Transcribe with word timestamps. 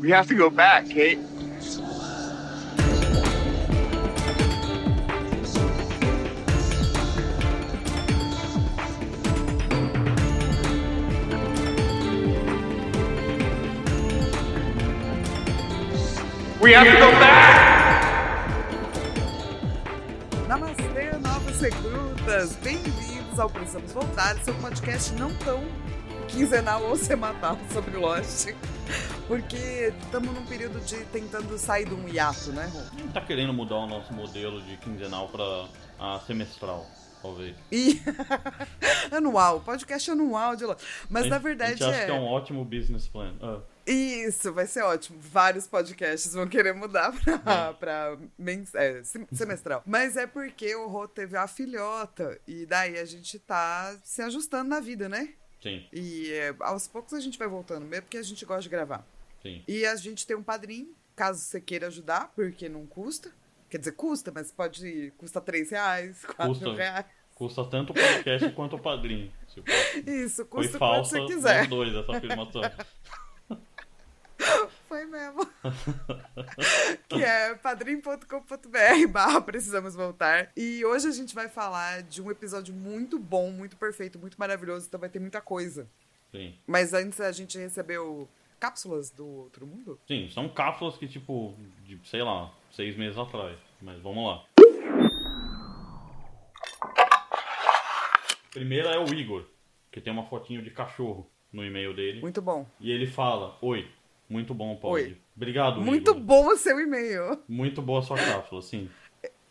We 0.00 0.08
have 0.12 0.26
to 0.28 0.34
go 0.34 0.48
back, 0.48 0.88
Kate. 0.88 1.18
We 16.62 16.72
have 16.72 16.86
to 16.86 16.98
go 16.98 17.10
back! 17.18 18.00
Namastê, 20.48 21.10
novas 21.20 21.60
recrutas! 21.60 22.56
Bem-vindos 22.62 23.38
ao 23.38 23.50
Precisamos 23.50 23.92
Voltar, 23.92 24.34
seu 24.36 24.54
podcast 24.54 25.12
não 25.16 25.30
tão 25.34 25.62
quinzenal 26.26 26.84
ou 26.84 26.96
semanal 26.96 27.58
sobre 27.70 27.98
Lost. 27.98 28.48
Porque 29.30 29.92
estamos 30.02 30.34
num 30.34 30.44
período 30.44 30.80
de 30.80 31.04
tentando 31.04 31.56
sair 31.56 31.84
de 31.86 31.94
um 31.94 32.08
hiato, 32.08 32.50
né, 32.50 32.66
Rô? 32.66 32.80
Não 32.98 33.12
tá 33.12 33.20
querendo 33.20 33.52
mudar 33.52 33.76
o 33.76 33.86
nosso 33.86 34.12
modelo 34.12 34.60
de 34.62 34.76
quinzenal 34.78 35.28
pra 35.28 35.68
a 36.00 36.18
semestral, 36.26 36.84
talvez. 37.22 37.54
E 37.70 38.00
anual, 39.14 39.60
podcast 39.60 40.10
anual 40.10 40.56
de 40.56 40.64
Lost. 40.64 40.82
Mas 41.08 41.26
na 41.28 41.36
A 41.36 41.38
verdade 41.38 41.74
gente 41.78 41.84
acha 41.84 41.96
é. 42.00 42.04
que 42.06 42.10
é 42.10 42.14
um 42.14 42.24
ótimo 42.24 42.64
business 42.64 43.06
plan. 43.06 43.32
Ah, 43.40 43.60
Isso, 43.86 44.52
vai 44.52 44.66
ser 44.66 44.82
ótimo. 44.82 45.18
Vários 45.20 45.68
podcasts 45.68 46.32
vão 46.34 46.48
querer 46.48 46.74
mudar 46.74 47.12
pra, 47.44 47.72
pra 47.74 48.16
mens- 48.36 48.74
é, 48.74 49.04
sem- 49.04 49.28
semestral. 49.32 49.80
Mas 49.86 50.16
é 50.16 50.26
porque 50.26 50.74
o 50.74 50.88
Rô 50.88 51.06
teve 51.06 51.36
a 51.36 51.46
filhota. 51.46 52.36
E 52.48 52.66
daí 52.66 52.98
a 52.98 53.04
gente 53.04 53.38
tá 53.38 53.96
se 54.02 54.22
ajustando 54.22 54.68
na 54.70 54.80
vida, 54.80 55.08
né? 55.08 55.28
sim, 55.62 55.86
E 55.92 56.32
é, 56.32 56.52
aos 56.60 56.88
poucos 56.88 57.14
a 57.14 57.20
gente 57.20 57.38
vai 57.38 57.46
voltando, 57.46 57.84
mesmo 57.86 58.02
porque 58.06 58.16
a 58.18 58.22
gente 58.24 58.44
gosta 58.44 58.62
de 58.62 58.68
gravar. 58.70 59.04
Sim. 59.42 59.62
E 59.66 59.84
a 59.86 59.96
gente 59.96 60.26
tem 60.26 60.36
um 60.36 60.42
padrinho, 60.42 60.94
caso 61.16 61.40
você 61.40 61.60
queira 61.60 61.86
ajudar, 61.88 62.32
porque 62.34 62.68
não 62.68 62.86
custa. 62.86 63.32
Quer 63.68 63.78
dizer, 63.78 63.92
custa, 63.92 64.32
mas 64.34 64.50
pode. 64.50 65.12
Custa 65.16 65.40
3 65.40 65.70
reais, 65.70 66.24
4 66.36 66.46
Custa. 66.54 66.72
reais. 66.74 67.06
Custa 67.34 67.64
tanto 67.64 67.92
o 67.92 67.94
podcast 67.94 68.50
quanto 68.50 68.76
o 68.76 68.78
padrinho. 68.78 69.32
Tipo, 69.48 69.70
Isso, 70.10 70.36
foi 70.36 70.44
custa 70.46 70.78
quanto 70.78 70.78
falsa 70.78 71.18
você 71.18 71.26
quiser. 71.26 71.66
dois 71.68 71.94
essa 71.94 72.16
afirmação. 72.16 72.62
Foi 74.88 75.04
mesmo. 75.04 75.46
que 77.08 77.22
é 77.22 77.54
padrim.com.br 77.54 79.06
barra 79.08 79.40
precisamos 79.40 79.94
voltar. 79.94 80.50
E 80.56 80.84
hoje 80.84 81.08
a 81.08 81.12
gente 81.12 81.34
vai 81.34 81.48
falar 81.48 82.02
de 82.02 82.20
um 82.20 82.30
episódio 82.30 82.74
muito 82.74 83.18
bom, 83.18 83.50
muito 83.52 83.76
perfeito, 83.76 84.18
muito 84.18 84.36
maravilhoso, 84.38 84.86
então 84.86 84.98
vai 84.98 85.08
ter 85.08 85.20
muita 85.20 85.40
coisa. 85.40 85.86
Sim. 86.32 86.54
Mas 86.66 86.92
antes 86.92 87.20
a 87.20 87.30
gente 87.32 87.58
recebeu 87.58 88.28
cápsulas 88.60 89.10
do 89.10 89.26
outro 89.26 89.66
mundo? 89.66 89.98
Sim, 90.06 90.28
são 90.30 90.48
cápsulas 90.48 90.96
que, 90.98 91.08
tipo, 91.08 91.54
de, 91.84 91.98
sei 92.04 92.22
lá, 92.22 92.52
seis 92.70 92.96
meses 92.96 93.16
atrás. 93.18 93.58
Mas 93.80 93.98
vamos 94.00 94.26
lá. 94.26 94.44
Primeira 98.52 98.90
é 98.90 98.98
o 98.98 99.12
Igor, 99.14 99.44
que 99.90 100.00
tem 100.00 100.12
uma 100.12 100.24
fotinho 100.26 100.62
de 100.62 100.70
cachorro 100.70 101.26
no 101.52 101.64
e-mail 101.64 101.94
dele. 101.94 102.20
Muito 102.20 102.42
bom. 102.42 102.66
E 102.80 102.90
ele 102.90 103.06
fala: 103.06 103.56
Oi, 103.62 103.88
muito 104.28 104.52
bom, 104.52 104.76
Pod. 104.76 104.92
Oi. 105.02 105.16
Obrigado, 105.36 105.80
Muito 105.80 106.10
Igor. 106.10 106.20
bom 106.22 106.46
o 106.48 106.56
seu 106.56 106.78
e-mail. 106.80 107.42
Muito 107.48 107.80
boa 107.80 108.00
a 108.00 108.02
sua 108.02 108.16
cápsula, 108.18 108.60
sim. 108.60 108.90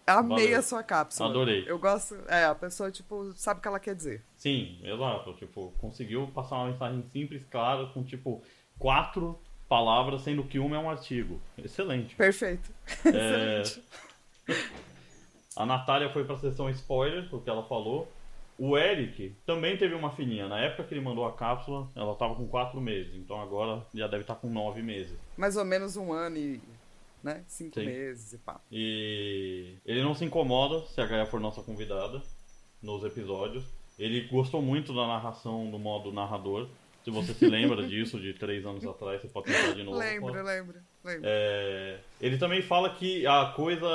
Amei 0.05 0.45
Valeu. 0.45 0.59
a 0.59 0.61
sua 0.61 0.83
cápsula. 0.83 1.29
Adorei. 1.29 1.63
Eu 1.67 1.77
gosto. 1.79 2.15
É, 2.27 2.45
a 2.45 2.55
pessoa, 2.55 2.91
tipo, 2.91 3.31
sabe 3.33 3.59
o 3.59 3.61
que 3.61 3.67
ela 3.67 3.79
quer 3.79 3.95
dizer. 3.95 4.23
Sim, 4.35 4.79
exato. 4.83 5.33
Tipo, 5.33 5.71
conseguiu 5.79 6.27
passar 6.33 6.55
uma 6.57 6.71
mensagem 6.71 7.03
simples, 7.11 7.43
clara, 7.45 7.85
com 7.87 8.03
tipo 8.03 8.41
quatro 8.79 9.37
palavras, 9.67 10.21
sendo 10.21 10.43
que 10.43 10.57
uma 10.57 10.75
é 10.75 10.79
um 10.79 10.89
artigo. 10.89 11.39
Excelente. 11.57 12.15
Perfeito. 12.15 12.71
É, 13.05 13.61
Excelente. 13.61 13.83
A 15.55 15.65
Natália 15.65 16.09
foi 16.09 16.23
pra 16.23 16.37
sessão 16.37 16.69
spoiler, 16.69 17.27
o 17.33 17.41
que 17.41 17.49
ela 17.49 17.63
falou. 17.63 18.11
O 18.57 18.77
Eric 18.77 19.33
também 19.45 19.77
teve 19.77 19.93
uma 19.93 20.11
filhinha. 20.11 20.47
Na 20.47 20.59
época 20.59 20.83
que 20.85 20.93
ele 20.93 21.01
mandou 21.01 21.25
a 21.25 21.33
cápsula, 21.33 21.87
ela 21.95 22.15
tava 22.15 22.35
com 22.35 22.47
quatro 22.47 22.81
meses. 22.81 23.13
Então 23.15 23.39
agora 23.41 23.85
já 23.93 24.07
deve 24.07 24.23
estar 24.23 24.35
com 24.35 24.49
nove 24.49 24.81
meses. 24.81 25.17
Mais 25.37 25.55
ou 25.55 25.63
menos 25.63 25.95
um 25.95 26.11
ano 26.11 26.37
e. 26.37 26.61
né? 27.23 27.43
Cinco 27.47 27.79
Sim. 27.79 27.85
meses 27.85 28.33
e 28.33 28.37
pá. 28.37 28.59
E 28.71 29.75
ele 29.85 30.01
não 30.01 30.13
se 30.15 30.25
incomoda 30.25 30.81
se 30.87 30.99
a 30.99 31.05
Gaia 31.05 31.25
for 31.25 31.39
nossa 31.39 31.61
convidada 31.61 32.21
nos 32.81 33.03
episódios. 33.03 33.63
Ele 33.97 34.27
gostou 34.27 34.61
muito 34.61 34.93
da 34.93 35.05
narração 35.07 35.69
do 35.69 35.77
modo 35.79 36.11
narrador. 36.11 36.67
Se 37.03 37.11
você 37.11 37.33
se 37.33 37.47
lembra 37.47 37.87
disso 37.87 38.19
de 38.19 38.33
três 38.33 38.65
anos 38.65 38.85
atrás, 38.85 39.21
você 39.21 39.27
pode 39.27 39.47
tentar 39.47 39.73
de 39.73 39.83
novo. 39.83 39.97
Lembro, 39.97 40.43
lembro, 40.43 40.79
lembro. 41.03 41.21
É, 41.23 41.99
ele 42.19 42.37
também 42.37 42.61
fala 42.61 42.89
que 42.89 43.25
a 43.25 43.53
coisa, 43.55 43.87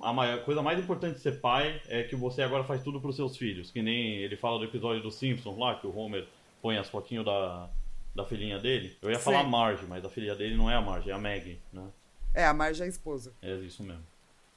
a 0.00 0.12
maior, 0.12 0.44
coisa 0.44 0.60
mais 0.60 0.78
importante 0.78 1.14
de 1.14 1.20
ser 1.20 1.40
pai 1.40 1.80
é 1.88 2.02
que 2.02 2.16
você 2.16 2.42
agora 2.42 2.64
faz 2.64 2.82
tudo 2.82 3.00
pros 3.00 3.16
seus 3.16 3.36
filhos. 3.36 3.70
Que 3.70 3.80
nem 3.80 4.16
ele 4.16 4.36
fala 4.36 4.58
do 4.58 4.64
episódio 4.64 5.02
dos 5.02 5.14
Simpsons 5.14 5.56
lá, 5.56 5.76
que 5.76 5.86
o 5.86 5.96
Homer 5.96 6.26
põe 6.60 6.76
as 6.78 6.88
fotinhos 6.88 7.24
da, 7.24 7.70
da 8.14 8.24
filhinha 8.24 8.58
dele. 8.58 8.96
Eu 9.00 9.10
ia 9.10 9.18
Sim. 9.18 9.24
falar 9.24 9.44
Marge, 9.44 9.86
mas 9.88 10.04
a 10.04 10.08
filha 10.08 10.34
dele 10.34 10.56
não 10.56 10.70
é 10.70 10.74
a 10.74 10.80
Marge, 10.80 11.10
é 11.10 11.12
a 11.12 11.18
Maggie, 11.18 11.60
né? 11.72 11.88
É, 12.34 12.44
a 12.44 12.54
Marge 12.54 12.82
é 12.82 12.86
a 12.86 12.88
esposa. 12.88 13.32
É 13.42 13.54
isso 13.56 13.82
mesmo. 13.82 14.02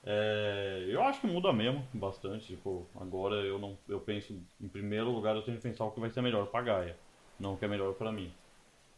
É, 0.08 0.86
eu 0.88 1.02
acho 1.02 1.20
que 1.20 1.28
muda 1.28 1.52
mesmo 1.52 1.86
bastante. 1.94 2.48
Tipo, 2.48 2.88
agora 2.96 3.36
eu 3.38 3.58
não, 3.58 3.78
eu 3.90 4.00
penso 4.00 4.40
em 4.62 4.68
primeiro 4.68 5.10
lugar 5.10 5.36
eu 5.36 5.42
tenho 5.42 5.58
que 5.58 5.64
pensar 5.64 5.84
o 5.86 5.92
que 5.92 6.00
vai 6.00 6.12
ser 6.12 6.22
melhor 6.22 6.46
pra 6.46 6.62
Gaia, 6.62 6.96
não 7.40 7.56
que 7.56 7.66
é 7.66 7.68
melhor 7.68 7.94
pra 7.94 8.12
mim. 8.12 8.32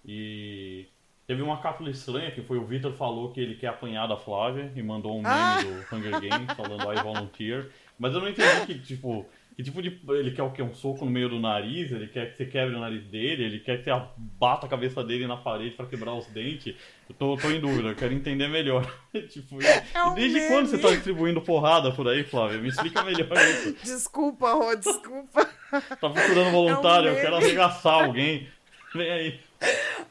E 0.05 0.85
teve 1.25 1.41
uma 1.41 1.57
cápsula 1.61 1.89
estranha 1.89 2.31
que 2.31 2.41
foi 2.41 2.57
o 2.57 2.65
Victor 2.65 2.93
falou 2.93 3.31
que 3.31 3.39
ele 3.39 3.55
quer 3.55 3.67
apanhar 3.67 4.07
da 4.07 4.17
Flávia 4.17 4.71
e 4.75 4.81
mandou 4.81 5.13
um 5.13 5.21
meme 5.21 5.27
Ah! 5.35 5.57
do 5.61 5.95
Hunger 5.95 6.11
Games 6.21 6.53
falando 6.55 6.91
I 6.91 7.03
volunteer, 7.03 7.69
mas 7.99 8.13
eu 8.13 8.21
não 8.21 8.29
entendi 8.29 8.65
que 8.65 8.79
tipo 8.79 9.25
que 9.55 9.63
tipo 9.63 9.81
de. 9.81 9.99
Ele 10.09 10.29
quer 10.31 10.43
o 10.43 10.51
quê? 10.51 10.61
Um 10.61 10.71
soco 10.75 11.03
no 11.03 11.09
meio 11.09 11.29
do 11.29 11.39
nariz? 11.39 11.91
Ele 11.91 12.05
quer 12.07 12.29
que 12.29 12.37
você 12.37 12.45
quebre 12.45 12.75
o 12.75 12.79
nariz 12.79 13.03
dele? 13.05 13.43
Ele 13.43 13.59
quer 13.59 13.79
que 13.79 13.85
você 13.85 14.01
bata 14.17 14.67
a 14.67 14.69
cabeça 14.69 15.03
dele 15.03 15.25
na 15.25 15.35
parede 15.35 15.71
pra 15.75 15.87
quebrar 15.87 16.13
os 16.13 16.27
dentes? 16.27 16.75
Eu 17.09 17.15
tô, 17.15 17.35
tô 17.35 17.49
em 17.49 17.59
dúvida, 17.59 17.89
eu 17.89 17.95
quero 17.95 18.13
entender 18.13 18.47
melhor. 18.49 18.85
tipo, 19.29 19.57
É 19.63 20.03
um 20.03 20.13
desde 20.13 20.37
meme. 20.37 20.47
quando 20.51 20.67
você 20.67 20.77
tá 20.77 20.89
distribuindo 20.89 21.41
porrada 21.41 21.91
por 21.91 22.07
aí, 22.07 22.23
Flávia? 22.23 22.59
Me 22.59 22.69
explica 22.69 23.01
melhor 23.03 23.27
isso. 23.35 23.73
Desculpa, 23.83 24.53
Rô, 24.53 24.75
desculpa. 24.75 25.49
Tá 25.99 26.09
procurando 26.09 26.51
voluntário, 26.51 27.07
eu 27.09 27.13
meme. 27.13 27.21
quero 27.21 27.35
arregaçar 27.35 28.03
alguém. 28.05 28.49
Vem 28.93 29.11
aí. 29.11 29.39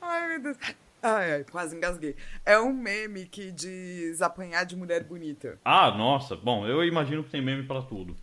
Ai, 0.00 0.28
meu 0.28 0.40
Deus. 0.42 0.56
Ai, 1.02 1.32
ai, 1.34 1.44
quase 1.44 1.76
engasguei. 1.76 2.16
É 2.44 2.58
um 2.58 2.72
meme 2.72 3.26
que 3.26 3.50
diz 3.52 4.20
apanhar 4.20 4.64
de 4.64 4.74
mulher 4.76 5.04
bonita. 5.04 5.58
Ah, 5.64 5.90
nossa, 5.92 6.34
bom, 6.36 6.66
eu 6.66 6.82
imagino 6.84 7.22
que 7.24 7.30
tem 7.30 7.40
meme 7.42 7.62
pra 7.64 7.80
tudo. 7.82 8.16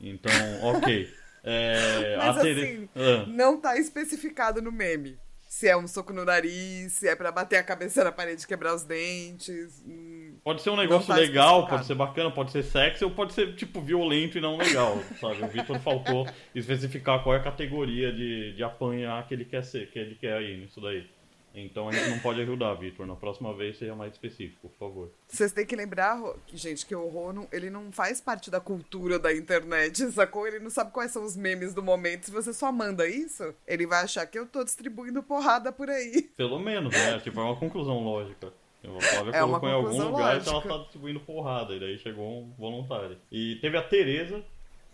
Então, 0.00 0.32
ok. 0.62 1.08
É, 1.42 2.18
Mas 2.18 2.42
Tere- 2.42 2.60
assim, 2.62 2.88
Ah. 2.94 3.24
não 3.26 3.58
tá 3.58 3.74
especificado 3.78 4.60
no 4.60 4.70
meme. 4.70 5.18
Se 5.48 5.66
é 5.66 5.74
um 5.74 5.88
soco 5.88 6.12
no 6.12 6.22
nariz, 6.22 6.92
se 6.92 7.08
é 7.08 7.16
pra 7.16 7.32
bater 7.32 7.56
a 7.56 7.62
cabeça 7.62 8.04
na 8.04 8.12
parede 8.12 8.44
e 8.44 8.46
quebrar 8.46 8.74
os 8.74 8.82
dentes. 8.84 9.82
hum, 9.86 10.19
Pode 10.42 10.62
ser 10.62 10.70
um 10.70 10.76
negócio 10.76 11.06
tá 11.08 11.14
legal, 11.16 11.66
pode 11.66 11.84
ser 11.86 11.94
bacana, 11.94 12.30
pode 12.30 12.50
ser 12.50 12.62
sexy 12.62 13.04
ou 13.04 13.10
pode 13.10 13.32
ser, 13.34 13.54
tipo, 13.56 13.80
violento 13.80 14.38
e 14.38 14.40
não 14.40 14.56
legal, 14.56 14.98
sabe? 15.20 15.42
O 15.44 15.48
Vitor 15.48 15.78
faltou 15.80 16.26
especificar 16.54 17.22
qual 17.22 17.34
é 17.34 17.38
a 17.38 17.42
categoria 17.42 18.12
de, 18.12 18.52
de 18.54 18.62
apanhar 18.62 19.26
que 19.26 19.34
ele 19.34 19.44
quer 19.44 19.62
ser, 19.62 19.90
que 19.90 19.98
ele 19.98 20.14
quer 20.14 20.34
aí 20.34 20.56
nisso 20.56 20.80
daí. 20.80 21.06
Então 21.52 21.88
a 21.88 21.92
gente 21.92 22.08
não 22.10 22.18
pode 22.20 22.40
ajudar, 22.40 22.74
Vitor. 22.74 23.04
Na 23.06 23.16
próxima 23.16 23.52
vez 23.52 23.76
seja 23.76 23.92
mais 23.94 24.12
específico, 24.12 24.68
por 24.68 24.78
favor. 24.78 25.10
Vocês 25.26 25.52
têm 25.52 25.66
que 25.66 25.74
lembrar, 25.74 26.16
gente, 26.54 26.86
que 26.86 26.94
o 26.94 27.08
Rô, 27.08 27.32
não- 27.32 27.48
ele 27.50 27.68
não 27.68 27.90
faz 27.90 28.20
parte 28.20 28.50
da 28.52 28.60
cultura 28.60 29.18
da 29.18 29.34
internet, 29.34 29.98
sacou? 30.12 30.46
Ele 30.46 30.60
não 30.60 30.70
sabe 30.70 30.92
quais 30.92 31.10
são 31.10 31.24
os 31.24 31.36
memes 31.36 31.74
do 31.74 31.82
momento. 31.82 32.26
Se 32.26 32.30
você 32.30 32.52
só 32.52 32.70
manda 32.70 33.04
isso, 33.08 33.52
ele 33.66 33.84
vai 33.84 34.04
achar 34.04 34.24
que 34.26 34.38
eu 34.38 34.46
tô 34.46 34.62
distribuindo 34.62 35.24
porrada 35.24 35.72
por 35.72 35.90
aí. 35.90 36.22
Pelo 36.36 36.60
menos, 36.60 36.92
né? 36.92 37.18
Tipo, 37.18 37.40
é 37.40 37.42
uma 37.42 37.56
conclusão 37.56 37.98
lógica. 37.98 38.52
A 38.82 39.00
Flávia 39.00 39.30
É 39.36 39.40
colocou 39.40 39.68
em 39.68 39.72
algum 39.72 39.84
conclusão 39.88 40.10
lugar 40.10 40.40
que 40.40 40.48
ela 40.48 40.54
lógica. 40.56 40.74
tá 40.74 40.82
distribuindo 40.82 41.20
porrada, 41.20 41.74
e 41.74 41.80
daí 41.80 41.98
chegou 41.98 42.42
um 42.44 42.50
voluntário. 42.58 43.18
E 43.30 43.56
teve 43.56 43.76
a 43.76 43.82
Tereza, 43.82 44.42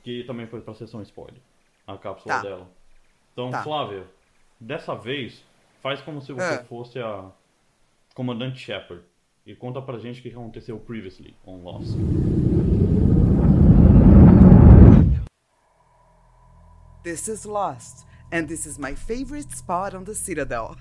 que 0.03 0.25
também 0.25 0.47
foi 0.47 0.61
pra 0.61 0.75
sessão 0.75 1.01
spoiler. 1.03 1.41
A 1.87 1.97
cápsula 1.97 2.35
Tá. 2.37 2.43
dela. 2.43 2.69
Então, 3.33 3.51
Tá. 3.51 3.63
Flávia, 3.63 4.05
dessa 4.59 4.95
vez, 4.97 5.45
faz 5.83 6.01
como 6.01 6.21
se 6.21 6.33
você 6.33 6.43
Ah. 6.55 6.65
fosse 6.65 6.99
a 6.99 7.31
comandante 8.15 8.59
Shepard. 8.59 9.03
E 9.47 9.55
conta 9.55 9.81
pra 9.81 9.99
gente 9.99 10.19
o 10.19 10.23
que 10.25 10.31
aconteceu 10.31 10.77
previously 10.81 11.37
on 11.47 11.63
Lost. 11.63 11.95
This 17.05 17.29
is 17.29 17.45
Lost, 17.47 18.05
and 18.33 18.47
this 18.49 18.67
is 18.67 18.79
my 18.79 18.95
favorite 18.97 19.55
spot 19.55 19.95
on 19.95 20.05
the 20.05 20.15
Citadel. 20.15 20.77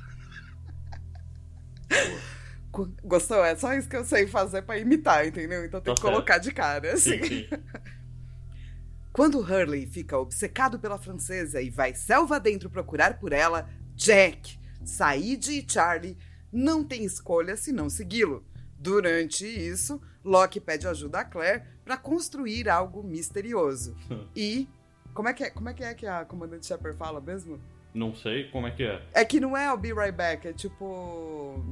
Gostou? 3.04 3.44
É 3.44 3.56
só 3.56 3.74
isso 3.74 3.88
que 3.88 3.96
eu 3.96 4.04
sei 4.04 4.28
fazer 4.28 4.62
pra 4.64 4.78
imitar, 4.78 5.26
entendeu? 5.26 5.64
Então 5.66 5.80
tem 5.82 5.94
Tá 5.94 5.96
que 5.96 6.08
colocar 6.08 6.38
de 6.38 6.52
cara, 6.52 6.94
assim. 6.94 7.24
Sim, 7.24 7.28
sim. 7.28 7.50
Quando 9.12 9.40
Hurley 9.40 9.86
fica 9.88 10.18
obcecado 10.18 10.78
pela 10.78 10.98
francesa 10.98 11.62
e 11.62 11.70
vai 11.70 11.96
selva 11.96 12.38
dentro 12.38 12.70
procurar 12.70 13.18
por 13.18 13.32
ela, 13.32 13.70
Jack, 13.96 14.60
Said 14.84 15.48
e 15.48 15.66
Charlie 15.66 16.18
não 16.52 16.84
tem 16.84 17.06
escolha 17.06 17.56
senão 17.56 17.90
segui-lo. 17.90 18.46
Durante 18.78 19.46
isso, 19.48 20.02
Loki 20.24 20.60
pede 20.60 20.86
ajuda 20.86 21.20
a 21.20 21.24
Claire 21.26 21.64
para 21.86 21.96
construir 21.96 22.68
algo 22.68 23.02
misterioso. 23.04 23.96
E 24.36 24.68
como 25.14 25.30
é 25.30 25.34
que 25.34 25.46
é, 25.46 25.50
como 25.50 25.70
é 25.70 25.74
que 25.74 25.84
é 25.84 25.94
que 25.94 26.06
a 26.06 26.26
comandante 26.26 26.66
Shepard 26.66 26.98
fala 26.98 27.22
mesmo? 27.22 27.58
Não 27.94 28.14
sei 28.14 28.50
como 28.50 28.68
é 28.68 28.72
que 28.72 28.84
é. 28.84 29.02
É 29.14 29.24
que 29.24 29.40
não 29.40 29.56
é 29.56 29.72
o 29.72 29.78
Be 29.78 29.94
Right 29.94 30.12
Back, 30.12 30.46
é 30.50 30.52
tipo 30.54 31.64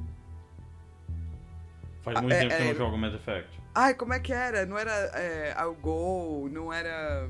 Faz 2.04 2.20
muito 2.22 2.34
É, 2.34 2.40
tempo 2.42 2.56
que 2.56 2.62
eu 2.62 2.66
é- 2.66 2.70
não 2.70 2.76
jogo 2.76 2.98
Mass 2.98 3.14
Effect. 3.14 3.50
Ai, 3.74 3.94
como 3.94 4.14
é 4.14 4.20
que 4.20 4.34
era? 4.34 4.66
Não 4.66 4.78
era 4.78 4.92
é, 5.16 5.56
I'll 5.60 5.74
go, 5.76 6.50
não 6.52 6.72
era. 6.72 7.30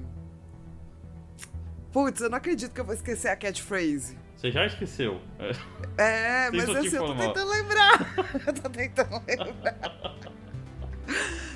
Putz, 1.92 2.22
eu 2.22 2.30
não 2.30 2.38
acredito 2.38 2.74
que 2.74 2.82
eu 2.82 2.86
vou 2.86 2.94
esquecer 2.96 3.28
a 3.30 3.36
catchphrase. 3.36 4.18
Você 4.36 4.52
já 4.52 4.66
esqueceu. 4.66 5.22
É, 5.98 6.48
É, 6.48 6.52
mas 6.52 6.68
assim, 6.70 6.96
eu 6.96 7.06
tô 7.06 7.16
tentando 7.16 7.50
lembrar. 7.52 8.14
eu 8.48 8.54
tô 8.54 8.70
tentando 8.70 9.22
lembrar. 9.28 10.16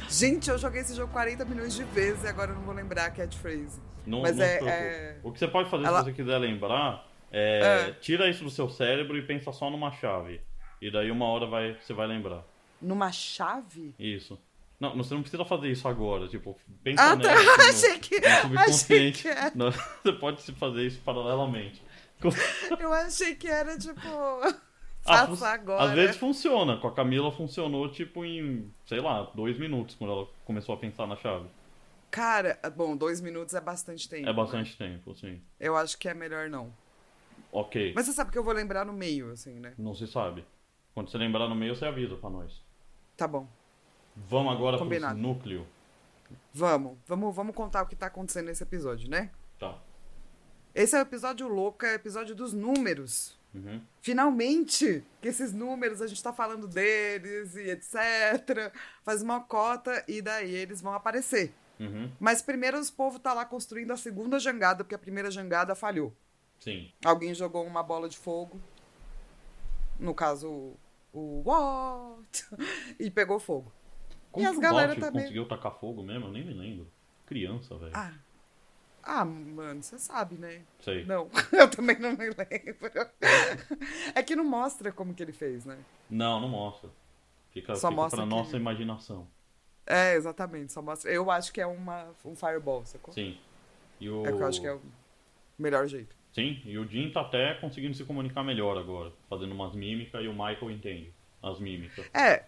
Gente, 0.09 0.49
eu 0.49 0.57
joguei 0.57 0.81
esse 0.81 0.95
jogo 0.95 1.11
40 1.11 1.43
milhões 1.43 1.73
de 1.73 1.83
vezes 1.83 2.23
e 2.23 2.27
agora 2.27 2.51
eu 2.51 2.55
não 2.55 2.61
vou 2.61 2.73
lembrar 2.73 3.05
a 3.07 3.11
catchphrase. 3.11 3.79
Não, 4.05 4.21
Mas 4.21 4.37
não 4.37 4.45
é- 4.45 4.59
é- 4.63 5.17
O 5.23 5.31
que 5.33 5.39
você 5.39 5.47
pode 5.47 5.69
fazer 5.69 5.85
Ela- 5.85 5.99
se 5.99 6.05
você 6.05 6.13
quiser 6.13 6.37
lembrar 6.37 7.05
é, 7.31 7.87
É. 7.89 7.91
tira 7.93 8.29
isso 8.29 8.43
do 8.43 8.49
seu 8.49 8.69
cérebro 8.69 9.17
e 9.17 9.21
pensa 9.23 9.51
só 9.51 9.69
numa 9.69 9.91
chave. 9.91 10.39
E 10.81 10.89
daí 10.91 11.11
uma 11.11 11.25
hora 11.25 11.45
vai, 11.47 11.75
você 11.81 11.93
vai 11.93 12.07
lembrar. 12.07 12.43
Numa 12.81 13.11
chave? 13.11 13.93
Isso. 13.99 14.39
Não, 14.79 14.95
você 14.95 15.13
não 15.15 15.21
precisa 15.21 15.43
fazer 15.43 15.71
isso 15.71 15.87
agora. 15.87 16.27
Tipo, 16.27 16.55
pensa 16.83 17.01
Ah, 17.01 17.17
tá. 17.17 17.23
nela, 17.35 17.41
no- 17.57 17.63
achei 17.63 17.97
que. 17.99 18.19
no 18.19 18.41
subconsciente. 18.41 19.21
que 19.23 19.27
era. 19.27 19.51
Não, 19.55 19.71
Você 19.71 20.13
pode 20.13 20.51
fazer 20.53 20.85
isso 20.85 20.99
paralelamente. 21.03 21.81
Eu 22.79 22.93
achei 22.93 23.35
que 23.35 23.47
era 23.47 23.77
tipo. 23.77 23.99
Ah, 25.05 25.25
Faça 25.27 25.47
agora. 25.49 25.83
Às 25.83 25.91
vezes 25.93 26.15
funciona. 26.17 26.77
Com 26.77 26.87
a 26.87 26.93
Camila 26.93 27.31
funcionou, 27.31 27.89
tipo, 27.89 28.23
em, 28.25 28.71
sei 28.85 28.99
lá, 28.99 29.23
dois 29.33 29.57
minutos, 29.57 29.95
quando 29.95 30.11
ela 30.13 30.27
começou 30.45 30.75
a 30.75 30.77
pensar 30.77 31.07
na 31.07 31.15
chave. 31.15 31.47
Cara, 32.11 32.59
bom, 32.75 32.95
dois 32.95 33.19
minutos 33.21 33.53
é 33.53 33.61
bastante 33.61 34.07
tempo. 34.07 34.27
É 34.29 34.33
bastante 34.33 34.77
tempo, 34.77 35.15
sim. 35.15 35.41
Eu 35.59 35.75
acho 35.77 35.97
que 35.97 36.07
é 36.09 36.13
melhor 36.13 36.49
não. 36.49 36.73
Ok. 37.51 37.93
Mas 37.95 38.05
você 38.05 38.13
sabe 38.13 38.31
que 38.31 38.37
eu 38.37 38.43
vou 38.43 38.53
lembrar 38.53 38.85
no 38.85 38.93
meio, 38.93 39.31
assim, 39.31 39.59
né? 39.59 39.73
Não 39.77 39.95
se 39.95 40.07
sabe. 40.07 40.43
Quando 40.93 41.09
você 41.09 41.17
lembrar 41.17 41.47
no 41.47 41.55
meio, 41.55 41.75
você 41.75 41.85
avisa 41.85 42.15
pra 42.15 42.29
nós. 42.29 42.61
Tá 43.17 43.27
bom. 43.27 43.47
Vamos 44.15 44.53
agora 44.53 44.77
Combinado. 44.77 45.15
pro 45.15 45.27
núcleo. 45.27 45.67
Vamos, 46.53 46.97
vamos, 47.07 47.35
vamos 47.35 47.55
contar 47.55 47.83
o 47.83 47.87
que 47.87 47.95
tá 47.95 48.07
acontecendo 48.07 48.45
nesse 48.45 48.63
episódio, 48.63 49.09
né? 49.09 49.31
Tá. 49.59 49.77
Esse 50.73 50.95
é 50.95 50.99
o 50.99 51.01
episódio 51.01 51.47
louco, 51.47 51.85
é 51.85 51.93
o 51.93 51.95
episódio 51.95 52.35
dos 52.35 52.53
números. 52.53 53.37
Uhum. 53.53 53.81
Finalmente, 54.01 55.03
que 55.21 55.27
esses 55.27 55.51
números, 55.51 56.01
a 56.01 56.07
gente 56.07 56.21
tá 56.21 56.31
falando 56.31 56.67
deles 56.67 57.55
e 57.55 57.71
etc. 57.71 58.71
Faz 59.03 59.21
uma 59.23 59.39
cota 59.39 60.03
e 60.07 60.21
daí 60.21 60.53
eles 60.53 60.81
vão 60.81 60.93
aparecer. 60.93 61.53
Uhum. 61.79 62.11
Mas 62.19 62.41
primeiro 62.41 62.77
os 62.79 62.91
povos 62.91 63.19
tá 63.19 63.33
lá 63.33 63.45
construindo 63.45 63.91
a 63.91 63.97
segunda 63.97 64.39
jangada, 64.39 64.83
porque 64.83 64.95
a 64.95 64.99
primeira 64.99 65.31
jangada 65.31 65.73
falhou. 65.73 66.13
Sim. 66.59 66.91
Alguém 67.03 67.33
jogou 67.33 67.65
uma 67.65 67.81
bola 67.81 68.09
de 68.09 68.17
fogo. 68.17 68.59
No 69.99 70.13
caso, 70.13 70.47
o 70.49 70.77
What? 71.13 72.45
E 72.99 73.09
pegou 73.11 73.39
fogo. 73.39 73.71
Como 74.31 74.45
as 74.45 74.53
que 74.53 74.57
o 74.57 74.61
galera 74.61 74.95
também- 74.95 75.21
conseguiu 75.23 75.47
tacar 75.47 75.71
fogo 75.79 76.03
mesmo? 76.03 76.25
Eu 76.27 76.31
nem 76.31 76.45
me 76.45 76.53
lembro. 76.53 76.87
Criança, 77.25 77.75
velho. 77.77 77.91
Ah. 77.95 78.13
Ah, 79.03 79.23
mano, 79.23 79.81
você 79.81 79.97
sabe, 79.97 80.35
né? 80.35 80.63
Sei. 80.81 81.05
Não, 81.05 81.29
eu 81.53 81.69
também 81.69 81.97
não 81.97 82.11
me 82.11 82.25
lembro. 82.25 82.45
É 84.13 84.21
que 84.21 84.35
não 84.35 84.43
mostra 84.43 84.91
como 84.91 85.13
que 85.13 85.23
ele 85.23 85.31
fez, 85.31 85.63
né? 85.65 85.77
Não, 86.09 86.41
não 86.41 86.49
mostra. 86.49 86.89
Fica, 87.51 87.73
Só 87.75 87.87
fica 87.89 88.01
mostra 88.01 88.17
pra 88.17 88.29
que- 88.29 88.35
nossa 88.35 88.57
imaginação. 88.57 89.27
É, 89.85 90.15
exatamente, 90.15 90.73
só 90.73 90.81
mostra. 90.81 91.09
Eu 91.09 91.31
acho 91.31 91.53
que 91.53 91.61
é 91.61 91.65
uma, 91.65 92.09
um 92.25 92.35
fireball, 92.35 92.85
sacou? 92.85 93.13
Sim. 93.13 93.37
E 94.01 94.09
o... 94.09 94.25
É 94.25 94.31
que 94.33 94.41
eu 94.41 94.45
acho 94.45 94.59
que 94.59 94.67
é 94.67 94.73
o 94.73 94.81
melhor 95.57 95.87
jeito. 95.87 96.13
Sim, 96.37 96.61
e 96.65 96.77
o 96.77 96.87
Jim 96.87 97.09
tá 97.09 97.21
até 97.21 97.55
conseguindo 97.55 97.95
se 97.95 98.03
comunicar 98.03 98.43
melhor 98.43 98.77
agora. 98.77 99.11
Fazendo 99.27 99.53
umas 99.53 99.73
mímicas 99.73 100.23
e 100.23 100.27
o 100.27 100.33
Michael 100.33 100.69
entende 100.69 101.11
as 101.41 101.59
mímicas. 101.59 102.05
É, 102.13 102.43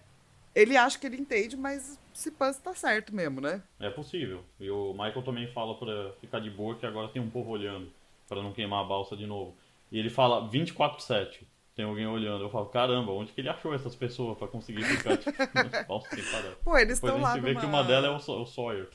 ele 0.53 0.77
acha 0.77 0.99
que 0.99 1.07
ele 1.07 1.17
entende, 1.17 1.57
mas 1.57 1.99
se 2.13 2.29
passa 2.29 2.61
tá 2.61 2.75
certo 2.75 3.15
mesmo, 3.15 3.41
né? 3.41 3.63
É 3.79 3.89
possível. 3.89 4.43
E 4.59 4.69
o 4.69 4.91
Michael 4.93 5.23
também 5.23 5.47
fala 5.47 5.73
pra 5.73 6.11
ficar 6.21 6.39
de 6.39 6.51
boa 6.51 6.75
que 6.75 6.85
agora 6.85 7.07
tem 7.07 7.19
um 7.19 7.31
povo 7.31 7.49
olhando. 7.49 7.91
Pra 8.27 8.43
não 8.43 8.53
queimar 8.53 8.85
a 8.85 8.87
balsa 8.87 9.17
de 9.17 9.25
novo. 9.25 9.55
E 9.91 9.97
ele 9.97 10.11
fala 10.11 10.47
24-7. 10.47 11.39
Tem 11.75 11.83
alguém 11.83 12.05
olhando. 12.05 12.43
Eu 12.43 12.49
falo, 12.51 12.67
caramba, 12.67 13.11
onde 13.11 13.31
que 13.31 13.41
ele 13.41 13.49
achou 13.49 13.73
essas 13.73 13.95
pessoas 13.95 14.37
pra 14.37 14.47
conseguir 14.47 14.83
ficar 14.83 15.17
tipo? 15.17 15.33
Pô, 16.63 16.77
eles 16.77 16.93
estão 16.93 17.17
a 17.17 17.21
lá 17.21 17.33
vê 17.37 17.53
numa... 17.53 17.59
que 17.59 17.65
uma 17.65 17.83
delas 17.83 18.27
é 18.27 18.31
o, 18.31 18.41
o 18.41 18.45
Sawyer. 18.45 18.87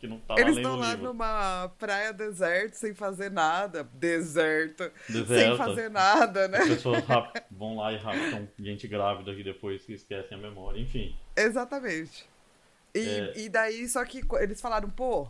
Que 0.00 0.06
não 0.08 0.18
tá 0.18 0.34
lá 0.34 0.40
Eles 0.40 0.56
estão 0.56 0.76
lá 0.76 0.90
livro. 0.92 1.04
numa 1.08 1.70
praia 1.78 2.10
deserta, 2.12 2.74
sem 2.74 2.94
fazer 2.94 3.30
nada. 3.30 3.84
Deserta. 3.92 4.90
Sem 5.06 5.56
fazer 5.58 5.90
nada, 5.90 6.48
né? 6.48 6.58
As 6.58 6.68
pessoas 6.68 7.04
vão 7.50 7.76
lá 7.76 7.92
e 7.92 7.98
raptam 7.98 8.48
gente 8.58 8.88
grávida 8.88 9.34
que 9.34 9.44
depois 9.44 9.84
que 9.84 9.92
esquecem 9.92 10.38
a 10.38 10.40
memória. 10.40 10.80
Enfim. 10.80 11.14
Exatamente. 11.36 12.26
E, 12.94 12.98
É. 13.00 13.32
e 13.40 13.48
daí, 13.50 13.86
só 13.88 14.02
que 14.06 14.22
eles 14.40 14.58
falaram, 14.60 14.88
pô, 14.88 15.28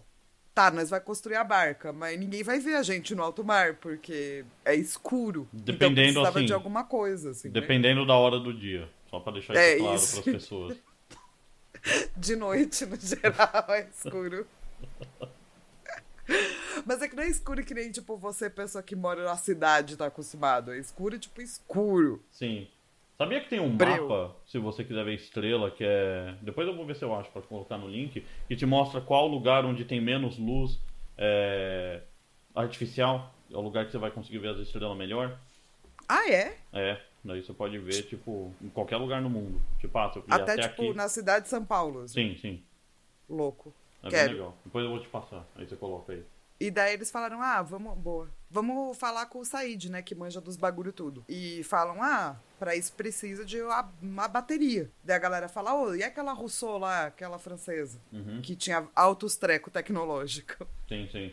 tá, 0.55 0.71
nós 0.71 0.89
vai 0.89 1.01
construir 1.01 1.35
a 1.37 1.43
barca, 1.45 1.93
mas 1.93 2.17
ninguém 2.19 2.45
vai 2.45 2.61
ver 2.61 2.77
a 2.77 2.83
gente 2.85 3.13
no 3.15 3.23
alto 3.25 3.43
mar, 3.45 3.75
porque 3.75 4.45
é 4.65 4.75
escuro. 4.77 5.49
Dependendo, 5.53 6.11
então 6.21 6.25
assim, 6.25 6.45
de 6.47 6.53
alguma 6.53 6.85
coisa, 6.85 7.31
assim, 7.31 7.49
né? 7.49 7.55
Dependendo 7.55 8.07
da 8.07 8.15
hora 8.15 8.39
do 8.39 8.55
dia. 8.55 8.89
Só 9.11 9.19
pra 9.19 9.33
deixar 9.33 9.53
isso 9.55 9.63
É 9.63 9.77
claro 9.79 9.97
isso. 9.97 10.23
pras 10.23 10.35
pessoas. 10.37 10.77
De 12.17 12.37
noite, 12.37 12.85
no 12.87 12.97
geral, 12.97 13.65
é 13.71 13.89
escuro. 13.91 14.47
Mas 16.87 17.03
é 17.03 17.09
que 17.09 17.17
não 17.17 17.23
é 17.23 17.29
escuro 17.29 17.65
que 17.65 17.75
nem, 17.75 17.91
tipo, 17.91 18.17
você, 18.17 18.49
pessoa 18.49 18.83
que 18.83 18.95
mora 18.97 19.25
na 19.25 19.37
cidade, 19.37 19.97
tá 19.97 20.07
acostumado. 20.07 20.73
É 20.73 20.79
escuro, 20.79 21.19
tipo, 21.19 21.41
escuro. 21.43 22.23
Sim. 22.31 22.69
Sabia 23.19 23.41
que 23.41 23.51
tem 23.51 23.61
um 23.61 23.77
Breu. 23.77 24.09
mapa, 24.09 24.35
se 24.47 24.59
você 24.59 24.83
quiser 24.83 25.05
ver 25.05 25.15
estrela, 25.15 25.71
que 25.71 25.85
é. 25.85 26.35
Depois 26.41 26.67
eu 26.67 26.75
vou 26.75 26.87
ver 26.87 26.97
se 26.97 27.05
eu 27.05 27.15
acho 27.15 27.31
pra 27.31 27.43
colocar 27.43 27.77
no 27.77 27.87
link, 27.87 28.25
que 28.49 28.57
te 28.57 28.65
mostra 28.65 29.01
qual 29.01 29.27
lugar 29.29 29.65
onde 29.67 29.85
tem 29.85 30.01
menos 30.01 30.39
luz 30.39 30.79
é, 31.19 32.01
artificial. 32.55 33.35
É 33.51 33.57
o 33.57 33.61
lugar 33.61 33.85
que 33.85 33.93
você 33.93 33.99
vai 33.99 34.11
conseguir 34.11 34.39
ver 34.39 34.49
as 34.49 34.59
estrelas 34.61 34.97
melhor. 34.97 35.39
Ah, 36.09 36.31
é? 36.31 36.57
É, 36.73 37.01
daí 37.23 37.43
você 37.43 37.53
pode 37.53 37.77
ver, 37.79 38.05
tipo, 38.05 38.55
em 38.63 38.71
qualquer 38.71 38.97
lugar 38.97 39.21
no 39.21 39.29
mundo. 39.29 39.61
Tipo, 39.79 39.99
ah, 39.99 40.11
se 40.11 40.19
eu 40.19 40.25
Até, 40.31 40.53
até, 40.55 40.69
tipo, 40.69 40.83
aqui. 40.85 40.95
na 40.95 41.09
cidade 41.09 41.45
de 41.45 41.51
São 41.51 41.65
Paulo. 41.65 42.01
assim. 42.05 42.35
Sim, 42.35 42.39
sim. 42.41 42.63
Louco. 43.29 43.75
É 44.03 44.09
Quero. 44.09 44.25
bem 44.29 44.35
legal. 44.35 44.57
Depois 44.65 44.85
eu 44.85 44.91
vou 44.91 45.01
te 45.01 45.09
passar. 45.09 45.47
Aí 45.57 45.67
você 45.69 45.77
coloca 45.77 46.13
aí. 46.13 46.25
E 46.59 46.71
daí 46.71 46.93
eles 46.93 47.11
falaram, 47.11 47.41
ah, 47.41 47.63
vamos, 47.63 47.97
boa. 47.97 48.29
Vamos 48.51 48.95
falar 48.99 49.25
com 49.27 49.39
o 49.39 49.45
Said, 49.47 49.89
né, 49.89 50.03
que 50.03 50.15
manja 50.15 50.43
dos 50.43 50.57
bagulho 50.59 50.93
tudo. 50.93 51.25
E 51.27 51.63
falam, 51.65 52.03
ah, 52.03 52.37
pra 52.59 52.77
isso 52.77 52.93
precisa 52.93 53.47
de 53.47 53.63
uma, 53.63 53.91
uma 54.03 54.29
bateria. 54.29 54.91
Daí 55.03 55.17
a 55.17 55.19
galera 55.19 55.49
fala, 55.49 55.75
ô, 55.75 55.95
e 55.95 56.03
aquela 56.03 56.35
Rousseau 56.35 56.77
lá, 56.77 57.07
aquela 57.07 57.39
francesa, 57.39 57.99
Uhum. 58.13 58.43
que 58.43 58.55
tinha 58.55 58.87
altos 58.95 59.37
treco 59.37 59.71
tecnológico. 59.71 60.67
Sim, 60.87 61.09
sim. 61.11 61.33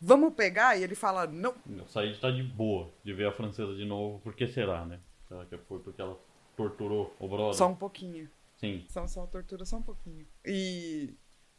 Vamos 0.00 0.32
pegar? 0.34 0.76
E 0.78 0.82
ele 0.82 0.94
fala, 0.94 1.26
não. 1.26 1.54
O 1.66 1.86
Said 1.88 2.18
tá 2.18 2.30
de 2.30 2.42
boa 2.42 2.90
de 3.04 3.12
ver 3.12 3.26
a 3.26 3.32
francesa 3.32 3.74
de 3.74 3.84
novo. 3.84 4.20
Por 4.20 4.34
que 4.34 4.46
será, 4.46 4.86
né? 4.86 5.00
Será 5.28 5.44
que 5.44 5.58
foi 5.58 5.80
porque 5.80 6.00
ela 6.00 6.18
torturou 6.56 7.14
o 7.18 7.28
brother? 7.28 7.54
Só 7.54 7.68
um 7.68 7.74
pouquinho. 7.74 8.30
Sim. 8.56 8.86
Só, 8.88 9.06
só 9.06 9.26
tortura 9.26 9.66
só 9.66 9.76
um 9.76 9.82
pouquinho. 9.82 10.26
E, 10.46 11.14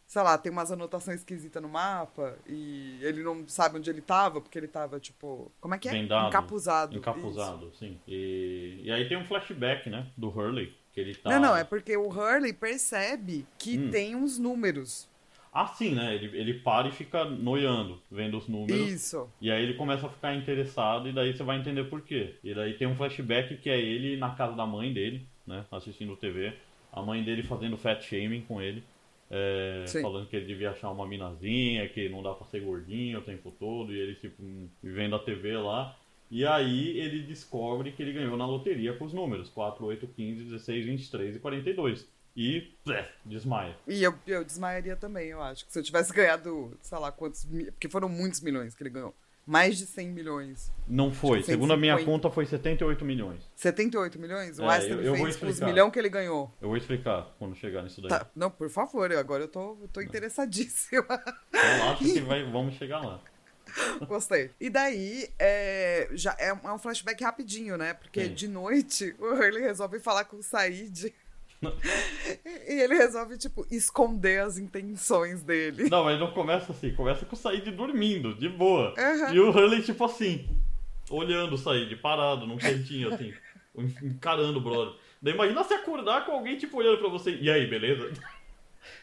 sei 0.08 0.22
lá, 0.24 0.38
tem 0.38 0.52
umas 0.52 0.72
anotações 0.72 1.20
esquisitas 1.20 1.62
no 1.62 1.68
mapa. 1.70 2.38
E 2.48 2.98
ele 3.02 3.22
não 3.22 3.48
sabe 3.48 3.78
onde 3.78 3.90
ele 3.90 4.02
tava, 4.02 4.40
porque 4.42 4.58
ele 4.58 4.68
tava, 4.68 5.00
tipo. 5.00 5.52
Como 5.60 5.76
é 5.76 5.78
que 5.78 5.90
é? 5.90 5.92
Vendado. 5.92 6.30
Encapuzado. 6.30 6.98
Encapuzado, 6.98 7.72
sim. 7.78 8.00
E, 8.08 8.82
e 8.84 8.92
aí 8.92 9.08
tem 9.08 9.18
um 9.18 9.26
flashback, 9.26 9.90
né? 9.90 10.08
Do 10.16 10.30
Hurley. 10.30 10.74
Que 10.94 11.02
ele 11.02 11.14
tá. 11.14 11.30
Não, 11.30 11.40
não, 11.40 11.56
é 11.56 11.64
porque 11.64 11.96
o 11.96 12.08
Hurley 12.08 12.54
percebe 12.54 13.46
que 13.60 13.78
Hum. 13.78 13.92
tem 13.92 14.16
uns 14.16 14.40
números. 14.40 15.08
Ah, 15.54 15.68
sim, 15.68 15.96
né? 15.96 16.14
Ele, 16.14 16.38
ele 16.38 16.54
para 16.60 16.88
e 16.88 16.92
fica 16.92 17.26
noiando, 17.26 18.00
vendo 18.12 18.38
os 18.38 18.48
números. 18.48 18.80
Isso. 18.92 19.28
E 19.42 19.50
aí 19.52 19.64
ele 19.64 19.74
começa 19.74 20.06
a 20.06 20.10
ficar 20.10 20.36
interessado 20.36 21.10
e 21.10 21.14
daí 21.14 21.36
você 21.36 21.44
vai 21.44 21.58
entender 21.60 21.84
por 21.86 22.02
quê. 22.02 22.36
E 22.44 22.54
daí 22.54 22.74
tem 22.78 22.88
um 22.88 22.96
flashback 22.96 23.58
que 23.58 23.70
é 23.70 23.80
ele 23.80 24.18
na 24.18 24.36
casa 24.36 24.56
da 24.56 24.66
mãe 24.68 24.94
dele, 24.94 25.28
né? 25.48 25.66
Assistindo 25.72 26.16
TV. 26.16 26.54
A 26.94 27.02
mãe 27.02 27.24
dele 27.24 27.42
fazendo 27.44 27.76
fat 27.78 28.02
shaming 28.04 28.42
com 28.42 28.62
ele. 28.62 28.84
É, 29.30 29.86
falando 30.02 30.28
que 30.28 30.36
ele 30.36 30.46
devia 30.46 30.72
achar 30.72 30.90
uma 30.92 31.06
minazinha, 31.06 31.88
que 31.90 32.08
não 32.10 32.24
dá 32.24 32.34
pra 32.34 32.48
ser 32.48 32.62
gordinho 32.62 33.20
o 33.20 33.24
tempo 33.24 33.52
todo. 33.52 33.94
E 33.94 34.00
ele, 34.00 34.16
tipo, 34.16 34.42
vendo 34.82 35.16
a 35.16 35.20
TV 35.20 35.58
lá. 35.58 35.98
E 36.30 36.46
aí 36.46 37.00
ele 37.00 37.24
descobre 37.24 37.92
que 37.92 38.02
ele 38.02 38.14
ganhou 38.14 38.38
na 38.38 38.46
loteria 38.46 38.94
com 38.94 39.06
os 39.06 39.14
números: 39.14 39.50
4, 39.50 39.86
8, 39.86 40.08
15, 40.08 40.44
16, 40.46 40.86
23 40.86 41.36
e 41.36 41.40
42. 41.40 42.08
E 42.36 42.62
plé, 42.84 43.12
desmaia. 43.26 43.76
E 43.88 44.04
eu, 44.04 44.14
eu 44.28 44.44
desmaiaria 44.44 44.96
também, 44.96 45.30
eu 45.30 45.42
acho. 45.42 45.66
Que 45.66 45.74
se 45.74 45.80
eu 45.80 45.84
tivesse 45.84 46.14
ganhado, 46.14 46.78
sei 46.82 46.98
lá 47.00 47.12
quantos. 47.12 47.46
Porque 47.46 47.90
foram 47.90 48.08
muitos 48.08 48.42
milhões 48.42 48.76
que 48.76 48.84
ele 48.84 48.92
ganhou. 48.92 49.16
Mais 49.48 49.78
de 49.78 49.86
100 49.86 50.10
milhões. 50.10 50.72
Não 50.86 51.10
foi. 51.12 51.38
Tipo, 51.40 51.52
Segundo 51.52 51.72
a 51.74 51.78
minha 51.78 51.94
150. 51.96 52.12
conta, 52.28 52.34
foi 52.36 52.46
78 52.46 53.06
milhões. 53.06 53.42
78 53.56 54.20
milhões? 54.20 54.60
O 54.60 54.64
É, 54.64 54.76
Aston 54.78 54.94
eu- 54.96 55.02
eu 55.04 55.16
fez 55.16 55.42
os 55.42 55.60
milhões 55.62 55.92
que 55.94 55.98
ele 56.00 56.10
ganhou. 56.10 56.54
Eu 56.62 56.68
vou 56.68 56.76
explicar 56.78 57.34
quando 57.40 57.56
chegar 57.56 57.82
nisso 57.82 58.02
daí. 58.02 58.10
Tá, 58.10 58.28
não, 58.36 58.52
por 58.52 58.70
favor, 58.70 59.10
agora 59.14 59.44
eu 59.44 59.48
tô, 59.48 59.78
eu 59.82 59.88
tô 59.88 60.02
interessadíssima. 60.02 61.06
Eu 61.54 61.90
acho 61.92 62.04
que 62.04 62.20
vai, 62.20 62.44
vamos 62.44 62.76
chegar 62.76 63.00
lá. 63.00 63.22
Gostei. 64.08 64.52
E 64.60 64.70
daí, 64.70 65.30
é, 65.40 66.10
já 66.14 66.36
é 66.40 66.54
um 66.54 66.60
é 66.64 66.74
um 66.74 66.80
flashback 66.80 67.22
rapidinho, 67.24 67.78
né? 67.78 67.94
Porque 67.94 68.26
Sim. 68.26 68.34
de 68.34 68.48
noite 68.48 69.16
o 69.20 69.26
Hurley 69.26 69.62
resolve 69.62 70.00
falar 70.00 70.26
com 70.26 70.38
o 70.38 70.44
Said. 70.44 71.14
E 71.62 72.82
ele 72.82 72.96
resolve, 72.96 73.38
tipo, 73.38 73.66
esconder 73.72 74.42
as 74.42 74.58
intenções 74.58 75.42
dele. 75.42 75.90
Não, 75.90 76.04
mas 76.04 76.20
não 76.20 76.32
começa 76.32 76.72
assim. 76.72 76.94
Começa 76.94 77.26
com 77.26 77.36
o 77.36 77.38
Said 77.38 77.72
dormindo, 77.72 78.36
de 78.36 78.48
boa. 78.48 78.94
Aham. 78.98 79.34
E 79.34 79.40
o 79.40 79.50
Hurley, 79.50 79.82
tipo 79.82 80.04
assim, 80.06 80.48
olhando 81.10 81.56
o 81.56 81.58
Said, 81.58 81.96
parado, 81.98 82.46
num 82.46 82.58
cantinho, 82.58 83.14
assim, 83.14 83.34
encarando 84.04 84.60
o 84.60 84.62
brother. 84.62 84.94
Daí 85.22 85.34
imagina 85.34 85.64
se 85.64 85.74
acordar 85.74 86.26
com 86.26 86.34
alguém, 86.34 86.58
tipo, 86.58 86.78
olhando 86.78 87.00
pra 87.00 87.10
você. 87.10 87.36
E 87.36 87.50
aí, 87.50 87.66
beleza? 87.68 88.12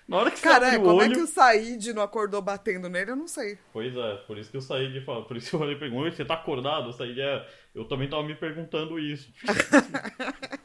Na 0.07 0.19
hora 0.19 0.31
que 0.31 0.39
você 0.39 0.49
Cara, 0.49 0.79
o 0.79 0.83
como 0.83 0.97
olho... 0.97 1.13
é 1.13 1.15
que 1.15 1.21
o 1.21 1.27
Said 1.27 1.93
não 1.93 2.03
acordou 2.03 2.41
batendo 2.41 2.89
nele? 2.89 3.11
Eu 3.11 3.17
não 3.17 3.27
sei. 3.27 3.59
Pois 3.73 3.95
é, 3.95 4.15
por 4.27 4.39
isso 4.39 4.51
que 4.51 4.57
o 4.57 4.63
Said 4.63 4.99
fala, 5.05 5.25
por 5.25 5.37
isso 5.37 5.51
que 5.51 5.57
o 5.57 5.59
Hurley 5.59 5.79
pergunta, 5.79 6.05
"Oi, 6.05 6.13
você 6.13 6.25
tá 6.25 6.35
acordado? 6.35 6.89
O 6.89 6.93
Said 6.93 7.19
é... 7.19 7.47
Eu 7.75 7.85
também 7.87 8.09
tava 8.09 8.23
me 8.23 8.37
perguntando 8.37 8.99
isso. 9.01 9.33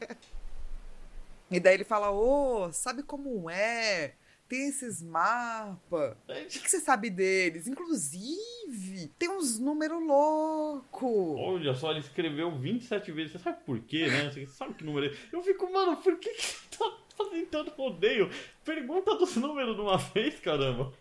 E 1.50 1.58
daí 1.58 1.74
ele 1.74 1.84
fala: 1.84 2.10
Ô, 2.10 2.72
sabe 2.72 3.02
como 3.02 3.50
é? 3.50 4.14
Tem 4.48 4.68
esses 4.68 5.00
mapas. 5.00 6.16
O 6.28 6.46
que, 6.48 6.58
que 6.58 6.68
você 6.70 6.80
sabe 6.80 7.08
deles? 7.08 7.68
Inclusive, 7.68 9.12
tem 9.16 9.28
uns 9.28 9.60
números 9.60 10.04
loucos. 10.04 11.38
Olha 11.38 11.72
só, 11.72 11.92
ele 11.92 12.00
escreveu 12.00 12.58
27 12.58 13.12
vezes. 13.12 13.32
Você 13.32 13.38
sabe 13.38 13.58
por 13.64 13.78
quê, 13.80 14.08
né? 14.08 14.28
Você 14.28 14.46
sabe 14.46 14.74
que 14.74 14.82
número 14.82 15.06
é? 15.06 15.16
Eu 15.32 15.40
fico, 15.40 15.72
mano, 15.72 15.96
por 15.98 16.18
que 16.18 16.30
que 16.30 16.76
tá 16.76 16.98
fazendo 17.24 17.46
tanto 17.46 17.70
rodeio? 17.72 18.30
Pergunta 18.64 19.14
dos 19.16 19.36
números 19.36 19.74
de 19.74 19.80
uma 19.80 19.96
vez, 19.96 20.38
caramba. 20.40 20.92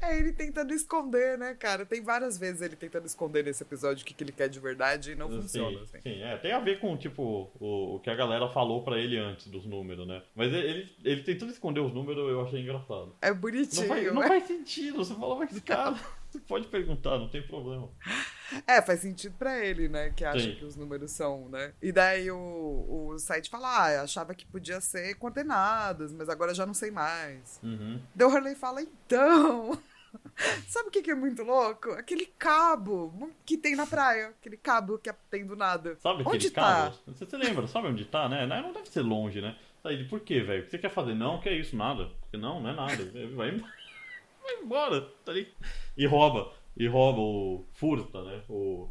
É 0.00 0.18
ele 0.18 0.32
tentando 0.32 0.72
esconder, 0.72 1.36
né, 1.36 1.54
cara? 1.54 1.84
Tem 1.84 2.02
várias 2.02 2.38
vezes 2.38 2.62
ele 2.62 2.76
tentando 2.76 3.06
esconder 3.06 3.44
nesse 3.44 3.62
episódio 3.62 4.02
o 4.02 4.06
que, 4.06 4.14
que 4.14 4.24
ele 4.24 4.32
quer 4.32 4.48
de 4.48 4.58
verdade 4.60 5.12
e 5.12 5.14
não 5.14 5.28
funciona. 5.28 5.78
Sim, 5.78 5.82
Assim. 5.82 6.00
sim, 6.00 6.22
é, 6.22 6.36
tem 6.38 6.52
a 6.52 6.60
ver 6.60 6.80
com, 6.80 6.96
tipo, 6.96 7.50
o, 7.60 7.96
o 7.96 8.00
que 8.00 8.08
a 8.10 8.14
galera 8.14 8.48
falou 8.48 8.82
pra 8.82 8.98
ele 8.98 9.18
antes 9.18 9.46
dos 9.48 9.66
números, 9.66 10.06
né? 10.06 10.22
Mas 10.34 10.52
ele, 10.52 10.90
ele, 11.04 11.22
tentando 11.22 11.52
esconder 11.52 11.80
os 11.80 11.92
números, 11.92 12.28
eu 12.28 12.40
achei 12.42 12.60
engraçado. 12.60 13.14
É 13.20 13.30
Não 13.30 13.36
bonitinho, 13.36 13.88
faz, 13.88 14.06
não 14.14 14.22
né? 14.22 14.28
faz 14.28 14.44
sentido, 14.46 14.98
você 14.98 15.14
fala, 15.14 15.36
mas 15.36 15.60
cara, 15.60 15.96
você 16.30 16.38
pode 16.40 16.68
perguntar, 16.68 17.18
não 17.18 17.28
tem 17.28 17.42
problema. 17.42 17.88
É, 18.66 18.80
faz 18.82 19.00
sentido 19.00 19.34
pra 19.38 19.64
ele, 19.64 19.88
né? 19.88 20.10
Que 20.10 20.24
acha 20.24 20.40
Sim. 20.40 20.56
que 20.56 20.64
os 20.64 20.76
números 20.76 21.10
são, 21.10 21.48
né? 21.48 21.72
E 21.80 21.92
daí 21.92 22.30
o, 22.30 23.10
o 23.12 23.18
site 23.18 23.50
fala, 23.50 23.68
ah, 23.68 24.02
achava 24.02 24.34
que 24.34 24.46
podia 24.46 24.80
ser 24.80 25.14
coordenadas, 25.16 26.12
mas 26.12 26.28
agora 26.28 26.54
já 26.54 26.66
não 26.66 26.74
sei 26.74 26.90
mais. 26.90 27.60
Uhum. 27.62 28.00
Daí 28.14 28.26
o 28.26 28.30
Hurley 28.30 28.54
fala, 28.54 28.82
então. 28.82 29.78
Sabe 30.66 30.88
o 30.88 30.90
que, 30.90 31.02
que 31.02 31.10
é 31.10 31.14
muito 31.14 31.42
louco? 31.42 31.90
Aquele 31.92 32.26
cabo 32.26 33.32
que 33.44 33.56
tem 33.56 33.76
na 33.76 33.86
praia. 33.86 34.28
Aquele 34.28 34.56
cabo 34.56 34.98
que 34.98 35.12
tem 35.30 35.46
do 35.46 35.54
nada. 35.54 35.96
Sabe 36.00 36.22
aquele 36.22 36.36
Onde 36.36 36.50
cabo? 36.50 36.90
tá? 36.90 37.02
Você, 37.06 37.24
você 37.24 37.36
lembra? 37.36 37.66
Sabe 37.66 37.88
onde 37.88 38.04
tá, 38.04 38.28
né? 38.28 38.46
Não 38.46 38.72
deve 38.72 38.88
ser 38.88 39.02
longe, 39.02 39.40
né? 39.40 39.56
Aí, 39.84 40.04
por 40.08 40.20
quê, 40.20 40.40
velho? 40.40 40.62
O 40.62 40.64
que 40.64 40.70
você 40.70 40.78
quer 40.78 40.90
fazer? 40.90 41.14
Não, 41.14 41.40
que 41.40 41.48
é 41.48 41.54
isso, 41.54 41.76
nada. 41.76 42.10
Porque 42.20 42.36
não, 42.36 42.60
não 42.60 42.70
é 42.70 42.74
nada. 42.74 43.04
Vai 43.34 43.50
embora. 43.50 43.72
Vai 44.42 44.54
embora. 44.56 45.00
Tá 45.24 45.32
ali. 45.32 45.52
E 45.96 46.06
rouba. 46.06 46.52
E 46.80 46.86
rouba 46.88 47.20
o. 47.20 47.64
Furta, 47.74 48.22
né? 48.22 48.40
O, 48.48 48.88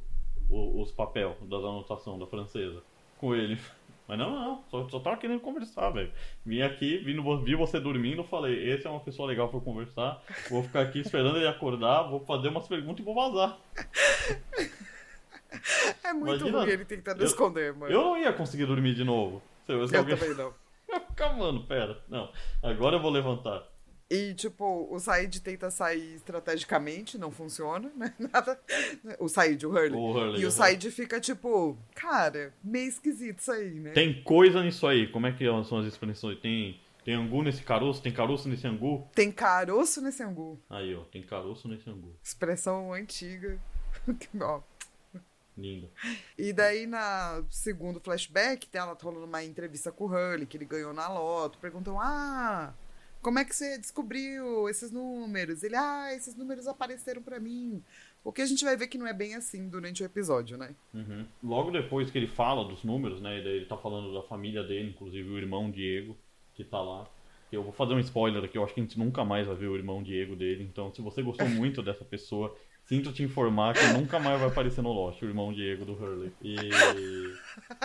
o- 0.49 0.81
os 0.81 0.91
papel 0.91 1.35
das 1.41 1.59
anotações 1.63 2.19
da 2.19 2.27
francesa. 2.27 2.83
Com 3.17 3.33
ele. 3.33 3.57
Mas 4.07 4.17
não, 4.17 4.31
não. 4.31 4.63
Só, 4.69 4.87
só 4.89 4.99
tava 4.99 5.17
querendo 5.17 5.39
conversar, 5.39 5.89
velho. 5.91 6.11
Vim 6.45 6.61
aqui, 6.61 6.97
vi, 6.97 7.13
no- 7.13 7.43
vi 7.43 7.55
você 7.55 7.79
dormindo, 7.79 8.23
falei, 8.23 8.69
esse 8.71 8.85
é 8.85 8.89
uma 8.89 8.99
pessoa 8.99 9.27
legal 9.27 9.49
pra 9.49 9.59
conversar. 9.59 10.21
Vou 10.49 10.61
ficar 10.63 10.81
aqui 10.81 10.99
esperando 10.99 11.37
ele 11.37 11.47
acordar, 11.47 12.03
vou 12.03 12.19
fazer 12.25 12.47
umas 12.49 12.67
perguntas 12.67 12.99
e 12.99 13.03
vou 13.05 13.15
vazar. 13.15 13.57
É 16.03 16.13
muito 16.13 16.41
Imagina, 16.41 16.59
ruim 16.61 16.69
ele 16.71 16.85
tentando 16.85 17.21
eu- 17.21 17.25
esconder, 17.25 17.73
mano. 17.73 17.91
Eu 17.91 18.01
não 18.03 18.17
ia 18.17 18.31
conseguir 18.33 18.65
dormir 18.65 18.93
de 18.93 19.03
novo. 19.03 19.41
Se, 19.65 19.87
se 19.87 19.95
Eu 19.95 19.99
alguém... 20.01 20.15
também 20.15 20.35
não. 20.35 20.53
Eu 20.87 20.99
ficar, 21.01 21.33
mano, 21.33 21.63
pera. 21.65 21.99
Não, 22.07 22.31
agora 22.63 22.95
eu 22.95 22.99
vou 22.99 23.11
levantar. 23.11 23.63
E, 24.09 24.33
tipo, 24.33 24.87
o 24.91 24.99
Said 24.99 25.39
tenta 25.39 25.69
sair 25.69 26.15
estrategicamente, 26.15 27.15
não 27.15 27.29
funciona, 27.29 27.91
né? 27.95 28.11
Nada. 28.17 28.59
O 29.19 29.29
Said, 29.29 29.63
o 29.65 29.69
Hurley. 29.69 29.93
O 29.93 30.11
Hurley, 30.11 30.41
e 30.41 30.45
o. 30.45 30.51
Said 30.51 30.89
fica, 30.89 31.19
tipo, 31.19 31.77
cara, 31.93 32.51
meio 32.63 32.89
esquisito 32.89 33.39
isso 33.39 33.51
aí, 33.51 33.79
né? 33.79 33.91
Tem 33.91 34.23
coisa 34.23 34.63
nisso 34.63 34.87
aí. 34.87 35.07
Como 35.07 35.27
é 35.27 35.31
que 35.31 35.45
são 35.63 35.77
as 35.77 35.85
expressões? 35.85 36.39
Tem, 36.39 36.79
tem 37.05 37.13
angu 37.13 37.43
nesse 37.43 37.61
caroço? 37.61 38.01
Tem 38.01 38.11
caroço 38.11 38.49
nesse 38.49 38.65
angu? 38.65 39.07
Tem 39.13 39.31
caroço 39.31 40.01
nesse 40.01 40.23
angu. 40.23 40.59
Aí, 40.67 40.95
ó. 40.95 41.03
Tem 41.03 41.21
caroço 41.21 41.67
nesse 41.67 41.87
angu. 41.87 42.15
Expressão 42.23 42.91
antiga. 42.91 43.59
Ó. 44.41 44.61
Lindo. 45.57 45.89
E 46.37 46.53
daí, 46.53 46.87
na 46.87 47.43
segundo 47.49 47.99
flashback, 47.99 48.67
tem 48.67 48.79
ela 48.79 48.97
rolando 48.99 49.25
uma 49.25 49.43
entrevista 49.43 49.91
com 49.91 50.05
o 50.05 50.07
Hurley, 50.07 50.45
que 50.45 50.55
ele 50.57 50.65
ganhou 50.65 50.93
na 50.93 51.09
loto. 51.09 51.57
Perguntam, 51.59 51.99
ah, 51.99 52.73
como 53.21 53.39
é 53.39 53.45
que 53.45 53.55
você 53.55 53.77
descobriu 53.77 54.67
esses 54.69 54.91
números? 54.91 55.63
Ele, 55.63 55.75
ah, 55.75 56.13
esses 56.13 56.35
números 56.35 56.67
apareceram 56.67 57.21
pra 57.21 57.39
mim. 57.39 57.83
O 58.23 58.31
que 58.31 58.41
a 58.41 58.45
gente 58.45 58.63
vai 58.65 58.75
ver 58.75 58.87
que 58.87 58.97
não 58.97 59.07
é 59.07 59.13
bem 59.13 59.35
assim 59.35 59.67
durante 59.69 60.03
o 60.03 60.05
episódio, 60.05 60.57
né? 60.57 60.75
Uhum. 60.93 61.25
Logo 61.43 61.71
depois 61.71 62.11
que 62.11 62.17
ele 62.17 62.27
fala 62.27 62.65
dos 62.67 62.83
números, 62.83 63.21
né? 63.21 63.37
Ele 63.37 63.65
tá 63.65 63.77
falando 63.77 64.13
da 64.13 64.21
família 64.23 64.63
dele, 64.63 64.89
inclusive 64.89 65.29
o 65.29 65.37
irmão 65.37 65.71
Diego, 65.71 66.17
que 66.53 66.63
tá 66.63 66.81
lá. 66.81 67.07
Eu 67.51 67.63
vou 67.63 67.71
fazer 67.73 67.93
um 67.93 67.99
spoiler 67.99 68.43
aqui, 68.43 68.57
eu 68.57 68.63
acho 68.63 68.73
que 68.73 68.79
a 68.79 68.83
gente 68.83 68.99
nunca 68.99 69.23
mais 69.25 69.47
vai 69.47 69.55
ver 69.55 69.67
o 69.67 69.75
irmão 69.75 70.03
Diego 70.03 70.35
dele. 70.35 70.63
Então, 70.63 70.93
se 70.93 71.01
você 71.01 71.21
gostou 71.23 71.47
muito 71.49 71.81
dessa 71.81 72.05
pessoa, 72.05 72.55
sinto 72.85 73.11
te 73.13 73.23
informar 73.23 73.73
que 73.73 73.85
nunca 73.93 74.19
mais 74.19 74.39
vai 74.39 74.49
aparecer 74.49 74.81
no 74.81 74.91
Lost, 74.91 75.21
o 75.21 75.25
irmão 75.25 75.51
Diego 75.53 75.83
do 75.85 75.93
Hurley. 75.93 76.31
E 76.43 76.55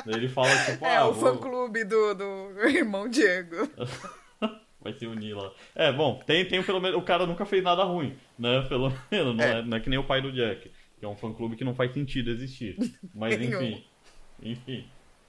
ele 0.07 0.29
fala, 0.29 0.49
tipo, 0.67 0.85
é, 0.85 0.97
ah, 0.97 1.07
o 1.07 1.13
vou- 1.15 1.33
fã-clube 1.35 1.85
do, 1.85 2.15
do 2.15 2.61
irmão 2.69 3.09
Diego. 3.09 3.57
vai 4.85 4.93
se 4.93 5.07
unir 5.07 5.35
lá. 5.35 5.51
É, 5.75 5.91
bom, 5.91 6.21
tem, 6.25 6.45
tem 6.45 6.63
pelo 6.63 6.81
menos. 6.81 6.97
O 6.99 7.03
cara 7.03 7.27
nunca 7.27 7.45
fez 7.45 7.65
nada 7.65 7.83
ruim, 7.83 8.15
né? 8.39 8.61
Pelo 8.69 8.93
menos, 9.11 9.35
não 9.37 9.45
é, 9.45 9.59
É. 9.59 9.63
não 9.63 9.77
é 9.77 9.81
que 9.81 9.91
nem 9.91 9.99
o 9.99 10.05
pai 10.05 10.21
do 10.23 10.31
Jack, 10.31 10.71
que 10.99 11.05
é 11.05 11.09
um 11.09 11.17
fã-clube 11.17 11.57
que 11.57 11.65
não 11.65 11.75
faz 11.75 11.93
sentido 11.93 12.31
existir. 12.31 12.77
Mas 13.15 13.35
enfim. 13.41 13.83
Enfim. 14.43 14.85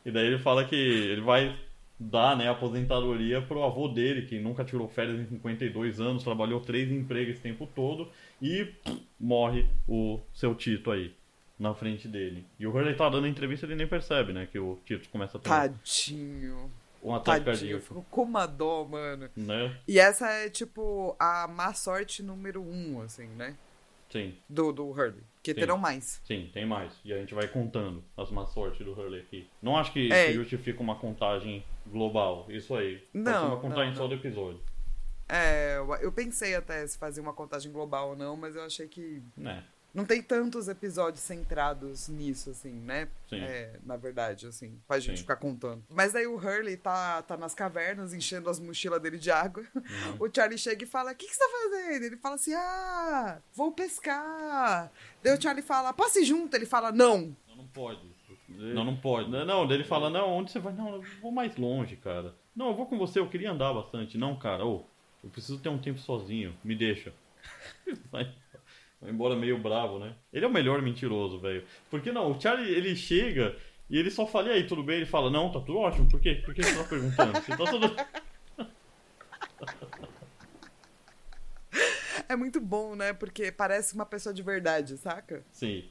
E 0.05 0.11
daí 0.11 0.27
ele 0.27 0.37
fala 0.37 0.65
que 0.65 0.75
ele 0.75 1.21
vai 1.21 1.55
dar, 1.97 2.35
né, 2.37 2.49
aposentadoria 2.49 3.41
pro 3.41 3.63
avô 3.63 3.87
dele, 3.87 4.23
que 4.23 4.37
nunca 4.37 4.65
tirou 4.65 4.87
férias 4.89 5.17
em 5.19 5.25
52 5.25 6.01
anos, 6.01 6.23
trabalhou 6.23 6.59
três 6.59 6.91
empregos 6.91 7.35
esse 7.35 7.41
tempo 7.41 7.65
todo, 7.73 8.09
e 8.41 8.65
pff, 8.65 9.01
morre 9.17 9.65
o 9.87 10.19
seu 10.33 10.53
Tito 10.53 10.91
aí. 10.91 11.13
Na 11.57 11.73
frente 11.73 12.05
dele. 12.09 12.45
E 12.59 12.67
o 12.67 12.69
Hurley 12.75 12.95
tá 12.95 13.07
dando 13.07 13.25
entrevista 13.27 13.65
e 13.65 13.69
ele 13.69 13.77
nem 13.77 13.87
percebe, 13.87 14.33
né? 14.33 14.45
Que 14.51 14.59
o 14.59 14.77
Tito 14.85 15.07
começa 15.07 15.37
a 15.37 15.39
ter 15.39 15.47
Tadinho. 15.47 16.69
Um 17.09 17.15
ataque 17.15 17.45
Tadinho. 17.45 17.79
cardíaco. 17.79 17.85
Ficou 17.85 18.05
com 18.09 18.23
uma 18.23 18.45
dó, 18.45 18.83
mano. 18.85 19.29
Né? 19.35 19.77
E 19.87 19.99
essa 19.99 20.29
é, 20.29 20.49
tipo, 20.49 21.15
a 21.19 21.47
má 21.47 21.73
sorte 21.73 22.21
número 22.23 22.61
um, 22.61 23.01
assim, 23.01 23.27
né? 23.27 23.55
Sim. 24.09 24.35
Do, 24.49 24.71
do 24.71 24.89
Hurley. 24.89 25.23
Que 25.43 25.53
Sim. 25.53 25.59
terão 25.59 25.77
mais. 25.77 26.21
Sim, 26.25 26.49
tem 26.53 26.65
mais. 26.65 26.93
E 27.03 27.11
a 27.13 27.17
gente 27.17 27.33
vai 27.33 27.47
contando 27.47 28.03
as 28.17 28.31
má 28.31 28.45
sortes 28.45 28.83
do 28.85 28.91
Hurley 28.93 29.19
aqui. 29.21 29.47
Não 29.61 29.75
acho 29.77 29.91
que, 29.91 30.11
É. 30.11 30.27
que 30.27 30.33
justifica 30.33 30.81
uma 30.81 30.95
contagem 30.95 31.63
global. 31.87 32.45
Isso 32.49 32.73
aí. 32.75 33.03
Não, 33.13 33.47
uma 33.49 33.59
contagem 33.59 33.89
não, 33.89 33.95
só 33.95 34.01
não. 34.03 34.09
do 34.09 34.15
episódio. 34.15 34.59
É, 35.27 35.77
eu- 35.77 35.93
eu 35.95 36.11
pensei 36.11 36.55
até 36.55 36.85
se 36.85 36.97
fazer 36.97 37.19
uma 37.19 37.33
contagem 37.33 37.71
global 37.71 38.09
ou 38.09 38.15
não, 38.15 38.35
mas 38.37 38.55
eu 38.55 38.63
achei 38.63 38.87
que 38.87 39.21
Né? 39.35 39.63
Não 39.95 40.03
tem 40.05 40.21
tantos 40.21 40.67
episódios 40.67 41.21
centrados 41.21 42.09
nisso, 42.09 42.49
assim, 42.49 42.73
né? 42.73 43.07
Sim. 43.29 43.39
É, 43.39 43.79
na 43.85 43.95
verdade, 43.95 44.45
assim, 44.45 44.77
pra 44.85 44.99
gente 44.99 45.15
Sim. 45.15 45.21
ficar 45.21 45.37
contando. 45.37 45.83
Mas 45.89 46.11
daí 46.11 46.27
o 46.27 46.35
Hurley 46.35 46.75
tá, 46.75 47.21
tá 47.21 47.37
nas 47.37 47.55
cavernas, 47.55 48.13
enchendo 48.13 48.49
as 48.49 48.59
mochilas 48.59 49.01
dele 49.01 49.17
de 49.17 49.31
água. 49.31 49.63
Uhum. 49.73 49.83
O 50.25 50.29
Charlie 50.33 50.57
chega 50.57 50.83
e 50.83 50.87
fala: 50.87 51.13
O 51.13 51.15
que, 51.15 51.25
que 51.25 51.33
você 51.33 51.39
tá 51.39 51.49
fazendo? 51.49 52.03
Ele 52.03 52.17
fala 52.17 52.35
assim: 52.35 52.53
Ah, 52.53 53.39
vou 53.53 53.71
pescar. 53.71 54.91
Daí 55.23 55.37
o 55.37 55.41
Charlie 55.41 55.63
fala: 55.63 55.93
Posso 55.93 56.19
ir 56.19 56.25
junto? 56.25 56.53
Ele 56.55 56.65
fala: 56.65 56.91
Não. 56.91 57.35
Não, 57.47 57.55
não 57.55 57.67
pode. 57.67 58.15
Não, 58.47 58.83
não 58.83 58.95
pode. 58.95 59.29
Não, 59.29 59.71
ele 59.71 59.83
fala, 59.83 60.09
não, 60.09 60.37
onde 60.37 60.51
você 60.51 60.59
vai? 60.59 60.73
Não, 60.73 60.95
eu 60.95 61.01
vou 61.21 61.31
mais 61.31 61.55
longe, 61.57 61.95
cara. 61.95 62.35
Não, 62.55 62.67
eu 62.67 62.75
vou 62.75 62.85
com 62.85 62.97
você, 62.97 63.19
eu 63.19 63.27
queria 63.27 63.51
andar 63.51 63.73
bastante. 63.73 64.17
Não, 64.17 64.35
cara, 64.37 64.65
ô, 64.65 64.85
eu 65.23 65.29
preciso 65.29 65.59
ter 65.59 65.69
um 65.69 65.77
tempo 65.77 65.99
sozinho, 65.99 66.55
me 66.63 66.75
deixa. 66.75 67.13
Vai, 68.11 68.31
vai 69.01 69.11
embora 69.11 69.35
meio 69.35 69.57
bravo, 69.57 69.99
né? 69.99 70.15
Ele 70.31 70.45
é 70.45 70.47
o 70.47 70.51
melhor 70.51 70.81
mentiroso, 70.81 71.39
velho. 71.39 71.63
Porque 71.89 72.11
não, 72.11 72.31
o 72.31 72.41
Charlie, 72.41 72.73
ele 72.73 72.95
chega 72.95 73.55
e 73.89 73.97
ele 73.97 74.09
só 74.09 74.25
fala, 74.25 74.49
e 74.49 74.51
aí, 74.53 74.67
tudo 74.67 74.83
bem? 74.83 74.97
Ele 74.97 75.05
fala, 75.05 75.29
não, 75.29 75.51
tá 75.51 75.59
tudo 75.59 75.77
ótimo. 75.77 76.09
Por 76.09 76.19
quê? 76.19 76.41
Por 76.43 76.53
que 76.53 76.63
você 76.63 76.75
tá 76.75 76.83
perguntando? 76.83 77.33
Você 77.33 77.57
tá 77.57 77.65
tudo... 77.65 77.95
É 82.27 82.35
muito 82.35 82.59
bom, 82.59 82.95
né? 82.95 83.13
Porque 83.13 83.51
parece 83.51 83.93
uma 83.93 84.05
pessoa 84.05 84.33
de 84.33 84.41
verdade, 84.41 84.97
saca? 84.97 85.45
Sim. 85.51 85.89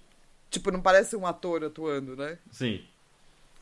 Tipo, 0.50 0.70
não 0.70 0.80
parece 0.80 1.16
um 1.16 1.26
ator 1.26 1.64
atuando, 1.64 2.16
né? 2.16 2.38
Sim. 2.50 2.84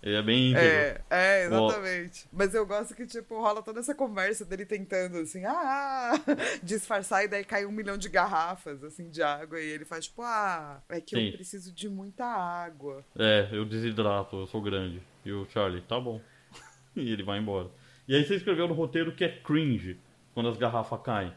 Ele 0.03 0.17
é 0.17 0.23
bem 0.23 0.51
íntegro. 0.51 0.69
É, 0.69 1.01
é, 1.11 1.45
exatamente. 1.45 2.27
Mas 2.33 2.53
eu 2.55 2.67
gosto 2.67 2.93
que, 2.93 3.07
tipo, 3.07 3.41
rola 3.41 3.63
toda 3.63 3.79
essa 3.79 3.95
conversa 3.95 4.45
dele 4.45 4.67
tentando, 4.67 5.19
assim, 5.19 5.45
ah, 5.45 6.13
disfarçar 6.61 7.25
e 7.25 7.29
daí 7.29 7.45
cai 7.45 7.65
um 7.65 7.71
milhão 7.71 7.97
de 7.97 8.09
garrafas, 8.09 8.83
assim, 8.83 9.09
de 9.09 9.23
água. 9.23 9.61
E 9.61 9.65
ele 9.65 9.85
faz, 9.85 10.07
tipo, 10.07 10.23
ah, 10.23 10.83
é 10.89 11.01
que 11.01 11.17
Sim. 11.17 11.27
eu 11.27 11.33
preciso 11.35 11.73
de 11.73 11.89
muita 11.89 12.25
água. 12.27 13.05
É, 13.17 13.49
eu 13.53 13.65
desidrato, 13.65 14.41
eu 14.41 14.47
sou 14.49 14.61
grande. 14.61 15.01
E 15.25 15.31
o 15.31 15.47
Charlie, 15.51 15.83
tá 15.83 16.01
bom. 16.01 16.21
e 16.97 17.13
ele 17.13 17.23
vai 17.23 17.39
embora. 17.39 17.71
E 18.09 18.17
aí 18.17 18.25
você 18.25 18.35
escreveu 18.35 18.67
no 18.67 18.75
roteiro 18.75 19.15
que 19.15 19.23
é 19.25 19.29
cringe 19.29 20.01
quando 20.35 20.49
as 20.49 20.57
garrafas 20.57 21.01
caem. 21.03 21.33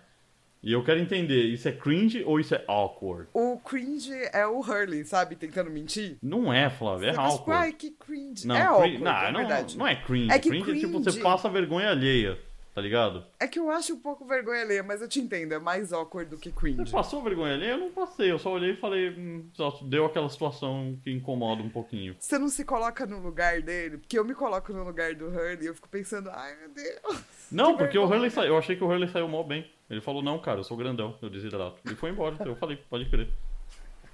E 0.65 0.71
eu 0.73 0.83
quero 0.83 0.99
entender, 0.99 1.43
isso 1.43 1.69
é 1.69 1.71
cringe 1.71 2.23
ou 2.25 2.39
isso 2.39 2.55
é 2.55 2.63
awkward? 2.67 3.27
O 3.31 3.57
cringe 3.59 4.11
é 4.33 4.47
o 4.47 4.59
Hurley, 4.61 5.05
sabe? 5.05 5.35
Tentando 5.35 5.69
mentir. 5.69 6.17
Não 6.23 6.51
é, 6.51 6.71
Flávio, 6.71 7.07
é 7.07 7.11
Você 7.13 7.19
tipo, 7.19 7.21
awkward. 7.33 7.63
ai, 7.65 7.71
que 7.73 7.91
cringe. 7.91 8.47
Não, 8.47 8.55
é 8.55 8.61
awkward, 8.63 8.97
não, 8.97 9.11
é 9.11 9.31
não, 9.31 9.65
não 9.77 9.87
é 9.87 9.95
cringe. 9.95 10.31
É 10.31 10.39
que 10.39 10.49
cringe, 10.49 10.71
é 10.71 10.73
tipo 10.73 10.87
cringe- 10.99 11.03
você 11.11 11.19
passa 11.21 11.47
vergonha 11.47 11.91
alheia, 11.91 12.35
tá 12.75 12.81
ligado? 12.81 13.25
É 13.39 13.47
que 13.47 13.57
eu 13.57 13.71
acho 13.71 13.93
um 13.93 13.99
pouco 13.99 14.25
vergonha 14.25 14.61
alheia, 14.61 14.83
mas 14.83 15.01
eu 15.01 15.07
te 15.07 15.19
entendo, 15.21 15.53
é 15.53 15.57
mais 15.59 15.93
awkward 15.93 16.29
do 16.29 16.37
que 16.37 16.49
Você 16.49 16.55
cringe. 16.55 16.91
passou 16.91 17.23
vergonha 17.23 17.53
alheia? 17.53 17.71
Eu 17.71 17.77
não 17.77 17.91
passei, 17.91 18.29
eu 18.29 18.37
só 18.37 18.51
olhei 18.51 18.71
e 18.71 18.75
falei, 18.75 19.09
hum, 19.11 19.49
só 19.53 19.79
deu 19.83 20.05
aquela 20.05 20.27
situação 20.29 20.99
que 21.01 21.09
incomoda 21.09 21.63
um 21.63 21.69
pouquinho. 21.69 22.15
Você 22.19 22.37
não 22.37 22.49
se 22.49 22.65
coloca 22.65 23.05
no 23.05 23.19
lugar 23.19 23.61
dele, 23.61 23.97
porque 23.97 24.19
eu 24.19 24.25
me 24.25 24.35
coloco 24.35 24.73
no 24.73 24.83
lugar 24.83 25.15
do 25.15 25.27
Hurley 25.27 25.63
e 25.63 25.65
eu 25.67 25.73
fico 25.73 25.87
pensando, 25.89 26.29
ai 26.29 26.55
meu 26.57 26.69
Deus. 26.69 27.23
Não, 27.51 27.71
que 27.73 27.77
porque 27.77 27.97
o 27.97 28.01
vergonha. 28.01 28.17
Hurley 28.17 28.29
saiu, 28.31 28.47
eu 28.49 28.57
achei 28.57 28.75
que 28.75 28.83
o 28.83 28.87
Hurley 28.87 29.07
saiu 29.07 29.27
mal 29.29 29.43
bem. 29.43 29.65
Ele 29.89 30.01
falou, 30.01 30.21
não, 30.23 30.39
cara, 30.39 30.59
eu 30.59 30.63
sou 30.63 30.75
grandão, 30.75 31.15
eu 31.21 31.29
desidrato. 31.29 31.79
E 31.89 31.95
foi 31.95 32.09
embora. 32.09 32.35
Eu 32.43 32.55
falei, 32.55 32.75
pode 32.89 33.05
crer. 33.09 33.29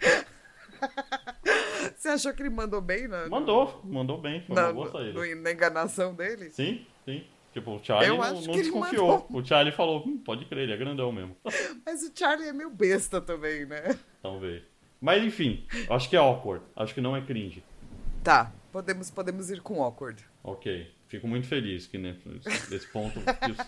Você 1.98 2.10
achou 2.10 2.34
que 2.34 2.42
ele 2.42 2.50
mandou 2.50 2.82
bem 2.82 3.08
na, 3.08 3.28
Mandou, 3.30 3.80
mandou 3.84 4.18
bem, 4.20 4.42
foi 4.42 4.56
na, 4.56 4.66
uma 4.66 4.74
boa 4.74 4.92
saída. 4.92 5.36
na 5.36 5.52
enganação 5.52 6.14
dele? 6.14 6.50
Sim, 6.52 6.86
sim. 7.06 7.24
Tipo, 7.54 7.76
o 7.76 7.84
Charlie 7.84 8.10
Eu 8.10 8.18
não, 8.18 8.42
não 8.42 8.54
desconfiou. 8.54 9.08
mandou. 9.20 9.42
O 9.42 9.46
Charlie 9.46 9.74
falou, 9.76 10.08
hum, 10.08 10.18
pode 10.18 10.46
crer, 10.46 10.64
ele 10.64 10.74
é 10.74 10.78
grandão 10.78 11.12
mesmo. 11.12 11.36
Mas 11.86 12.02
o 12.04 12.12
Charlie 12.18 12.48
é 12.48 12.54
meio 12.54 12.70
besta 12.70 13.20
também, 13.20 13.66
né? 13.66 13.98
Talvez. 14.22 14.64
Mas 15.02 15.24
enfim, 15.24 15.66
acho 15.90 16.10
que 16.10 16.16
é 16.16 16.20
awkward. 16.20 16.64
Acho 16.76 16.94
que 16.94 17.02
não 17.02 17.16
é 17.16 17.22
cringe. 17.22 17.64
Tá, 18.24 18.54
podemos, 18.72 19.10
podemos 19.10 19.50
ir 19.50 19.60
com 19.62 19.84
awkward. 19.84 20.24
Ok. 20.44 20.90
Fico 21.08 21.28
muito 21.28 21.46
feliz 21.48 21.88
que 21.88 21.98
né, 21.98 22.16
esse 22.72 22.88
ponto 22.88 23.20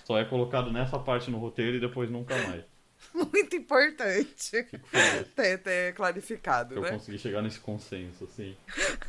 só 0.05 0.17
é 0.17 0.23
colocado 0.23 0.71
nessa 0.71 0.97
parte 0.97 1.29
no 1.29 1.37
roteiro 1.39 1.75
e 1.75 1.79
depois 1.79 2.09
nunca 2.09 2.35
mais. 2.47 2.63
Muito 3.13 3.53
importante 3.57 4.63
Fico 4.63 4.87
feliz 4.87 5.27
ter, 5.35 5.57
ter 5.57 5.93
clarificado, 5.93 6.69
que 6.73 6.77
eu 6.79 6.83
né? 6.83 6.91
consegui 6.91 7.17
chegar 7.19 7.41
nesse 7.41 7.59
consenso, 7.59 8.23
assim. 8.23 8.55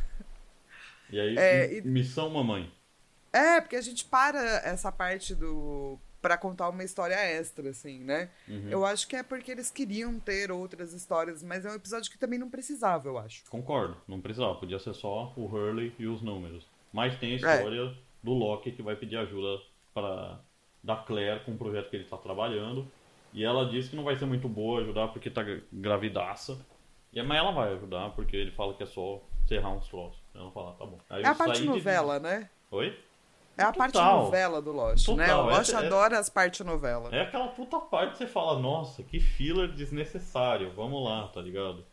E 1.10 1.20
aí, 1.20 1.36
É, 1.38 1.74
e- 1.78 1.82
missão 1.82 2.28
mamãe. 2.30 2.68
É, 3.36 3.60
porque 3.60 3.76
a 3.76 3.80
gente 3.80 4.04
para 4.04 4.38
essa 4.64 4.92
parte 4.92 5.34
do. 5.34 5.98
pra 6.22 6.38
contar 6.38 6.68
uma 6.70 6.82
história 6.84 7.14
extra, 7.16 7.68
assim, 7.70 7.98
né? 8.04 8.30
Uhum. 8.48 8.68
Eu 8.70 8.86
acho 8.86 9.06
que 9.08 9.16
é 9.16 9.22
porque 9.22 9.50
eles 9.50 9.70
queriam 9.70 10.18
ter 10.18 10.50
outras 10.50 10.92
histórias, 10.94 11.42
mas 11.42 11.66
é 11.66 11.70
um 11.70 11.74
episódio 11.74 12.10
que 12.10 12.16
também 12.16 12.38
não 12.38 12.48
precisava, 12.48 13.08
eu 13.08 13.18
acho. 13.18 13.44
Concordo, 13.50 13.96
não 14.08 14.20
precisava, 14.20 14.54
podia 14.54 14.78
ser 14.78 14.94
só 14.94 15.32
o 15.36 15.44
Hurley 15.46 15.92
e 15.98 16.06
os 16.06 16.22
números. 16.22 16.66
Mas 16.92 17.18
tem 17.18 17.30
a 17.30 17.32
É. 17.32 17.36
história 17.36 17.94
do 18.22 18.32
Loki 18.32 18.72
que 18.72 18.82
vai 18.82 18.96
pedir 18.96 19.16
ajuda 19.16 19.60
para 19.92 20.40
da 20.82 20.96
Claire 20.96 21.44
com 21.44 21.52
o 21.52 21.58
projeto 21.58 21.90
que 21.90 21.96
ele 21.96 22.04
está 22.04 22.16
trabalhando. 22.16 22.86
E 23.32 23.42
ela 23.44 23.68
diz 23.68 23.88
que 23.88 23.96
não 23.96 24.04
vai 24.04 24.16
ser 24.16 24.26
muito 24.26 24.48
boa 24.48 24.80
ajudar 24.80 25.08
porque 25.08 25.28
tá 25.28 25.42
gra- 25.42 25.60
gravidaça. 25.72 26.58
E, 27.12 27.22
mas 27.22 27.38
ela 27.38 27.50
vai 27.52 27.72
ajudar 27.74 28.10
porque 28.10 28.36
ele 28.36 28.50
fala 28.52 28.74
que 28.74 28.82
é 28.82 28.86
só 28.86 29.20
serrar 29.48 29.72
uns 29.72 29.88
troços. 29.88 30.20
Ela 30.34 30.50
fala, 30.52 30.72
tá 30.74 30.86
bom. 30.86 30.98
Aí 31.10 31.22
É 31.22 31.26
a 31.26 31.34
parte 31.34 31.60
de- 31.62 31.66
novela, 31.66 32.18
né? 32.20 32.48
Oi? 32.70 32.96
É 33.56 33.62
a 33.62 33.72
parte 33.72 33.92
Total. 33.92 34.24
novela 34.24 34.60
do 34.60 34.72
Lost, 34.72 35.08
né? 35.08 35.26
Total, 35.26 35.44
O 35.44 35.50
Lost 35.50 35.60
essa 35.60 35.82
é- 35.82 35.86
adora 35.86 36.18
as 36.18 36.28
partes 36.28 36.66
novela. 36.66 37.08
É 37.12 37.20
aquela 37.20 37.48
puta 37.48 37.78
parte 37.78 38.12
que 38.12 38.18
você 38.18 38.26
fala, 38.26 38.58
nossa, 38.58 39.02
que 39.02 39.20
filler 39.20 39.68
desnecessário, 39.68 40.72
vamos 40.74 41.04
lá, 41.04 41.28
tá 41.28 41.40
ligado? 41.40 41.84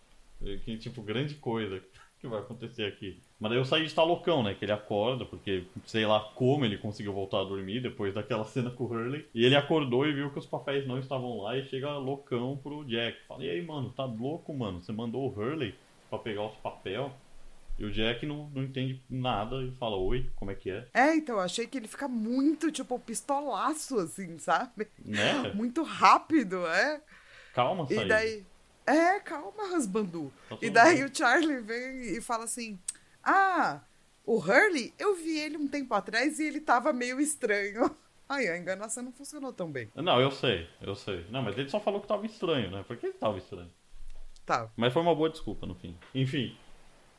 Que 0.64 0.78
tipo, 0.78 1.02
grande 1.02 1.36
coisa 1.36 1.82
que 2.20 2.28
vai 2.28 2.40
acontecer 2.40 2.86
aqui. 2.86 3.20
Mas 3.40 3.50
daí 3.52 3.60
eu 3.60 3.66
saí 3.66 3.82
de 3.82 3.88
estar 3.88 4.04
loucão, 4.04 4.44
né? 4.44 4.54
Que 4.54 4.66
ele 4.66 4.72
acorda, 4.72 5.26
porque 5.26 5.66
sei 5.86 6.06
lá 6.06 6.20
como 6.36 6.64
ele 6.66 6.78
conseguiu 6.78 7.14
voltar 7.14 7.42
a 7.42 7.44
dormir 7.44 7.82
depois 7.82 8.14
daquela 8.14 8.44
cena 8.46 8.70
com 8.70 8.84
o 8.84 8.88
Hurley. 8.88 9.28
E 9.34 9.44
ele 9.44 9.56
acordou 9.56 10.06
e 10.06 10.14
viu 10.14 10.32
que 10.32 10.38
os 10.40 10.46
papéis 10.46 10.88
não 10.88 11.00
estavam 11.00 11.42
lá 11.42 11.58
e 11.58 11.66
chega 11.66 11.98
loucão 11.98 12.58
pro 12.62 12.84
Jack. 12.86 13.18
Fala, 13.28 13.44
e 13.44 13.50
aí, 13.50 13.62
mano, 13.66 13.90
tá 13.92 14.06
louco, 14.06 14.54
mano? 14.54 14.82
Você 14.82 14.92
mandou 14.92 15.24
o 15.28 15.30
Hurley 15.32 15.74
pra 16.10 16.20
pegar 16.20 16.46
os 16.46 16.56
papel? 16.58 17.12
E 17.82 17.86
o 17.86 17.91
Jack 17.91 18.28
não, 18.28 18.48
não 18.52 18.62
entende 18.62 19.02
nada 19.10 19.56
e 19.63 19.72
fala, 19.72 19.96
oi, 19.98 20.30
como 20.36 20.52
é 20.52 20.56
que 20.56 20.70
é? 20.70 20.88
É, 20.94 21.15
então, 21.15 21.38
eu 21.38 21.41
achei 21.41 21.65
que 21.65 21.80
ele 21.80 21.88
fica 21.88 22.08
muito, 22.08 22.72
tipo, 22.72 23.00
pistolaço, 23.00 23.98
assim, 23.98 24.38
sabe? 24.38 24.88
Né? 25.04 25.52
Muito 25.56 25.82
rápido, 25.82 26.67
é. 26.67 27.02
Calma, 27.56 27.88
E 27.89 27.96
Said. 27.96 28.08
daí. 28.08 28.46
É, 28.86 29.20
calma, 29.20 29.67
Rasbandu. 29.72 30.32
Tá 30.48 30.58
E 30.62 30.70
daí 30.70 30.98
bem. 30.98 31.06
o 31.06 31.15
Charlie 31.15 31.60
vem 31.62 32.02
e 32.17 32.22
fala 32.22 32.44
assim: 32.44 32.78
Ah, 33.24 33.82
o 34.26 34.38
Hurley, 34.38 34.94
eu 35.00 35.15
vi 35.15 35.39
ele 35.39 35.58
um 35.58 35.67
tempo 35.67 35.91
atrás 35.96 36.38
e 36.38 36.44
ele 36.46 36.62
tava 36.62 36.94
meio 36.94 37.20
estranho. 37.20 37.89
Ai, 38.30 38.48
a 38.48 38.58
enganação 38.60 39.04
não 39.04 39.12
funcionou 39.12 39.52
tão 39.52 39.72
bem. 39.72 39.89
Não, 39.96 40.22
eu 40.22 40.30
sei, 40.30 40.67
eu 40.82 40.94
sei. 40.96 41.26
Não, 41.32 41.41
mas 41.41 41.58
ele 41.58 41.67
só 41.70 41.80
falou 41.80 42.00
que 42.00 42.08
tava 42.08 42.26
estranho, 42.28 42.70
né? 42.70 42.84
Por 42.88 42.96
que 42.96 43.08
ele 43.08 43.13
tava 43.17 43.38
estranho? 43.39 43.72
Tá. 44.46 44.70
Mas 44.78 44.94
foi 44.94 45.02
uma 45.02 45.13
boa 45.15 45.30
desculpa 45.30 45.65
no 45.65 45.76
fim. 45.76 45.96
Enfim, 46.15 46.56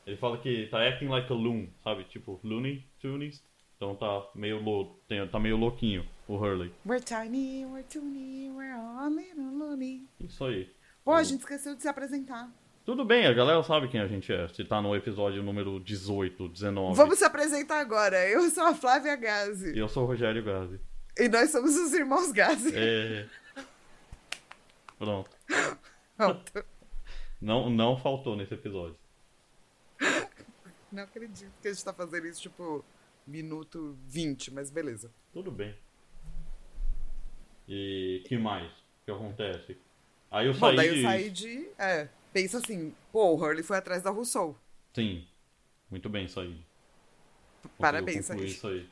ele 0.05 0.17
fala 0.17 0.37
que 0.37 0.67
tá 0.67 0.85
acting 0.87 1.07
like 1.07 1.31
a 1.31 1.35
loon, 1.35 1.67
sabe? 1.83 2.03
Tipo, 2.05 2.39
Looney 2.43 2.85
Tunes. 2.99 3.43
Então 3.75 3.95
tá 3.95 4.29
meio 4.35 4.61
louco, 4.61 4.99
tá 5.31 5.39
meio 5.39 5.57
louquinho 5.57 6.05
o 6.27 6.35
Hurley. 6.35 6.73
We're 6.85 7.03
tiny, 7.03 7.65
we're 7.65 7.83
toony, 7.83 8.49
we're 8.51 8.73
all 8.73 9.09
little 9.09 9.51
loony. 9.57 10.07
Isso 10.19 10.45
aí. 10.45 10.69
Pô, 11.03 11.11
a 11.11 11.23
gente 11.23 11.41
esqueceu 11.41 11.75
de 11.75 11.81
se 11.81 11.87
apresentar. 11.87 12.49
Tudo 12.85 13.05
bem, 13.05 13.25
a 13.25 13.33
galera 13.33 13.61
sabe 13.63 13.87
quem 13.87 13.99
a 13.99 14.07
gente 14.07 14.31
é. 14.31 14.47
Se 14.49 14.63
tá 14.63 14.81
no 14.81 14.95
episódio 14.95 15.41
número 15.41 15.79
18, 15.79 16.49
19. 16.49 16.95
Vamos 16.95 17.19
se 17.19 17.25
apresentar 17.25 17.79
agora. 17.79 18.27
Eu 18.27 18.49
sou 18.49 18.63
a 18.63 18.73
Flávia 18.73 19.15
Gazi. 19.15 19.73
E 19.73 19.79
eu 19.79 19.87
sou 19.87 20.03
o 20.03 20.07
Rogério 20.07 20.43
Gazi. 20.43 20.79
E 21.17 21.29
nós 21.29 21.49
somos 21.49 21.75
os 21.75 21.93
irmãos 21.93 22.31
Gazi. 22.31 22.73
É... 22.75 23.25
Pronto. 24.97 25.29
Pronto. 26.17 26.65
Não, 27.41 27.69
não 27.69 27.97
faltou 27.97 28.35
nesse 28.35 28.53
episódio. 28.53 28.95
Não 30.91 31.03
acredito 31.03 31.51
que 31.61 31.67
a 31.67 31.73
gente 31.73 31.83
tá 31.83 31.93
fazendo 31.93 32.27
isso, 32.27 32.41
tipo, 32.41 32.85
minuto 33.25 33.97
20, 34.05 34.53
mas 34.53 34.69
beleza. 34.69 35.11
Tudo 35.31 35.51
bem. 35.51 35.75
E 37.67 38.23
que 38.27 38.37
mais 38.37 38.71
que 39.05 39.11
acontece? 39.11 39.77
Aí 40.29 40.47
eu 40.47 40.53
saí 40.53 40.71
Bom, 40.71 40.75
daí 40.75 40.87
eu 40.87 40.93
de... 40.95 41.01
saí 41.01 41.29
de. 41.29 41.69
É, 41.77 42.09
pensa 42.31 42.57
assim, 42.57 42.93
pô, 43.11 43.31
o 43.31 43.35
Hurley 43.35 43.63
foi 43.63 43.77
atrás 43.77 44.03
da 44.03 44.09
Rousseau. 44.09 44.57
Sim, 44.93 45.25
muito 45.89 46.09
bem 46.09 46.27
Said. 46.27 46.55
Parabéns, 47.77 48.25
Said. 48.25 48.45
isso 48.45 48.67
aí. 48.67 48.87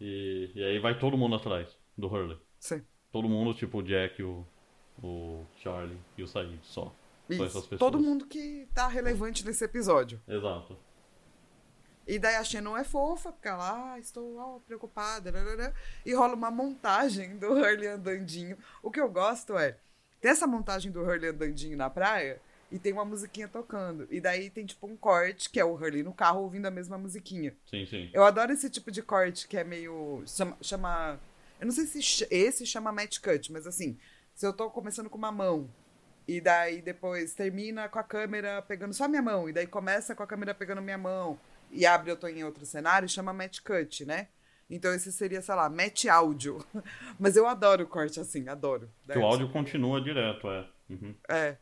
E, 0.00 0.50
e 0.54 0.64
aí 0.64 0.78
vai 0.78 0.98
todo 0.98 1.16
mundo 1.16 1.36
atrás 1.36 1.76
do 1.96 2.06
Hurley. 2.06 2.38
Sim. 2.58 2.82
Todo 3.12 3.28
mundo, 3.28 3.54
tipo 3.54 3.78
o 3.78 3.82
Jack, 3.82 4.22
o, 4.22 4.46
o 5.02 5.44
Charlie 5.58 5.98
e 6.16 6.22
o 6.22 6.26
Said, 6.26 6.58
só. 6.62 6.94
Isso. 7.28 7.62
Todo 7.76 7.98
mundo 7.98 8.26
que 8.26 8.68
tá 8.74 8.86
relevante 8.88 9.44
nesse 9.44 9.64
episódio. 9.64 10.20
Exato. 10.28 10.76
E 12.06 12.18
daí 12.20 12.36
a 12.36 12.44
Shannon 12.44 12.76
é 12.76 12.84
fofa, 12.84 13.32
fica 13.32 13.56
lá, 13.56 13.94
ah, 13.94 13.98
estou 13.98 14.36
ó, 14.36 14.58
preocupada, 14.60 15.30
larará, 15.32 15.72
e 16.04 16.14
rola 16.14 16.34
uma 16.34 16.52
montagem 16.52 17.36
do 17.36 17.48
Hurley 17.52 17.88
andandinho. 17.88 18.56
O 18.80 18.92
que 18.92 19.00
eu 19.00 19.08
gosto 19.10 19.58
é, 19.58 19.76
tem 20.20 20.30
essa 20.30 20.46
montagem 20.46 20.92
do 20.92 21.00
Hurley 21.00 21.30
andandinho 21.30 21.76
na 21.76 21.90
praia, 21.90 22.40
e 22.70 22.78
tem 22.78 22.92
uma 22.92 23.04
musiquinha 23.04 23.48
tocando. 23.48 24.06
E 24.10 24.20
daí 24.20 24.50
tem 24.50 24.64
tipo 24.66 24.86
um 24.86 24.96
corte, 24.96 25.50
que 25.50 25.58
é 25.58 25.64
o 25.64 25.74
Hurley 25.74 26.02
no 26.02 26.12
carro 26.12 26.42
ouvindo 26.42 26.66
a 26.66 26.70
mesma 26.70 26.98
musiquinha. 26.98 27.56
Sim, 27.68 27.86
sim. 27.86 28.10
Eu 28.12 28.24
adoro 28.24 28.52
esse 28.52 28.68
tipo 28.70 28.90
de 28.90 29.02
corte 29.02 29.46
que 29.48 29.56
é 29.56 29.64
meio. 29.64 30.22
Chama. 30.26 30.56
chama- 30.60 31.20
eu 31.60 31.66
não 31.66 31.72
sei 31.72 31.86
se 31.86 32.26
esse 32.30 32.66
chama 32.66 32.92
match 32.92 33.20
cut, 33.20 33.50
mas 33.52 33.66
assim, 33.66 33.96
se 34.34 34.44
eu 34.46 34.52
tô 34.52 34.68
começando 34.68 35.08
com 35.08 35.16
uma 35.16 35.30
mão, 35.32 35.70
e 36.26 36.40
daí 36.40 36.82
depois 36.82 37.34
termina 37.34 37.88
com 37.88 37.98
a 37.98 38.02
câmera 38.02 38.60
pegando 38.62 38.94
só 38.94 39.06
minha 39.08 39.22
mão, 39.22 39.48
e 39.48 39.52
daí 39.52 39.66
começa 39.66 40.14
com 40.14 40.22
a 40.22 40.26
câmera 40.26 40.54
pegando 40.54 40.82
minha 40.82 40.98
mão, 40.98 41.38
e 41.70 41.86
abre 41.86 42.10
eu 42.10 42.16
tô 42.16 42.26
em 42.26 42.44
outro 42.44 42.64
cenário, 42.66 43.08
chama 43.08 43.32
match 43.32 43.60
cut, 43.60 44.04
né? 44.04 44.28
Então 44.68 44.92
esse 44.92 45.12
seria, 45.12 45.40
sei 45.40 45.54
lá, 45.54 45.70
match 45.70 46.06
áudio. 46.06 46.64
mas 47.18 47.36
eu 47.36 47.46
adoro 47.46 47.84
o 47.84 47.86
corte 47.86 48.18
assim, 48.18 48.48
adoro. 48.48 48.90
Daí 49.04 49.18
o 49.18 49.24
áudio 49.24 49.48
continua 49.50 50.00
direto, 50.00 50.50
é. 50.50 50.68
Uhum. 50.90 51.14
É. 51.28 51.56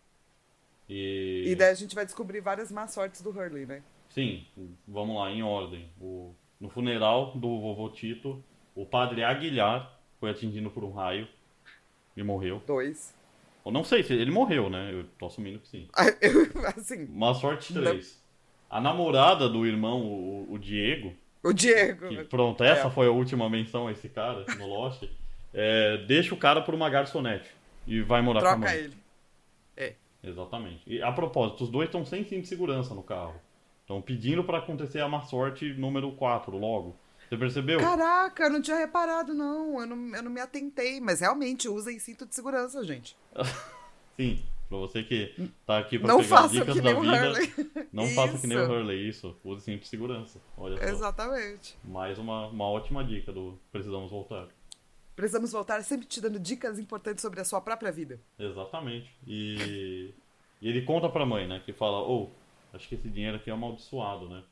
E... 0.88 1.44
E 1.46 1.55
daí 1.55 1.70
a 1.70 1.74
gente 1.74 1.94
vai 1.94 2.05
descobrir 2.05 2.40
várias 2.40 2.72
más 2.72 2.92
sortes 2.92 3.20
do 3.20 3.31
Hurley, 3.31 3.66
né? 3.66 3.83
Sim, 4.09 4.46
vamos 4.87 5.16
lá, 5.16 5.31
em 5.31 5.42
ordem. 5.42 5.90
O... 6.00 6.35
No 6.61 6.70
funeral 6.70 7.37
do 7.37 7.61
vovô 7.61 7.90
Tito, 7.90 8.42
o 8.74 8.87
padre 8.87 9.22
Aguilhar 9.22 9.98
foi 10.18 10.31
atingido 10.31 10.70
por 10.70 10.85
um 10.85 10.92
raio 10.92 11.29
e 12.16 12.22
morreu. 12.22 12.62
Dois. 12.66 13.14
Eu 13.64 13.72
não 13.72 13.83
sei 13.85 14.03
se 14.03 14.12
ele 14.12 14.31
morreu, 14.31 14.68
né? 14.68 14.90
Eu 14.92 15.05
tô 15.18 15.27
assumindo 15.27 15.59
que 15.59 15.68
sim. 15.68 15.88
Eu, 16.20 16.66
assim, 16.77 17.07
Má 17.07 17.33
sorte 17.35 17.72
Não. 17.74 17.83
3. 17.83 18.22
A 18.68 18.81
namorada 18.81 19.48
do 19.48 19.64
irmão, 19.66 20.03
o, 20.03 20.53
o 20.53 20.59
Diego, 20.59 21.12
O 21.42 21.53
Diego. 21.53 22.09
que, 22.09 22.24
pronto, 22.24 22.62
essa 22.64 22.88
É. 22.88 22.90
foi 22.90 23.07
a 23.07 23.11
última 23.11 23.48
menção 23.48 23.87
a 23.87 23.92
esse 23.92 24.09
cara 24.09 24.44
no 24.59 24.66
Lost, 24.66 25.05
é, 25.55 25.98
deixa 26.07 26.35
o 26.35 26.38
cara 26.38 26.61
por 26.61 26.74
uma 26.74 26.90
garçonete 26.90 27.48
e 27.87 28.00
vai 28.03 28.20
morar 28.20 28.40
com 28.40 28.46
a 28.46 28.50
Troca 28.50 28.66
mãe. 28.66 28.77
ele. 28.85 28.94
É. 29.77 29.94
Exatamente. 30.22 30.83
E 30.87 31.00
a 31.03 31.12
propósito, 31.12 31.64
os 31.64 31.70
dois 31.70 31.88
estão 31.88 32.05
sem 32.05 32.24
cinto 32.24 32.42
de 32.42 32.48
segurança 32.48 32.94
no 32.94 33.03
carro. 33.03 33.35
Estão 33.83 34.00
pedindo 34.00 34.42
pra 34.42 34.59
acontecer 34.59 35.00
a 35.00 35.09
má 35.09 35.20
sorte 35.22 35.72
número 35.74 36.11
4 36.12 36.57
logo. 36.57 36.96
Você 37.34 37.38
percebeu? 37.38 37.80
Caraca, 37.80 38.44
eu 38.44 38.50
não 38.50 38.62
tinha 38.62 38.76
reparado, 38.76 39.34
não. 39.34 39.80
Eu 39.80 39.86
não, 39.86 40.16
eu 40.16 40.22
não 40.22 40.30
me 40.30 40.40
atentei. 40.40 41.00
Mas 41.00 41.20
realmente, 41.20 41.68
usem 41.68 41.98
cinto 41.98 42.24
de 42.26 42.34
segurança, 42.34 42.84
gente. 42.84 43.16
Sim. 44.16 44.42
Pra 44.68 44.78
você 44.78 45.02
que 45.02 45.52
tá 45.66 45.78
aqui 45.78 45.98
pra 45.98 46.08
Não 46.08 46.22
pegar 46.22 46.48
dicas 46.48 46.66
da 46.80 46.92
vida, 46.94 46.98
Hurley. 46.98 47.52
não 47.92 48.06
faça 48.08 48.38
que 48.38 48.46
nem 48.46 48.56
o 48.56 48.62
Isso. 48.62 48.72
Hurley, 48.72 49.08
isso. 49.08 49.36
Use 49.44 49.62
cinto 49.62 49.82
de 49.82 49.88
segurança. 49.88 50.40
Olha 50.56 50.78
só. 50.78 50.84
Exatamente. 50.84 51.76
Mais 51.84 52.18
uma, 52.18 52.46
uma 52.48 52.64
ótima 52.64 53.04
dica 53.04 53.30
do 53.30 53.58
Precisamos 53.70 54.10
Voltar. 54.10 54.48
Precisamos 55.14 55.52
voltar 55.52 55.82
sempre 55.84 56.06
te 56.06 56.20
dando 56.20 56.40
dicas 56.40 56.78
importantes 56.78 57.22
sobre 57.22 57.40
a 57.40 57.44
sua 57.44 57.60
própria 57.60 57.92
vida. 57.92 58.18
Exatamente. 58.38 59.14
E, 59.26 60.12
e 60.60 60.68
ele 60.68 60.82
conta 60.82 61.08
pra 61.08 61.26
mãe, 61.26 61.46
né? 61.46 61.62
Que 61.64 61.72
fala, 61.72 62.00
ô, 62.00 62.30
acho 62.72 62.88
que 62.88 62.94
esse 62.96 63.08
dinheiro 63.08 63.36
aqui 63.36 63.50
é 63.50 63.52
amaldiçoado, 63.52 64.28
né? 64.28 64.42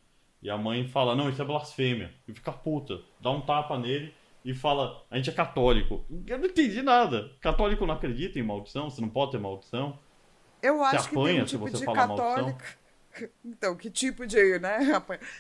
E 0.43 0.51
a 0.51 0.57
mãe 0.57 0.89
fala, 0.89 1.15
não, 1.15 1.31
isso 1.31 1.41
é 1.41 1.45
blasfêmia. 1.45 2.13
E 2.27 2.33
fica 2.33 2.51
puta. 2.51 3.01
Dá 3.21 3.31
um 3.31 3.41
tapa 3.41 3.79
nele 3.79 4.13
e 4.45 4.53
fala, 4.53 5.05
a 5.09 5.17
gente 5.17 5.31
é 5.31 5.33
católico. 5.33 6.05
Eu 6.27 6.39
não 6.39 6.47
entendi 6.47 6.83
nada. 6.83 7.31
Católico 7.41 7.87
não 7.87 7.95
acredita 7.95 8.39
em 8.39 8.43
maldição, 8.43 8.91
você 8.91 9.01
não 9.01 9.09
pode 9.09 9.33
ter 9.33 9.39
maldição. 9.39 9.97
Eu 10.61 10.83
acho 10.83 11.09
que 11.09 11.15
tem 11.15 11.43
um 11.43 11.45
tipo 11.45 11.71
de 11.71 11.85
católico. 11.85 12.63
Então, 13.45 13.77
que 13.77 13.91
tipo 13.91 14.27
de, 14.27 14.59
né? 14.59 14.79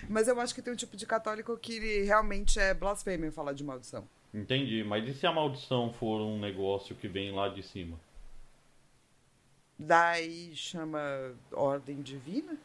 Mas 0.06 0.28
eu 0.28 0.38
acho 0.38 0.54
que 0.54 0.60
tem 0.60 0.74
um 0.74 0.76
tipo 0.76 0.94
de 0.94 1.06
católico 1.06 1.56
que 1.56 2.02
realmente 2.02 2.60
é 2.60 2.74
blasfêmia 2.74 3.32
falar 3.32 3.54
de 3.54 3.64
maldição. 3.64 4.06
Entendi, 4.34 4.84
mas 4.84 5.08
e 5.08 5.14
se 5.14 5.26
a 5.26 5.32
maldição 5.32 5.90
for 5.90 6.20
um 6.20 6.38
negócio 6.38 6.94
que 6.94 7.08
vem 7.08 7.32
lá 7.32 7.48
de 7.48 7.62
cima? 7.62 7.98
Daí 9.78 10.54
chama 10.54 11.00
ordem 11.50 12.02
divina? 12.02 12.58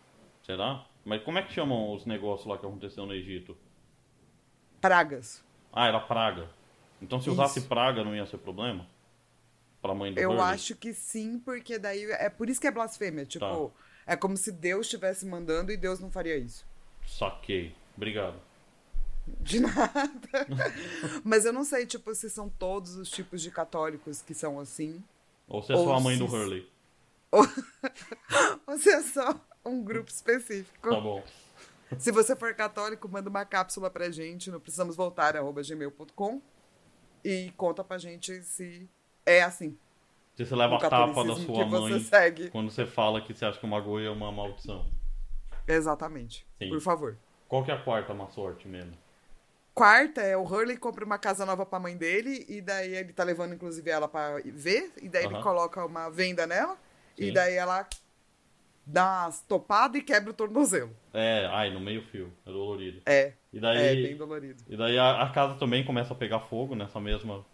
Será? 0.43 0.85
Mas 1.07 1.23
como 1.23 1.37
é 1.39 1.41
que 1.41 1.53
chamam 1.53 1.93
os 1.93 2.05
negócios 2.05 2.45
lá 2.45 2.57
que 2.57 2.65
aconteceu 2.65 3.05
no 3.05 3.13
Egito? 3.13 3.55
Pragas. 4.81 5.41
Ah, 5.71 5.87
era 5.87 5.99
praga. 6.01 6.49
Então 7.01 7.21
se 7.21 7.29
usasse 7.29 7.59
Isso. 7.59 7.67
praga 7.69 8.03
não 8.03 8.13
ia 8.13 8.25
ser 8.25 8.37
problema? 8.39 8.85
Pra 9.81 9.93
mãe 9.93 10.13
do 10.13 10.19
Eu 10.19 10.41
acho 10.41 10.75
que 10.75 10.93
sim, 10.93 11.39
porque 11.39 11.79
daí 11.79 12.03
é 12.11 12.29
por 12.29 12.49
isso 12.49 12.59
que 12.59 12.67
é 12.67 12.71
blasfêmia. 12.71 13.25
Tipo, 13.25 13.69
Tá. 14.05 14.13
é 14.13 14.15
como 14.17 14.35
se 14.35 14.51
Deus 14.51 14.87
estivesse 14.87 15.25
mandando 15.25 15.71
e 15.71 15.77
Deus 15.77 15.99
não 16.01 16.11
faria 16.11 16.35
isso. 16.35 16.65
Saquei. 17.05 17.73
Obrigado. 17.95 18.35
De 19.39 19.59
nada. 19.61 20.47
Mas 21.23 21.45
eu 21.45 21.53
não 21.53 21.63
sei, 21.63 21.85
tipo, 21.85 22.13
se 22.15 22.29
são 22.29 22.49
todos 22.49 22.95
os 22.95 23.09
tipos 23.09 23.41
de 23.41 23.49
católicos 23.49 24.21
que 24.21 24.33
são 24.33 24.59
assim. 24.59 25.01
Ou 25.47 25.63
se 25.63 25.71
é 25.71 25.75
Ou 25.75 25.85
só 25.85 25.93
a 25.95 25.99
mãe 26.01 26.17
do 26.17 26.27
se- 26.27 26.35
Hurley. 26.35 26.69
Ou 28.67 28.77
se 28.77 28.89
é 28.89 29.01
só 29.01 29.39
um 29.67 29.83
grupo 29.83 30.09
específico. 30.09 30.89
Tá 30.89 30.99
bom. 30.99 31.23
Se 31.97 32.11
você 32.11 32.35
for 32.35 32.53
católico, 32.53 33.07
manda 33.07 33.29
uma 33.29 33.45
cápsula 33.45 33.89
pra 33.89 34.09
gente 34.11 34.51
no 34.51 34.59
precisamosvoltar.gmail.com 34.59 36.41
e 37.23 37.51
conta 37.55 37.83
pra 37.83 37.97
gente 37.97 38.41
se 38.43 38.89
é 39.25 39.41
assim. 39.41 39.77
Se 40.35 40.45
você 40.45 40.55
leva 40.55 40.75
a 40.75 40.79
tapa 40.79 41.23
da 41.23 41.35
sua 41.35 41.65
mãe 41.65 41.99
você 41.99 42.49
quando 42.49 42.69
você 42.69 42.85
fala 42.85 43.21
que 43.21 43.33
você 43.33 43.45
acha 43.45 43.59
que 43.59 43.65
uma 43.65 43.77
agulha 43.77 44.07
é 44.07 44.11
uma 44.11 44.31
maldição. 44.31 44.89
Exatamente. 45.67 46.45
Sim. 46.59 46.69
Por 46.69 46.79
favor. 46.79 47.17
Qual 47.47 47.63
que 47.63 47.71
é 47.71 47.73
a 47.73 47.81
quarta 47.81 48.13
má 48.13 48.27
sorte 48.29 48.67
mesmo? 48.67 48.93
Quarta 49.73 50.21
é 50.21 50.35
o 50.35 50.43
Hurley 50.43 50.77
compra 50.77 51.05
uma 51.05 51.17
casa 51.17 51.45
nova 51.45 51.65
pra 51.65 51.79
mãe 51.79 51.95
dele 51.95 52.45
e 52.49 52.61
daí 52.61 52.95
ele 52.95 53.13
tá 53.13 53.23
levando 53.23 53.53
inclusive 53.53 53.89
ela 53.89 54.07
pra 54.07 54.41
ver 54.45 54.91
e 55.01 55.07
daí 55.07 55.25
ele 55.25 55.35
Aham. 55.35 55.43
coloca 55.43 55.85
uma 55.85 56.09
venda 56.09 56.47
nela 56.47 56.77
e 57.17 57.27
Sim. 57.27 57.33
daí 57.33 57.55
ela 57.55 57.87
dá 58.87 59.25
umas 59.25 59.41
topadas 59.41 59.99
e 60.01 60.03
quebra 60.03 60.31
o 60.31 60.33
tornozelo. 60.33 60.95
É, 61.13 61.45
ai, 61.51 61.69
no 61.71 61.79
meio 61.79 62.01
fio. 62.03 62.31
É 62.45 62.51
dolorido. 62.51 63.01
É, 63.05 63.33
E 63.51 63.57
é 63.57 63.61
daí, 63.61 64.03
bem 64.03 64.17
dolorido. 64.17 64.63
e 64.67 64.75
daí 64.77 64.97
a, 64.97 65.21
a 65.23 65.29
casa 65.29 65.55
também 65.55 65.83
começa 65.83 66.13
a 66.13 66.17
pegar 66.17 66.39
fogo 66.41 66.73
nessa 66.75 66.99
mesma 66.99 67.45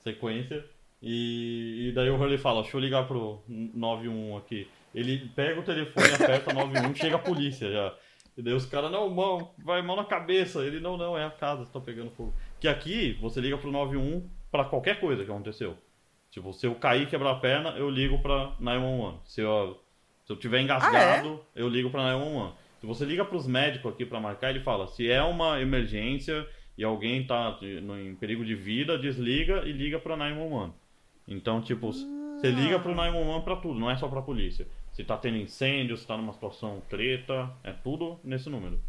sequência. 0.00 0.64
E, 1.00 1.88
e 1.88 1.92
daí 1.92 2.10
o 2.10 2.16
Hurley 2.16 2.38
fala, 2.38 2.62
deixa 2.62 2.76
eu 2.76 2.80
ligar 2.80 3.06
pro 3.06 3.42
91 3.48 4.36
aqui. 4.36 4.68
Ele 4.94 5.28
pega 5.34 5.60
o 5.60 5.64
telefone, 5.64 6.12
aperta 6.14 6.52
91, 6.52 6.94
chega 6.94 7.16
a 7.16 7.18
polícia 7.18 7.70
já. 7.70 7.94
E 8.36 8.42
daí 8.42 8.54
os 8.54 8.64
caras, 8.66 8.90
não, 8.90 9.08
mão, 9.10 9.52
vai 9.58 9.82
mão 9.82 9.96
na 9.96 10.04
cabeça. 10.04 10.60
Ele, 10.64 10.80
não, 10.80 10.96
não, 10.96 11.16
é 11.18 11.24
a 11.24 11.30
casa 11.30 11.66
tá 11.66 11.80
pegando 11.80 12.10
fogo. 12.12 12.34
Que 12.60 12.68
aqui, 12.68 13.18
você 13.20 13.40
liga 13.40 13.58
pro 13.58 13.70
91 13.70 14.28
pra 14.50 14.64
qualquer 14.64 15.00
coisa 15.00 15.24
que 15.24 15.30
aconteceu. 15.30 15.76
Tipo, 16.30 16.52
se 16.52 16.66
eu 16.66 16.74
cair 16.76 17.02
e 17.02 17.06
quebrar 17.06 17.32
a 17.32 17.40
perna, 17.40 17.70
eu 17.70 17.90
ligo 17.90 18.18
pra 18.22 18.54
911. 18.58 19.18
Se 19.26 19.40
eu, 19.42 19.81
se 20.24 20.32
eu 20.32 20.36
tiver 20.36 20.60
engasgado, 20.60 21.40
eu 21.54 21.68
ligo 21.68 21.90
pra 21.90 22.02
911. 22.02 22.54
Se 22.80 22.86
você 22.86 23.04
liga 23.04 23.24
pros 23.24 23.46
médicos 23.46 23.92
aqui 23.92 24.04
pra 24.04 24.20
marcar, 24.20 24.50
ele 24.50 24.60
fala, 24.60 24.88
se 24.88 25.08
é 25.08 25.22
uma 25.22 25.60
emergência 25.60 26.46
e 26.76 26.82
alguém 26.82 27.26
tá 27.26 27.58
em 27.62 28.14
perigo 28.16 28.44
de 28.44 28.54
vida, 28.54 28.98
desliga 28.98 29.62
e 29.64 29.72
liga 29.72 29.98
pra 29.98 30.16
911. 30.16 30.72
Então, 31.28 31.60
tipo, 31.60 31.92
você 31.92 32.50
liga 32.50 32.78
pro 32.80 32.94
911 32.94 33.44
pra 33.44 33.56
tudo, 33.56 33.78
não 33.78 33.90
é 33.90 33.96
só 33.96 34.08
pra 34.08 34.20
polícia. 34.20 34.66
Se 34.92 35.04
tá 35.04 35.16
tendo 35.16 35.36
incêndio, 35.36 35.96
se 35.96 36.06
tá 36.06 36.16
numa 36.16 36.32
situação 36.32 36.82
treta, 36.88 37.50
é 37.62 37.72
tudo 37.72 38.18
nesse 38.24 38.50
número. 38.50 38.80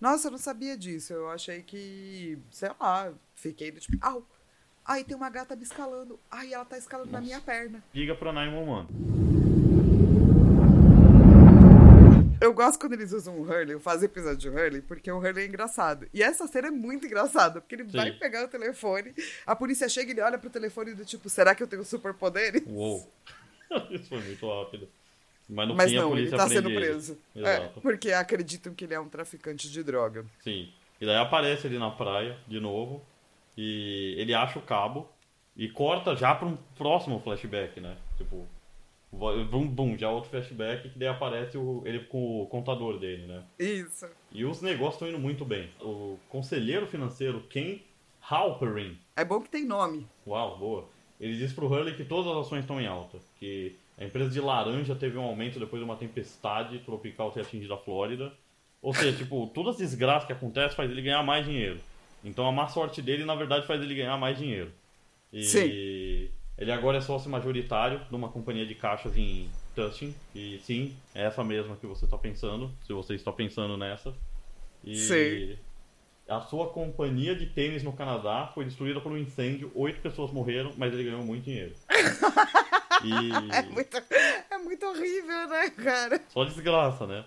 Nossa, 0.00 0.28
eu 0.28 0.32
não 0.32 0.38
sabia 0.38 0.76
disso. 0.76 1.12
Eu 1.12 1.28
achei 1.28 1.62
que, 1.62 2.38
sei 2.50 2.70
lá, 2.78 3.12
fiquei 3.34 3.72
do 3.72 3.80
tipo, 3.80 3.96
au. 4.00 4.22
Ai, 4.84 5.02
tem 5.02 5.16
uma 5.16 5.28
gata 5.28 5.56
me 5.56 5.62
escalando. 5.62 6.20
Ai, 6.30 6.54
ela 6.54 6.64
tá 6.64 6.78
escalando 6.78 7.10
na 7.10 7.18
Nossa. 7.18 7.26
minha 7.26 7.40
perna. 7.40 7.82
Liga 7.92 8.14
pra 8.14 8.32
911. 8.32 9.37
Eu 12.40 12.52
gosto 12.52 12.78
quando 12.80 12.92
eles 12.92 13.12
usam 13.12 13.36
o 13.38 13.42
Hurley, 13.42 13.72
eu 13.72 13.80
faço 13.80 14.04
episódio 14.04 14.38
de 14.38 14.48
Hurley, 14.48 14.80
porque 14.82 15.10
o 15.10 15.18
Hurley 15.18 15.44
é 15.44 15.46
engraçado. 15.46 16.06
E 16.14 16.22
essa 16.22 16.46
cena 16.46 16.68
é 16.68 16.70
muito 16.70 17.06
engraçada, 17.06 17.60
porque 17.60 17.74
ele 17.74 17.84
Sim. 17.84 17.96
vai 17.96 18.12
pegar 18.12 18.44
o 18.44 18.48
telefone, 18.48 19.14
a 19.46 19.56
polícia 19.56 19.88
chega 19.88 20.10
e 20.10 20.14
ele 20.14 20.20
olha 20.20 20.38
pro 20.38 20.48
telefone 20.50 20.94
do 20.94 21.04
tipo, 21.04 21.28
será 21.28 21.54
que 21.54 21.62
eu 21.62 21.66
tenho 21.66 21.84
superpoderes? 21.84 22.62
Uou. 22.66 23.10
Isso 23.90 24.08
foi 24.08 24.20
muito 24.20 24.46
rápido. 24.48 24.88
Mas 25.48 25.68
no 25.68 25.74
Mas 25.74 25.90
fim 25.90 25.96
a 25.96 26.02
não, 26.02 26.08
ele 26.12 26.28
polícia 26.28 26.36
tá 26.36 26.44
prende 26.44 26.56
sendo 26.60 26.70
ele. 26.70 26.80
preso. 26.80 27.18
É, 27.36 27.58
porque 27.80 28.12
acreditam 28.12 28.74
que 28.74 28.84
ele 28.84 28.94
é 28.94 29.00
um 29.00 29.08
traficante 29.08 29.70
de 29.70 29.82
droga. 29.82 30.24
Sim. 30.40 30.70
E 31.00 31.06
daí 31.06 31.16
aparece 31.16 31.66
ele 31.66 31.78
na 31.78 31.90
praia, 31.90 32.36
de 32.46 32.60
novo, 32.60 33.02
e 33.56 34.14
ele 34.18 34.34
acha 34.34 34.58
o 34.58 34.62
cabo 34.62 35.08
e 35.56 35.68
corta 35.68 36.14
já 36.14 36.34
pra 36.34 36.46
um 36.46 36.56
próximo 36.76 37.20
flashback, 37.20 37.80
né? 37.80 37.96
Tipo, 38.16 38.46
bum, 39.12 39.66
bum, 39.66 39.96
já 39.96 40.10
outro 40.10 40.30
flashback, 40.30 40.88
que 40.90 40.98
daí 40.98 41.08
aparece 41.08 41.56
o, 41.56 41.82
ele 41.84 42.00
com 42.00 42.42
o 42.42 42.46
contador 42.46 42.98
dele, 42.98 43.26
né? 43.26 43.42
Isso. 43.58 44.06
E 44.32 44.44
os 44.44 44.60
negócios 44.60 44.94
estão 44.94 45.08
indo 45.08 45.18
muito 45.18 45.44
bem. 45.44 45.68
O 45.80 46.18
conselheiro 46.28 46.86
financeiro 46.86 47.40
Ken 47.48 47.80
Halperin, 48.20 48.98
É 49.16 49.24
bom 49.24 49.40
que 49.40 49.48
tem 49.50 49.64
nome. 49.64 50.06
uau, 50.26 50.58
boa, 50.58 50.88
ele 51.20 51.36
diz 51.36 51.52
pro 51.52 51.66
Hurley 51.66 51.94
que 51.94 52.04
todas 52.04 52.30
as 52.30 52.46
ações 52.46 52.60
estão 52.60 52.80
em 52.80 52.86
alta, 52.86 53.18
que 53.38 53.74
a 53.96 54.04
empresa 54.04 54.30
de 54.30 54.40
laranja 54.40 54.94
teve 54.94 55.16
um 55.16 55.22
aumento 55.24 55.58
depois 55.58 55.80
de 55.80 55.84
uma 55.84 55.96
tempestade 55.96 56.78
tropical 56.80 57.30
ter 57.32 57.40
atingido 57.40 57.74
a 57.74 57.78
Flórida. 57.78 58.32
Ou 58.80 58.94
seja, 58.94 59.16
tipo, 59.16 59.50
todas 59.52 59.72
as 59.74 59.78
desgraças 59.80 60.24
que 60.26 60.32
acontecem 60.32 60.76
faz 60.76 60.88
ele 60.88 61.02
ganhar 61.02 61.22
mais 61.24 61.44
dinheiro. 61.44 61.80
Então 62.24 62.46
a 62.46 62.52
má 62.52 62.68
sorte 62.68 63.02
dele, 63.02 63.24
na 63.24 63.34
verdade, 63.34 63.66
faz 63.66 63.80
ele 63.82 63.94
ganhar 63.94 64.16
mais 64.16 64.38
dinheiro. 64.38 64.70
E 65.32 65.42
Sim. 65.42 65.68
Ele 66.58 66.72
agora 66.72 66.98
é 66.98 67.00
sócio 67.00 67.30
majoritário 67.30 68.00
de 68.08 68.14
uma 68.14 68.28
companhia 68.28 68.66
de 68.66 68.74
caixas 68.74 69.16
em 69.16 69.48
Tustin. 69.74 70.14
E 70.34 70.60
sim, 70.64 70.96
é 71.14 71.24
essa 71.24 71.44
mesma 71.44 71.76
que 71.76 71.86
você 71.86 72.04
está 72.04 72.18
pensando, 72.18 72.70
se 72.84 72.92
você 72.92 73.14
está 73.14 73.32
pensando 73.32 73.76
nessa. 73.76 74.12
E 74.84 74.96
Sim. 74.96 75.58
a 76.28 76.40
sua 76.40 76.68
companhia 76.70 77.34
de 77.34 77.46
tênis 77.46 77.82
no 77.82 77.92
Canadá 77.92 78.50
foi 78.54 78.64
destruída 78.64 79.00
por 79.00 79.12
um 79.12 79.18
incêndio, 79.18 79.70
oito 79.74 80.00
pessoas 80.00 80.30
morreram, 80.32 80.72
mas 80.76 80.92
ele 80.92 81.04
ganhou 81.04 81.22
muito 81.22 81.44
dinheiro. 81.44 81.74
E 83.04 83.54
É 83.54 83.62
muito, 83.62 83.96
é 84.50 84.58
muito 84.58 84.84
horrível, 84.84 85.48
né, 85.48 85.70
cara? 85.70 86.20
só 86.30 86.42
desgraça, 86.42 87.06
né? 87.06 87.24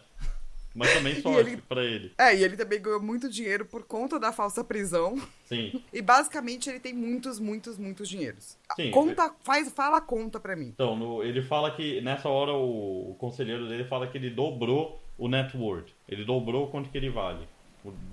Mas 0.73 0.93
também 0.93 1.15
sorte 1.21 1.51
ele- 1.51 1.62
pra 1.67 1.84
ele. 1.84 2.12
É, 2.17 2.36
e 2.36 2.43
ele 2.43 2.55
também 2.55 2.81
ganhou 2.81 3.01
muito 3.01 3.29
dinheiro 3.29 3.65
por 3.65 3.84
conta 3.84 4.19
da 4.19 4.31
falsa 4.31 4.63
prisão. 4.63 5.15
Sim. 5.45 5.81
E 5.91 6.01
basicamente 6.01 6.69
ele 6.69 6.79
tem 6.79 6.93
muitos, 6.93 7.39
muitos, 7.39 7.77
muitos 7.77 8.07
dinheiros. 8.07 8.57
Sim. 8.75 8.91
Conta, 8.91 9.34
faz, 9.43 9.69
fala 9.71 9.97
a 9.97 10.01
conta 10.01 10.39
pra 10.39 10.55
mim. 10.55 10.67
Então, 10.73 10.95
no- 10.95 11.23
ele 11.23 11.41
fala 11.41 11.71
que 11.71 11.99
nessa 12.01 12.29
hora 12.29 12.53
o, 12.53 13.12
o 13.12 13.15
conselheiro 13.15 13.67
dele 13.67 13.84
fala 13.86 14.07
que 14.07 14.17
ele 14.17 14.29
dobrou 14.29 15.01
o 15.17 15.27
net 15.27 15.55
worth. 15.57 15.89
Ele 16.07 16.23
dobrou 16.23 16.67
quanto 16.67 16.89
que 16.89 16.97
ele 16.97 17.10
vale. 17.10 17.45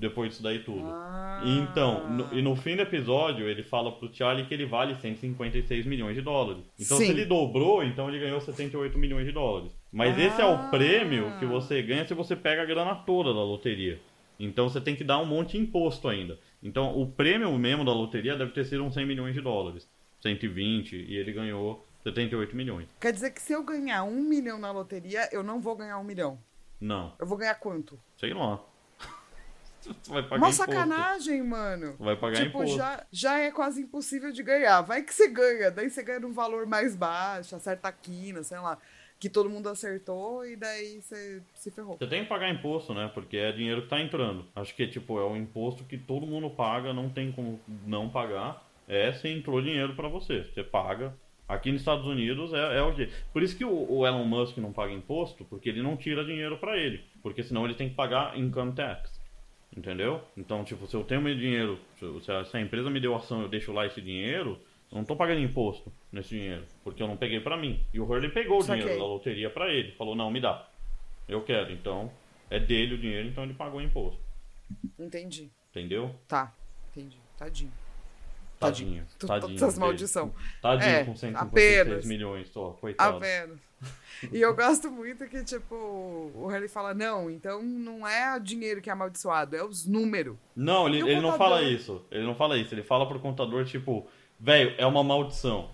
depois 0.00 0.30
disso 0.30 0.42
daí 0.42 0.58
tudo. 0.60 0.82
Ah. 0.86 1.42
E 1.44 1.58
então, 1.58 2.08
no, 2.10 2.34
e 2.38 2.42
no 2.42 2.56
fim 2.56 2.74
do 2.74 2.82
episódio, 2.82 3.46
ele 3.48 3.62
fala 3.62 3.92
pro 3.92 4.12
Charlie 4.12 4.46
que 4.46 4.54
ele 4.54 4.64
vale 4.66 4.94
156 4.96 5.86
milhões 5.86 6.14
de 6.16 6.22
dólares. 6.22 6.64
Então, 6.78 6.96
Sim. 6.98 7.04
se 7.06 7.10
ele 7.12 7.24
dobrou, 7.26 7.84
então 7.84 8.08
ele 8.08 8.18
ganhou 8.18 8.40
78 8.40 8.98
milhões 8.98 9.26
de 9.26 9.32
dólares. 9.32 9.70
Mas 9.92 10.18
esse 10.18 10.40
é 10.40 10.44
Ah. 10.44 10.48
o 10.50 10.70
prêmio 10.70 11.38
que 11.38 11.46
você 11.46 11.82
ganha 11.82 12.06
se 12.06 12.14
você 12.14 12.36
pega 12.36 12.62
a 12.62 12.66
grana 12.66 12.94
toda 12.94 13.32
da 13.32 13.42
loteria. 13.42 14.00
Então, 14.38 14.68
você 14.68 14.80
tem 14.80 14.94
que 14.94 15.02
dar 15.02 15.18
um 15.18 15.24
monte 15.24 15.52
de 15.52 15.58
imposto 15.58 16.08
ainda. 16.08 16.38
Então, 16.62 16.96
o 16.96 17.10
prêmio 17.10 17.50
mesmo 17.58 17.84
da 17.84 17.92
loteria 17.92 18.36
deve 18.36 18.52
ter 18.52 18.64
sido 18.64 18.84
uns 18.84 18.94
100 18.94 19.06
milhões 19.06 19.34
de 19.34 19.40
dólares. 19.40 19.88
120, 20.20 20.94
e 20.96 21.16
ele 21.16 21.32
ganhou 21.32 21.84
78 22.04 22.54
milhões. 22.54 22.86
Quer 23.00 23.12
dizer 23.12 23.30
que 23.30 23.40
se 23.42 23.52
eu 23.52 23.62
ganhar 23.64 24.04
um 24.04 24.20
milhão 24.20 24.58
na 24.58 24.70
loteria, 24.70 25.28
eu 25.32 25.42
não 25.42 25.60
vou 25.60 25.74
ganhar 25.76 25.98
um 25.98 26.04
milhão. 26.04 26.38
Não, 26.80 27.12
Eu 27.18 27.26
vou 27.26 27.36
ganhar 27.38 27.54
quanto? 27.56 27.98
sei 28.16 28.32
lá. 28.32 28.60
Vai 30.08 30.22
pagar 30.22 30.36
Uma 30.36 30.48
imposto. 30.50 30.56
sacanagem, 30.56 31.42
mano. 31.42 31.96
Vai 31.98 32.14
pagar 32.16 32.36
tipo, 32.42 32.58
imposto. 32.58 32.76
já, 32.76 33.06
já 33.10 33.38
é 33.38 33.50
quase 33.50 33.82
impossível 33.82 34.30
de 34.30 34.42
ganhar. 34.42 34.82
Vai 34.82 35.02
que 35.02 35.12
você 35.14 35.28
ganha, 35.28 35.70
daí 35.70 35.88
você 35.90 36.02
ganha 36.02 36.20
num 36.20 36.32
valor 36.32 36.66
mais 36.66 36.94
baixo, 36.94 37.56
acerta 37.56 37.88
a 37.88 37.92
quina, 37.92 38.42
sei 38.42 38.58
lá, 38.58 38.78
que 39.18 39.28
todo 39.28 39.50
mundo 39.50 39.68
acertou 39.68 40.46
e 40.46 40.56
daí 40.56 41.00
você 41.00 41.42
se 41.54 41.70
ferrou. 41.70 41.96
Você 41.98 42.06
tem 42.06 42.22
que 42.22 42.28
pagar 42.28 42.50
imposto, 42.50 42.94
né? 42.94 43.10
Porque 43.12 43.36
é 43.36 43.52
dinheiro 43.52 43.82
que 43.82 43.88
tá 43.88 44.00
entrando. 44.00 44.44
Acho 44.54 44.74
que 44.74 44.86
tipo, 44.86 45.18
é 45.18 45.24
o 45.24 45.36
imposto 45.36 45.84
que 45.84 45.98
todo 45.98 46.26
mundo 46.26 46.48
paga, 46.50 46.92
não 46.92 47.10
tem 47.10 47.32
como 47.32 47.60
não 47.86 48.08
pagar. 48.08 48.64
É 48.86 49.12
se 49.12 49.28
entrou 49.28 49.60
dinheiro 49.60 49.94
pra 49.94 50.08
você. 50.08 50.44
Você 50.44 50.62
paga. 50.62 51.14
Aqui 51.48 51.72
nos 51.72 51.80
Estados 51.80 52.06
Unidos 52.06 52.52
é, 52.52 52.78
é 52.78 52.82
o 52.82 52.94
jeito. 52.94 53.12
Por 53.32 53.42
isso 53.42 53.56
que 53.56 53.64
o, 53.64 53.90
o 53.90 54.06
Elon 54.06 54.24
Musk 54.24 54.58
não 54.58 54.72
paga 54.72 54.92
imposto, 54.92 55.44
porque 55.46 55.68
ele 55.68 55.82
não 55.82 55.96
tira 55.96 56.24
dinheiro 56.24 56.58
pra 56.58 56.76
ele. 56.76 57.02
Porque 57.22 57.42
senão 57.42 57.64
ele 57.64 57.74
tem 57.74 57.88
que 57.88 57.94
pagar 57.94 58.38
income 58.38 58.72
tax. 58.72 59.18
Entendeu? 59.76 60.22
Então, 60.36 60.64
tipo, 60.64 60.86
se 60.86 60.94
eu 60.94 61.04
tenho 61.04 61.20
meu 61.20 61.34
dinheiro, 61.34 61.78
se 62.22 62.32
a, 62.32 62.44
se 62.44 62.56
a 62.56 62.60
empresa 62.60 62.90
me 62.90 63.00
deu 63.00 63.14
ação 63.14 63.42
eu 63.42 63.48
deixo 63.48 63.72
lá 63.72 63.86
esse 63.86 64.00
dinheiro, 64.00 64.58
eu 64.90 64.96
não 64.98 65.04
tô 65.04 65.14
pagando 65.16 65.40
imposto 65.40 65.92
nesse 66.12 66.30
dinheiro. 66.30 66.64
Porque 66.82 67.02
eu 67.02 67.06
não 67.08 67.16
peguei 67.16 67.40
pra 67.40 67.56
mim. 67.56 67.82
E 67.92 68.00
o 68.00 68.04
Hurley 68.04 68.30
pegou 68.30 68.58
o 68.58 68.62
Saquei. 68.62 68.82
dinheiro 68.82 69.00
da 69.02 69.06
loteria 69.06 69.50
pra 69.50 69.72
ele. 69.72 69.92
Falou, 69.92 70.14
não, 70.16 70.30
me 70.30 70.40
dá. 70.40 70.66
Eu 71.28 71.42
quero. 71.42 71.72
Então, 71.72 72.10
é 72.50 72.58
dele 72.58 72.94
o 72.94 72.98
dinheiro, 72.98 73.28
então 73.28 73.44
ele 73.44 73.54
pagou 73.54 73.80
o 73.80 73.82
imposto. 73.82 74.20
Entendi. 74.98 75.50
Entendeu? 75.70 76.14
Tá, 76.26 76.52
entendi. 76.90 77.18
Tadinho. 77.36 77.72
Tadinho. 78.58 79.06
Tadinho. 79.20 79.54
Essas 79.54 79.74
dele. 79.74 79.86
maldição. 79.86 80.34
Tadinho 80.60 80.90
É, 80.90 81.04
com 81.04 81.14
156 81.14 81.80
apenas. 81.80 82.04
milhões 82.06 82.48
só. 82.48 82.70
Coitado. 82.80 83.16
Apenas. 83.18 83.58
E 84.32 84.40
eu 84.40 84.52
gosto 84.56 84.90
muito 84.90 85.28
que, 85.28 85.44
tipo, 85.44 85.76
o 86.34 86.48
Harry 86.50 86.66
fala, 86.66 86.92
não, 86.92 87.30
então 87.30 87.62
não 87.62 88.04
é 88.04 88.36
o 88.36 88.40
dinheiro 88.40 88.80
que 88.82 88.90
é 88.90 88.92
amaldiçoado, 88.92 89.54
é 89.54 89.62
os 89.62 89.86
números. 89.86 90.36
Não, 90.56 90.88
ele, 90.88 90.98
E 90.98 91.02
o 91.04 91.08
ele 91.08 91.20
não 91.20 91.38
fala 91.38 91.62
isso. 91.62 92.04
Ele 92.10 92.24
não 92.24 92.34
fala 92.34 92.58
isso. 92.58 92.74
Ele 92.74 92.82
fala 92.82 93.06
pro 93.06 93.20
contador, 93.20 93.64
tipo, 93.64 94.08
velho, 94.38 94.74
é 94.78 94.86
uma 94.86 95.02
maldição. 95.02 95.70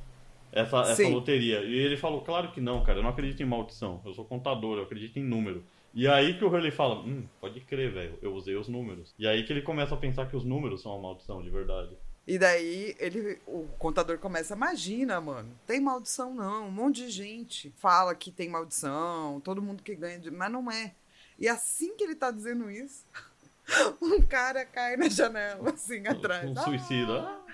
Essa, 0.53 0.83
essa 0.83 1.09
loteria. 1.09 1.63
E 1.63 1.75
ele 1.75 1.97
falou, 1.97 2.21
claro 2.21 2.53
que 2.53 2.61
não, 2.61 2.85
cara. 2.85 3.01
Eu 3.01 3.03
não 3.03 3.11
acredito 3.11 3.43
em 3.43 3.47
maldição. 3.47 4.01
Eu 4.05 4.15
sou 4.15 4.25
contador, 4.25 4.79
eu 4.79 4.85
acredito 4.85 5.19
em 5.19 5.25
número. 5.25 5.65
E 5.93 6.09
aí 6.09 6.39
que 6.39 6.45
o 6.45 6.49
Hurley 6.49 6.71
fala, 6.71 6.97
hum, 7.01 7.25
pode 7.41 7.61
crer, 7.61 7.93
velho. 7.93 8.19
Eu 8.23 8.35
usei 8.35 8.57
os 8.57 8.69
números. 8.69 9.15
E 9.19 9.27
aí 9.27 9.45
que 9.45 9.53
ele 9.53 9.63
começa 9.63 9.95
a 9.95 9.99
pensar 9.99 10.27
que 10.27 10.37
os 10.37 10.45
números 10.45 10.83
são 10.83 10.93
uma 10.93 11.03
maldição, 11.03 11.43
de 11.43 11.51
verdade. 11.51 11.97
E 12.27 12.39
daí 12.39 12.97
ele, 12.99 13.39
o 13.47 13.69
contador 13.79 14.19
começa, 14.19 14.55
imagina, 14.55 15.21
mano, 15.21 15.53
tem 15.67 15.79
maldição 15.79 16.35
não, 16.35 16.69
um 16.69 16.71
monte 16.71 17.05
de 17.05 17.11
gente 17.11 17.71
fala 17.77 18.15
que 18.15 18.33
tem 18.33 18.49
maldição, 18.49 19.41
todo 19.41 19.61
mundo 19.61 19.83
que 19.83 19.95
ganha, 19.95 20.19
de... 20.19 20.31
mas 20.31 20.51
não 20.51 20.71
é. 20.71 20.95
E 21.39 21.47
assim 21.47 21.95
que 21.95 22.03
ele 22.03 22.15
tá 22.15 22.31
dizendo 22.31 22.71
isso, 22.71 23.05
um 24.01 24.23
cara 24.23 24.65
cai 24.65 24.97
na 24.97 25.09
janela, 25.09 25.71
assim, 25.71 26.07
atrás. 26.07 26.51
Um 26.51 26.57
suicida. 26.57 27.21
Ah! 27.21 27.45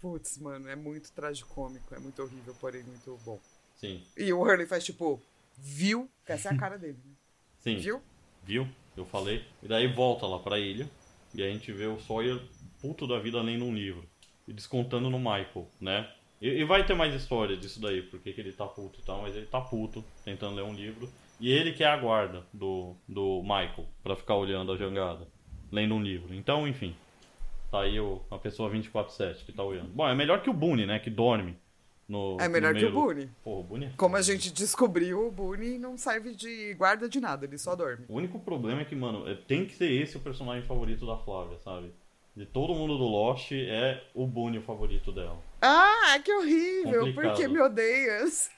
Putz, 0.00 0.38
mano, 0.38 0.68
é 0.68 0.76
muito 0.76 1.12
tragicômico, 1.12 1.94
é 1.94 1.98
muito 1.98 2.22
horrível, 2.22 2.54
porém 2.60 2.82
muito 2.84 3.18
bom. 3.24 3.40
Sim, 3.74 4.02
E 4.16 4.32
o 4.32 4.40
Hurley 4.40 4.66
faz 4.66 4.84
tipo, 4.84 5.20
viu? 5.58 6.08
Que 6.24 6.32
essa 6.32 6.48
é 6.48 6.54
a 6.54 6.56
cara 6.56 6.78
dele, 6.78 6.98
né? 7.04 7.12
sim. 7.58 7.76
Viu? 7.78 8.00
Viu? 8.44 8.68
Eu 8.96 9.04
falei. 9.04 9.44
E 9.62 9.68
daí 9.68 9.92
volta 9.92 10.26
lá 10.26 10.38
pra 10.38 10.58
ilha. 10.58 10.88
E 11.34 11.42
a 11.42 11.50
gente 11.50 11.70
vê 11.72 11.86
o 11.86 12.00
Sawyer 12.00 12.40
puto 12.80 13.06
da 13.06 13.18
vida 13.18 13.42
lendo 13.42 13.64
um 13.64 13.74
livro. 13.74 14.08
E 14.48 14.52
descontando 14.52 15.10
no 15.10 15.18
Michael, 15.18 15.68
né? 15.80 16.10
E, 16.40 16.48
e 16.48 16.64
vai 16.64 16.86
ter 16.86 16.94
mais 16.94 17.12
história 17.14 17.56
disso 17.56 17.80
daí, 17.80 18.02
porque 18.02 18.32
que 18.32 18.40
ele 18.40 18.52
tá 18.52 18.66
puto 18.66 19.00
e 19.00 19.02
tal, 19.02 19.22
mas 19.22 19.34
ele 19.34 19.46
tá 19.46 19.60
puto, 19.60 20.04
tentando 20.24 20.54
ler 20.54 20.62
um 20.62 20.72
livro. 20.72 21.10
E 21.38 21.50
ele 21.50 21.72
que 21.72 21.84
é 21.84 21.88
a 21.88 21.96
guarda 21.96 22.46
do, 22.52 22.94
do 23.06 23.42
Michael, 23.42 23.86
pra 24.02 24.16
ficar 24.16 24.36
olhando 24.36 24.72
a 24.72 24.76
jangada, 24.76 25.28
lendo 25.76 25.94
um 25.94 26.02
livro. 26.02 26.34
Então, 26.34 26.66
enfim. 26.66 26.96
Tá 27.70 27.80
aí 27.82 27.98
o, 28.00 28.20
a 28.30 28.38
pessoa 28.38 28.70
24-7 28.70 29.44
que 29.44 29.52
tá 29.52 29.62
olhando. 29.62 29.88
Bom, 29.88 30.08
é 30.08 30.14
melhor 30.14 30.40
que 30.42 30.48
o 30.50 30.52
Boone, 30.52 30.86
né? 30.86 30.98
Que 30.98 31.10
dorme. 31.10 31.56
No, 32.08 32.36
É 32.40 32.48
melhor 32.48 32.72
no 32.72 32.78
que 32.78 32.86
o 32.86 32.88
do- 32.90 32.94
Boone. 32.94 33.30
Pô, 33.42 33.58
o 33.60 33.62
Boone 33.64 33.86
é 33.86 33.90
Como 33.96 34.16
a 34.16 34.22
gente 34.22 34.52
descobriu, 34.52 35.26
o 35.26 35.30
Boone 35.32 35.76
não 35.76 35.98
serve 35.98 36.32
de 36.34 36.72
guarda 36.74 37.08
de 37.08 37.20
nada, 37.20 37.44
ele 37.44 37.58
só 37.58 37.74
dorme. 37.74 38.04
O 38.08 38.14
único 38.14 38.38
problema 38.38 38.80
é 38.82 38.84
que, 38.84 38.94
mano, 38.94 39.28
é- 39.28 39.34
tem 39.34 39.66
que 39.66 39.74
ser 39.74 39.90
esse 39.90 40.16
o 40.16 40.20
personagem 40.20 40.62
favorito 40.66 41.04
da 41.04 41.16
Flávia, 41.18 41.58
sabe? 41.58 41.92
De 42.36 42.46
todo 42.46 42.74
mundo 42.74 42.96
do 42.96 43.04
Lost, 43.04 43.50
é 43.52 44.02
o 44.14 44.26
Boone 44.26 44.58
o 44.58 44.62
favorito 44.62 45.10
dela. 45.10 45.36
Ah, 45.60 46.18
que 46.24 46.32
horrível! 46.32 47.00
Por 47.00 47.14
Complicado. 47.14 47.36
que 47.36 47.48
me 47.48 47.60
odeias? 47.60 48.50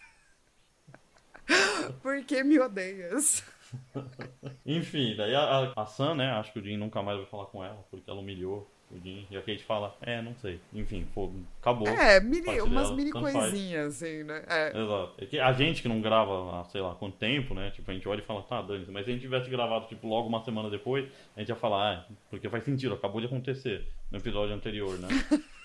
Por 2.02 2.22
que 2.24 2.44
me 2.44 2.58
odeias? 2.58 3.42
Enfim, 4.66 5.14
daí 5.16 5.34
a, 5.34 5.72
a, 5.76 5.86
Sam, 5.86 6.16
né? 6.16 6.30
Acho 6.32 6.52
que 6.52 6.58
o 6.58 6.62
Jim 6.62 6.76
nunca 6.76 7.02
mais 7.02 7.18
vai 7.18 7.26
falar 7.26 7.46
com 7.46 7.64
ela, 7.64 7.84
porque 7.90 8.08
ela 8.08 8.20
humilhou 8.20 8.68
o 8.90 8.98
Jim. 9.02 9.26
E 9.30 9.36
a 9.36 9.40
Kate 9.40 9.62
fala, 9.64 9.94
é, 10.00 10.22
não 10.22 10.34
sei. 10.36 10.60
Enfim, 10.72 11.06
pô, 11.14 11.30
acabou. 11.60 11.88
É, 11.88 12.20
mini, 12.20 12.60
umas 12.60 12.84
dela, 12.84 12.96
mini 12.96 13.12
faz. 13.12 13.32
coisinhas, 13.32 13.96
assim, 13.96 14.22
né? 14.24 14.42
É. 14.48 14.68
Exato. 14.68 15.12
É 15.18 15.26
que 15.26 15.38
a 15.38 15.52
gente 15.52 15.82
que 15.82 15.88
não 15.88 16.00
grava 16.00 16.60
há, 16.60 16.64
sei 16.64 16.80
lá, 16.80 16.94
quanto 16.94 17.16
tempo, 17.16 17.54
né? 17.54 17.70
Tipo, 17.70 17.90
a 17.90 17.94
gente 17.94 18.08
olha 18.08 18.20
e 18.20 18.24
fala, 18.24 18.42
tá, 18.42 18.62
dane 18.62 18.86
Mas 18.88 19.04
se 19.04 19.10
a 19.10 19.14
gente 19.14 19.22
tivesse 19.22 19.50
gravado, 19.50 19.86
tipo, 19.86 20.06
logo 20.06 20.28
uma 20.28 20.42
semana 20.44 20.70
depois, 20.70 21.06
a 21.36 21.40
gente 21.40 21.48
ia 21.48 21.56
falar, 21.56 21.92
ah, 21.92 22.04
porque 22.30 22.48
faz 22.48 22.64
sentido, 22.64 22.94
acabou 22.94 23.20
de 23.20 23.26
acontecer 23.26 23.86
no 24.10 24.18
episódio 24.18 24.54
anterior, 24.54 24.98
né? 24.98 25.08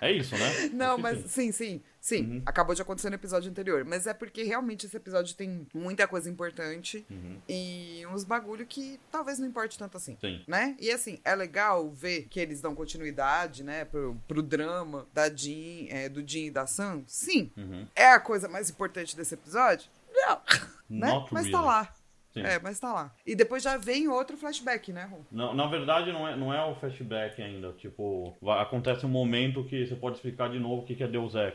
é 0.00 0.12
isso, 0.12 0.36
né? 0.36 0.68
Não, 0.72 0.92
Acho 0.94 1.02
mas 1.02 1.18
sim. 1.30 1.52
sim, 1.52 1.82
sim. 2.00 2.24
Uhum. 2.24 2.42
Acabou 2.46 2.74
de 2.74 2.82
acontecer 2.82 3.08
no 3.10 3.16
episódio 3.16 3.50
anterior. 3.50 3.84
Mas 3.84 4.06
é 4.06 4.14
porque 4.14 4.42
realmente 4.42 4.86
esse 4.86 4.96
episódio 4.96 5.34
tem 5.34 5.66
muita 5.74 6.06
coisa 6.08 6.28
importante 6.28 7.04
Uhum. 7.10 7.38
e 7.48 8.04
uns 8.12 8.24
bagulho 8.24 8.66
que 8.66 8.98
talvez 9.10 9.38
não 9.38 9.46
importe 9.46 9.78
tanto 9.78 9.96
assim. 9.96 10.16
Sim. 10.20 10.42
Né? 10.46 10.76
E 10.78 10.90
assim, 10.90 11.18
é 11.24 11.34
legal 11.34 11.90
ver 11.90 12.26
que 12.30 12.38
eles 12.40 12.60
dão 12.60 12.74
continuidade, 12.74 13.62
né, 13.64 13.84
pro, 13.84 14.16
pro 14.26 14.42
drama 14.42 15.06
da 15.12 15.28
Jean, 15.28 15.86
é, 15.88 16.08
do 16.08 16.26
Jean 16.26 16.46
e 16.46 16.50
da 16.50 16.66
Sam. 16.66 17.02
Sim. 17.06 17.50
Uhum. 17.56 17.86
É 17.94 18.10
a 18.10 18.20
coisa 18.20 18.48
mais 18.48 18.70
importante 18.70 19.16
desse 19.16 19.34
episódio? 19.34 19.88
Não. 20.12 20.40
Né? 20.90 21.06
Mas 21.30 21.42
really. 21.44 21.52
tá 21.52 21.60
lá. 21.60 21.94
Sim. 22.32 22.40
É, 22.42 22.58
mas 22.60 22.78
tá 22.78 22.92
lá. 22.92 23.14
E 23.26 23.34
depois 23.34 23.62
já 23.62 23.76
vem 23.76 24.08
outro 24.08 24.36
flashback, 24.36 24.92
né, 24.92 25.04
Ron? 25.10 25.20
Não, 25.32 25.52
na 25.54 25.66
verdade, 25.66 26.12
não 26.12 26.26
é, 26.28 26.36
não 26.36 26.54
é 26.54 26.64
o 26.64 26.74
flashback 26.76 27.42
ainda. 27.42 27.72
Tipo, 27.72 28.36
vai- 28.40 28.62
acontece 28.62 29.04
um 29.04 29.08
momento 29.08 29.64
que 29.64 29.86
você 29.86 29.96
pode 29.96 30.16
explicar 30.16 30.48
de 30.50 30.58
novo 30.58 30.82
o 30.82 30.84
que, 30.84 30.94
que 30.94 31.02
é 31.02 31.08
Deus 31.08 31.34
Ex. 31.34 31.54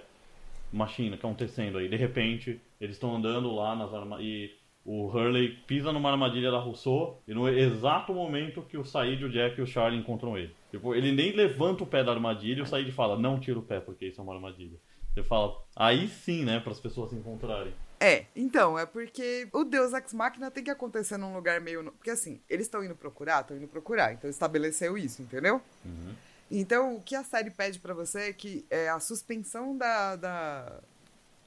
Machina, 0.74 1.16
que 1.16 1.26
acontecendo 1.26 1.78
aí. 1.78 1.88
De 1.88 1.96
repente, 1.96 2.60
eles 2.82 2.96
estão 2.98 3.16
andando 3.16 3.54
lá 3.56 3.76
nas 3.76 3.94
arma 3.94 4.22
e 4.22 4.52
o 4.84 5.08
Hurley 5.08 5.50
pisa 5.66 5.92
numa 5.94 6.12
armadilha 6.12 6.52
da 6.52 6.60
Rousseau 6.60 7.22
e 7.28 7.34
no 7.34 7.48
exato 7.48 8.14
momento 8.14 8.62
que 8.62 8.78
o 8.78 8.84
Said, 8.84 9.24
o 9.24 9.30
Jack 9.30 9.58
e 9.60 9.64
o 9.64 9.68
Charlie 9.68 10.00
encontram 10.00 10.38
ele. 10.38 10.54
Tipo, 10.70 10.94
ele 10.94 11.12
nem 11.12 11.32
levanta 11.32 11.84
o 11.84 11.88
pé 11.88 12.04
da 12.04 12.12
armadilha 12.12 12.60
e 12.60 12.62
o 12.62 12.66
Said 12.68 12.92
fala, 12.92 13.18
não 13.18 13.40
tira 13.40 13.58
o 13.58 13.62
pé, 13.64 13.80
porque 13.80 14.06
isso 14.08 14.20
é 14.20 14.24
uma 14.24 14.34
armadilha. 14.36 14.78
Você 15.14 15.24
fala, 15.24 15.56
aí 15.76 16.08
sim, 16.10 16.44
né, 16.44 16.60
para 16.60 16.72
as 16.74 16.80
pessoas 16.80 17.10
se 17.12 17.16
encontrarem. 17.16 17.74
É, 18.00 18.26
então, 18.36 18.78
é 18.78 18.86
porque 18.86 19.48
o 19.54 19.64
Deus 19.64 19.94
Ex 19.94 20.14
Machina 20.14 20.52
tem 20.52 20.64
que 20.64 20.70
acontecer 20.72 21.18
num 21.18 21.34
lugar 21.34 21.60
meio. 21.62 21.82
no- 21.82 21.92
Porque 21.94 22.10
assim, 22.12 22.42
eles 22.50 22.66
estão 22.68 22.84
indo 22.84 22.96
procurar, 22.96 23.42
estão 23.42 23.56
indo 23.58 23.68
procurar, 23.68 24.14
então 24.14 24.30
estabeleceu 24.30 24.98
isso, 24.98 25.22
entendeu? 25.22 25.62
Uhum. 25.86 26.14
Então, 26.52 26.96
o 26.96 27.02
que 27.02 27.16
a 27.16 27.24
série 27.24 27.50
pede 27.50 27.80
pra 27.80 27.94
você 27.94 28.30
é 28.30 28.34
que 28.34 28.66
é 28.70 28.90
a 28.90 29.00
suspensão 29.00 29.76
da, 29.78 30.16
da, 30.16 30.80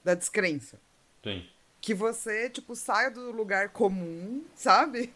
da 0.03 0.15
descrença. 0.15 0.81
Sim. 1.23 1.47
Que 1.81 1.95
você, 1.95 2.51
tipo, 2.51 2.75
saia 2.75 3.11
do 3.11 3.31
lugar 3.31 3.71
comum, 3.71 4.45
sabe? 4.55 5.15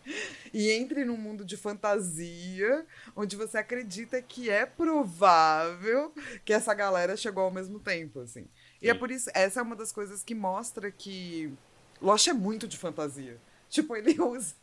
E 0.54 0.70
entre 0.70 1.04
num 1.04 1.16
mundo 1.16 1.44
de 1.44 1.56
fantasia, 1.56 2.86
onde 3.16 3.36
você 3.36 3.58
acredita 3.58 4.22
que 4.22 4.48
é 4.48 4.64
provável 4.64 6.12
que 6.44 6.52
essa 6.52 6.72
galera 6.72 7.16
chegou 7.16 7.44
ao 7.44 7.50
mesmo 7.50 7.80
tempo, 7.80 8.20
assim. 8.20 8.46
E 8.80 8.88
é 8.88 8.92
Sim. 8.92 8.98
por 8.98 9.10
isso, 9.10 9.30
essa 9.34 9.60
é 9.60 9.62
uma 9.62 9.76
das 9.76 9.92
coisas 9.92 10.22
que 10.22 10.34
mostra 10.34 10.90
que 10.90 11.52
Lost 12.00 12.26
é 12.28 12.32
muito 12.32 12.66
de 12.68 12.76
fantasia. 12.76 13.40
Tipo, 13.68 13.96
ele 13.96 14.18
usa. 14.22 14.54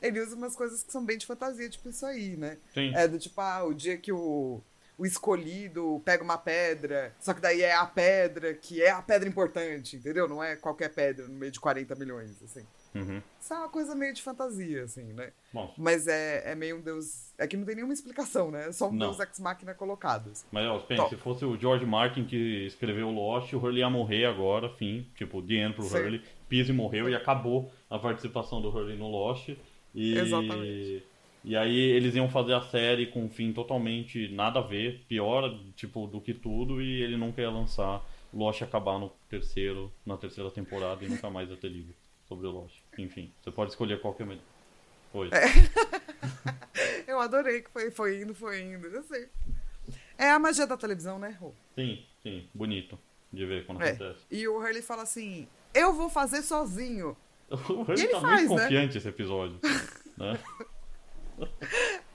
Ele 0.00 0.20
usa 0.20 0.34
umas 0.34 0.56
coisas 0.56 0.82
que 0.82 0.90
são 0.90 1.04
bem 1.04 1.16
de 1.16 1.26
fantasia, 1.26 1.68
tipo 1.68 1.88
isso 1.88 2.04
aí, 2.04 2.36
né? 2.36 2.58
Sim. 2.74 2.92
É 2.94 3.06
do 3.06 3.18
tipo, 3.18 3.40
ah, 3.40 3.64
o 3.64 3.72
dia 3.72 3.96
que 3.96 4.10
o, 4.10 4.60
o 4.98 5.06
escolhido 5.06 6.00
pega 6.04 6.22
uma 6.22 6.38
pedra, 6.38 7.14
só 7.18 7.32
que 7.34 7.40
daí 7.40 7.62
é 7.62 7.74
a 7.74 7.86
pedra 7.86 8.54
que 8.54 8.82
é 8.82 8.90
a 8.90 9.02
pedra 9.02 9.28
importante, 9.28 9.96
entendeu? 9.96 10.28
Não 10.28 10.42
é 10.42 10.56
qualquer 10.56 10.90
pedra 10.92 11.26
no 11.26 11.34
meio 11.34 11.50
de 11.50 11.58
40 11.60 11.94
milhões, 11.94 12.42
assim. 12.42 12.64
Uhum. 12.94 13.22
Isso 13.40 13.54
é 13.54 13.56
uma 13.56 13.68
coisa 13.70 13.94
meio 13.94 14.12
de 14.12 14.22
fantasia, 14.22 14.84
assim, 14.84 15.14
né? 15.14 15.32
Bom, 15.52 15.72
Mas 15.78 16.06
é, 16.06 16.52
é 16.52 16.54
meio 16.54 16.76
um 16.76 16.80
deus. 16.80 17.32
É 17.38 17.46
que 17.46 17.56
não 17.56 17.64
tem 17.64 17.74
nenhuma 17.74 17.94
explicação, 17.94 18.50
né? 18.50 18.68
É 18.68 18.72
só 18.72 18.88
um 18.88 18.92
Não. 18.92 19.08
deus 19.10 19.20
ex-máquina 19.20 19.72
colocado. 19.74 20.30
assim. 20.30 20.46
mas 20.52 20.66
ó, 20.66 20.78
pensa, 20.78 21.08
se 21.08 21.16
fosse 21.16 21.44
o 21.44 21.58
George 21.58 21.86
Martin 21.86 22.24
que 22.24 22.66
escreveu 22.66 23.10
Lost, 23.10 23.52
o 23.54 23.58
Hurley 23.58 23.78
ia 23.80 23.88
morrer 23.88 24.26
agora, 24.26 24.68
fim, 24.76 25.08
tipo, 25.16 25.40
the 25.42 25.54
end 25.54 25.74
pro 25.74 25.84
Sim. 25.84 25.96
Hurley. 25.96 26.22
Pise 26.48 26.72
morreu 26.72 27.08
e 27.08 27.14
acabou 27.14 27.72
a 27.88 27.98
participação 27.98 28.60
do 28.60 28.68
Hurley 28.68 28.98
no 28.98 29.08
Lost. 29.08 29.48
E, 29.94 30.16
Exatamente. 30.18 31.04
E 31.44 31.56
aí 31.56 31.76
eles 31.76 32.14
iam 32.14 32.28
fazer 32.30 32.54
a 32.54 32.60
série 32.62 33.06
com 33.06 33.24
um 33.24 33.28
fim 33.30 33.52
totalmente 33.52 34.28
nada 34.28 34.60
a 34.60 34.62
ver, 34.62 35.04
pior, 35.08 35.58
tipo, 35.74 36.06
do 36.06 36.20
que 36.20 36.32
tudo, 36.32 36.80
e 36.80 37.02
ele 37.02 37.16
nunca 37.16 37.40
ia 37.42 37.50
lançar 37.50 38.00
Lost 38.32 38.62
acabar 38.62 38.98
no 38.98 39.10
terceiro, 39.28 39.92
na 40.06 40.16
terceira 40.16 40.50
temporada 40.50 41.04
e 41.04 41.08
nunca 41.08 41.28
mais 41.28 41.50
ia 41.50 41.56
ter 41.56 41.68
livro 41.68 41.94
sobre 42.28 42.46
o 42.46 42.50
Lost. 42.50 42.76
Enfim, 42.96 43.30
você 43.42 43.50
pode 43.50 43.70
escolher 43.72 44.00
qualquer 44.00 44.26
melhor. 44.26 44.42
Oi. 45.14 45.28
Eu 47.06 47.20
adorei 47.20 47.60
que 47.60 47.70
foi, 47.70 47.90
foi 47.90 48.22
indo, 48.22 48.34
foi 48.34 48.62
indo. 48.62 48.86
Eu 48.86 49.02
sei. 49.02 49.28
É 50.16 50.30
a 50.30 50.38
magia 50.38 50.66
da 50.66 50.76
televisão, 50.76 51.18
né, 51.18 51.36
Rô? 51.40 51.52
Sim, 51.74 52.02
sim, 52.22 52.46
bonito 52.54 52.98
de 53.32 53.44
ver 53.44 53.66
quando 53.66 53.82
É. 53.82 53.90
acontece. 53.90 54.20
E 54.30 54.46
o 54.46 54.56
Hurley 54.58 54.80
fala 54.82 55.02
assim: 55.02 55.46
Eu 55.74 55.92
vou 55.92 56.08
fazer 56.08 56.42
sozinho. 56.42 57.16
O 57.50 57.82
Hurley 57.82 58.04
ele 58.04 58.08
tá 58.08 58.20
faz, 58.20 58.40
muito 58.48 58.54
né? 58.54 58.62
confiante 58.62 58.96
esse 58.98 59.08
episódio. 59.08 59.58
né? 60.16 60.38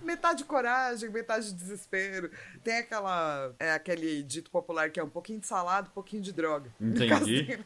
Metade 0.01 0.43
coragem, 0.45 1.09
metade 1.09 1.53
desespero. 1.53 2.29
Tem 2.63 2.77
aquela. 2.77 3.53
É 3.59 3.71
aquele 3.73 4.23
dito 4.23 4.49
popular 4.51 4.89
que 4.91 4.99
é 4.99 5.03
um 5.03 5.09
pouquinho 5.09 5.39
de 5.39 5.47
salada, 5.47 5.89
um 5.89 5.93
pouquinho 5.93 6.21
de 6.21 6.31
droga. 6.31 6.71
Entendi. 6.79 7.57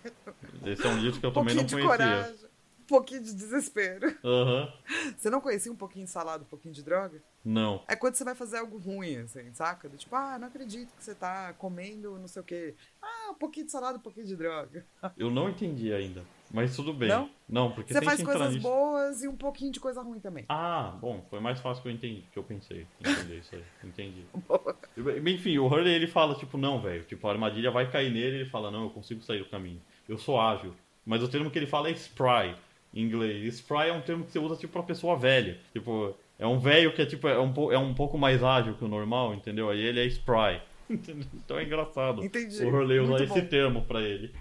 Né? 0.61 0.71
Esse 0.71 0.85
é 0.85 0.89
um 0.89 0.97
livro 0.99 1.19
que 1.19 1.25
eu 1.25 1.29
Um 1.29 1.33
também 1.33 1.55
pouquinho 1.55 1.57
não 1.57 1.65
de 1.65 1.87
conhecia. 1.87 2.07
coragem, 2.15 2.45
um 2.79 2.85
pouquinho 2.85 3.21
de 3.23 3.33
desespero. 3.35 4.17
Aham. 4.23 4.73
Você 5.17 5.29
não 5.29 5.41
conhecia 5.41 5.71
um 5.71 5.75
pouquinho 5.75 6.05
de 6.05 6.11
salada, 6.11 6.43
um 6.43 6.47
pouquinho 6.47 6.73
de 6.73 6.81
droga? 6.83 7.21
Não. 7.43 7.83
É 7.87 7.95
quando 7.95 8.15
você 8.15 8.23
vai 8.23 8.35
fazer 8.35 8.57
algo 8.57 8.77
ruim, 8.77 9.17
assim, 9.17 9.53
saca? 9.53 9.87
Do 9.89 9.97
Tipo, 9.97 10.15
ah, 10.15 10.37
não 10.39 10.47
acredito 10.47 10.91
que 10.95 11.03
você 11.03 11.13
tá 11.13 11.53
comendo 11.53 12.17
não 12.17 12.27
sei 12.27 12.41
o 12.41 12.45
quê. 12.45 12.75
Ah, 13.01 13.31
um 13.31 13.35
pouquinho 13.35 13.65
de 13.65 13.71
salada, 13.71 13.97
um 13.97 14.01
pouquinho 14.01 14.25
de 14.25 14.35
droga. 14.35 14.85
Eu 15.17 15.29
não 15.29 15.49
entendi 15.49 15.93
ainda. 15.93 16.23
Mas 16.53 16.75
tudo 16.75 16.93
bem. 16.93 17.09
Não? 17.47 17.71
porque 17.71 17.93
Você 17.93 17.99
tem 17.99 18.07
faz 18.07 18.21
coisas 18.21 18.53
nisso. 18.53 18.61
boas 18.61 19.23
e 19.23 19.27
um 19.27 19.35
pouquinho 19.35 19.71
de 19.71 19.79
coisa 19.79 20.01
ruim 20.01 20.19
também. 20.19 20.45
Ah, 20.49 20.97
bom, 21.01 21.25
foi 21.29 21.39
mais 21.39 21.59
fácil 21.59 21.81
que 21.81 21.89
eu 21.89 21.93
entendi, 21.93 22.23
que 22.31 22.37
eu 22.37 22.43
pensei. 22.43 22.85
Entender 22.99 23.39
isso 23.39 23.55
aí. 23.55 23.63
Entendi. 23.83 24.25
Enfim, 25.29 25.57
o 25.57 25.65
Hurley 25.65 25.93
ele 25.93 26.07
fala, 26.07 26.35
tipo, 26.35 26.57
não, 26.57 26.81
velho, 26.81 27.03
tipo, 27.03 27.27
a 27.27 27.31
armadilha 27.31 27.71
vai 27.71 27.89
cair 27.89 28.11
nele, 28.11 28.37
ele 28.37 28.49
fala, 28.49 28.71
não, 28.71 28.83
eu 28.83 28.89
consigo 28.89 29.21
sair 29.21 29.39
do 29.39 29.45
caminho. 29.45 29.81
Eu 30.07 30.17
sou 30.17 30.39
ágil. 30.39 30.73
Mas 31.05 31.23
o 31.23 31.27
termo 31.27 31.49
que 31.49 31.57
ele 31.59 31.67
fala 31.67 31.89
é 31.89 31.91
spry, 31.91 32.55
em 32.93 33.03
inglês. 33.03 33.55
Spry 33.55 33.87
é 33.89 33.93
um 33.93 34.01
termo 34.01 34.23
que 34.25 34.31
você 34.31 34.39
usa, 34.39 34.55
tipo, 34.55 34.73
pra 34.73 34.83
pessoa 34.83 35.17
velha. 35.17 35.57
Tipo, 35.73 36.15
é 36.37 36.47
um 36.47 36.59
velho 36.59 36.93
que 36.93 37.01
é, 37.01 37.05
tipo, 37.05 37.27
é 37.27 37.39
um, 37.39 37.71
é 37.71 37.77
um 37.77 37.93
pouco 37.93 38.17
mais 38.17 38.43
ágil 38.43 38.75
que 38.75 38.83
o 38.83 38.87
normal, 38.87 39.33
entendeu? 39.33 39.69
Aí 39.69 39.79
ele 39.79 39.99
é 39.99 40.05
spry. 40.05 40.61
Então 41.33 41.57
é 41.57 41.63
engraçado. 41.63 42.21
Entendi. 42.21 42.65
O 42.65 42.67
Hurley 42.67 42.99
usa 42.99 43.23
esse 43.23 43.41
termo 43.43 43.85
pra 43.85 44.01
ele. 44.01 44.33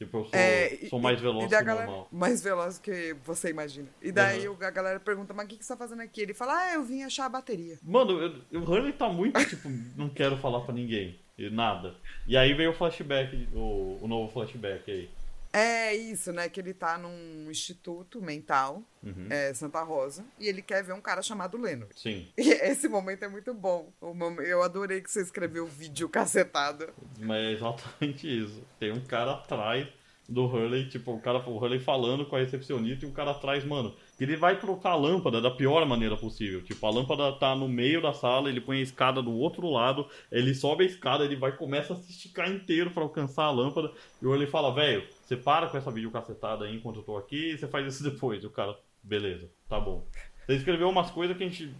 Tipo, 0.00 0.16
eu 0.16 0.24
sou, 0.24 0.30
É, 0.32 0.78
sou 0.88 0.98
mais 0.98 1.20
veloz 1.20 1.44
que 1.44 1.50
galera, 1.50 1.84
normal. 1.84 2.08
Mais 2.10 2.42
veloz 2.42 2.78
que 2.78 3.14
você 3.22 3.50
imagina. 3.50 3.86
E 4.00 4.10
daí 4.10 4.48
Uhum. 4.48 4.56
a 4.58 4.70
galera 4.70 4.98
pergunta, 4.98 5.34
mas 5.34 5.44
o 5.44 5.48
que, 5.48 5.58
que 5.58 5.64
você 5.64 5.74
tá 5.74 5.76
fazendo 5.76 6.00
aqui? 6.00 6.22
Ele 6.22 6.32
fala, 6.32 6.54
ah, 6.58 6.72
eu 6.74 6.82
vim 6.82 7.02
achar 7.02 7.26
a 7.26 7.28
bateria. 7.28 7.78
Mano, 7.82 8.12
eu- 8.50 8.60
o 8.60 8.64
Hurley 8.64 8.94
tá 8.94 9.10
muito, 9.10 9.38
tipo, 9.44 9.68
não 9.98 10.08
quero 10.08 10.38
falar 10.38 10.60
pra 10.62 10.72
ninguém. 10.72 11.20
E 11.36 11.50
nada. 11.50 11.94
E 12.26 12.34
aí 12.34 12.54
veio 12.54 12.70
o 12.70 12.74
flashback, 12.74 13.46
o, 13.54 13.98
o 14.00 14.08
novo 14.08 14.32
flashback 14.32 14.90
aí. 14.90 15.10
É 15.52 15.94
isso, 15.94 16.32
né? 16.32 16.48
Que 16.48 16.60
ele 16.60 16.72
tá 16.72 16.96
num 16.96 17.50
instituto 17.50 18.22
mental, 18.22 18.82
Uhum. 19.02 19.26
é, 19.30 19.52
Santa 19.54 19.82
Rosa, 19.82 20.24
e 20.38 20.46
ele 20.46 20.62
quer 20.62 20.84
ver 20.84 20.92
um 20.92 21.00
cara 21.00 21.22
chamado 21.22 21.56
Leonard. 21.56 21.92
Sim. 21.98 22.28
E 22.36 22.50
esse 22.50 22.88
momento 22.88 23.24
é 23.24 23.28
muito 23.28 23.52
bom. 23.54 23.92
O 24.00 24.14
Eu 24.42 24.62
adorei 24.62 25.00
que 25.00 25.10
você 25.10 25.22
escreveu 25.22 25.64
o 25.64 25.68
vídeo 25.68 26.08
cacetado. 26.08 26.88
Mas 27.18 27.36
é 27.44 27.52
exatamente 27.52 28.26
isso. 28.28 28.62
Tem 28.78 28.92
um 28.92 29.00
cara 29.00 29.32
atrás 29.32 29.88
do 30.28 30.44
Hurley, 30.44 30.88
tipo, 30.88 31.12
o 31.12 31.20
cara, 31.20 31.38
o 31.38 31.56
Hurley 31.56 31.80
falando 31.80 32.24
com 32.24 32.36
a 32.36 32.38
recepcionista 32.38 33.04
e 33.04 33.08
um 33.08 33.12
cara 33.12 33.32
atrás, 33.32 33.64
mano, 33.64 33.92
que 34.16 34.22
ele 34.22 34.36
vai 34.36 34.60
trocar 34.60 34.90
a 34.90 34.94
lâmpada 34.94 35.40
da 35.40 35.50
pior 35.50 35.84
maneira 35.84 36.16
possível. 36.16 36.62
Tipo, 36.62 36.86
a 36.86 36.90
lâmpada 36.90 37.32
tá 37.32 37.56
no 37.56 37.66
meio 37.68 38.00
da 38.00 38.12
sala, 38.14 38.48
ele 38.48 38.60
põe 38.60 38.78
a 38.78 38.82
escada 38.82 39.20
do 39.20 39.32
outro 39.32 39.68
lado, 39.68 40.06
ele 40.30 40.54
sobe 40.54 40.84
a 40.84 40.86
escada, 40.86 41.24
ele 41.24 41.34
vai 41.34 41.56
começa 41.56 41.94
a 41.94 41.96
se 41.96 42.12
esticar 42.12 42.48
inteiro 42.48 42.92
pra 42.92 43.02
alcançar 43.02 43.44
a 43.44 43.50
lâmpada. 43.50 43.90
E 44.22 44.26
o 44.26 44.30
Hurley 44.30 44.46
fala, 44.46 44.72
velho, 44.72 45.04
você 45.30 45.36
para 45.36 45.68
com 45.68 45.76
essa 45.78 45.90
videocacetada 45.90 46.64
aí 46.64 46.76
enquanto 46.76 46.96
eu 46.96 47.02
tô 47.02 47.16
aqui 47.16 47.52
e 47.52 47.58
você 47.58 47.68
faz 47.68 47.86
isso 47.94 48.02
depois. 48.08 48.42
E 48.42 48.46
o 48.46 48.50
cara, 48.50 48.76
beleza, 49.02 49.48
tá 49.68 49.78
bom. 49.78 50.06
Você 50.46 50.56
escreveu 50.56 50.88
umas 50.88 51.10
coisas 51.10 51.36
que 51.36 51.44
a 51.44 51.48
gente. 51.48 51.74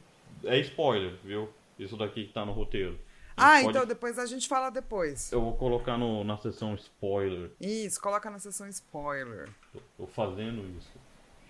É 0.44 0.58
spoiler, 0.60 1.14
viu? 1.24 1.48
Isso 1.78 1.96
daqui 1.96 2.26
que 2.26 2.32
tá 2.32 2.44
no 2.46 2.52
roteiro. 2.52 2.98
Ah, 3.36 3.58
pode- 3.62 3.68
então 3.70 3.86
depois 3.86 4.18
a 4.18 4.26
gente 4.26 4.46
fala 4.46 4.70
depois. 4.70 5.32
Eu 5.32 5.40
vou 5.40 5.56
colocar 5.56 5.96
no, 5.98 6.22
na 6.24 6.36
seção 6.38 6.74
spoiler. 6.74 7.50
Isso, 7.60 8.00
coloca 8.00 8.30
na 8.30 8.38
seção 8.38 8.68
spoiler. 8.68 9.48
Tô, 9.72 9.80
tô 9.96 10.06
fazendo 10.06 10.62
isso. 10.78 10.92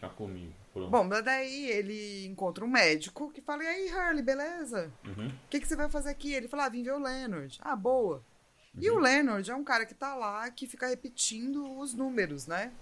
Já 0.01 0.09
comigo. 0.09 0.53
Pronto. 0.73 0.89
Bom, 0.91 1.05
mas 1.05 1.25
daí 1.25 1.69
ele 1.71 2.27
encontra 2.27 2.65
um 2.65 2.69
médico 2.69 3.31
que 3.33 3.41
fala: 3.41 3.65
E 3.65 3.67
aí, 3.67 3.93
Hurley, 3.93 4.23
beleza? 4.23 4.91
Uhum. 5.05 5.29
O 5.29 5.49
que, 5.51 5.61
que 5.61 5.67
você 5.67 5.77
vai 5.77 5.91
fazer 5.91 6.11
aqui? 6.11 6.33
Ele 6.33 6.49
fala: 6.49 6.67
Ah, 6.67 6.69
vim 6.69 6.83
ver 6.83 6.93
o 6.95 6.99
Leonard. 7.03 7.59
Ah, 7.61 7.77
boa. 7.77 8.25
E 8.79 8.91
Uhum. 8.91 8.97
o 8.97 9.01
Leonard 9.01 9.51
é 9.51 9.55
um 9.55 9.65
cara 9.65 9.85
que 9.85 9.95
tá 9.95 10.15
lá, 10.15 10.49
que 10.51 10.67
fica 10.67 10.87
repetindo 10.87 11.79
os 11.79 11.93
números, 11.95 12.47
né? 12.47 12.73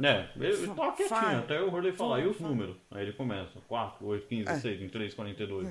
É, 0.00 0.28
eu 0.36 0.74
tô 0.76 0.92
quietinho, 0.92 1.38
até 1.40 1.60
o 1.60 1.72
Hurley 1.72 1.92
falar. 1.92 2.20
E 2.20 2.26
os 2.28 2.38
números? 2.38 2.76
Aí 2.90 3.02
ele 3.02 3.12
começa. 3.12 3.60
4, 3.66 4.06
8, 4.06 4.26
15, 4.28 4.48
É. 4.48 4.52
16, 4.52 4.78
23, 4.80 5.14
42. 5.14 5.68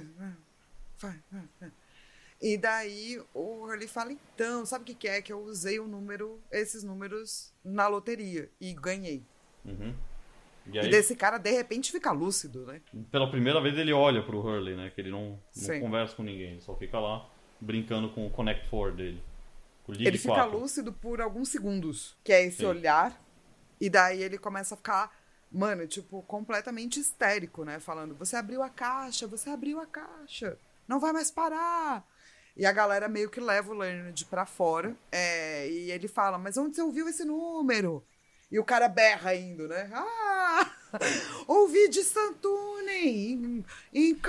Vai, 1.00 1.16
vai, 1.32 1.44
vai. 1.62 1.72
E 2.42 2.58
daí 2.58 3.22
o 3.34 3.64
Hurley 3.64 3.88
fala: 3.88 4.12
Então, 4.12 4.66
sabe 4.66 4.84
o 4.84 4.86
que, 4.86 4.94
que 4.96 5.08
é? 5.08 5.22
Que 5.22 5.32
eu 5.32 5.40
usei 5.40 5.80
o 5.80 5.88
número, 5.88 6.42
esses 6.52 6.84
números 6.84 7.54
na 7.64 7.88
loteria 7.88 8.50
e 8.60 8.74
ganhei. 8.74 9.24
Uhum. 9.64 9.96
E 10.68 10.72
E 10.76 10.80
aí, 10.80 10.90
desse 10.90 11.16
cara, 11.16 11.38
de 11.38 11.52
repente, 11.52 11.92
fica 11.92 12.12
lúcido, 12.12 12.66
né? 12.66 12.82
pela 13.10 13.32
primeira 13.32 13.62
vez, 13.62 13.78
ele 13.78 13.94
olha 13.94 14.22
pro 14.22 14.40
Hurley, 14.40 14.76
né? 14.76 14.92
Que 14.94 15.00
ele 15.00 15.10
não, 15.10 15.30
não 15.32 15.40
Sim. 15.52 15.80
conversa 15.80 16.14
com 16.16 16.24
ninguém. 16.24 16.52
Ele 16.52 16.62
só 16.62 16.76
fica 16.76 17.00
lá 17.00 17.26
brincando 17.60 18.10
com 18.10 18.26
o 18.26 18.30
Connect 18.30 18.70
4 18.70 18.96
dele. 18.96 19.24
Ele 19.90 20.18
fica 20.18 20.34
4. 20.34 20.58
lúcido 20.58 20.92
por 20.92 21.22
alguns 21.22 21.50
segundos, 21.50 22.18
que 22.24 22.34
é 22.34 22.44
esse 22.44 22.58
Sim. 22.58 22.66
olhar, 22.66 23.22
e 23.80 23.90
daí 23.90 24.22
ele 24.22 24.38
começa 24.38 24.74
a 24.74 24.78
ficar, 24.78 25.16
mano, 25.50 25.88
tipo, 25.88 26.22
completamente 26.24 27.00
histérico, 27.00 27.64
né? 27.64 27.80
Falando: 27.80 28.14
Você 28.16 28.36
abriu 28.36 28.62
a 28.62 28.70
caixa, 28.70 29.28
você 29.28 29.50
abriu 29.50 29.80
a 29.80 29.86
caixa, 29.86 30.58
não 30.88 31.00
vai 31.00 31.14
mais 31.14 31.32
parar. 31.32 32.06
E 32.56 32.66
a 32.66 32.72
galera 32.72 33.08
meio 33.08 33.30
que 33.30 33.40
leva 33.40 33.72
o 33.72 33.78
Leonard 33.78 34.26
pra 34.26 34.46
fora, 34.46 34.94
é, 35.10 35.70
e 35.70 35.92
ele 35.92 36.08
fala: 36.08 36.38
Mas 36.38 36.58
onde 36.58 36.76
você 36.76 36.82
ouviu 36.82 37.08
esse 37.08 37.24
número? 37.24 38.04
E 38.52 38.60
o 38.60 38.66
cara 38.66 38.88
berra 38.90 39.36
indo, 39.36 39.68
né? 39.68 39.90
Ah! 39.94 40.72
Ouvi 41.48 41.90
de 41.90 42.02
Santuni, 42.02 43.34
em, 43.34 43.66
em 43.94 44.20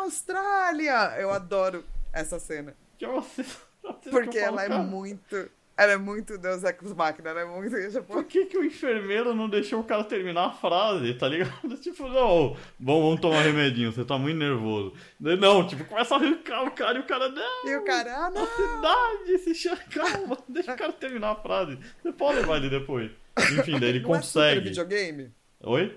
Austrália! 0.00 1.16
Eu 1.16 1.30
adoro 1.30 1.84
essa 2.20 2.38
cena. 2.38 2.74
Que 2.98 3.04
é 3.04 3.08
Porque 4.10 4.38
ela 4.38 4.64
é 4.64 4.68
muito. 4.68 5.50
Ela 5.78 5.92
é 5.92 5.96
muito 5.98 6.38
Deus 6.38 6.64
Ex 6.64 6.94
Machina, 6.94 7.28
ela 7.30 7.40
é 7.42 7.44
muito. 7.44 7.76
Tipo, 7.92 8.02
Por 8.04 8.24
que, 8.24 8.46
que 8.46 8.56
o 8.56 8.64
enfermeiro 8.64 9.34
não 9.34 9.46
deixou 9.46 9.80
o 9.80 9.84
cara 9.84 10.02
terminar 10.04 10.46
a 10.46 10.50
frase, 10.50 11.12
tá 11.14 11.28
ligado? 11.28 11.76
Tipo, 11.76 12.08
não, 12.08 12.56
bom, 12.78 13.02
vamos 13.02 13.20
tomar 13.20 13.42
remedinho, 13.42 13.92
você 13.92 14.02
tá 14.02 14.16
muito 14.16 14.38
nervoso. 14.38 14.94
Não, 15.20 15.66
tipo, 15.66 15.84
começa 15.84 16.14
a 16.14 16.18
arrancar 16.18 16.64
o 16.64 16.70
cara 16.70 16.96
e 16.98 17.00
o 17.02 17.04
cara, 17.06 17.28
não, 17.28 17.70
e 17.70 17.76
o 17.76 17.84
cara, 17.84 18.10
ah, 18.16 18.26
a 18.26 18.30
não! 18.30 18.46
cidade, 18.46 19.54
se 19.54 19.68
calma, 19.90 20.38
deixa 20.48 20.72
o 20.72 20.76
cara 20.78 20.92
terminar 20.94 21.32
a 21.32 21.36
frase. 21.36 21.78
Você 22.02 22.12
pode 22.12 22.40
levar 22.40 22.56
ele 22.56 22.70
depois. 22.70 23.10
Enfim, 23.38 23.78
daí 23.78 23.90
ele 23.90 24.00
Não 24.00 24.14
é 24.14 24.16
consegue. 24.18 24.60
videogame? 24.60 25.30
Oi? 25.62 25.94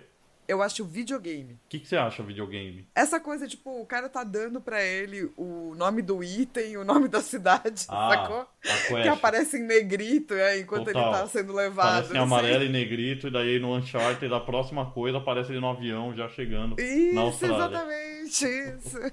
Eu 0.50 0.64
acho 0.64 0.84
videogame. 0.84 1.54
O 1.54 1.60
que, 1.70 1.80
que 1.80 1.88
você 1.88 1.96
acha 1.96 2.24
videogame? 2.24 2.88
Essa 2.96 3.20
coisa, 3.20 3.48
tipo, 3.48 3.82
o 3.82 3.86
cara 3.86 4.10
tá 4.10 4.24
dando 4.24 4.60
pra 4.60 4.84
ele 4.84 5.32
o 5.38 5.76
nome 5.76 6.02
do 6.02 6.24
item, 6.24 6.76
o 6.76 6.84
nome 6.84 7.08
da 7.08 7.22
cidade, 7.22 7.86
Ah, 7.88 8.10
sacou? 8.10 8.48
Que 9.04 9.08
aparece 9.08 9.58
em 9.60 9.64
negrito, 9.64 10.34
é, 10.34 10.60
enquanto 10.60 10.86
Total. 10.86 11.04
ele 11.04 11.12
tá 11.22 11.28
sendo 11.28 11.54
levado. 11.54 11.88
Aparece 11.90 12.08
em 12.14 12.18
assim. 12.18 12.24
amarelo 12.26 12.64
e 12.64 12.70
negrito, 12.70 13.28
e 13.28 13.32
daí 13.32 13.60
no 13.60 13.76
Uncharted, 13.76 14.34
a 14.34 14.40
próxima 14.40 14.90
coisa, 14.90 15.20
aparece 15.20 15.52
ele 15.52 15.60
no 15.60 15.70
avião 15.70 16.16
já 16.16 16.28
chegando 16.30 16.76
na 16.78 16.82
Isso, 16.84 17.20
Austrália. 17.20 17.56
exatamente, 17.56 18.46
isso. 18.46 19.12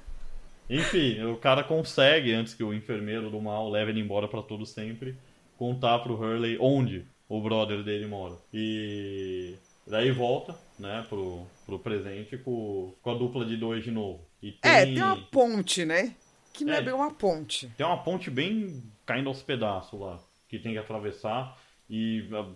Enfim, 0.71 1.23
o 1.25 1.37
cara 1.37 1.63
consegue, 1.63 2.33
antes 2.33 2.55
que 2.55 2.65
o 2.65 2.73
enfermeiro 2.73 3.31
do 3.31 3.41
mal 3.41 3.69
leve 3.71 3.91
ele 3.91 4.01
embora 4.01 4.27
pra 4.27 4.41
todo 4.43 4.65
sempre, 4.65 5.17
contar 5.59 5.99
pro 6.01 6.15
Hurley 6.15 6.57
onde 6.61 7.05
o 7.29 7.41
brother 7.43 7.83
dele 7.85 8.07
mora. 8.07 8.35
E 8.53 9.55
daí 9.87 10.11
volta, 10.11 10.57
né, 10.79 11.05
pro, 11.09 11.47
pro 11.65 11.79
presente 11.79 12.37
com, 12.39 12.93
com 13.03 13.11
a 13.11 13.15
dupla 13.15 13.45
de 13.45 13.57
dois 13.57 13.83
de 13.85 13.91
novo. 13.91 14.21
E 14.43 14.53
tem, 14.53 14.71
É, 14.73 14.85
tem 14.85 15.03
uma 15.03 15.17
ponte, 15.17 15.85
né? 15.85 16.15
Que 16.53 16.65
não 16.65 16.73
é, 16.75 16.79
É. 16.79 16.83
bem 16.83 16.95
uma 16.95 17.11
ponte. 17.13 17.69
tem 17.77 17.85
uma 17.87 17.99
ponte 17.99 18.31
bem 18.31 18.83
caindo 19.05 19.29
aos 19.29 19.43
pedaços 19.43 19.99
lá, 19.99 20.19
que 20.49 20.59
tem 20.59 20.73
que 20.73 20.79
atravessar. 20.79 21.57
E 21.89 22.29
ah, 22.33 22.47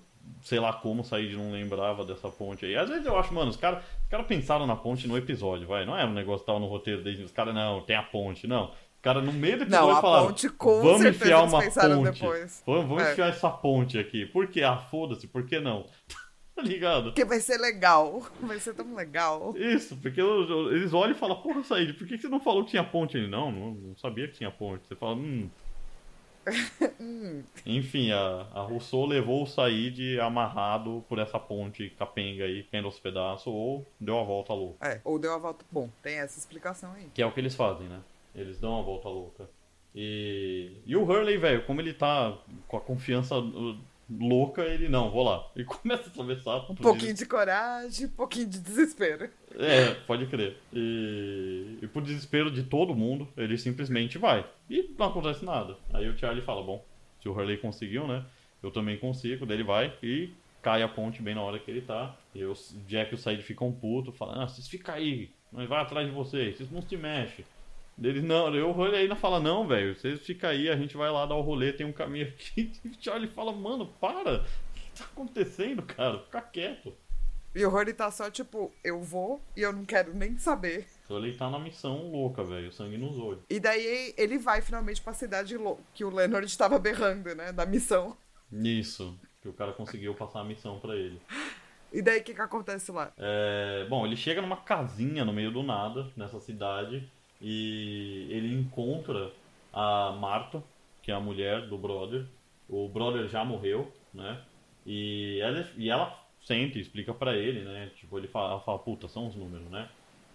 sei 0.42 0.58
lá 0.60 0.72
como 0.72 1.04
sair 1.04 1.34
não 1.36 1.52
lembrava 1.52 2.04
dessa 2.04 2.28
ponte 2.28 2.64
aí. 2.66 2.76
Às 2.76 2.88
vezes 2.88 3.06
eu 3.06 3.16
acho, 3.18 3.32
mano, 3.32 3.50
os 3.50 3.56
caras 3.56 3.82
os 4.02 4.08
cara 4.10 4.22
pensaram 4.24 4.66
na 4.66 4.74
ponte 4.76 5.06
no 5.06 5.16
episódio, 5.16 5.66
vai. 5.66 5.84
Não 5.86 5.96
é 5.96 6.04
um 6.04 6.12
negócio 6.12 6.40
que 6.40 6.46
tava 6.46 6.58
no 6.58 6.66
roteiro 6.66 7.02
desde 7.02 7.22
os 7.22 7.30
caras, 7.32 7.54
não, 7.54 7.80
tem 7.82 7.96
a 7.96 8.02
ponte, 8.02 8.46
não. 8.46 8.66
Os 8.70 9.02
caras 9.02 9.24
no 9.24 9.32
meio 9.32 9.56
do 9.56 9.62
episódio 9.64 9.86
Não, 9.88 9.96
a 9.96 10.00
falaram, 10.02 10.26
ponte 10.26 10.48
com 10.50 10.82
vamos 10.82 11.04
enfiar 11.06 11.42
uma 11.44 11.62
ponte. 11.62 12.12
depois. 12.12 12.62
Vamos, 12.66 12.86
vamos 12.86 13.02
É. 13.04 13.12
enfiar 13.12 13.28
essa 13.30 13.48
ponte 13.48 13.98
aqui. 13.98 14.26
Por 14.26 14.46
quê? 14.48 14.62
Ah, 14.62 14.76
foda-se, 14.76 15.26
por 15.26 15.46
que 15.46 15.58
não? 15.60 15.86
Tá 16.60 16.68
ligado? 16.68 17.04
Porque 17.04 17.24
vai 17.24 17.40
ser 17.40 17.58
legal. 17.58 18.22
Vai 18.40 18.58
ser 18.58 18.74
tão 18.74 18.94
legal. 18.94 19.54
Isso, 19.56 19.96
porque 19.96 20.20
eles 20.20 20.92
olham 20.92 21.12
e 21.12 21.18
falam, 21.18 21.40
porra, 21.40 21.62
Said, 21.64 21.94
por 21.94 22.06
que 22.06 22.16
que 22.16 22.22
você 22.22 22.28
não 22.28 22.40
falou 22.40 22.64
que 22.64 22.70
tinha 22.70 22.84
ponte? 22.84 23.16
Ele, 23.16 23.28
não, 23.28 23.50
não, 23.50 23.72
não 23.72 23.96
sabia 23.96 24.28
que 24.28 24.34
tinha 24.34 24.50
ponte. 24.50 24.86
Você 24.86 24.94
fala, 24.94 25.16
hum. 25.16 25.48
Enfim, 27.66 28.12
a, 28.12 28.46
a 28.54 28.60
Rousseau 28.62 29.06
levou 29.06 29.42
o 29.42 29.46
Said 29.46 30.18
amarrado 30.20 31.04
por 31.08 31.18
essa 31.18 31.38
ponte 31.38 31.90
capenga 31.98 32.44
aí, 32.44 32.62
caindo 32.64 32.86
aos 32.86 32.98
pedaços, 32.98 33.46
ou 33.46 33.86
deu 33.98 34.18
a 34.18 34.24
volta 34.24 34.52
louca. 34.52 34.86
É, 34.86 35.00
ou 35.04 35.18
deu 35.18 35.34
a 35.34 35.38
volta. 35.38 35.64
Bom, 35.70 35.90
tem 36.02 36.18
essa 36.18 36.38
explicação 36.38 36.92
aí. 36.92 37.08
Que 37.14 37.22
é 37.22 37.26
o 37.26 37.32
que 37.32 37.40
eles 37.40 37.54
fazem, 37.54 37.88
né? 37.88 38.00
Eles 38.34 38.58
dão 38.58 38.78
a 38.78 38.82
volta 38.82 39.08
louca. 39.08 39.48
E, 39.94 40.76
e 40.86 40.96
o 40.96 41.02
Hurley, 41.02 41.36
velho, 41.36 41.64
como 41.66 41.80
ele 41.80 41.92
tá 41.92 42.38
com 42.68 42.76
a 42.76 42.80
confiança 42.80 43.34
louca, 44.18 44.62
ele, 44.62 44.88
não, 44.88 45.10
vou 45.10 45.22
lá. 45.22 45.46
E 45.54 45.62
começa 45.64 46.04
a 46.04 46.06
atravessar. 46.06 46.70
Um 46.70 46.74
pouquinho 46.74 47.14
de 47.14 47.26
coragem, 47.26 48.06
um 48.06 48.10
pouquinho 48.10 48.46
de 48.46 48.58
desespero. 48.58 49.30
É, 49.54 49.94
pode 50.06 50.26
crer. 50.26 50.56
E, 50.72 51.78
e 51.82 51.86
por 51.88 52.02
desespero 52.02 52.50
de 52.50 52.62
todo 52.62 52.94
mundo, 52.94 53.28
ele 53.36 53.56
simplesmente 53.56 54.18
vai. 54.18 54.44
E 54.68 54.94
não 54.98 55.06
acontece 55.06 55.44
nada. 55.44 55.76
Aí 55.92 56.08
o 56.08 56.16
Charlie 56.18 56.42
fala, 56.42 56.62
bom, 56.62 56.84
se 57.20 57.28
o 57.28 57.32
Hurley 57.32 57.58
conseguiu, 57.58 58.06
né? 58.06 58.24
Eu 58.62 58.70
também 58.70 58.98
consigo. 58.98 59.46
Daí 59.46 59.56
ele 59.56 59.64
vai 59.64 59.92
e 60.02 60.32
cai 60.62 60.82
a 60.82 60.88
ponte 60.88 61.22
bem 61.22 61.34
na 61.34 61.42
hora 61.42 61.58
que 61.58 61.70
ele 61.70 61.80
tá. 61.80 62.14
E 62.34 62.44
o 62.44 62.54
Jack 62.86 63.12
e 63.12 63.14
o 63.14 63.18
Said 63.18 63.42
ficam 63.42 63.72
putos, 63.72 64.16
falam, 64.16 64.42
ah, 64.42 64.48
vocês 64.48 64.68
ficam 64.68 64.94
aí, 64.94 65.30
nós 65.52 65.68
vai 65.68 65.80
atrás 65.80 66.06
de 66.06 66.12
vocês, 66.12 66.56
vocês 66.56 66.70
não 66.70 66.82
se 66.82 66.96
mexem. 66.96 67.44
Eles 68.02 68.24
não, 68.24 68.50
daí 68.50 68.62
o 68.62 68.70
Hurley 68.70 69.02
ainda 69.02 69.14
fala, 69.14 69.38
não, 69.38 69.66
velho, 69.66 69.94
vocês 69.94 70.20
ficam 70.20 70.48
aí, 70.48 70.70
a 70.70 70.76
gente 70.76 70.96
vai 70.96 71.10
lá 71.10 71.26
dar 71.26 71.34
o 71.34 71.42
rolê, 71.42 71.72
tem 71.72 71.86
um 71.86 71.92
caminho 71.92 72.28
aqui. 72.28 72.72
E 72.84 72.92
Charlie 72.98 73.28
fala, 73.28 73.52
mano, 73.52 73.86
para! 74.00 74.40
O 74.40 74.44
que 74.74 74.90
tá 74.98 75.04
acontecendo, 75.04 75.82
cara? 75.82 76.18
Fica 76.20 76.40
quieto. 76.40 76.94
E 77.54 77.64
o 77.64 77.68
Rory 77.68 77.92
tá 77.92 78.10
só 78.12 78.30
tipo, 78.30 78.72
eu 78.82 79.02
vou 79.02 79.40
e 79.56 79.62
eu 79.62 79.72
não 79.72 79.84
quero 79.84 80.14
nem 80.14 80.38
saber. 80.38 80.86
O 81.08 81.14
Hurley 81.14 81.36
tá 81.36 81.50
na 81.50 81.58
missão 81.58 82.10
louca, 82.10 82.44
velho, 82.44 82.72
sangue 82.72 82.96
nos 82.96 83.18
olhos. 83.18 83.42
E 83.50 83.58
daí 83.58 84.14
ele 84.16 84.38
vai 84.38 84.62
finalmente 84.62 85.02
pra 85.02 85.12
cidade 85.12 85.56
que 85.92 86.04
o 86.04 86.14
Leonard 86.14 86.56
tava 86.56 86.78
berrando, 86.78 87.34
né? 87.34 87.52
Da 87.52 87.66
missão. 87.66 88.16
Isso, 88.52 89.18
que 89.42 89.48
o 89.48 89.52
cara 89.52 89.72
conseguiu 89.72 90.14
passar 90.14 90.40
a 90.40 90.44
missão 90.44 90.78
pra 90.78 90.94
ele. 90.94 91.20
E 91.92 92.00
daí 92.00 92.20
o 92.20 92.22
que 92.22 92.32
que 92.34 92.40
acontece 92.40 92.92
lá? 92.92 93.12
É, 93.18 93.84
bom, 93.90 94.06
ele 94.06 94.16
chega 94.16 94.40
numa 94.40 94.58
casinha 94.58 95.24
no 95.24 95.32
meio 95.32 95.50
do 95.50 95.62
nada, 95.62 96.08
nessa 96.16 96.38
cidade, 96.38 97.10
e 97.40 98.26
ele 98.30 98.54
encontra 98.54 99.30
a 99.72 100.16
Marta, 100.20 100.62
que 101.02 101.10
é 101.10 101.14
a 101.14 101.20
mulher 101.20 101.66
do 101.68 101.78
brother. 101.78 102.26
O 102.68 102.88
brother 102.88 103.28
já 103.28 103.44
morreu, 103.44 103.92
né? 104.12 104.40
E 104.84 105.38
ela, 105.40 105.66
e 105.76 105.90
ela 105.90 106.18
sente, 106.42 106.78
explica 106.80 107.12
pra 107.14 107.36
ele, 107.36 107.60
né? 107.60 107.90
Tipo, 107.96 108.18
ele 108.18 108.28
fala, 108.28 108.52
ela 108.52 108.60
fala, 108.60 108.78
puta, 108.78 109.08
são 109.08 109.28
os 109.28 109.34
números, 109.34 109.68
né? 109.70 109.88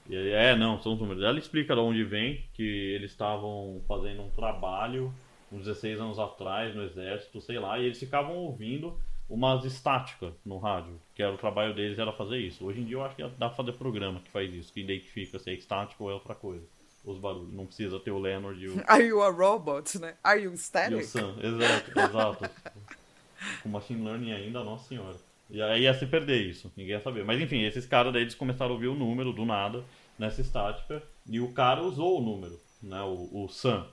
E 0.09 0.15
ele, 0.15 0.31
é, 0.31 0.55
não, 0.55 0.81
são 0.81 0.93
os 0.93 0.99
números. 0.99 1.23
Ela 1.23 1.39
explica 1.39 1.73
de 1.73 1.81
onde 1.81 2.03
vem, 2.03 2.43
que 2.53 2.63
eles 2.63 3.11
estavam 3.11 3.81
fazendo 3.87 4.21
um 4.21 4.29
trabalho 4.29 5.13
uns 5.51 5.65
16 5.65 5.99
anos 5.99 6.19
atrás 6.19 6.75
no 6.75 6.83
exército, 6.83 7.39
sei 7.41 7.59
lá, 7.59 7.79
e 7.79 7.85
eles 7.85 7.99
ficavam 7.99 8.35
ouvindo 8.35 8.99
umas 9.29 9.65
estáticas 9.65 10.33
no 10.45 10.57
rádio, 10.57 10.99
que 11.15 11.23
era 11.23 11.33
o 11.33 11.37
trabalho 11.37 11.73
deles 11.73 11.97
era 11.97 12.11
fazer 12.11 12.37
isso. 12.37 12.65
Hoje 12.65 12.81
em 12.81 12.85
dia 12.85 12.97
eu 12.97 13.03
acho 13.03 13.15
que 13.15 13.23
dá 13.23 13.47
pra 13.47 13.49
fazer 13.51 13.73
programa 13.73 14.19
que 14.19 14.29
faz 14.29 14.53
isso, 14.53 14.71
que 14.71 14.81
identifica 14.81 15.39
se 15.39 15.49
é 15.49 15.53
estático 15.53 16.03
ou 16.03 16.11
é 16.11 16.13
outra 16.13 16.35
coisa. 16.35 16.65
Os 17.05 17.19
barulhos. 17.19 17.53
Não 17.53 17.65
precisa 17.65 17.99
ter 17.99 18.11
o 18.11 18.19
Leonard 18.19 18.59
e 18.59 18.69
o, 18.69 18.83
Are 18.87 19.03
you 19.03 19.21
a 19.21 19.29
robot, 19.29 19.99
né? 19.99 20.15
Are 20.23 20.41
you 20.41 20.51
e 20.51 20.53
o 20.53 20.57
static? 20.57 21.03
Sam. 21.03 21.35
Exato, 21.41 21.99
exato. 21.99 22.49
Com 23.61 23.69
machine 23.69 24.03
learning 24.03 24.31
ainda, 24.31 24.63
nossa 24.63 24.87
senhora. 24.87 25.17
E 25.49 25.61
aí 25.61 25.83
ia 25.83 25.93
se 25.93 26.05
perder 26.07 26.41
isso, 26.41 26.71
ninguém 26.75 26.93
ia 26.93 27.01
saber. 27.01 27.23
Mas 27.23 27.39
enfim, 27.39 27.61
esses 27.61 27.85
caras 27.85 28.11
daí 28.11 28.23
eles 28.23 28.33
começaram 28.33 28.71
a 28.71 28.73
ouvir 28.73 28.87
o 28.87 28.95
número 28.95 29.31
do 29.31 29.45
nada 29.45 29.83
nessa 30.17 30.41
estática 30.41 31.03
e 31.27 31.39
o 31.39 31.51
cara 31.51 31.83
usou 31.83 32.19
o 32.19 32.21
número, 32.21 32.59
né? 32.81 33.01
O, 33.01 33.43
o 33.45 33.49
Sam. 33.49 33.85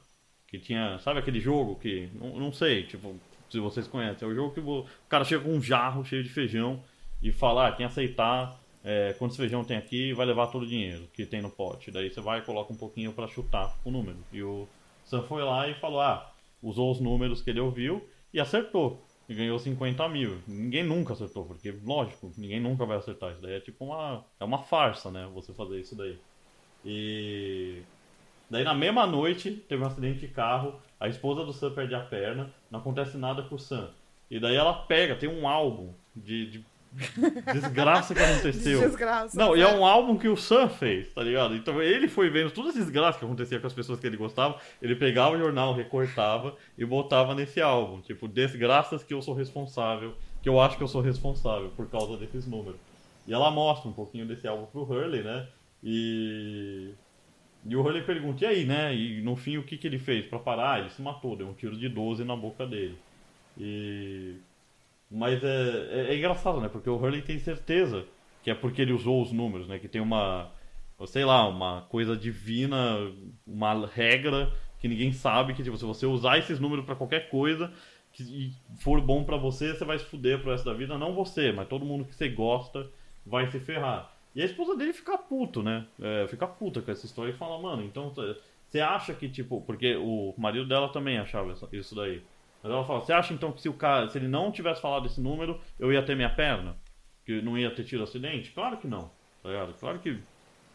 Que 0.47 0.59
tinha, 0.59 0.99
sabe 0.99 1.19
aquele 1.19 1.41
jogo 1.41 1.77
que, 1.77 2.11
não, 2.15 2.39
não 2.39 2.53
sei, 2.53 2.85
tipo, 2.85 3.19
se 3.51 3.59
vocês 3.59 3.87
conhecem, 3.87 4.27
é 4.27 4.31
o 4.31 4.35
jogo 4.35 4.55
que 4.55 4.61
o 4.61 4.87
cara 5.09 5.25
chega 5.25 5.45
com 5.45 5.51
um 5.51 5.63
jarro 5.63 6.05
cheio 6.05 6.23
de 6.23 6.29
feijão 6.29 6.83
e 7.23 7.33
fala, 7.33 7.69
ah, 7.69 7.73
quem 7.73 7.87
aceitar 7.87 8.59
é, 8.85 9.15
quantos 9.19 9.37
feijão 9.37 9.65
tem 9.65 9.77
aqui 9.77 10.13
vai 10.13 10.27
levar 10.27 10.49
todo 10.49 10.63
o 10.63 10.67
dinheiro 10.67 11.09
que 11.13 11.25
tem 11.25 11.41
no 11.41 11.51
pote. 11.51 11.91
Daí 11.91 12.11
você 12.11 12.21
vai 12.21 12.41
e 12.41 12.43
coloca 12.43 12.73
um 12.73 12.77
pouquinho 12.77 13.13
pra 13.13 13.29
chutar 13.29 13.77
o 13.85 13.91
número. 13.91 14.19
E 14.33 14.43
o 14.43 14.69
Sam 15.05 15.23
foi 15.23 15.43
lá 15.43 15.69
e 15.69 15.75
falou, 15.75 16.01
ah, 16.01 16.33
usou 16.63 16.91
os 16.91 17.01
números 17.01 17.41
que 17.41 17.51
ele 17.51 17.61
ouviu 17.61 18.07
e 18.33 18.41
acertou. 18.41 19.03
E 19.29 19.35
ganhou 19.35 19.59
50 19.59 20.09
mil. 20.09 20.39
Ninguém 20.47 20.83
nunca 20.83 21.13
acertou, 21.13 21.45
porque, 21.45 21.73
lógico, 21.85 22.33
ninguém 22.37 22.61
nunca 22.61 22.85
vai 22.85 22.97
acertar. 22.99 23.33
Isso 23.33 23.41
daí 23.41 23.55
é 23.55 23.61
tipo 23.61 23.85
uma. 23.85 24.25
É 24.39 24.45
uma 24.45 24.59
farsa, 24.59 25.11
né? 25.11 25.29
Você 25.33 25.53
fazer 25.53 25.81
isso 25.81 25.95
daí. 25.97 26.19
E. 26.85 27.83
Daí 28.51 28.65
na 28.65 28.75
mesma 28.75 29.07
noite 29.07 29.53
teve 29.53 29.83
um 29.83 29.87
acidente 29.87 30.19
de 30.19 30.29
carro, 30.29 30.79
a 31.01 31.09
esposa 31.09 31.43
do 31.43 31.55
Sam 31.55 31.73
perde 31.73 31.95
a 31.95 32.01
perna, 32.01 32.53
não 32.71 32.81
acontece 32.81 33.17
nada 33.17 33.43
com 33.43 33.55
o 33.55 33.59
Sam. 33.59 33.89
E 34.31 34.39
daí 34.39 34.57
ela 34.57 34.75
pega, 34.75 35.17
tem 35.17 35.29
um 35.29 35.49
álbum 35.49 35.95
de, 36.15 36.51
de 36.51 36.65
desgraça 37.53 38.15
que 38.15 38.21
aconteceu. 38.21 38.81
Desgraça. 38.81 39.39
Não, 39.39 39.57
e 39.57 39.61
né? 39.61 39.65
é 39.65 39.75
um 39.75 39.85
álbum 39.85 40.19
que 40.19 40.29
o 40.29 40.37
Sam 40.37 40.69
fez, 40.69 41.13
tá 41.13 41.23
ligado? 41.23 41.57
Então 41.57 41.83
ele 41.83 42.09
foi 42.09 42.29
vendo 42.29 42.51
todas 42.51 42.77
as 42.77 42.85
desgraças 42.85 43.19
que 43.19 43.25
acontecia 43.25 43.59
com 43.59 43.67
as 43.67 43.73
pessoas 43.73 43.99
que 43.99 44.07
ele 44.07 44.17
gostava, 44.17 44.59
ele 44.81 44.95
pegava 44.95 45.35
o 45.35 45.39
jornal, 45.39 45.75
recortava 45.75 46.55
e 46.77 46.85
botava 46.85 47.35
nesse 47.35 47.61
álbum. 47.61 48.01
Tipo, 48.01 48.29
desgraças 48.29 49.03
que 49.03 49.15
eu 49.15 49.23
sou 49.23 49.35
responsável, 49.35 50.15
que 50.43 50.49
eu 50.49 50.61
acho 50.61 50.77
que 50.77 50.83
eu 50.83 50.89
sou 50.89 51.01
responsável 51.01 51.71
por 51.71 51.89
causa 51.89 52.17
desses 52.17 52.47
números. 52.47 52.81
E 53.27 53.33
ela 53.33 53.51
mostra 53.51 53.89
um 53.89 53.93
pouquinho 53.93 54.27
desse 54.27 54.47
álbum 54.47 54.67
pro 54.67 54.83
Hurley, 54.83 55.23
né? 55.23 55.47
E. 55.83 56.91
E 57.65 57.77
o 57.77 57.81
Hurley 57.81 58.03
pergunta, 58.03 58.45
e 58.45 58.47
aí, 58.47 58.65
né? 58.65 58.95
E 58.95 59.23
no 59.23 59.37
fim 59.37 59.57
o 59.57 59.63
que, 59.63 59.79
que 59.79 59.87
ele 59.87 59.99
fez 59.99 60.27
pra 60.27 60.39
parar? 60.39 60.81
Ele 60.81 60.91
se 60.91 61.01
matou, 61.01 61.37
deu 61.37 61.47
um 61.47 61.55
tiro 61.55 61.77
de 61.77 61.89
12 61.89 62.25
na 62.25 62.37
boca 62.37 62.67
dele. 62.67 62.99
E. 63.57 64.35
Mas 65.13 65.45
é, 65.45 65.89
é, 65.91 66.15
é 66.15 66.17
engraçado, 66.17 66.61
né? 66.61 66.69
Porque 66.69 66.89
o 66.89 66.97
Hurley 66.97 67.21
tem 67.21 67.39
certeza 67.39 68.07
que 68.43 68.51
é 68.51 68.55
porque 68.55 68.81
ele 68.81 68.93
usou 68.93 69.23
os 69.23 69.31
números, 69.31 69.69
né? 69.69 69.79
Que 69.79 69.87
tem 69.87 70.01
uma, 70.01 70.51
sei 71.07 71.25
lá, 71.25 71.47
uma 71.47 71.83
coisa 71.83 72.17
divina, 72.17 72.99
uma 73.47 73.87
regra 73.87 74.53
que 74.81 74.89
ninguém 74.89 75.13
sabe 75.13 75.55
que 75.55 75.63
tipo, 75.63 75.77
se 75.77 75.85
você 75.85 76.07
usar 76.07 76.39
esses 76.39 76.59
números 76.59 76.85
pra 76.85 76.97
qualquer 76.97 77.29
coisa 77.29 77.71
que 78.13 78.53
for 78.81 79.01
bom 79.01 79.23
pra 79.23 79.37
você, 79.37 79.75
você 79.75 79.85
vai 79.85 79.99
se 79.99 80.05
fuder 80.07 80.41
pro 80.41 80.51
resto 80.51 80.65
da 80.65 80.75
vida. 80.75 80.99
Não 80.99 81.15
você, 81.15 81.53
mas 81.53 81.69
todo 81.69 81.85
mundo 81.85 82.05
que 82.05 82.15
você 82.15 82.29
gosta 82.29 82.91
vai 83.25 83.47
se 83.51 83.61
ferrar. 83.61 84.13
E 84.35 84.41
a 84.41 84.47
esposa 84.47 84.77
dele 84.77 84.93
fica 84.93 85.17
puto, 85.19 85.63
né? 85.63 85.87
É, 86.01 86.27
fica 86.27 86.47
puta 86.47 86.81
com 86.81 86.91
essa 86.91 87.05
história 87.05 87.31
e 87.31 87.37
fala, 87.37 87.61
mano, 87.61 87.85
então 87.85 88.13
você 88.67 88.81
acha 88.81 89.13
que, 89.13 89.29
tipo, 89.29 89.61
porque 89.61 89.95
o 89.97 90.35
marido 90.39 90.67
dela 90.67 90.89
também 90.89 91.19
achava 91.19 91.55
isso 91.73 91.95
daí. 91.95 92.23
Mas 92.63 92.71
ela 92.73 92.85
fala, 92.85 93.01
você 93.01 93.13
acha 93.13 93.35
então 93.35 93.51
que 93.53 93.61
se 93.61 93.69
o 93.69 93.73
cara, 93.75 94.09
se 94.09 94.17
ele 94.19 94.29
não 94.29 94.53
tivesse 94.53 94.81
falado 94.81 95.07
esse 95.07 95.21
número, 95.21 95.61
eu 95.79 95.93
ia 95.93 96.03
ter 96.03 96.15
minha 96.15 96.31
perna? 96.31 96.77
Que 97.27 97.41
não 97.43 97.59
ia 97.59 97.71
ter 97.71 97.85
tido 97.85 98.03
acidente? 98.03 98.51
Claro 98.53 98.77
que 98.77 98.87
não, 98.87 99.11
tá 99.43 99.49
ligado? 99.49 99.75
Claro 99.75 99.99
que. 99.99 100.19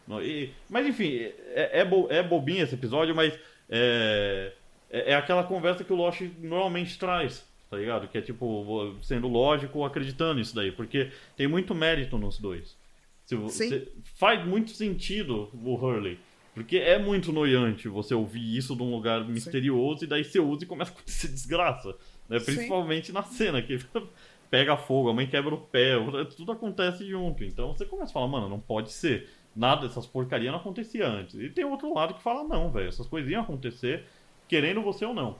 não. 0.06 0.22
E- 0.22 0.52
mas 0.68 0.86
enfim, 0.86 1.14
é, 1.54 1.80
é, 1.80 1.84
bo- 1.84 2.06
é 2.10 2.22
bobinho 2.22 2.62
esse 2.62 2.74
episódio, 2.74 3.14
mas 3.14 3.38
é, 3.70 4.52
é, 4.90 5.12
é 5.12 5.14
aquela 5.14 5.44
conversa 5.44 5.84
que 5.84 5.92
o 5.92 5.96
Lost 5.96 6.20
normalmente 6.40 6.98
traz, 6.98 7.46
tá 7.70 7.76
ligado? 7.76 8.06
Que 8.08 8.18
é 8.18 8.20
tipo, 8.22 8.94
sendo 9.02 9.28
lógico, 9.28 9.84
acreditando 9.84 10.34
nisso 10.38 10.54
daí, 10.54 10.72
porque 10.72 11.10
tem 11.36 11.46
muito 11.46 11.74
mérito 11.74 12.16
nos 12.18 12.38
dois. 12.38 12.76
Se 13.24 13.36
Sim. 13.50 13.86
faz 14.16 14.42
muito 14.46 14.70
sentido 14.70 15.50
o 15.52 15.74
Hurley. 15.74 16.18
Porque 16.58 16.76
é 16.76 16.98
muito 16.98 17.32
noiante 17.32 17.88
você 17.88 18.14
ouvir 18.14 18.56
isso 18.56 18.74
de 18.74 18.82
um 18.82 18.90
lugar 18.90 19.24
misterioso 19.24 20.04
e 20.04 20.06
daí 20.06 20.24
você 20.24 20.40
usa 20.40 20.64
e 20.64 20.66
começa 20.66 20.90
a 20.90 20.94
acontecer 20.94 21.28
desgraça. 21.32 21.94
Né? 22.28 22.38
Sim. 22.38 22.46
Principalmente 22.46 23.12
na 23.12 23.22
cena, 23.22 23.62
que 23.62 23.78
pega 24.50 24.76
fogo, 24.76 25.08
a 25.08 25.14
mãe 25.14 25.26
quebra 25.26 25.54
o 25.54 25.60
pé, 25.60 25.92
tudo 26.36 26.52
acontece 26.52 27.08
junto. 27.08 27.44
Então 27.44 27.72
você 27.72 27.84
começa 27.84 28.10
a 28.10 28.14
falar, 28.14 28.28
mano, 28.28 28.48
não 28.48 28.58
pode 28.58 28.90
ser. 28.90 29.28
Nada 29.54 29.86
dessas 29.86 30.06
porcarias 30.06 30.52
não 30.52 30.60
acontecia 30.60 31.06
antes. 31.06 31.34
E 31.34 31.48
tem 31.48 31.64
outro 31.64 31.92
lado 31.92 32.14
que 32.14 32.22
fala, 32.22 32.44
não, 32.44 32.70
velho, 32.70 32.88
essas 32.88 33.06
coisas 33.06 33.30
iam 33.30 33.42
acontecer 33.42 34.04
querendo 34.46 34.82
você 34.82 35.04
ou 35.04 35.14
não. 35.14 35.36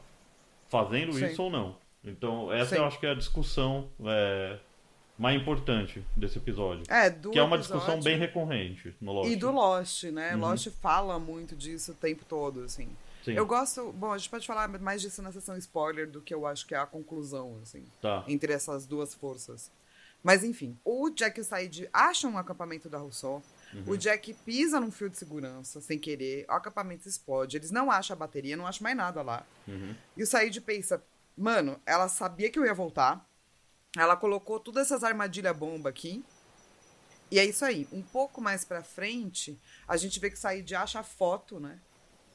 Fazendo 0.68 1.12
Sim. 1.12 1.26
isso 1.26 1.42
ou 1.42 1.50
não. 1.50 1.76
Então, 2.04 2.52
essa 2.52 2.74
Sim. 2.74 2.80
eu 2.80 2.84
acho 2.84 2.98
que 2.98 3.06
é 3.06 3.10
a 3.10 3.14
discussão 3.14 3.88
é, 4.04 4.58
mais 5.18 5.40
importante 5.40 6.04
desse 6.16 6.38
episódio. 6.38 6.84
É, 6.88 7.10
do 7.10 7.30
Que 7.30 7.38
é 7.38 7.42
uma 7.42 7.56
episódio 7.56 7.80
discussão 7.80 8.00
bem 8.02 8.18
recorrente 8.18 8.94
no 9.00 9.12
Lost. 9.12 9.30
E 9.30 9.36
do 9.36 9.50
Lost, 9.50 10.04
né? 10.04 10.34
Uhum. 10.34 10.40
Lost 10.40 10.68
fala 10.80 11.18
muito 11.18 11.56
disso 11.56 11.92
o 11.92 11.94
tempo 11.94 12.24
todo, 12.24 12.62
assim. 12.62 12.88
Sim. 13.24 13.32
Eu 13.32 13.44
gosto. 13.44 13.92
Bom, 13.92 14.12
a 14.12 14.18
gente 14.18 14.30
pode 14.30 14.46
falar 14.46 14.68
mais 14.80 15.02
disso 15.02 15.20
na 15.20 15.32
sessão 15.32 15.56
spoiler 15.58 16.08
do 16.08 16.20
que 16.20 16.32
eu 16.32 16.46
acho 16.46 16.66
que 16.66 16.74
é 16.74 16.78
a 16.78 16.86
conclusão, 16.86 17.58
assim, 17.62 17.84
Tá. 18.00 18.24
entre 18.28 18.52
essas 18.52 18.86
duas 18.86 19.12
forças. 19.12 19.70
Mas 20.22 20.42
enfim, 20.42 20.76
o 20.84 21.10
Jack 21.10 21.38
e 21.38 21.42
o 21.42 21.44
Said 21.44 21.88
acham 21.92 22.32
um 22.32 22.38
acampamento 22.38 22.88
da 22.88 22.98
Rousseau. 22.98 23.42
O 23.86 23.96
Jack 23.98 24.32
pisa 24.46 24.80
num 24.80 24.90
fio 24.90 25.10
de 25.10 25.18
segurança 25.18 25.78
sem 25.80 25.98
querer, 25.98 26.46
o 26.48 26.52
acampamento 26.52 27.06
explode. 27.06 27.56
Eles 27.56 27.70
não 27.70 27.90
acham 27.90 28.14
a 28.14 28.18
bateria, 28.18 28.56
não 28.56 28.66
acham 28.66 28.82
mais 28.82 28.96
nada 28.96 29.20
lá. 29.20 29.44
Uhum. 29.66 29.94
E 30.16 30.22
o 30.22 30.26
Said 30.26 30.58
pensa: 30.62 31.02
mano, 31.36 31.78
ela 31.84 32.08
sabia 32.08 32.50
que 32.50 32.58
eu 32.58 32.64
ia 32.64 32.72
voltar. 32.74 33.28
Ela 34.02 34.16
colocou 34.16 34.58
todas 34.60 34.86
essas 34.86 35.02
armadilha 35.04 35.52
bomba 35.52 35.88
aqui. 35.88 36.24
E 37.30 37.38
é 37.38 37.44
isso 37.44 37.64
aí. 37.64 37.86
Um 37.92 38.02
pouco 38.02 38.40
mais 38.40 38.64
pra 38.64 38.82
frente, 38.82 39.58
a 39.86 39.96
gente 39.96 40.18
vê 40.18 40.30
que 40.30 40.36
o 40.36 40.38
Said 40.40 40.74
acha 40.74 41.00
a 41.00 41.02
foto, 41.02 41.60
né? 41.60 41.78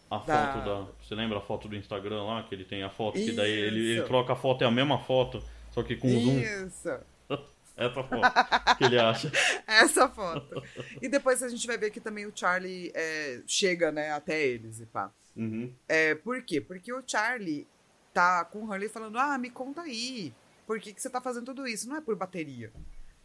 A 0.10 0.18
Da- 0.20 0.54
foto 0.54 0.66
da. 0.66 0.92
Você 1.04 1.16
lembra 1.16 1.40
a 1.40 1.42
foto 1.42 1.68
do 1.68 1.76
Instagram 1.76 2.24
lá? 2.24 2.44
Que 2.44 2.54
ele 2.54 2.66
tem 2.66 2.84
a 2.84 2.90
foto, 2.90 3.16
que 3.16 3.32
daí 3.32 3.50
ele, 3.52 3.80
ele 3.80 3.98
Isso. 4.00 4.08
troca 4.08 4.34
a 4.34 4.36
foto, 4.36 4.64
é 4.64 4.68
a 4.68 4.72
mesma 4.72 5.00
foto, 5.00 5.44
só 5.72 5.82
que 5.82 5.96
com 5.96 6.08
zoom. 6.10 6.40
Isso. 6.40 6.90
Essa 7.76 8.04
foto 8.04 8.78
que 8.78 8.84
ele 8.84 9.00
acha. 9.00 9.32
Essa 9.66 10.08
foto. 10.08 10.62
E 11.02 11.08
depois 11.10 11.42
a 11.42 11.50
gente 11.50 11.66
vai 11.66 11.76
ver 11.76 11.90
que 11.90 12.00
também 12.00 12.28
o 12.28 12.32
Charlie 12.36 12.92
é, 12.94 13.42
chega, 13.48 13.92
né, 13.92 14.12
até 14.12 14.40
eles 14.46 14.80
e 14.80 14.86
pá. 14.86 15.12
Uhum. 15.36 15.74
É, 15.90 16.14
por 16.14 16.40
quê? 16.44 16.62
Porque 16.62 16.94
o 16.94 17.02
Charlie 17.08 17.68
tá 18.14 18.46
com 18.46 18.60
o 18.60 18.70
Hurley 18.70 18.90
falando: 18.90 19.18
Ah, 19.18 19.36
me 19.40 19.50
conta 19.50 19.82
aí. 19.82 20.32
Por 20.66 20.80
que, 20.80 20.94
que 20.94 21.02
você 21.02 21.10
tá 21.10 21.20
fazendo 21.22 21.46
tudo 21.46 21.68
isso? 21.68 21.88
Não 21.90 21.98
é 21.98 22.02
por 22.02 22.16
bateria. 22.16 22.72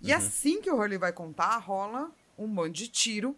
E 0.00 0.12
assim 0.12 0.60
que 0.60 0.70
o 0.70 0.76
Hurley 0.76 0.98
vai 0.98 1.12
contar, 1.12 1.56
rola 1.58 2.10
um 2.36 2.46
monte 2.46 2.76
de 2.76 2.88
tiro. 2.88 3.36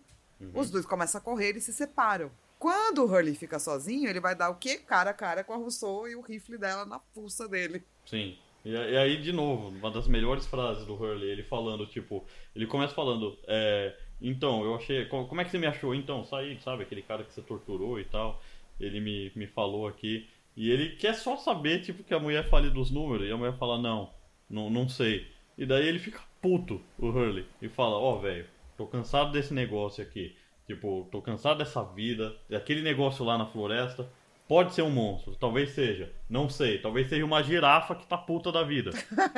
Os 0.54 0.70
dois 0.70 0.86
começam 0.86 1.20
a 1.20 1.24
correr 1.24 1.56
e 1.56 1.60
se 1.60 1.72
separam. 1.72 2.30
Quando 2.58 2.98
o 3.02 3.04
Hurley 3.06 3.34
fica 3.34 3.58
sozinho, 3.58 4.08
ele 4.08 4.20
vai 4.20 4.34
dar 4.34 4.50
o 4.50 4.54
quê? 4.56 4.76
Cara 4.78 5.10
a 5.10 5.14
cara 5.14 5.42
com 5.44 5.52
a 5.52 5.56
Rousseau 5.56 6.06
e 6.08 6.14
o 6.16 6.20
rifle 6.20 6.56
dela 6.58 6.84
na 6.86 6.98
fuça 7.14 7.46
dele. 7.48 7.82
Sim. 8.06 8.36
E, 8.64 8.76
aí, 8.76 9.20
de 9.20 9.32
novo, 9.32 9.68
uma 9.68 9.90
das 9.90 10.06
melhores 10.06 10.46
frases 10.46 10.84
do 10.84 10.94
Hurley, 10.94 11.30
ele 11.30 11.42
falando, 11.42 11.86
tipo, 11.86 12.24
ele 12.54 12.66
começa 12.66 12.94
falando, 12.94 13.38
é, 13.46 13.96
então, 14.20 14.62
eu 14.64 14.74
achei. 14.74 15.06
co- 15.06 15.26
Como 15.26 15.40
é 15.40 15.44
que 15.44 15.50
você 15.50 15.58
me 15.58 15.66
achou? 15.66 15.94
Então, 15.94 16.24
saí, 16.26 16.60
sabe, 16.60 16.82
aquele 16.82 17.00
cara 17.02 17.24
que 17.24 17.32
você 17.32 17.40
torturou 17.40 17.98
e 17.98 18.04
tal. 18.04 18.42
Ele 18.78 19.00
me, 19.00 19.32
me 19.34 19.46
falou 19.46 19.86
aqui. 19.86 20.28
E 20.56 20.70
ele 20.70 20.96
quer 20.96 21.14
só 21.14 21.36
saber, 21.36 21.80
tipo, 21.82 22.02
que 22.02 22.14
a 22.14 22.18
mulher 22.18 22.48
fale 22.48 22.70
dos 22.70 22.90
números. 22.90 23.28
E 23.28 23.32
a 23.32 23.36
mulher 23.36 23.56
fala, 23.56 23.78
não, 23.78 24.10
não, 24.48 24.68
não 24.68 24.88
sei. 24.88 25.26
E 25.56 25.64
daí 25.64 25.86
ele 25.86 25.98
fica 25.98 26.20
puto, 26.40 26.80
o 26.98 27.08
Hurley, 27.08 27.46
e 27.60 27.68
fala, 27.68 27.96
ó, 27.96 28.16
velho, 28.16 28.46
tô 28.76 28.86
cansado 28.86 29.32
desse 29.32 29.52
negócio 29.52 30.02
aqui. 30.02 30.34
Tipo, 30.66 31.08
tô 31.10 31.20
cansado 31.20 31.58
dessa 31.58 31.82
vida, 31.82 32.34
daquele 32.48 32.82
negócio 32.82 33.24
lá 33.24 33.36
na 33.36 33.46
floresta. 33.46 34.08
Pode 34.46 34.74
ser 34.74 34.82
um 34.82 34.90
monstro, 34.90 35.36
talvez 35.36 35.70
seja. 35.70 36.12
Não 36.28 36.48
sei. 36.48 36.78
Talvez 36.78 37.08
seja 37.08 37.24
uma 37.24 37.42
girafa 37.42 37.94
que 37.94 38.06
tá 38.06 38.16
puta 38.16 38.50
da 38.50 38.62
vida. 38.62 38.90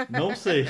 Não 0.08 0.32
sei. 0.36 0.66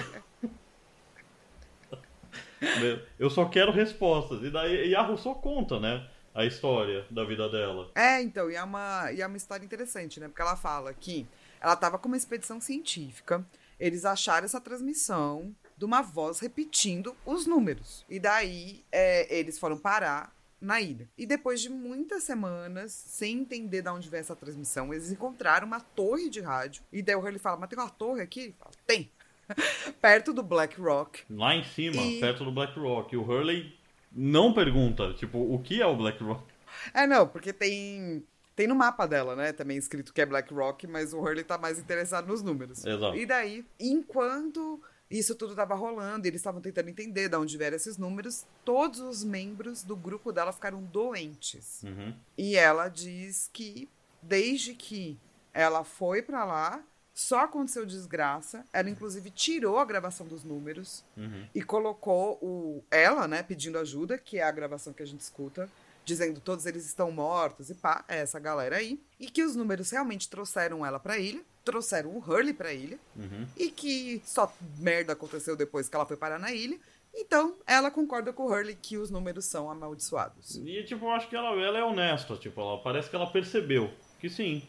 Eu 3.18 3.30
só 3.30 3.44
quero 3.44 3.72
respostas. 3.72 4.42
E 4.42 4.50
daí 4.50 4.88
e 4.88 4.94
a 4.94 5.02
Rousseau 5.02 5.34
conta, 5.34 5.78
né? 5.78 6.06
A 6.34 6.44
história 6.46 7.04
da 7.10 7.24
vida 7.24 7.48
dela. 7.48 7.90
É, 7.94 8.20
então, 8.22 8.50
e 8.50 8.54
é 8.54 8.62
uma, 8.62 9.12
e 9.12 9.20
é 9.20 9.26
uma 9.26 9.36
história 9.36 9.64
interessante, 9.64 10.18
né? 10.18 10.28
Porque 10.28 10.40
ela 10.42 10.56
fala 10.56 10.92
que 10.94 11.26
ela 11.60 11.74
estava 11.74 11.98
com 11.98 12.08
uma 12.08 12.16
expedição 12.16 12.60
científica, 12.60 13.44
eles 13.78 14.04
acharam 14.04 14.44
essa 14.44 14.60
transmissão 14.60 15.54
de 15.76 15.84
uma 15.84 16.00
voz 16.02 16.38
repetindo 16.40 17.14
os 17.26 17.46
números. 17.46 18.04
E 18.08 18.18
daí 18.18 18.84
é, 18.90 19.34
eles 19.38 19.58
foram 19.58 19.76
parar 19.76 20.34
na 20.60 20.80
ilha. 20.80 21.08
E 21.18 21.26
depois 21.26 21.60
de 21.60 21.68
muitas 21.68 22.22
semanas, 22.22 22.92
sem 22.92 23.38
entender 23.40 23.82
de 23.82 23.88
onde 23.88 24.08
veio 24.08 24.20
essa 24.20 24.36
transmissão, 24.36 24.94
eles 24.94 25.10
encontraram 25.10 25.66
uma 25.66 25.80
torre 25.80 26.30
de 26.30 26.40
rádio. 26.40 26.82
E 26.92 27.02
daí 27.02 27.16
o 27.16 27.18
Hurley 27.18 27.38
fala, 27.40 27.56
mas 27.58 27.68
tem 27.68 27.78
uma 27.78 27.90
torre 27.90 28.22
aqui? 28.22 28.40
Ele 28.40 28.54
fala, 28.58 28.70
tem. 28.86 29.10
Perto 30.00 30.32
do 30.32 30.42
Black 30.42 30.80
Rock. 30.80 31.24
Lá 31.28 31.54
em 31.54 31.64
cima, 31.64 32.00
E- 32.00 32.20
perto 32.20 32.44
do 32.44 32.52
Black 32.52 32.78
Rock. 32.78 33.12
E 33.14 33.18
o 33.18 33.22
Hurley 33.22 33.76
não 34.14 34.52
pergunta, 34.52 35.12
tipo, 35.14 35.38
o 35.38 35.58
que 35.60 35.80
é 35.80 35.86
o 35.86 35.96
Black 35.96 36.22
Rock? 36.22 36.44
É, 36.92 37.06
não, 37.06 37.26
porque 37.26 37.52
tem. 37.52 38.24
Tem 38.54 38.66
no 38.66 38.74
mapa 38.74 39.06
dela, 39.06 39.34
né? 39.34 39.50
Também 39.50 39.78
escrito 39.78 40.12
que 40.12 40.20
é 40.20 40.26
Black 40.26 40.52
Rock, 40.52 40.86
mas 40.86 41.14
o 41.14 41.18
Hurley 41.18 41.42
tá 41.42 41.56
mais 41.56 41.78
interessado 41.78 42.28
nos 42.28 42.42
números. 42.42 42.84
Exato. 42.84 43.16
E 43.16 43.24
daí, 43.24 43.64
enquanto 43.80 44.78
isso 45.10 45.34
tudo 45.34 45.54
tava 45.54 45.74
rolando, 45.74 46.26
eles 46.26 46.40
estavam 46.40 46.60
tentando 46.60 46.88
entender 46.88 47.30
de 47.30 47.36
onde 47.36 47.56
vieram 47.56 47.76
esses 47.76 47.96
números, 47.96 48.46
todos 48.62 49.00
os 49.00 49.24
membros 49.24 49.82
do 49.82 49.96
grupo 49.96 50.32
dela 50.32 50.52
ficaram 50.52 50.82
doentes. 50.82 51.82
Uhum. 51.82 52.14
E 52.36 52.56
ela 52.56 52.88
diz 52.88 53.48
que 53.52 53.88
desde 54.22 54.74
que 54.74 55.18
ela 55.52 55.82
foi 55.82 56.22
pra 56.22 56.44
lá, 56.44 56.82
só 57.22 57.40
aconteceu 57.40 57.86
desgraça. 57.86 58.64
Ela 58.72 58.90
inclusive 58.90 59.30
tirou 59.30 59.78
a 59.78 59.84
gravação 59.84 60.26
dos 60.26 60.42
números 60.44 61.04
Uhum. 61.16 61.46
e 61.54 61.62
colocou 61.62 62.38
o 62.42 62.82
ela, 62.90 63.26
né, 63.28 63.42
pedindo 63.42 63.78
ajuda, 63.78 64.18
que 64.18 64.38
é 64.38 64.42
a 64.42 64.50
gravação 64.50 64.92
que 64.92 65.02
a 65.02 65.06
gente 65.06 65.20
escuta, 65.20 65.68
dizendo 66.04 66.40
todos 66.40 66.66
eles 66.66 66.84
estão 66.84 67.12
mortos 67.12 67.70
e 67.70 67.74
pá, 67.74 68.04
é 68.08 68.18
essa 68.18 68.40
galera 68.40 68.76
aí, 68.76 69.00
e 69.20 69.26
que 69.30 69.42
os 69.44 69.54
números 69.54 69.90
realmente 69.90 70.28
trouxeram 70.28 70.84
ela 70.84 70.98
pra 70.98 71.16
ilha, 71.18 71.40
trouxeram 71.64 72.10
o 72.10 72.18
Hurley 72.18 72.52
pra 72.52 72.72
ilha, 72.72 72.98
Uhum. 73.16 73.46
e 73.56 73.70
que 73.70 74.20
só 74.24 74.52
merda 74.78 75.12
aconteceu 75.12 75.54
depois 75.56 75.88
que 75.88 75.94
ela 75.94 76.04
foi 76.06 76.16
parar 76.16 76.38
na 76.40 76.52
ilha. 76.52 76.76
Então, 77.14 77.54
ela 77.66 77.90
concorda 77.90 78.32
com 78.32 78.44
o 78.44 78.46
Hurley 78.50 78.74
que 78.74 78.96
os 78.96 79.10
números 79.10 79.44
são 79.44 79.70
amaldiçoados. 79.70 80.56
E, 80.56 80.82
tipo, 80.82 81.04
eu 81.04 81.10
acho 81.10 81.28
que 81.28 81.36
ela, 81.36 81.50
ela 81.60 81.78
é 81.78 81.84
honesta, 81.84 82.36
tipo, 82.36 82.58
ela 82.60 82.78
parece 82.82 83.08
que 83.10 83.14
ela 83.14 83.30
percebeu 83.30 83.90
que 84.18 84.28
sim, 84.30 84.62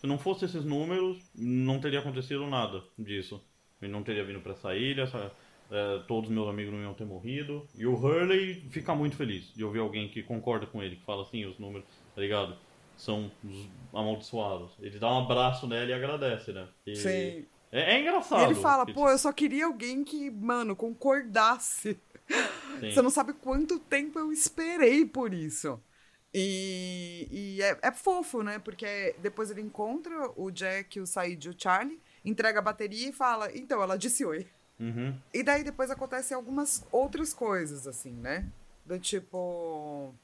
se 0.00 0.06
não 0.06 0.18
fosse 0.18 0.44
esses 0.46 0.64
números, 0.64 1.18
não 1.34 1.78
teria 1.80 2.00
acontecido 2.00 2.46
nada 2.46 2.82
disso. 2.98 3.40
Ele 3.82 3.92
não 3.92 4.02
teria 4.02 4.24
vindo 4.24 4.40
pra 4.40 4.52
essa 4.52 4.74
ilha, 4.74 5.02
essa- 5.02 5.30
é, 5.70 6.02
todos 6.08 6.28
meus 6.30 6.48
amigos 6.48 6.72
não 6.72 6.80
iam 6.82 6.94
ter 6.94 7.04
morrido. 7.04 7.66
E 7.76 7.86
o 7.86 7.94
Hurley 7.94 8.66
fica 8.70 8.94
muito 8.94 9.16
feliz 9.16 9.54
de 9.54 9.62
ouvir 9.64 9.78
alguém 9.78 10.08
que 10.08 10.22
concorda 10.22 10.66
com 10.66 10.82
ele, 10.82 10.96
que 10.96 11.04
fala 11.04 11.22
assim, 11.22 11.44
os 11.44 11.58
números, 11.58 11.86
tá 12.14 12.20
ligado? 12.20 12.56
São 12.96 13.30
os 13.44 13.68
amaldiçoados. 13.94 14.72
Ele 14.80 14.98
dá 14.98 15.10
um 15.12 15.20
abraço 15.24 15.66
nela 15.66 15.88
e 15.88 15.92
agradece, 15.92 16.52
né? 16.52 16.68
E 16.86 16.96
Sim. 16.96 17.46
É, 17.72 17.94
é 17.94 17.98
E 17.98 18.00
engraçado. 18.02 18.42
ele 18.50 18.54
fala, 18.60 18.84
pô, 18.84 19.08
eu 19.08 19.16
só 19.18 19.32
queria 19.32 19.66
alguém 19.66 20.02
que, 20.02 20.28
mano, 20.30 20.74
concordasse. 20.74 21.98
sim. 22.80 22.90
Você 22.90 23.00
não 23.02 23.10
sabe 23.10 23.32
quanto 23.34 23.78
tempo 23.78 24.18
eu 24.18 24.32
esperei 24.32 25.04
por 25.04 25.32
isso. 25.32 25.80
E, 26.32 27.28
e 27.30 27.62
é, 27.62 27.78
é 27.82 27.92
fofo, 27.92 28.42
né? 28.42 28.58
Porque 28.58 29.14
depois 29.18 29.50
ele 29.50 29.60
encontra 29.60 30.30
o 30.36 30.50
Jack, 30.50 31.00
o 31.00 31.06
Said 31.06 31.44
e 31.44 31.50
o 31.50 31.54
Charlie, 31.56 32.00
entrega 32.24 32.60
a 32.60 32.62
bateria 32.62 33.08
e 33.08 33.12
fala, 33.12 33.50
então, 33.56 33.82
ela 33.82 33.96
disse 33.96 34.24
oi. 34.24 34.46
Uhum. 34.78 35.14
E 35.34 35.42
daí 35.42 35.62
depois 35.62 35.90
acontecem 35.90 36.34
algumas 36.34 36.86
outras 36.90 37.34
coisas, 37.34 37.86
assim, 37.86 38.12
né? 38.12 38.50
Do 38.86 38.98
tipo. 38.98 40.14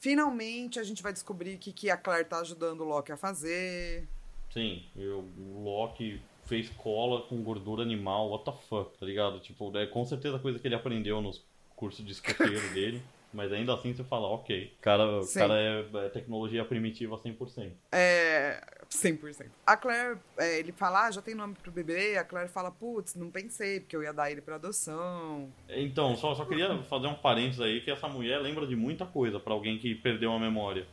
Finalmente 0.00 0.78
a 0.78 0.82
gente 0.84 1.02
vai 1.02 1.12
descobrir 1.12 1.56
o 1.56 1.58
que, 1.58 1.72
que 1.72 1.90
a 1.90 1.96
Claire 1.96 2.24
tá 2.24 2.38
ajudando 2.38 2.80
o 2.80 2.84
Loki 2.84 3.12
a 3.12 3.16
fazer. 3.16 4.08
Sim, 4.50 4.82
e 4.96 5.06
o 5.06 5.24
Loki 5.62 6.22
fez 6.46 6.70
cola 6.70 7.22
com 7.22 7.42
gordura 7.42 7.82
animal, 7.82 8.30
what 8.30 8.44
the 8.44 8.52
fuck, 8.68 8.96
tá 8.96 9.04
ligado? 9.04 9.40
Tipo, 9.40 9.76
é 9.76 9.86
com 9.86 10.04
certeza 10.06 10.38
coisa 10.38 10.58
que 10.58 10.66
ele 10.66 10.74
aprendeu 10.74 11.20
nos 11.20 11.44
cursos 11.76 12.04
de 12.04 12.12
escoteiro 12.12 12.66
dele, 12.72 13.02
mas 13.32 13.52
ainda 13.52 13.74
assim 13.74 13.92
você 13.94 14.02
fala, 14.04 14.26
ok, 14.28 14.74
cara, 14.80 15.22
Sim. 15.22 15.38
cara 15.38 15.54
é, 15.54 15.84
é 16.06 16.08
tecnologia 16.08 16.64
primitiva 16.64 17.16
100%. 17.16 17.72
É. 17.92 18.60
100%. 18.90 19.46
A 19.66 19.76
Claire, 19.76 20.18
é, 20.38 20.58
ele 20.58 20.72
fala, 20.72 21.06
ah, 21.06 21.10
já 21.10 21.20
tem 21.20 21.34
nome 21.34 21.54
pro 21.62 21.70
bebê. 21.70 22.16
A 22.16 22.24
Claire 22.24 22.48
fala, 22.48 22.70
putz, 22.70 23.14
não 23.14 23.30
pensei, 23.30 23.80
porque 23.80 23.94
eu 23.94 24.02
ia 24.02 24.12
dar 24.14 24.30
ele 24.30 24.40
pra 24.40 24.54
adoção. 24.54 25.52
Então, 25.68 26.16
só, 26.16 26.34
só 26.34 26.44
queria 26.46 26.82
fazer 26.84 27.06
um 27.06 27.14
parênteses 27.14 27.60
aí, 27.60 27.80
que 27.82 27.90
essa 27.90 28.08
mulher 28.08 28.38
lembra 28.40 28.66
de 28.66 28.74
muita 28.74 29.04
coisa 29.04 29.38
pra 29.38 29.52
alguém 29.52 29.78
que 29.78 29.94
perdeu 29.94 30.32
a 30.32 30.38
memória. 30.38 30.86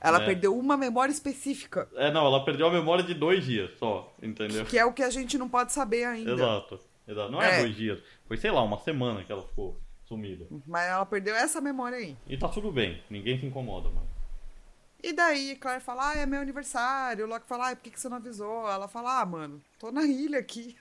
Ela 0.00 0.22
É. 0.22 0.26
perdeu 0.26 0.56
uma 0.56 0.76
memória 0.76 1.12
específica, 1.12 1.88
É, 1.96 2.10
não, 2.10 2.26
ela 2.26 2.44
perdeu 2.44 2.66
a 2.66 2.70
memória 2.72 3.04
de 3.04 3.14
dois 3.14 3.44
dias 3.44 3.70
só, 3.78 4.12
entendeu? 4.22 4.64
que 4.64 4.76
é 4.78 4.84
o 4.84 4.92
que 4.92 5.02
a 5.02 5.10
gente 5.10 5.36
não 5.38 5.48
pode 5.48 5.72
saber 5.72 6.04
ainda. 6.04 6.32
Exato, 6.32 6.80
exato. 7.06 7.30
Não 7.30 7.40
é, 7.42 7.58
É. 7.58 7.60
dois 7.62 7.76
dias, 7.76 8.00
foi, 8.26 8.36
sei 8.36 8.50
lá, 8.50 8.62
uma 8.62 8.78
semana 8.78 9.22
que 9.24 9.30
ela 9.30 9.42
ficou 9.42 9.80
sumida. 10.12 10.46
Mas 10.66 10.88
ela 10.88 11.06
perdeu 11.06 11.34
essa 11.34 11.60
memória 11.60 11.96
aí. 11.98 12.16
E 12.26 12.36
tá 12.36 12.48
tudo 12.48 12.70
bem, 12.70 13.02
ninguém 13.08 13.38
se 13.40 13.46
incomoda, 13.46 13.88
mano. 13.88 14.06
E 15.02 15.12
daí, 15.12 15.56
Claire 15.56 15.80
fala, 15.82 16.10
ah, 16.10 16.16
é 16.18 16.26
meu 16.26 16.40
aniversário. 16.40 17.24
O 17.24 17.28
Loki 17.28 17.46
fala, 17.46 17.70
ah, 17.70 17.76
por 17.76 17.82
que, 17.82 17.90
que 17.90 18.00
você 18.00 18.08
não 18.08 18.18
avisou? 18.18 18.70
Ela 18.70 18.86
fala, 18.86 19.20
ah, 19.20 19.26
mano, 19.26 19.60
tô 19.78 19.90
na 19.90 20.04
ilha 20.04 20.38
aqui. 20.38 20.76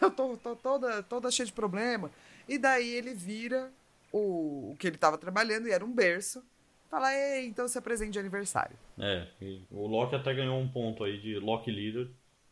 tô, 0.00 0.10
tô- 0.10 0.36
tô 0.38 0.56
toda, 0.56 1.02
toda 1.02 1.30
cheia 1.30 1.46
de 1.46 1.52
problema. 1.52 2.10
E 2.48 2.56
daí 2.56 2.88
ele 2.88 3.12
vira 3.12 3.70
o, 4.10 4.70
o 4.72 4.76
que 4.78 4.86
ele 4.86 4.96
tava 4.96 5.18
trabalhando, 5.18 5.68
e 5.68 5.72
era 5.72 5.84
um 5.84 5.92
berço. 5.92 6.42
Fala, 6.90 7.14
ei, 7.14 7.46
então 7.46 7.68
se 7.68 7.76
apresente 7.76 8.12
de 8.12 8.18
aniversário. 8.18 8.76
É, 8.98 9.26
e 9.40 9.62
o 9.70 9.86
Loki 9.86 10.14
até 10.14 10.32
ganhou 10.32 10.58
um 10.58 10.68
ponto 10.68 11.04
aí 11.04 11.18
de 11.20 11.38
Loki 11.38 11.70
Leader, 11.70 12.08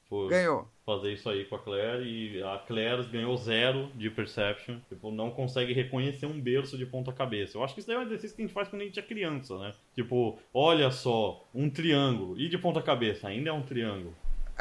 por 0.08 0.28
Ganhou. 0.28 0.68
Fazer 0.96 1.12
isso 1.12 1.28
aí 1.28 1.44
com 1.44 1.56
a 1.56 1.58
Claire 1.58 2.02
e 2.04 2.42
a 2.42 2.58
Claire 2.66 3.02
ganhou 3.04 3.36
zero 3.36 3.90
de 3.94 4.10
Perception. 4.10 4.78
Tipo, 4.88 5.10
não 5.10 5.30
consegue 5.30 5.72
reconhecer 5.72 6.26
um 6.26 6.40
berço 6.40 6.76
de 6.78 6.86
ponta 6.86 7.12
cabeça. 7.12 7.56
Eu 7.56 7.64
acho 7.64 7.74
que 7.74 7.80
isso 7.80 7.86
daí 7.88 7.96
é 7.96 8.00
um 8.00 8.02
exercício 8.02 8.34
que 8.36 8.42
a 8.42 8.44
gente 8.46 8.54
faz 8.54 8.68
quando 8.68 8.82
a 8.82 8.84
gente 8.84 8.98
é 8.98 9.02
criança, 9.02 9.58
né? 9.58 9.72
Tipo, 9.94 10.38
olha 10.52 10.90
só, 10.90 11.46
um 11.54 11.68
triângulo. 11.70 12.38
E 12.40 12.48
de 12.48 12.58
ponta 12.58 12.82
cabeça, 12.82 13.28
ainda 13.28 13.50
é 13.50 13.52
um 13.52 13.62
triângulo. 13.62 14.14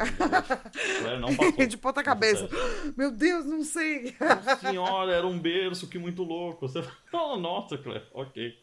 Claire 1.00 1.20
não 1.20 1.34
passou. 1.36 1.66
de 1.66 1.76
ponta 1.76 2.02
cabeça. 2.02 2.48
Meu 2.96 3.10
Deus, 3.10 3.44
não 3.44 3.62
sei. 3.62 4.14
Senhora, 4.60 5.12
era 5.12 5.26
um 5.26 5.38
berço, 5.38 5.88
que 5.88 5.98
muito 5.98 6.22
louco. 6.22 6.66
Você... 6.68 6.82
Oh, 7.12 7.36
nossa, 7.36 7.76
Claire, 7.76 8.04
ok. 8.14 8.56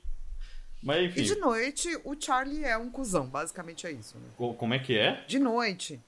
Mas 0.82 1.06
enfim. 1.06 1.22
E 1.22 1.24
de 1.24 1.36
noite, 1.36 1.90
o 2.06 2.16
Charlie 2.20 2.64
é 2.64 2.78
um 2.78 2.90
cuzão. 2.90 3.28
Basicamente 3.28 3.86
é 3.88 3.92
isso, 3.92 4.18
né? 4.18 4.26
co- 4.38 4.54
Como 4.54 4.74
é 4.74 4.80
que 4.80 4.98
é? 4.98 5.24
De 5.28 5.38
noite, 5.40 6.00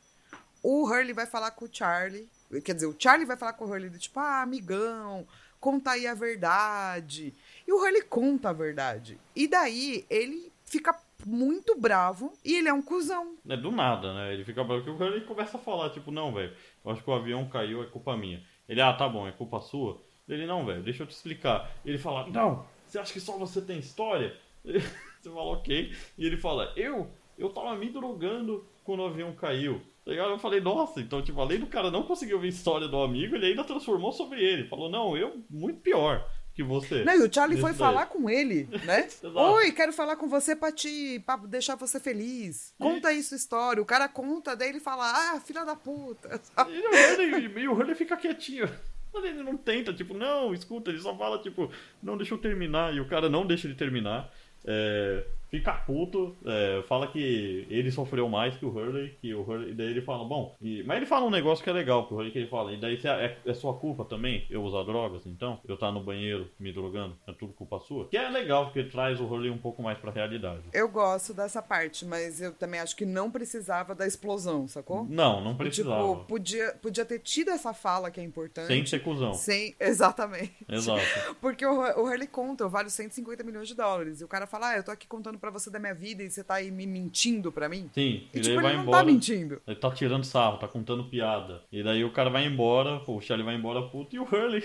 o 0.62 0.86
Hurley 0.86 1.14
vai 1.14 1.26
falar 1.26 1.52
com 1.52 1.66
o 1.66 1.70
Charlie. 1.72 2.30
Quer 2.64 2.74
dizer, 2.74 2.88
o 2.88 2.96
Charlie 2.98 3.26
vai 3.26 3.38
falar 3.38 3.54
com 3.54 3.66
o 3.66 3.68
Hurley, 3.70 3.90
tipo, 3.92 4.20
ah, 4.20 4.42
amigão, 4.42 5.28
conta 5.60 5.92
aí 5.92 6.08
a 6.08 6.14
verdade. 6.14 7.34
E 7.68 7.72
o 7.72 7.78
Hurley 7.78 8.02
conta 8.04 8.50
a 8.50 8.54
verdade. 8.54 9.20
E 9.36 9.48
daí 9.48 10.06
ele 10.10 10.52
fica 10.66 10.98
muito 11.26 11.80
bravo 11.80 12.34
e 12.44 12.56
ele 12.56 12.70
é 12.70 12.74
um 12.74 12.82
cuzão. 12.82 13.36
É 13.48 13.58
do 13.58 13.72
nada, 13.72 14.14
né? 14.14 14.34
Ele 14.34 14.44
fica 14.44 14.64
bravo 14.64 14.90
o 14.90 15.04
ele 15.04 15.22
começa 15.22 15.58
a 15.58 15.60
falar, 15.60 15.90
tipo, 15.90 16.12
não, 16.12 16.34
velho, 16.34 16.56
eu 16.84 16.92
acho 16.92 17.04
que 17.04 17.10
o 17.10 17.14
avião 17.14 17.48
caiu, 17.50 17.84
é 17.84 17.86
culpa 17.86 18.16
minha. 18.16 18.44
Ele, 18.68 18.82
ah, 18.82 18.94
tá 18.94 19.08
bom, 19.08 19.28
é 19.28 19.32
culpa 19.32 19.60
sua? 19.60 20.02
Ele, 20.28 20.46
não, 20.46 20.66
velho, 20.66 20.84
deixa 20.84 21.04
eu 21.04 21.08
te 21.08 21.12
explicar. 21.12 21.72
Ele 21.84 21.98
fala, 21.98 22.28
não, 22.30 22.66
você 22.86 23.00
acha 23.00 23.12
que 23.12 23.20
só 23.20 23.38
você 23.38 23.62
tem 23.62 23.80
história? 23.80 24.36
Você 25.20 25.30
fala, 25.30 25.52
ok. 25.52 25.94
E 26.18 26.26
ele 26.26 26.38
fala, 26.38 26.72
eu, 26.78 27.12
eu 27.38 27.50
tava 27.50 27.76
me 27.76 27.90
drogando 27.90 28.66
quando 28.86 29.02
o 29.02 29.06
avião 29.06 29.34
caiu. 29.34 29.82
Tá 30.10 30.14
ligado? 30.14 30.32
Eu 30.32 30.40
falei, 30.40 30.60
nossa, 30.60 31.00
então, 31.00 31.22
tipo, 31.22 31.40
além 31.40 31.60
do 31.60 31.68
cara 31.68 31.92
não 31.92 32.02
conseguir 32.02 32.34
ouvir 32.34 32.48
a 32.48 32.50
história 32.50 32.88
do 32.88 32.98
amigo, 32.98 33.36
ele 33.36 33.46
ainda 33.46 33.64
transformou 33.64 34.12
sobre 34.12 34.44
ele. 34.44 34.68
Falou, 34.68 34.90
não, 34.90 35.16
eu, 35.16 35.40
muito 35.48 35.82
pior 35.82 36.28
que 36.56 36.64
você. 36.64 37.04
Não, 37.04 37.14
e 37.14 37.28
o 37.28 37.32
Charlie 37.32 37.62
foi 37.62 37.70
daí. 37.70 37.78
falar 37.78 38.08
com 38.08 38.28
ele, 38.28 38.68
né? 38.86 39.08
Oi, 39.54 39.72
quero 39.72 39.94
falar 39.94 40.16
com 40.16 40.28
você 40.28 40.56
pra 40.56 40.72
te 40.72 41.22
pra 41.24 41.36
deixar 41.36 41.76
você 41.76 42.00
feliz. 42.00 42.74
Conta 42.80 43.10
aí 43.10 43.22
sua 43.22 43.38
história. 43.38 43.84
O 43.84 43.86
cara 43.86 44.10
conta, 44.10 44.56
daí 44.56 44.70
ele 44.70 44.80
fala, 44.80 45.04
ah, 45.06 45.40
filha 45.42 45.64
da 45.64 45.76
puta. 45.76 46.42
E 46.68 46.80
o 46.80 46.90
Hurley, 46.90 47.64
e 47.64 47.68
o 47.68 47.74
Hurley 47.74 47.94
fica 47.94 48.18
quietinho. 48.18 48.68
Ele 49.14 49.44
não 49.44 49.58
tenta, 49.58 49.94
tipo, 49.94 50.16
não, 50.16 50.56
escuta, 50.56 50.90
ele 50.90 51.00
só 51.00 51.16
fala, 51.16 51.38
tipo, 51.38 51.72
não, 52.02 52.18
deixa 52.18 52.34
eu 52.34 52.40
terminar. 52.40 52.96
E 52.96 53.00
o 53.00 53.08
cara 53.08 53.30
não 53.30 53.46
deixa 53.46 53.68
ele 53.68 53.76
terminar. 53.76 54.34
É, 54.66 55.24
fica 55.50 55.74
puto, 55.74 56.36
é, 56.46 56.84
fala 56.88 57.08
que 57.08 57.66
ele 57.70 57.92
sofreu 57.92 58.30
mais 58.30 58.56
que 58.56 58.66
o 58.66 58.70
Hurley, 58.70 59.18
que 59.22 59.34
o 59.34 59.42
Hurley, 59.42 59.72
e 59.72 59.74
daí 59.74 59.88
ele 59.88 60.02
fala, 60.02 60.24
bom, 60.26 60.56
e- 60.62 60.84
mas 60.84 60.98
ele 60.98 61.06
fala 61.06 61.26
um 61.26 61.30
negócio 61.30 61.64
que 61.64 61.70
é 61.70 61.74
legal 61.74 62.06
pro 62.06 62.16
Hurley, 62.18 62.32
que 62.32 62.38
ele 62.40 62.48
fala, 62.48 62.72
e 62.74 62.78
daí 62.78 63.00
é, 63.04 63.38
é 63.46 63.54
sua 63.54 63.74
culpa 63.74 64.06
também, 64.06 64.46
eu 64.50 64.64
usar 64.64 64.84
drogas, 64.84 65.26
então, 65.26 65.60
eu 65.68 65.76
estar 65.76 65.92
no 65.92 66.02
banheiro 66.02 66.50
me 66.60 66.72
drogando, 66.72 67.18
é 67.28 67.34
tudo 67.34 67.54
culpa 67.54 67.80
sua. 67.80 68.08
Que 68.08 68.18
é 68.18 68.30
legal, 68.30 68.66
porque 68.66 68.84
traz 68.84 69.20
o 69.20 69.26
Hurley 69.26 69.50
um 69.50 69.58
pouco 69.58 69.82
mais 69.82 69.98
pra 69.98 70.12
realidade. 70.12 70.62
Eu 70.74 70.88
gosto 70.90 71.34
dessa 71.34 71.62
parte, 71.62 72.06
mas 72.06 72.42
eu 72.42 72.54
também 72.54 72.80
acho 72.80 72.96
que 72.96 73.06
não 73.06 73.32
precisava 73.32 73.96
da 73.96 74.06
explosão, 74.06 74.68
sacou? 74.68 75.06
Não, 75.10 75.42
não 75.44 75.56
precisava. 75.56 76.14
Tipo, 76.14 76.26
podia, 76.26 76.72
podia 76.82 77.06
ter 77.06 77.20
tido 77.20 77.50
essa 77.50 77.74
fala 77.74 78.12
que 78.12 78.20
é 78.20 78.24
importante. 78.24 78.68
Sem 78.68 78.86
ser 78.86 79.00
cuzão. 79.00 79.34
Sem, 79.34 79.76
exatamente. 79.80 80.54
Exato. 80.68 81.02
Porque 81.42 81.66
o, 81.66 81.72
o 81.72 82.04
Hurley 82.04 82.28
conta, 82.28 82.68
valho 82.68 82.90
150 82.90 83.44
milhões 83.44 83.68
de 83.68 83.76
dólares. 83.76 84.22
E 84.22 84.24
o 84.24 84.28
cara 84.28 84.46
fala, 84.46 84.70
ah, 84.70 84.78
eu 84.78 84.84
tô 84.84 84.92
aqui 84.92 85.08
contando 85.08 85.39
pra 85.40 85.50
você 85.50 85.70
da 85.70 85.80
minha 85.80 85.94
vida 85.94 86.22
e 86.24 86.30
você 86.30 86.44
tá 86.44 86.56
aí 86.56 86.70
me 86.70 86.86
mentindo 86.86 87.52
pra 87.52 87.68
mim? 87.70 87.90
Sim, 87.94 88.28
E 88.34 88.38
e, 88.38 88.42
tipo, 88.42 88.56
vai 88.62 88.66
ele 88.72 88.76
não 88.78 88.84
embora. 88.84 88.98
tá 89.00 89.04
mentindo. 89.04 89.62
Ele 89.66 89.76
tá 89.76 89.92
tirando 89.92 90.24
sarro, 90.24 90.58
tá 90.58 90.68
contando 90.68 91.04
piada. 91.06 91.64
E 91.72 91.82
daí 91.84 92.04
o 92.04 92.12
cara 92.12 92.30
vai 92.30 92.46
embora, 92.46 93.02
o 93.08 93.20
Charlie 93.22 93.46
vai 93.46 93.56
embora 93.56 93.82
puto, 93.84 94.16
e 94.16 94.20
o 94.20 94.24
Hurley. 94.24 94.64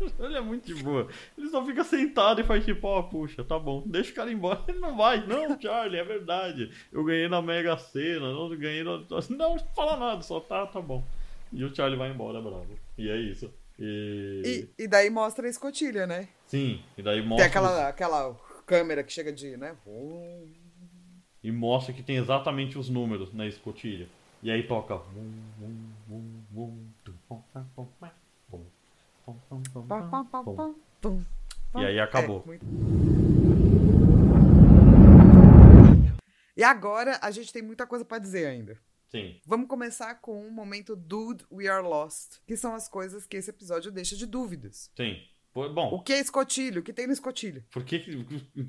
Ele 0.20 0.36
é 0.36 0.40
muito 0.40 0.64
de 0.72 0.80
boa. 0.80 1.08
Ele 1.36 1.48
só 1.48 1.64
fica 1.66 1.82
sentado 1.82 2.40
e 2.40 2.44
faz 2.44 2.64
tipo, 2.64 2.86
ó, 2.86 3.02
puxa, 3.02 3.42
tá 3.42 3.58
bom, 3.58 3.82
deixa 3.84 4.12
o 4.12 4.14
cara 4.14 4.30
embora. 4.30 4.62
Ele 4.68 4.78
não 4.78 4.96
vai, 4.96 5.26
não, 5.26 5.60
Charlie, 5.60 5.98
é 5.98 6.04
verdade. 6.04 6.70
Eu 6.92 7.02
ganhei 7.04 7.28
na 7.28 7.42
Mega 7.42 7.76
Sena, 7.76 8.32
não 8.32 8.48
ganhei 8.56 8.84
na. 8.84 8.98
Não, 8.98 9.36
não 9.36 9.58
fala 9.74 9.96
nada, 9.96 10.22
só 10.22 10.38
tá, 10.38 10.66
tá 10.66 10.80
bom. 10.80 11.04
E 11.52 11.64
o 11.64 11.74
Charlie 11.74 11.98
vai 11.98 12.10
embora, 12.10 12.40
bravo. 12.40 12.78
E 12.96 13.10
é 13.10 13.16
isso. 13.16 13.52
E. 13.76 14.68
E, 14.78 14.84
e 14.84 14.88
daí 14.88 15.10
mostra 15.10 15.46
a 15.46 15.50
escotilha, 15.50 16.06
né? 16.06 16.28
Sim, 16.46 16.80
e 16.96 17.02
daí 17.02 17.18
Tem 17.20 17.28
mostra. 17.28 17.46
aquela, 17.46 17.88
aquela 17.88 18.36
câmera 18.68 19.02
que 19.02 19.10
chega 19.12 19.32
de, 19.32 19.56
né? 19.56 19.74
E 21.42 21.50
mostra 21.50 21.94
que 21.94 22.02
tem 22.02 22.16
exatamente 22.16 22.78
os 22.78 22.90
números 22.90 23.32
na 23.32 23.46
escotilha. 23.46 24.06
E 24.42 24.50
aí 24.50 24.62
toca. 24.66 25.00
E 31.74 31.84
aí 31.84 31.98
acabou. 32.00 32.42
É, 32.44 32.46
muito- 32.46 32.66
E 36.56 36.62
agora 36.62 37.18
a 37.22 37.30
gente 37.30 37.52
tem 37.52 37.62
muita 37.62 37.86
coisa 37.86 38.04
pra 38.04 38.18
dizer 38.18 38.46
ainda. 38.46 38.76
Sim, 39.10 39.40
Vamos 39.46 39.68
começar 39.68 40.16
com 40.16 40.46
o 40.46 40.50
momento 40.52 40.94
Dude, 40.94 41.42
We 41.50 41.66
Are 41.66 41.82
Lost, 41.86 42.40
que 42.46 42.54
são 42.58 42.74
as 42.74 42.88
coisas 42.90 43.24
que 43.26 43.38
esse 43.38 43.48
episódio 43.48 43.90
deixa 43.90 44.14
de 44.14 44.26
dúvidas. 44.26 44.90
sim. 44.96 45.16
Pô, 45.58 45.66
O 45.66 45.68
Bom, 45.70 45.98
que 46.00 46.12
é 46.12 46.20
escotilho? 46.20 46.80
O 46.80 46.84
que 46.84 46.92
tem 46.92 47.06
no 47.06 47.12
escotilho? 47.12 47.64
por 47.72 47.84
que, 47.84 48.00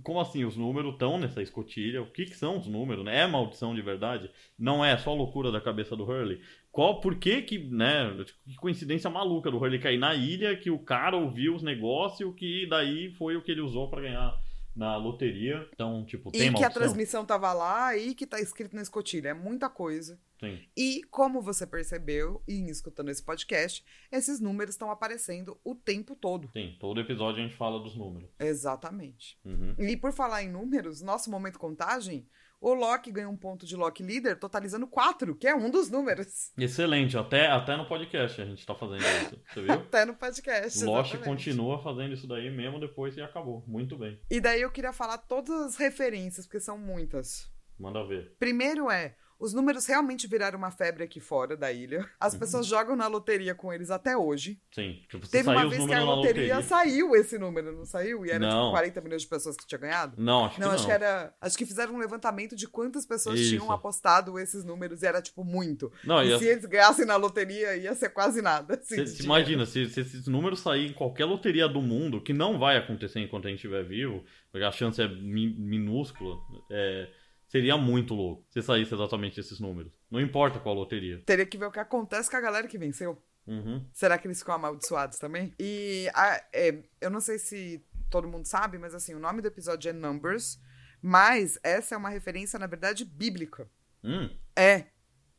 como 0.04 0.20
assim 0.20 0.44
os 0.44 0.58
números 0.58 0.94
estão 0.94 1.20
nessa 1.20 1.42
escotilha? 1.42 2.02
O 2.02 2.08
que, 2.08 2.26
que 2.26 2.36
são 2.36 2.58
os 2.58 2.66
números? 2.66 3.06
Né? 3.06 3.20
É 3.20 3.28
maldição 3.28 3.76
de 3.76 3.82
verdade? 3.82 4.30
Não 4.58 4.84
é 4.84 4.98
só 4.98 5.14
loucura 5.14 5.52
da 5.52 5.62
cabeça 5.62 5.96
do 5.96 6.04
Hurley? 6.04 6.42
Qual, 6.72 7.00
por 7.00 7.16
que 7.16 7.42
que, 7.44 7.60
né, 7.60 8.16
que 8.46 8.56
coincidência 8.56 9.10
maluca 9.10 9.52
do 9.52 9.58
Hurley 9.58 9.80
cair 9.80 10.00
na 10.00 10.16
ilha, 10.16 10.56
que 10.56 10.72
o 10.72 10.80
cara 10.80 11.16
ouviu 11.16 11.56
os 11.56 11.62
negócios, 11.62 12.34
que 12.36 12.66
daí 12.68 13.12
foi 13.12 13.36
o 13.36 13.42
que 13.42 13.52
ele 13.52 13.62
usou 13.62 13.90
pra 13.90 14.02
ganhar 14.02 14.36
na 14.80 14.96
loteria. 14.96 15.68
Então, 15.74 16.06
tipo, 16.06 16.32
tem 16.32 16.50
e 16.50 16.54
que 16.54 16.64
a 16.64 16.70
transmissão 16.70 17.26
tava 17.26 17.52
lá 17.52 17.98
e 17.98 18.16
que 18.16 18.26
tá 18.26 18.40
escrito 18.40 18.74
na 18.74 18.82
escotilha. 18.82 19.30
É 19.30 19.34
muita 19.34 19.70
coisa. 19.70 20.18
Sim, 20.40 20.58
E, 20.76 21.02
como 21.12 21.42
você 21.42 21.68
percebeu, 21.68 22.42
em 22.48 22.68
escutando 22.70 23.10
esse 23.10 23.22
podcast, 23.22 23.84
esses 24.10 24.40
números 24.40 24.76
estão 24.76 24.90
aparecendo 24.90 25.60
o 25.66 25.76
tempo 25.76 26.16
todo. 26.16 26.50
sim. 26.54 26.78
Todo 26.80 27.02
episódio 27.02 27.44
a 27.44 27.46
gente 27.46 27.58
fala 27.58 27.78
dos 27.84 27.94
números. 27.98 28.30
Exatamente. 28.40 29.38
Uhum. 29.44 29.76
E 29.78 29.98
por 29.98 30.14
falar 30.14 30.42
em 30.44 30.50
números, 30.50 31.02
nosso 31.02 31.30
momento 31.30 31.60
contagem, 31.60 32.26
o 32.62 32.74
Loki 32.74 33.12
ganhou 33.12 33.32
um 33.32 33.38
ponto 33.38 33.66
de 33.66 33.76
Loki 33.76 34.04
líder, 34.04 34.38
totalizando 34.38 34.88
4, 34.88 35.36
que 35.36 35.48
é 35.48 35.56
um 35.56 35.70
dos 35.70 35.90
números. 35.90 36.52
Excelente, 36.58 37.18
até, 37.18 37.48
até 37.48 37.78
no 37.78 37.88
podcast 37.88 38.42
a 38.42 38.46
gente 38.46 38.66
tá 38.66 38.76
fazendo 38.76 39.02
isso, 39.02 39.42
você 39.48 39.62
viu? 39.62 39.74
Até 39.90 40.06
no 40.06 40.14
podcast. 40.14 40.78
Exatamente. 40.78 41.18
continua 41.20 41.82
fazendo 41.82 42.14
isso 42.14 42.28
daí 42.28 42.50
mesmo 42.50 42.80
depois 42.80 43.16
e 43.18 43.22
acabou. 43.22 43.64
Muito 43.68 43.98
bem. 43.98 44.20
E 44.30 44.40
daí 44.40 44.62
eu 44.62 44.72
queria 44.72 44.94
falar 44.94 45.18
todas 45.18 45.62
as 45.62 45.76
referências, 45.78 46.46
porque 46.46 46.60
são 46.60 46.78
muitas. 46.78 47.50
Manda 47.80 48.06
ver. 48.06 48.36
Primeiro 48.38 48.92
é, 48.92 49.16
os 49.40 49.54
números 49.54 49.86
realmente 49.86 50.28
viraram 50.28 50.58
uma 50.58 50.70
febre 50.70 51.04
aqui 51.04 51.20
fora 51.20 51.56
da 51.56 51.72
ilha. 51.72 52.08
As 52.20 52.34
Uhum. 52.34 52.40
pessoas 52.40 52.68
jogam 52.68 52.96
na 52.96 53.08
loteria 53.08 53.56
com 53.56 53.72
eles 53.72 53.90
até 53.90 54.18
hoje. 54.18 54.60
Sim. 54.72 55.00
Tipo, 55.10 55.28
Teve 55.28 55.50
uma 55.50 55.68
vez 55.70 55.86
que 55.86 55.94
a 55.94 56.04
loteria, 56.04 56.56
loteria. 56.56 56.62
saiu 56.62 57.16
esse 57.16 57.38
número, 57.38 57.72
não 57.72 57.86
saiu? 57.86 58.26
E 58.26 58.30
era 58.30 58.40
Não. 58.40 58.50
tipo 58.66 58.72
40 58.72 59.02
milhões 59.02 59.22
de 59.22 59.28
pessoas 59.30 59.56
que 59.56 59.66
tinha 59.66 59.80
ganhado? 59.80 60.14
Não, 60.18 60.46
acho 60.46 60.56
que 60.56 60.62
Não, 60.62 60.68
não. 60.68 60.76
acho 60.76 60.86
que 60.86 60.92
era. 60.92 61.34
Acho 61.40 61.58
que 61.58 61.66
fizeram 61.66 61.96
um 61.96 61.98
levantamento 62.00 62.56
de 62.56 62.68
quantas 62.68 63.06
pessoas 63.06 63.40
Isso. 63.40 63.50
tinham 63.52 63.72
apostado 63.72 64.38
esses 64.38 64.64
números 64.66 65.02
e 65.04 65.06
era, 65.08 65.22
tipo, 65.22 65.44
muito. 65.44 65.92
Não, 66.04 66.22
e 66.24 66.34
e 66.34 66.38
se 66.40 66.46
eles 66.46 66.66
ganhassem 66.66 67.06
na 67.06 67.16
loteria, 67.16 67.76
ia 67.78 67.96
ser 67.96 68.10
quase 68.10 68.42
nada. 68.42 68.76
assim, 68.76 69.06
se 69.08 69.24
imagina, 69.24 69.66
se, 69.66 69.90
se 69.90 70.02
esses 70.02 70.28
números 70.28 70.60
saírem 70.60 70.90
em 70.90 70.94
qualquer 70.94 71.26
loteria 71.26 71.68
do 71.68 71.82
mundo, 71.82 72.22
que 72.22 72.34
não 72.34 72.60
vai 72.60 72.76
acontecer 72.78 73.20
enquanto 73.20 73.46
a 73.48 73.50
gente 73.50 73.60
estiver 73.60 73.84
vivo, 73.84 74.24
porque 74.52 74.66
a 74.66 74.72
chance 74.72 75.02
é 75.02 75.08
mi- 75.08 75.56
minúscula, 75.58 76.38
é, 76.70 77.10
seria 77.50 77.76
muito 77.78 78.14
louco 78.14 78.46
se 78.50 78.62
saísse 78.62 78.94
exatamente 78.94 79.38
esses 79.40 79.60
números. 79.60 79.92
Não 80.10 80.22
importa 80.22 80.58
qual 80.60 80.74
loteria. 80.74 81.22
Teria 81.26 81.46
que 81.46 81.58
ver 81.58 81.66
o 81.66 81.72
que 81.72 81.80
acontece 81.80 82.30
com 82.32 82.38
a 82.38 82.42
galera 82.42 82.68
que 82.68 82.78
venceu. 82.78 83.22
Uhum. 83.46 83.86
Será 83.92 84.18
que 84.18 84.28
eles 84.28 84.40
ficam 84.40 84.56
amaldiçoados 84.56 85.20
também? 85.20 85.54
E 85.60 86.08
a- 86.14 86.42
é, 86.54 86.82
eu 87.02 87.10
não 87.10 87.20
sei 87.20 87.38
se 87.38 87.84
todo 88.10 88.28
mundo 88.28 88.46
sabe, 88.46 88.78
mas 88.78 88.94
assim, 88.96 89.14
o 89.16 89.20
nome 89.20 89.42
do 89.42 89.48
episódio 89.48 89.90
é 89.90 89.94
Numbers, 89.94 90.60
mas 91.02 91.60
essa 91.64 91.96
é 91.96 91.98
uma 91.98 92.10
referência, 92.10 92.58
na 92.60 92.68
verdade, 92.68 93.04
bíblica. 93.04 93.68
Hum, 94.04 94.30
É. 94.56 94.86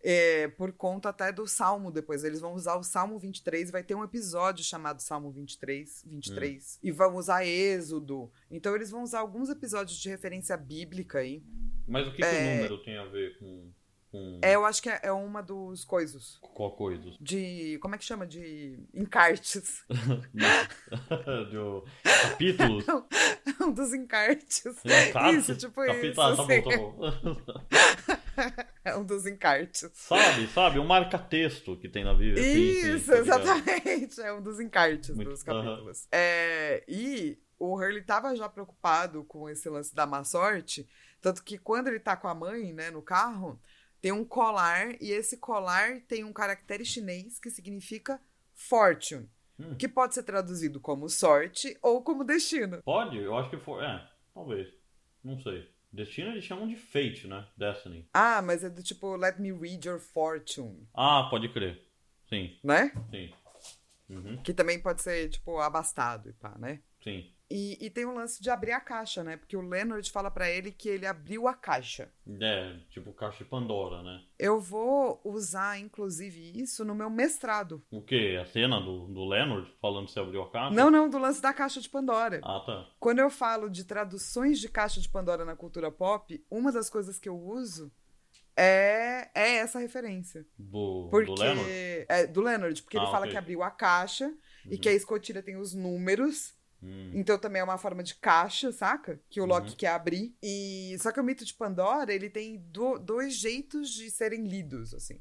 É, 0.02 0.48
por 0.48 0.72
conta 0.72 1.10
até 1.10 1.30
do 1.30 1.46
Salmo 1.46 1.90
depois. 1.90 2.24
Eles 2.24 2.40
vão 2.40 2.54
usar 2.54 2.76
o 2.76 2.82
Salmo 2.82 3.18
23 3.18 3.68
e 3.68 3.72
vai 3.72 3.82
ter 3.82 3.94
um 3.94 4.02
episódio 4.02 4.64
chamado 4.64 5.00
Salmo 5.02 5.30
23, 5.30 6.04
23. 6.06 6.78
E 6.82 6.90
vão 6.90 7.16
usar 7.16 7.44
Êxodo. 7.44 8.30
Então 8.50 8.74
eles 8.74 8.90
vão 8.90 9.02
usar 9.02 9.20
alguns 9.20 9.50
episódios 9.50 9.98
de 9.98 10.08
referência 10.08 10.56
bíblica 10.56 11.18
aí. 11.18 11.42
mas 11.86 12.06
o 12.08 12.10
que, 12.12 12.16
que 12.18 12.24
É. 12.24 12.52
o 12.52 12.56
número 12.56 12.78
tem 12.82 12.96
a 12.96 13.04
ver 13.04 13.38
com, 13.38 13.70
com 14.10 14.38
É, 14.42 14.54
eu 14.54 14.64
acho 14.64 14.80
que 14.82 14.88
é, 14.88 15.00
é 15.02 15.12
uma 15.12 15.42
dos 15.42 15.84
coisas. 15.84 16.38
qual 16.40 16.70
coisa? 16.74 17.12
De. 17.20 17.78
Como 17.82 17.94
é 17.94 17.98
que 17.98 18.04
chama? 18.04 18.26
De 18.26 18.78
encartes. 18.94 19.84
Do 21.50 21.84
capítulos? 22.04 22.84
um 23.60 23.72
dos 23.72 23.92
encartes. 23.92 24.64
Encarte? 24.84 25.36
Isso, 25.36 25.56
tipo 25.56 25.84
Capi- 25.84 26.06
isso. 26.08 26.16
Tá, 26.16 26.36
tá 26.36 26.42
assim. 26.42 26.60
bom, 26.62 26.70
tá 26.70 27.10
bom. 27.22 27.36
é 28.84 28.96
um 28.96 29.04
dos 29.04 29.26
encartes. 29.26 29.88
Sabe, 29.94 30.46
sabe? 30.48 30.78
Um 30.78 30.84
marca-texto 30.86 31.76
que 31.76 31.88
tem 31.88 32.04
na 32.04 32.14
Bíblia. 32.14 32.42
Sim, 32.42 32.52
sim, 32.80 32.94
Isso, 32.96 33.06
tá 33.10 33.18
exatamente. 33.18 34.20
É 34.20 34.32
um 34.32 34.42
dos 34.42 34.60
encartes 34.60 35.14
Muito- 35.14 35.30
dos 35.30 35.42
capítulos. 35.42 36.06
É, 36.12 36.84
e 36.88 37.38
o 37.58 37.74
Hurley 37.76 38.02
tava 38.02 38.34
já 38.34 38.48
preocupado 38.48 39.24
com 39.24 39.48
esse 39.48 39.68
lance 39.68 39.94
da 39.94 40.06
má 40.06 40.24
sorte, 40.24 40.88
tanto 41.20 41.44
que 41.44 41.58
quando 41.58 41.88
ele 41.88 42.00
tá 42.00 42.16
com 42.16 42.28
a 42.28 42.34
mãe, 42.34 42.72
né, 42.72 42.90
no 42.90 43.02
carro, 43.02 43.60
tem 44.00 44.12
um 44.12 44.24
colar, 44.24 44.94
e 45.02 45.10
esse 45.12 45.36
colar 45.36 46.00
tem 46.08 46.24
um 46.24 46.32
caractere 46.32 46.84
chinês 46.86 47.38
que 47.38 47.50
significa 47.50 48.18
fortune, 48.54 49.28
Hum. 49.58 49.74
que 49.76 49.86
pode 49.86 50.14
ser 50.14 50.22
traduzido 50.22 50.80
como 50.80 51.06
sorte 51.10 51.76
ou 51.82 52.02
como 52.02 52.24
destino. 52.24 52.80
Pode? 52.82 53.18
Eu 53.18 53.36
acho 53.36 53.50
que 53.50 53.58
foi. 53.58 53.84
É, 53.84 54.02
talvez. 54.32 54.66
Não 55.22 55.38
sei. 55.40 55.68
Destino 55.92 56.30
eles 56.30 56.44
chamam 56.44 56.68
de 56.68 56.76
fate, 56.76 57.26
né? 57.26 57.46
Destiny. 57.56 58.08
Ah, 58.12 58.40
mas 58.42 58.62
é 58.64 58.70
do 58.70 58.82
tipo, 58.82 59.16
let 59.16 59.38
me 59.38 59.50
read 59.52 59.86
your 59.86 59.98
fortune, 59.98 60.86
Ah, 60.94 61.26
pode 61.30 61.48
crer. 61.52 61.82
Sim, 62.28 62.56
né? 62.62 62.92
sim. 63.10 63.32
Uhum, 64.08 64.36
Que 64.42 64.52
também 64.54 64.80
pode 64.80 65.02
ser, 65.02 65.28
tipo, 65.28 65.58
abastado 65.58 66.28
e 66.28 66.32
pá, 66.32 66.56
né? 66.58 66.80
sim. 67.02 67.32
E, 67.50 67.76
e 67.84 67.90
tem 67.90 68.04
o 68.04 68.14
lance 68.14 68.40
de 68.40 68.48
abrir 68.48 68.70
a 68.70 68.80
caixa, 68.80 69.24
né? 69.24 69.36
Porque 69.36 69.56
o 69.56 69.60
Leonard 69.60 70.08
fala 70.12 70.30
pra 70.30 70.48
ele 70.48 70.70
que 70.70 70.88
ele 70.88 71.04
abriu 71.04 71.48
a 71.48 71.54
caixa. 71.54 72.08
É, 72.40 72.76
tipo 72.90 73.12
caixa 73.12 73.38
de 73.38 73.50
Pandora, 73.50 74.04
né? 74.04 74.22
Eu 74.38 74.60
vou 74.60 75.20
usar, 75.24 75.76
inclusive, 75.80 76.52
isso 76.54 76.84
no 76.84 76.94
meu 76.94 77.10
mestrado. 77.10 77.82
O 77.90 78.00
quê? 78.00 78.38
A 78.40 78.46
cena 78.46 78.80
do, 78.80 79.08
do 79.08 79.24
Leonard 79.24 79.68
falando 79.80 80.06
que 80.06 80.12
você 80.12 80.20
abriu 80.20 80.42
a 80.42 80.50
caixa? 80.50 80.74
Não, 80.74 80.92
não, 80.92 81.08
do 81.10 81.18
lance 81.18 81.42
da 81.42 81.52
caixa 81.52 81.80
de 81.80 81.88
Pandora. 81.88 82.40
Ah, 82.44 82.62
tá. 82.64 82.86
Quando 83.00 83.18
eu 83.18 83.28
falo 83.28 83.68
de 83.68 83.84
traduções 83.84 84.60
de 84.60 84.68
caixa 84.68 85.00
de 85.00 85.08
Pandora 85.08 85.44
na 85.44 85.56
cultura 85.56 85.90
pop, 85.90 86.44
uma 86.48 86.70
das 86.70 86.88
coisas 86.88 87.18
que 87.18 87.28
eu 87.28 87.36
uso 87.36 87.90
é, 88.56 89.28
é 89.34 89.56
essa 89.56 89.78
referência. 89.78 90.46
Do, 90.58 91.08
Porque, 91.10 91.26
do 91.26 91.34
Leonard? 91.40 91.68
É, 92.08 92.26
do 92.26 92.40
Leonard, 92.42 92.82
porque 92.82 92.96
ele 92.96 93.06
Ah, 93.06 93.10
fala 93.10 93.20
ok. 93.22 93.32
que 93.32 93.36
abriu 93.38 93.62
a 93.62 93.70
caixa 93.70 94.32
e 94.70 94.78
que 94.78 94.88
a 94.88 94.92
escotilha 94.92 95.42
tem 95.42 95.56
os 95.56 95.74
números. 95.74 96.54
Hum, 96.82 97.10
Então 97.14 97.38
também 97.38 97.60
é 97.60 97.64
uma 97.64 97.76
forma 97.78 98.02
de 98.02 98.14
caixa, 98.14 98.72
saca? 98.72 99.20
Que 99.28 99.40
o 99.40 99.44
Loki 99.44 99.70
Uhum. 99.70 99.76
quer 99.76 99.88
abrir. 99.88 100.34
E 100.42 100.96
só 101.00 101.12
que 101.12 101.20
o 101.20 101.24
mito 101.24 101.44
de 101.44 101.52
Pandora, 101.54 102.12
ele 102.12 102.30
tem 102.30 102.58
do- 102.58 102.98
dois 102.98 103.34
jeitos 103.34 103.90
de 103.90 104.10
serem 104.10 104.44
lidos, 104.46 104.94
assim. 104.94 105.20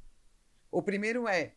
O 0.72 0.82
primeiro 0.82 1.28
é: 1.28 1.56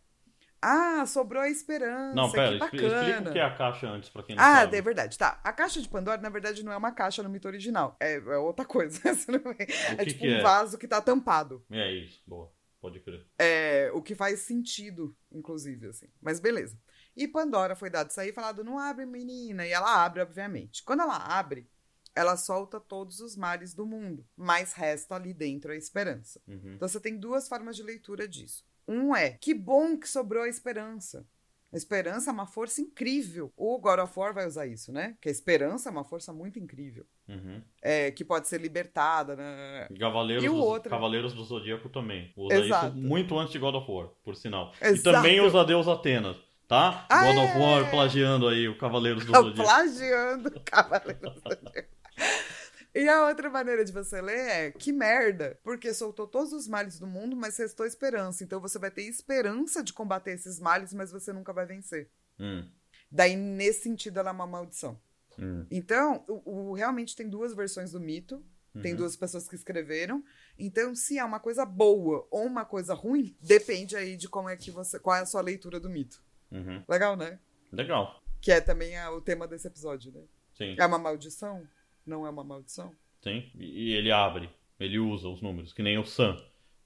Ah, 0.64 1.04
sobrou 1.06 1.42
a 1.42 1.48
esperança. 1.50 2.14
Não, 2.14 2.30
pera, 2.30 2.52
que 2.52 2.58
bacana. 2.58 2.86
explica 2.86 3.30
o 3.30 3.32
que 3.32 3.38
é 3.40 3.42
a 3.42 3.54
caixa 3.56 3.88
antes 3.88 4.08
pra 4.08 4.22
quem 4.22 4.36
não 4.36 4.42
Ah, 4.44 4.60
sabe. 4.60 4.76
é 4.76 4.80
verdade, 4.82 5.18
tá. 5.18 5.40
A 5.42 5.52
caixa 5.52 5.82
de 5.82 5.88
Pandora, 5.88 6.20
na 6.22 6.28
verdade, 6.28 6.64
não 6.64 6.70
é 6.72 6.76
uma 6.76 6.92
caixa 6.92 7.20
no 7.22 7.28
mito 7.28 7.48
original. 7.48 7.96
É, 8.00 8.14
é 8.14 8.36
outra 8.38 8.64
coisa. 8.64 9.00
É 9.58 9.92
é 9.94 9.96
que 9.96 10.06
tipo 10.06 10.20
que 10.20 10.28
um 10.28 10.36
é? 10.36 10.40
vaso 10.42 10.78
que 10.78 10.86
tá 10.86 11.00
tampado. 11.00 11.64
É 11.70 11.92
isso, 11.92 12.22
boa. 12.26 12.52
Pode 12.80 13.00
crer. 13.00 13.26
É, 13.38 13.90
o 13.94 14.00
que 14.02 14.14
faz 14.14 14.40
sentido, 14.40 15.16
inclusive, 15.32 15.86
assim. 15.88 16.06
Mas 16.20 16.38
beleza. 16.40 16.76
E 17.16 17.28
Pandora 17.28 17.76
foi 17.76 17.90
dado 17.90 18.10
e 18.10 18.32
falado, 18.32 18.64
não 18.64 18.78
abre, 18.78 19.04
menina. 19.04 19.66
E 19.66 19.70
ela 19.70 20.04
abre, 20.04 20.22
obviamente. 20.22 20.82
Quando 20.82 21.00
ela 21.00 21.16
abre, 21.16 21.68
ela 22.14 22.36
solta 22.36 22.80
todos 22.80 23.20
os 23.20 23.36
males 23.36 23.74
do 23.74 23.86
mundo. 23.86 24.26
Mas 24.36 24.72
resta 24.72 25.14
ali 25.14 25.34
dentro 25.34 25.72
a 25.72 25.76
esperança. 25.76 26.40
Uhum. 26.46 26.74
Então 26.74 26.88
você 26.88 27.00
tem 27.00 27.16
duas 27.16 27.48
formas 27.48 27.76
de 27.76 27.82
leitura 27.82 28.26
disso. 28.26 28.64
Um 28.86 29.14
é, 29.14 29.30
que 29.30 29.54
bom 29.54 29.96
que 29.96 30.08
sobrou 30.08 30.42
a 30.42 30.48
esperança. 30.48 31.26
A 31.72 31.76
esperança 31.76 32.28
é 32.30 32.32
uma 32.34 32.46
força 32.46 32.82
incrível. 32.82 33.50
O 33.56 33.78
God 33.78 34.00
of 34.00 34.12
War 34.18 34.34
vai 34.34 34.46
usar 34.46 34.66
isso, 34.66 34.92
né? 34.92 35.16
Que 35.22 35.30
a 35.30 35.32
esperança 35.32 35.88
é 35.88 35.92
uma 35.92 36.04
força 36.04 36.30
muito 36.30 36.58
incrível. 36.58 37.06
Uhum. 37.26 37.62
É, 37.80 38.10
que 38.10 38.22
pode 38.22 38.46
ser 38.46 38.60
libertada, 38.60 39.34
né? 39.34 39.88
Cavaleiros, 39.98 40.44
E 40.44 40.50
o 40.50 40.52
do, 40.52 40.58
outro? 40.58 40.90
Cavaleiros 40.90 41.32
do 41.32 41.42
Zodíaco 41.42 41.88
também. 41.88 42.30
Usa 42.36 42.56
Exato. 42.56 42.98
isso 42.98 43.06
muito 43.06 43.38
antes 43.38 43.52
de 43.52 43.58
God 43.58 43.74
of 43.74 43.90
War, 43.90 44.08
por 44.22 44.36
sinal. 44.36 44.70
E 44.82 44.88
Exato. 44.88 45.16
também 45.16 45.40
usa 45.40 45.64
Deus 45.64 45.88
Atenas, 45.88 46.36
tá? 46.72 47.06
Ah, 47.10 47.24
God 47.24 47.36
of 47.44 47.52
é. 47.54 47.58
War 47.58 47.90
plagiando 47.90 48.48
aí 48.48 48.66
o 48.68 48.78
Cavaleiros 48.78 49.24
do 49.26 49.32
Zodíaco. 49.32 49.62
Plagiando 49.62 50.48
o 50.48 50.60
Cavaleiro 50.64 51.20
do 51.20 51.40
Zodíaco. 51.40 51.88
E 52.94 53.08
a 53.08 53.26
outra 53.26 53.48
maneira 53.50 53.84
de 53.84 53.92
você 53.92 54.20
ler 54.20 54.38
é 54.48 54.70
que 54.70 54.92
merda, 54.92 55.58
porque 55.64 55.92
soltou 55.94 56.26
todos 56.26 56.52
os 56.52 56.68
males 56.68 56.98
do 56.98 57.06
mundo, 57.06 57.34
mas 57.36 57.56
restou 57.56 57.86
esperança. 57.86 58.44
Então 58.44 58.60
você 58.60 58.78
vai 58.78 58.90
ter 58.90 59.02
esperança 59.02 59.82
de 59.82 59.92
combater 59.92 60.32
esses 60.32 60.58
males, 60.60 60.92
mas 60.92 61.10
você 61.12 61.32
nunca 61.32 61.52
vai 61.52 61.66
vencer. 61.66 62.10
Hum, 62.38 62.66
Daí, 63.10 63.36
nesse 63.36 63.82
sentido, 63.82 64.18
ela 64.20 64.30
é 64.30 64.32
uma 64.32 64.46
maldição. 64.46 64.98
hum. 65.38 65.66
Então, 65.70 66.24
o, 66.28 66.70
o- 66.70 66.72
realmente 66.74 67.14
tem 67.16 67.28
duas 67.28 67.54
versões 67.54 67.92
do 67.92 68.00
mito. 68.00 68.42
Tem 68.80 68.92
Uhum. 68.92 68.98
duas 68.98 69.14
pessoas 69.16 69.46
que 69.46 69.54
escreveram. 69.54 70.24
Então, 70.58 70.94
se 70.94 71.18
é 71.18 71.24
uma 71.24 71.38
coisa 71.38 71.66
boa 71.66 72.26
ou 72.30 72.46
uma 72.46 72.64
coisa 72.64 72.94
ruim, 72.94 73.36
depende 73.38 73.94
aí 73.94 74.16
de 74.16 74.30
como 74.30 74.48
é 74.48 74.56
que 74.56 74.70
você. 74.70 74.98
qual 74.98 75.14
é 75.16 75.20
a 75.20 75.26
sua 75.26 75.42
leitura 75.42 75.78
do 75.78 75.90
mito. 75.90 76.22
Uhum. 76.52 76.82
Legal, 76.88 77.16
né? 77.16 77.38
Legal. 77.72 78.22
Que 78.40 78.52
é 78.52 78.60
também 78.60 78.96
a- 78.96 79.10
o 79.10 79.20
tema 79.20 79.48
desse 79.48 79.66
episódio, 79.66 80.12
né? 80.12 80.22
Sim, 80.54 80.76
É 80.78 80.84
uma 80.86 80.98
maldição? 80.98 81.66
Não 82.06 82.26
é 82.26 82.30
uma 82.30 82.44
maldição? 82.44 82.94
sim. 83.22 83.50
E 83.54 83.92
ele 83.94 84.10
abre, 84.12 84.50
ele 84.78 84.98
usa 84.98 85.28
os 85.28 85.40
números, 85.40 85.72
que 85.72 85.82
nem 85.82 85.98
o 85.98 86.04
Sam. 86.04 86.36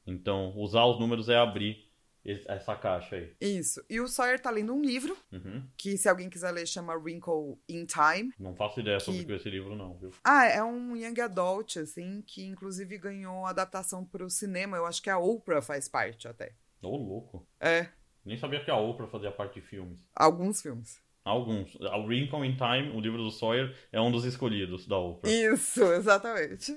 Então, 0.07 0.53
usar 0.57 0.85
os 0.85 1.01
números 1.01 1.29
é 1.29 1.37
abrir 1.37 1.85
essa 2.25 2.75
caixa 2.77 3.17
aí. 3.17 3.35
Isso. 3.41 3.83
E 3.89 4.01
o 4.01 4.09
Sawyer 4.09 4.41
tá 4.41 4.51
lendo 4.51 4.75
um 4.75 4.83
livro, 4.83 5.17
Uhum. 5.33 5.65
que 5.77 5.97
se 5.97 6.09
alguém 6.09 6.29
quiser 6.29 6.51
ler, 6.51 6.67
chama 6.67 6.95
Wrinkle 6.95 7.57
in 7.69 7.87
Time. 7.87 8.33
Não 8.39 8.55
faço 8.55 8.81
ideia 8.81 8.99
sobre 9.01 9.25
Que- 9.25 9.33
é 9.33 9.37
esse 9.37 9.49
livro, 9.49 9.75
não, 9.77 9.97
viu? 9.97 10.11
Ah, 10.25 10.45
é 10.47 10.63
um 10.63 10.97
young 10.97 11.21
adult, 11.21 11.77
assim, 11.79 12.23
que 12.27 12.45
inclusive 12.45 12.99
ganhou 12.99 13.47
adaptação 13.47 14.05
pro 14.05 14.29
cinema. 14.29 14.77
Eu 14.77 14.87
acho 14.87 15.01
que 15.03 15.09
a 15.11 15.19
Oprah 15.19 15.63
faz 15.63 15.89
parte 15.89 16.27
até. 16.29 16.53
Ô, 16.83 16.97
louco. 16.97 17.47
É, 17.61 17.89
Nem 18.27 18.37
sabia 18.37 18.63
que 18.63 18.71
a 18.71 18.77
Oprah 18.77 19.07
fazia 19.07 19.31
parte 19.31 19.61
de 19.61 19.67
filmes. 19.67 20.05
alguns 20.15 20.61
filmes. 20.61 21.01
Alguns. 21.25 21.77
A 21.81 21.97
Wrinkle 21.97 22.47
in 22.47 22.57
Time, 22.57 22.97
o 22.97 23.01
livro 23.01 23.19
do 23.19 23.33
Sawyer, 23.33 23.75
é 23.91 24.01
um 24.01 24.13
dos 24.13 24.25
escolhidos 24.25 24.87
da 24.87 24.97
Oprah. 24.97 25.29
Isso, 25.29 25.83
exatamente. 25.93 26.73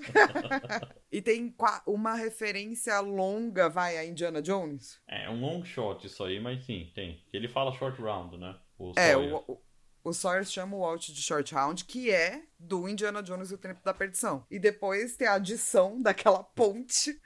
e 1.11 1.21
tem 1.21 1.53
uma 1.85 2.15
referência 2.15 2.99
longa, 2.99 3.69
vai, 3.69 3.97
a 3.97 4.05
Indiana 4.05 4.41
Jones. 4.41 4.99
É 5.07 5.29
um 5.29 5.39
long 5.39 5.63
shot 5.63 6.05
isso 6.05 6.23
aí, 6.23 6.39
mas 6.39 6.65
sim, 6.65 6.91
tem. 6.95 7.23
Ele 7.31 7.47
fala 7.47 7.71
short 7.73 8.01
round, 8.01 8.37
né? 8.37 8.55
O 8.79 8.91
É, 8.95 9.15
o, 9.15 9.37
o, 9.47 9.61
o 10.03 10.13
Sawyer 10.13 10.45
chama 10.45 10.75
o 10.75 10.79
Walt 10.81 11.07
de 11.07 11.21
Short 11.21 11.53
Round, 11.53 11.85
que 11.85 12.11
é 12.11 12.41
do 12.57 12.87
Indiana 12.87 13.21
Jones 13.21 13.51
e 13.51 13.53
o 13.53 13.57
Tempo 13.57 13.79
da 13.83 13.93
Perdição. 13.93 14.45
E 14.49 14.59
depois 14.59 15.15
tem 15.15 15.27
a 15.27 15.33
adição 15.35 15.99
daquela 16.03 16.43
ponte, 16.43 17.19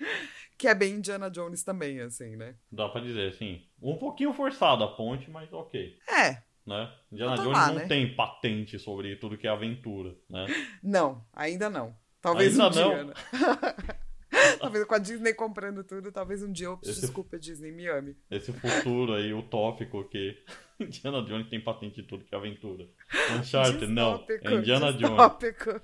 que 0.57 0.67
é 0.67 0.75
bem 0.75 0.95
Indiana 0.95 1.29
Jones 1.29 1.63
também, 1.63 1.99
assim, 2.01 2.35
né? 2.35 2.55
Dá 2.71 2.89
pra 2.89 3.01
dizer, 3.01 3.33
sim. 3.33 3.61
Um 3.81 3.97
pouquinho 3.97 4.33
forçada 4.33 4.85
a 4.85 4.87
ponte, 4.87 5.29
mas 5.29 5.51
ok. 5.51 5.97
É, 6.09 6.41
Né? 6.65 6.91
Indiana 7.11 7.35
Jones 7.35 7.51
lá, 7.57 7.67
não 7.67 7.75
né? 7.75 7.87
tem 7.87 8.15
patente 8.15 8.79
sobre 8.79 9.15
tudo 9.17 9.37
que 9.37 9.45
é 9.47 9.49
aventura, 9.49 10.15
né? 10.29 10.45
não, 10.81 11.25
ainda 11.33 11.69
não. 11.69 11.95
Talvez 12.21 12.57
Ainda 12.57 12.79
um 12.79 12.81
não? 12.81 12.89
dia, 12.89 13.03
né? 13.03 13.13
talvez 14.63 14.85
com 14.85 14.95
a 14.95 14.97
Disney 14.97 15.33
comprando 15.33 15.83
tudo, 15.83 16.11
talvez 16.11 16.41
um 16.43 16.51
dia 16.51 16.67
eu 16.67 16.79
Esse- 16.83 17.01
desculpa, 17.01 17.37
Disney, 17.37 17.71
me 17.71 17.87
ame. 17.87 18.15
Esse 18.31 18.51
futuro 18.53 19.13
aí 19.13 19.33
utópico 19.33 20.03
que 20.05 20.37
Indiana 20.79 21.21
Jones 21.21 21.47
tem 21.49 21.61
patente 21.63 22.01
de 22.01 22.07
tudo 22.07 22.25
que 22.25 22.33
é 22.33 22.37
aventura. 22.37 22.87
Uncharted, 23.39 23.87
não. 23.87 24.25
É 24.29 24.53
Indiana 24.53 24.91
Jones. 24.93 24.97
distópico. 24.99 25.81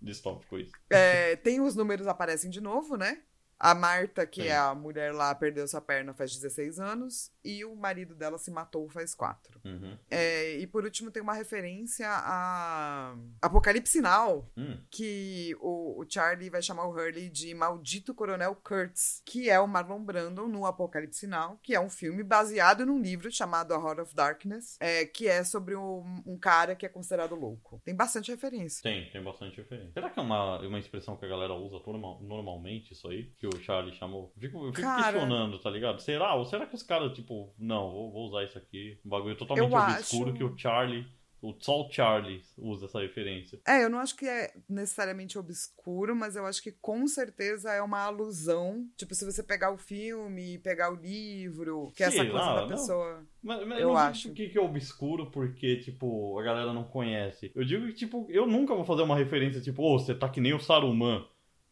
Distópico 0.00 0.58
isso. 0.58 0.72
É, 0.90 1.36
tem 1.36 1.60
os 1.60 1.74
números 1.74 2.06
aparecem 2.06 2.50
de 2.50 2.60
novo, 2.60 2.96
né? 2.96 3.22
A 3.60 3.74
Marta, 3.74 4.24
que 4.26 4.42
é 4.48 4.56
a 4.56 4.74
mulher 4.74 5.12
lá, 5.12 5.34
perdeu 5.34 5.66
sua 5.66 5.80
perna 5.80 6.14
faz 6.14 6.32
16 6.34 6.78
anos. 6.78 7.30
E 7.44 7.64
o 7.64 7.74
marido 7.74 8.14
dela 8.14 8.36
se 8.38 8.50
matou 8.50 8.88
faz 8.88 9.14
4. 9.14 9.60
Uhum. 9.64 9.96
É, 10.10 10.52
e 10.58 10.66
por 10.66 10.84
último 10.84 11.10
tem 11.10 11.22
uma 11.22 11.32
referência 11.34 12.06
a 12.08 13.16
Apocalipse 13.42 14.00
Now, 14.00 14.48
Hum, 14.56 14.78
que 14.90 15.56
o, 15.60 16.00
o 16.00 16.06
Charlie 16.08 16.50
vai 16.50 16.62
chamar 16.62 16.86
o 16.86 16.90
Hurley 16.92 17.28
de 17.28 17.54
Maldito 17.54 18.14
Coronel 18.14 18.54
Kurtz, 18.56 19.22
que 19.24 19.48
é 19.50 19.58
o 19.58 19.66
Marlon 19.66 20.02
Brando 20.04 20.46
no 20.46 20.66
Apocalipse 20.66 21.26
Now, 21.26 21.58
que 21.62 21.74
é 21.74 21.80
um 21.80 21.88
filme 21.90 22.22
baseado 22.22 22.84
num 22.86 23.00
livro 23.00 23.30
chamado 23.30 23.74
A 23.74 23.78
Heart 23.78 23.98
of 24.00 24.14
Darkness, 24.14 24.76
é, 24.80 25.04
que 25.06 25.26
é 25.26 25.42
sobre 25.44 25.74
um, 25.76 26.22
um 26.26 26.38
cara 26.38 26.74
que 26.76 26.86
é 26.86 26.88
considerado 26.88 27.34
louco. 27.34 27.80
Tem 27.84 27.94
bastante 27.94 28.30
referência. 28.30 28.82
tem, 28.82 29.10
tem 29.10 29.22
bastante 29.22 29.56
referência. 29.56 29.92
Será 29.92 30.10
que 30.10 30.18
é 30.18 30.22
uma, 30.22 30.60
uma 30.60 30.78
expressão 30.78 31.16
que 31.16 31.24
a 31.24 31.28
galera 31.28 31.54
usa 31.54 31.82
normal- 31.86 32.20
normalmente, 32.22 32.92
isso 32.92 33.08
aí? 33.08 33.32
Que 33.38 33.46
o 33.54 33.58
Charlie 33.60 33.94
chamou? 33.96 34.32
Eu 34.36 34.40
fico, 34.40 34.58
eu 34.66 34.72
fico 34.72 34.82
Cara- 34.86 35.02
questionando, 35.12 35.58
tá 35.58 35.70
ligado? 35.70 36.00
Será? 36.00 36.34
Ou 36.34 36.44
será 36.44 36.66
que 36.66 36.74
os 36.74 36.82
caras, 36.82 37.12
tipo, 37.12 37.52
não, 37.58 37.90
vou, 37.90 38.10
vou 38.12 38.26
usar 38.28 38.44
isso 38.44 38.58
aqui? 38.58 38.98
Um 39.04 39.08
bagulho 39.08 39.36
totalmente 39.36 39.72
obscuro 39.74 40.30
acho- 40.30 40.38
que 40.38 40.44
o 40.44 40.56
Charlie, 40.56 41.06
o, 41.40 41.54
só 41.60 41.82
o 41.86 41.90
Charlie 41.90 42.42
usa 42.56 42.86
essa 42.86 43.00
referência. 43.00 43.60
É, 43.66 43.84
eu 43.84 43.88
não 43.88 44.00
acho 44.00 44.16
que 44.16 44.26
é 44.26 44.52
necessariamente 44.68 45.38
obscuro, 45.38 46.16
mas 46.16 46.34
eu 46.34 46.44
acho 46.44 46.60
que 46.60 46.72
com 46.72 47.06
certeza 47.06 47.70
é 47.72 47.80
uma 47.80 48.00
alusão. 48.02 48.84
Tipo, 48.96 49.14
se 49.14 49.24
você 49.24 49.40
pegar 49.42 49.70
o 49.72 49.78
filme, 49.78 50.58
pegar 50.58 50.90
o 50.92 50.96
livro, 50.96 51.92
que 51.94 52.02
é 52.02 52.06
essa 52.06 52.16
coisa 52.24 52.32
lá, 52.32 52.54
da 52.56 52.60
não. 52.62 52.68
pessoa. 52.68 53.24
Mas, 53.40 53.64
mas 53.68 53.80
Eu 53.80 53.88
não 53.88 53.96
acho. 53.96 54.22
digo 54.22 54.34
que, 54.34 54.48
que 54.48 54.58
é 54.58 54.60
obscuro 54.60 55.30
porque, 55.30 55.76
tipo, 55.76 56.36
a 56.38 56.42
galera 56.42 56.72
não 56.72 56.82
conhece. 56.82 57.52
Eu 57.54 57.64
digo 57.64 57.86
que, 57.86 57.94
tipo, 57.94 58.26
eu 58.28 58.44
nunca 58.46 58.74
vou 58.74 58.84
fazer 58.84 59.02
uma 59.02 59.16
referência, 59.16 59.60
tipo, 59.60 59.80
ô, 59.82 59.96
você 59.96 60.14
tá 60.16 60.28
que 60.28 60.40
nem 60.40 60.54
o 60.54 60.58
Saruman, 60.60 61.24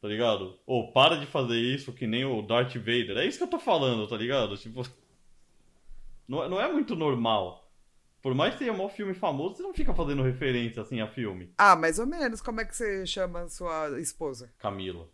tá 0.06 0.12
ligado? 0.12 0.56
Ou 0.64 0.92
para 0.92 1.16
de 1.16 1.26
fazer 1.26 1.56
isso 1.58 1.92
que 1.92 2.06
nem 2.06 2.24
o 2.24 2.40
Darth 2.42 2.76
Vader. 2.76 3.16
É 3.18 3.26
isso 3.26 3.38
que 3.38 3.44
eu 3.44 3.48
tô 3.50 3.58
falando, 3.58 4.06
tá 4.08 4.16
ligado? 4.16 4.56
Tipo. 4.56 4.82
Não, 6.28 6.42
é- 6.42 6.48
não 6.48 6.60
é 6.60 6.72
muito 6.72 6.96
normal. 6.96 7.70
Por 8.20 8.34
mais 8.34 8.54
que 8.54 8.58
tenha 8.60 8.72
um 8.72 8.88
filme 8.88 9.14
famoso, 9.14 9.54
você 9.56 9.62
não 9.62 9.72
fica 9.72 9.94
fazendo 9.94 10.24
referência 10.24 10.82
assim 10.82 11.00
a 11.00 11.06
filme. 11.06 11.52
Ah, 11.56 11.76
mais 11.76 12.00
ou 12.00 12.06
menos. 12.06 12.40
Como 12.40 12.60
é 12.60 12.64
que 12.64 12.74
você 12.74 13.06
chama 13.06 13.48
sua 13.48 14.00
esposa? 14.00 14.52
Camila. 14.58 15.08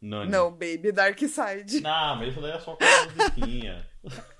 Nani. 0.00 0.30
Não, 0.30 0.50
Baby 0.50 0.92
Dark 0.92 1.18
Side. 1.18 1.80
Não, 1.82 2.16
mas 2.16 2.30
isso 2.30 2.40
daí 2.40 2.52
é 2.52 2.58
só 2.60 2.74
com 2.76 2.84
a 2.84 3.12
musiquinha. 3.12 3.86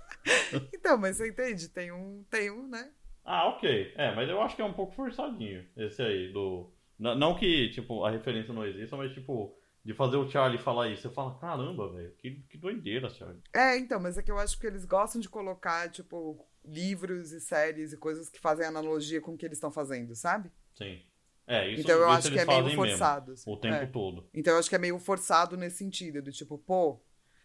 Então, 0.74 0.98
mas 0.98 1.16
você 1.18 1.28
entende? 1.28 1.68
Tem 1.68 1.92
um, 1.92 2.24
tem 2.28 2.50
um, 2.50 2.66
né? 2.66 2.90
Ah, 3.24 3.48
ok. 3.50 3.92
É, 3.96 4.12
mas 4.14 4.28
eu 4.28 4.40
acho 4.42 4.56
que 4.56 4.62
é 4.62 4.64
um 4.64 4.72
pouco 4.72 4.92
forçadinho 4.94 5.64
esse 5.76 6.02
aí 6.02 6.32
do. 6.32 6.68
Não 6.98 7.34
que, 7.36 7.68
tipo, 7.70 8.04
a 8.04 8.10
referência 8.10 8.52
não 8.52 8.66
exista, 8.66 8.96
mas, 8.96 9.12
tipo, 9.12 9.55
de 9.86 9.94
fazer 9.94 10.16
o 10.16 10.28
Charlie 10.28 10.58
falar 10.58 10.88
isso. 10.88 11.02
Você 11.02 11.10
fala, 11.14 11.38
caramba, 11.38 11.92
velho, 11.92 12.12
que, 12.18 12.42
que 12.50 12.58
doideira, 12.58 13.08
Charlie. 13.08 13.40
É, 13.54 13.78
então, 13.78 14.00
mas 14.00 14.18
é 14.18 14.22
que 14.22 14.30
eu 14.32 14.38
acho 14.38 14.58
que 14.58 14.66
eles 14.66 14.84
gostam 14.84 15.20
de 15.20 15.28
colocar, 15.28 15.88
tipo, 15.88 16.44
livros 16.64 17.30
e 17.30 17.40
séries 17.40 17.92
e 17.92 17.96
coisas 17.96 18.28
que 18.28 18.40
fazem 18.40 18.66
analogia 18.66 19.20
com 19.20 19.34
o 19.34 19.36
que 19.38 19.46
eles 19.46 19.56
estão 19.58 19.70
fazendo, 19.70 20.14
sabe? 20.16 20.50
Sim. 20.74 21.00
É, 21.46 21.68
isso, 21.70 21.82
então 21.82 21.94
eu 22.00 22.08
isso 22.08 22.18
acho 22.18 22.32
que 22.32 22.38
é 22.40 22.44
meio 22.44 22.74
forçado. 22.74 23.30
mesmo. 23.30 23.34
assim. 23.34 23.50
O 23.52 23.56
tempo 23.56 23.74
É. 23.76 23.86
todo. 23.86 24.28
Então 24.34 24.52
eu 24.54 24.58
acho 24.58 24.68
que 24.68 24.74
é 24.74 24.78
meio 24.78 24.98
forçado 24.98 25.56
nesse 25.56 25.76
sentido, 25.78 26.20
do 26.20 26.32
tipo, 26.32 26.58
pô, 26.58 27.00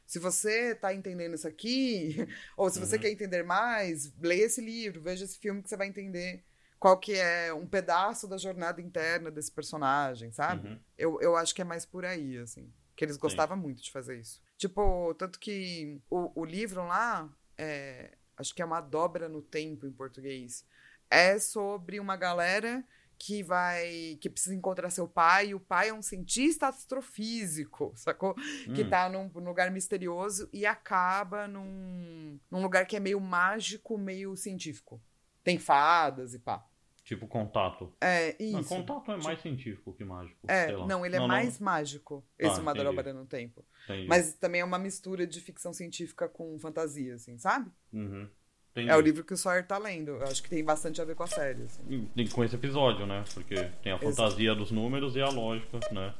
se 0.08 0.18
você 0.18 0.74
tá 0.74 0.92
entendendo 0.96 1.36
isso 1.36 1.48
aqui, 1.48 2.16
ou 2.58 2.72
se 2.72 2.80
você 2.80 2.96
Uhum. 2.96 3.02
quer 3.04 3.12
entender 3.12 3.44
mais, 3.44 4.12
leia 4.20 4.46
esse 4.46 4.60
livro, 4.60 5.00
veja 5.00 5.24
esse 5.26 5.38
filme 5.38 5.62
que 5.62 5.70
você 5.70 5.78
vai 5.78 5.88
entender 5.88 6.44
qual 6.82 6.98
que 6.98 7.14
é 7.14 7.54
um 7.54 7.68
pedaço 7.68 8.28
da 8.28 8.38
jornada 8.38 8.82
interna 8.82 9.30
desse 9.30 9.52
personagem, 9.52 10.32
sabe? 10.32 10.68
Uhum. 10.68 10.80
Eu, 10.98 11.22
eu 11.22 11.36
acho 11.36 11.54
que 11.54 11.62
é 11.62 11.64
mais 11.64 11.86
por 11.86 12.04
aí, 12.04 12.40
assim. 12.40 12.74
Que 12.96 13.06
eles 13.06 13.18
gostavam 13.18 13.56
muito 13.56 13.84
de 13.84 13.92
fazer 13.92 14.20
isso. 14.20 14.42
Tipo, 14.58 15.14
tanto 15.14 15.40
que 15.40 16.02
o, 16.10 16.42
o 16.42 16.44
livro 16.44 16.84
lá, 16.88 17.30
é, 17.56 18.18
acho 18.36 18.56
que 18.56 18.64
é 18.64 18.66
uma 18.66 18.82
dobra 18.82 19.30
no 19.30 19.44
tempo 19.44 19.86
em 19.86 19.92
português, 19.92 20.66
é 21.08 21.38
sobre 21.38 22.00
uma 22.00 22.18
galera 22.18 22.84
que 23.16 23.44
vai. 23.44 24.18
que 24.20 24.28
precisa 24.28 24.56
encontrar 24.56 24.90
seu 24.90 25.08
pai, 25.08 25.50
e 25.50 25.54
o 25.54 25.60
pai 25.60 25.90
é 25.90 25.94
um 25.94 26.02
cientista 26.02 26.68
astrofísico, 26.68 27.94
sacou? 27.96 28.34
Que 28.74 28.84
Hum. 28.84 28.90
tá 28.90 29.08
num 29.08 29.28
lugar 29.36 29.70
misterioso 29.70 30.50
e 30.52 30.66
acaba 30.66 31.48
num, 31.48 32.40
num 32.50 32.64
lugar 32.64 32.88
que 32.88 32.96
é 32.96 33.00
meio 33.00 33.20
mágico, 33.22 34.00
meio 34.00 34.36
científico. 34.36 35.00
Tem 35.44 35.60
fadas 35.60 36.34
e 36.34 36.40
pá. 36.40 36.66
Tipo 37.04 37.28
contato. 37.28 37.92
É, 38.00 38.36
Não, 38.52 38.60
isso. 38.60 38.70
contato 38.70 39.12
é 39.12 39.18
mais 39.18 39.42
científico 39.42 39.92
que 39.94 40.04
mágico. 40.06 40.38
É, 40.48 40.72
não, 40.86 41.04
ele 41.06 41.16
é 41.16 41.20
mais 41.20 41.60
mágico, 41.60 42.24
esse 42.38 42.60
Ah, 42.60 43.14
no 43.14 43.26
Tempo. 43.26 43.66
entendi. 43.86 44.08
Mas 44.08 44.34
também 44.36 44.62
é 44.62 44.64
uma 44.64 44.78
mistura 44.78 45.26
de 45.26 45.42
ficção 45.42 45.74
científica 45.74 46.30
com 46.30 46.58
fantasia, 46.60 47.16
assim, 47.16 47.38
sabe? 47.40 47.72
Uhum. 47.92 48.30
É 48.76 48.96
o 48.96 49.02
livro 49.02 49.24
que 49.24 49.34
o 49.34 49.38
Sawyer 49.38 49.66
tá 49.68 49.78
lendo. 49.78 50.12
Eu 50.12 50.24
acho 50.24 50.42
que 50.42 50.50
tem 50.50 50.64
bastante 50.64 51.02
a 51.02 51.06
ver 51.06 51.16
com 51.16 51.24
a 51.24 51.28
série, 51.28 51.64
assim. 51.64 52.10
E 52.16 52.30
Com 52.30 52.44
esse 52.44 52.56
episódio, 52.56 53.06
né? 53.06 53.24
Porque 53.34 53.56
tem 53.84 53.92
a 53.92 53.96
Exato. 53.96 54.16
fantasia 54.16 54.56
dos 54.56 54.72
números 54.72 55.16
e 55.16 55.22
a 55.22 55.28
lógica, 55.30 55.80
né? 55.92 56.14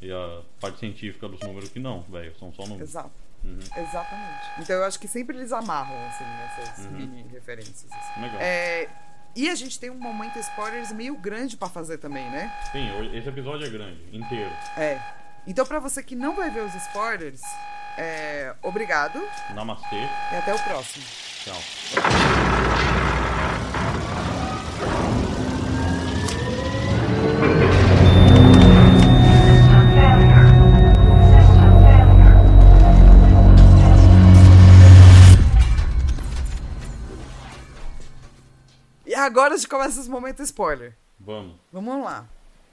E 0.00 0.12
a 0.12 0.42
parte 0.60 0.78
científica 0.78 1.26
dos 1.28 1.40
números 1.40 1.70
que 1.70 1.80
não, 1.80 2.02
velho. 2.02 2.36
São 2.38 2.52
só 2.52 2.62
números. 2.62 2.90
Exato. 2.90 3.10
Uhum. 3.42 3.58
Exatamente. 3.58 4.60
Então 4.60 4.76
eu 4.76 4.84
acho 4.84 5.00
que 5.00 5.08
sempre 5.08 5.36
eles 5.36 5.50
amarram, 5.52 5.96
assim, 6.06 6.24
nessas 6.24 6.84
Uhum. 6.86 6.92
mini 6.92 7.22
referências. 7.28 7.90
assim. 7.90 8.20
Legal. 8.20 8.40
É, 8.40 8.88
E 9.36 9.50
a 9.50 9.54
gente 9.54 9.78
tem 9.78 9.90
um 9.90 9.98
momento 9.98 10.38
spoilers 10.38 10.90
meio 10.92 11.14
grande 11.14 11.58
pra 11.58 11.68
fazer 11.68 11.98
também, 11.98 12.24
né? 12.30 12.50
Sim, 12.72 12.88
esse 13.14 13.28
episódio 13.28 13.66
é 13.66 13.70
grande, 13.70 14.00
inteiro. 14.10 14.50
É. 14.78 14.98
Então, 15.46 15.66
pra 15.66 15.78
você 15.78 16.02
que 16.02 16.16
não 16.16 16.34
vai 16.34 16.50
ver 16.50 16.62
os 16.62 16.74
spoilers, 16.74 17.42
é, 17.98 18.54
obrigado 18.62 19.22
Namastê. 19.54 19.96
e 20.32 20.36
até 20.36 20.54
o 20.54 20.58
próximo. 20.58 21.04
Tchau. 21.44 22.65
Agora 39.16 39.54
a 39.54 39.56
gente 39.56 39.68
começa 39.68 40.00
os 40.00 40.08
momentos 40.08 40.44
spoiler. 40.46 40.96
Vamos. 41.18 41.56
Vamos 41.72 42.04
lá. 42.04 42.28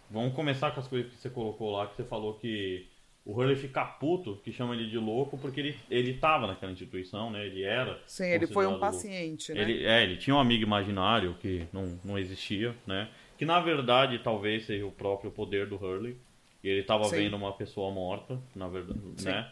Vamos 0.10 0.34
começar 0.34 0.72
com 0.72 0.80
as 0.80 0.88
coisas 0.88 1.12
que 1.12 1.18
você 1.18 1.30
colocou 1.30 1.72
lá, 1.72 1.88
que 1.88 1.96
você 1.96 2.04
falou 2.04 2.36
que 2.36 2.88
o 3.26 3.32
Hurley 3.32 3.56
fica 3.56 3.86
puto, 3.86 4.40
que 4.44 4.52
chama 4.52 4.76
ele 4.76 4.90
de 4.90 4.98
louco, 4.98 5.38
porque 5.38 5.60
ele, 5.60 5.80
ele 5.90 6.14
tava 6.16 6.46
naquela 6.46 6.72
instituição, 6.72 7.32
né? 7.32 7.46
Ele 7.46 7.64
era. 7.64 8.00
Sim, 8.06 8.26
ele 8.26 8.46
foi 8.46 8.66
um 8.66 8.72
louco. 8.72 8.86
paciente, 8.86 9.54
né? 9.54 9.62
Ele, 9.62 9.86
é, 9.86 10.04
ele 10.04 10.18
tinha 10.18 10.36
um 10.36 10.40
amigo 10.40 10.64
imaginário 10.64 11.36
que 11.40 11.66
não, 11.72 11.98
não 12.04 12.20
existia, 12.20 12.76
né? 12.86 13.10
Que 13.38 13.46
na 13.46 13.60
verdade 13.60 14.20
talvez 14.20 14.66
seja 14.66 14.86
o 14.86 14.92
próprio 14.92 15.32
poder 15.32 15.68
do 15.68 15.76
Hurley. 15.76 16.18
E 16.64 16.70
ele 16.70 16.84
tava 16.84 17.04
Sim. 17.06 17.18
vendo 17.18 17.36
uma 17.36 17.52
pessoa 17.52 17.92
morta, 17.92 18.40
na 18.56 18.68
verdade, 18.68 19.00
Sim. 19.18 19.26
né? 19.26 19.50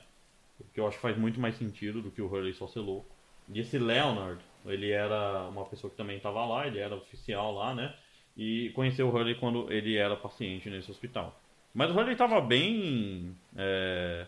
O 0.59 0.63
que 0.73 0.79
eu 0.79 0.87
acho 0.87 0.97
que 0.97 1.01
faz 1.01 1.17
muito 1.17 1.39
mais 1.39 1.55
sentido 1.55 2.01
do 2.01 2.11
que 2.11 2.21
o 2.21 2.27
Hurley 2.27 2.53
só 2.53 2.67
ser 2.67 2.79
louco. 2.79 3.13
E 3.53 3.59
esse 3.59 3.77
Leonard, 3.77 4.41
ele 4.65 4.91
era 4.91 5.47
uma 5.49 5.65
pessoa 5.65 5.89
que 5.89 5.97
também 5.97 6.19
tava 6.19 6.45
lá, 6.45 6.67
ele 6.67 6.79
era 6.79 6.95
oficial 6.95 7.53
lá, 7.53 7.73
né? 7.73 7.93
E 8.35 8.69
conheceu 8.71 9.07
o 9.07 9.09
Hurley 9.13 9.35
quando 9.35 9.71
ele 9.71 9.97
era 9.97 10.15
paciente 10.15 10.69
nesse 10.69 10.89
hospital. 10.89 11.39
Mas 11.73 11.89
o 11.89 11.93
Hurley 11.93 12.15
tava 12.15 12.39
bem. 12.41 13.35
é, 13.55 14.25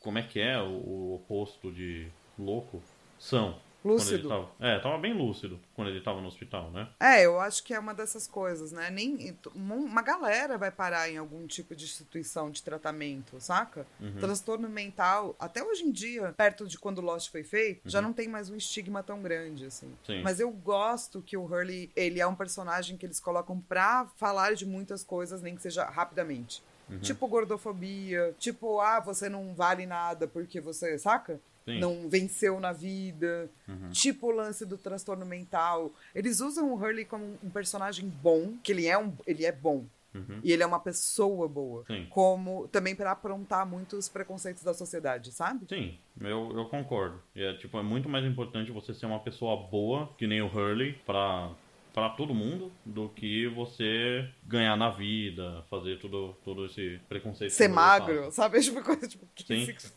como 0.00 0.18
é 0.18 0.22
que 0.22 0.40
é 0.40 0.60
o, 0.60 0.68
o 0.68 1.14
oposto 1.16 1.72
de 1.72 2.08
louco? 2.38 2.82
São. 3.18 3.58
Lúcido. 3.84 4.28
tava, 4.28 4.48
é, 4.60 4.78
tava 4.78 4.96
bem 4.98 5.12
lúcido 5.12 5.60
quando 5.74 5.88
ele 5.90 6.00
tava 6.00 6.20
no 6.20 6.28
hospital, 6.28 6.70
né? 6.70 6.88
É, 6.98 7.24
eu 7.26 7.38
acho 7.38 7.62
que 7.62 7.74
é 7.74 7.78
uma 7.78 7.92
dessas 7.92 8.26
coisas, 8.26 8.72
né? 8.72 8.90
Nem 8.90 9.36
uma 9.54 10.00
galera 10.02 10.56
vai 10.56 10.70
parar 10.70 11.10
em 11.10 11.18
algum 11.18 11.46
tipo 11.46 11.74
de 11.76 11.84
instituição 11.84 12.50
de 12.50 12.62
tratamento, 12.62 13.38
saca? 13.40 13.86
Uhum. 14.00 14.16
Transtorno 14.18 14.68
mental, 14.68 15.36
até 15.38 15.62
hoje 15.62 15.84
em 15.84 15.90
dia, 15.92 16.32
perto 16.36 16.66
de 16.66 16.78
quando 16.78 17.00
Lost 17.00 17.30
foi 17.30 17.44
feito, 17.44 17.82
já 17.84 17.98
Uhum. 17.98 18.06
não 18.06 18.12
tem 18.12 18.26
mais 18.28 18.48
um 18.50 18.56
estigma 18.56 19.02
tão 19.02 19.20
grande 19.20 19.66
assim. 19.66 19.92
Sim. 20.06 20.22
Mas 20.22 20.40
eu 20.40 20.50
gosto 20.50 21.20
que 21.22 21.36
o 21.36 21.44
Hurley, 21.44 21.90
ele 21.94 22.20
é 22.20 22.26
um 22.26 22.34
personagem 22.34 22.96
que 22.96 23.04
eles 23.04 23.20
colocam 23.20 23.60
pra 23.60 24.06
falar 24.16 24.54
de 24.54 24.64
muitas 24.66 25.04
coisas, 25.04 25.42
nem 25.42 25.54
que 25.54 25.62
seja 25.62 25.84
rapidamente. 25.84 26.62
Uhum. 26.88 26.98
Tipo 27.00 27.26
gordofobia, 27.26 28.34
tipo, 28.38 28.80
ah, 28.80 29.00
você 29.00 29.28
não 29.28 29.54
vale 29.54 29.86
nada 29.86 30.26
porque 30.28 30.60
você, 30.60 30.98
saca? 30.98 31.40
Sim. 31.64 31.78
Não 31.78 32.08
venceu 32.08 32.60
na 32.60 32.72
vida. 32.72 33.50
Uhum. 33.66 33.90
Tipo 33.90 34.26
o 34.28 34.30
lance 34.30 34.66
do 34.66 34.76
transtorno 34.76 35.24
mental. 35.24 35.92
Eles 36.14 36.40
usam 36.40 36.70
o 36.72 36.76
Hurley 36.76 37.04
como 37.04 37.38
um 37.42 37.50
personagem 37.50 38.08
bom, 38.08 38.54
que 38.62 38.72
ele 38.72 38.86
é, 38.86 38.98
um, 38.98 39.12
ele 39.26 39.44
é 39.44 39.52
bom. 39.52 39.86
Uhum. 40.14 40.38
E 40.44 40.52
ele 40.52 40.62
é 40.62 40.66
uma 40.66 40.78
pessoa 40.78 41.48
boa. 41.48 41.84
Sim. 41.86 42.06
Como 42.08 42.68
também 42.68 42.94
pra 42.94 43.10
aprontar 43.10 43.66
muitos 43.66 44.08
preconceitos 44.08 44.62
da 44.62 44.72
sociedade, 44.72 45.32
sabe? 45.32 45.66
Sim, 45.68 45.98
eu, 46.20 46.52
eu 46.54 46.66
concordo. 46.66 47.20
É, 47.34 47.54
tipo, 47.54 47.76
é 47.78 47.82
muito 47.82 48.08
mais 48.08 48.24
importante 48.24 48.70
você 48.70 48.94
ser 48.94 49.06
uma 49.06 49.18
pessoa 49.18 49.56
boa, 49.56 50.08
que 50.16 50.26
nem 50.26 50.40
o 50.40 50.46
Hurley, 50.46 50.92
pra, 51.04 51.50
pra 51.92 52.10
todo 52.10 52.32
mundo, 52.32 52.70
do 52.84 53.08
que 53.08 53.48
você 53.48 54.28
ganhar 54.46 54.76
na 54.76 54.90
vida, 54.90 55.64
fazer 55.68 55.98
tudo, 55.98 56.36
todo 56.44 56.66
esse 56.66 57.00
preconceito. 57.08 57.50
Ser 57.50 57.66
magro, 57.68 58.30
sabe? 58.30 58.60
Tipo 58.62 58.84
coisa 58.84 59.08
tipo. 59.08 59.26
que 59.34 59.42
Sim. 59.44 59.66
se- 59.66 59.92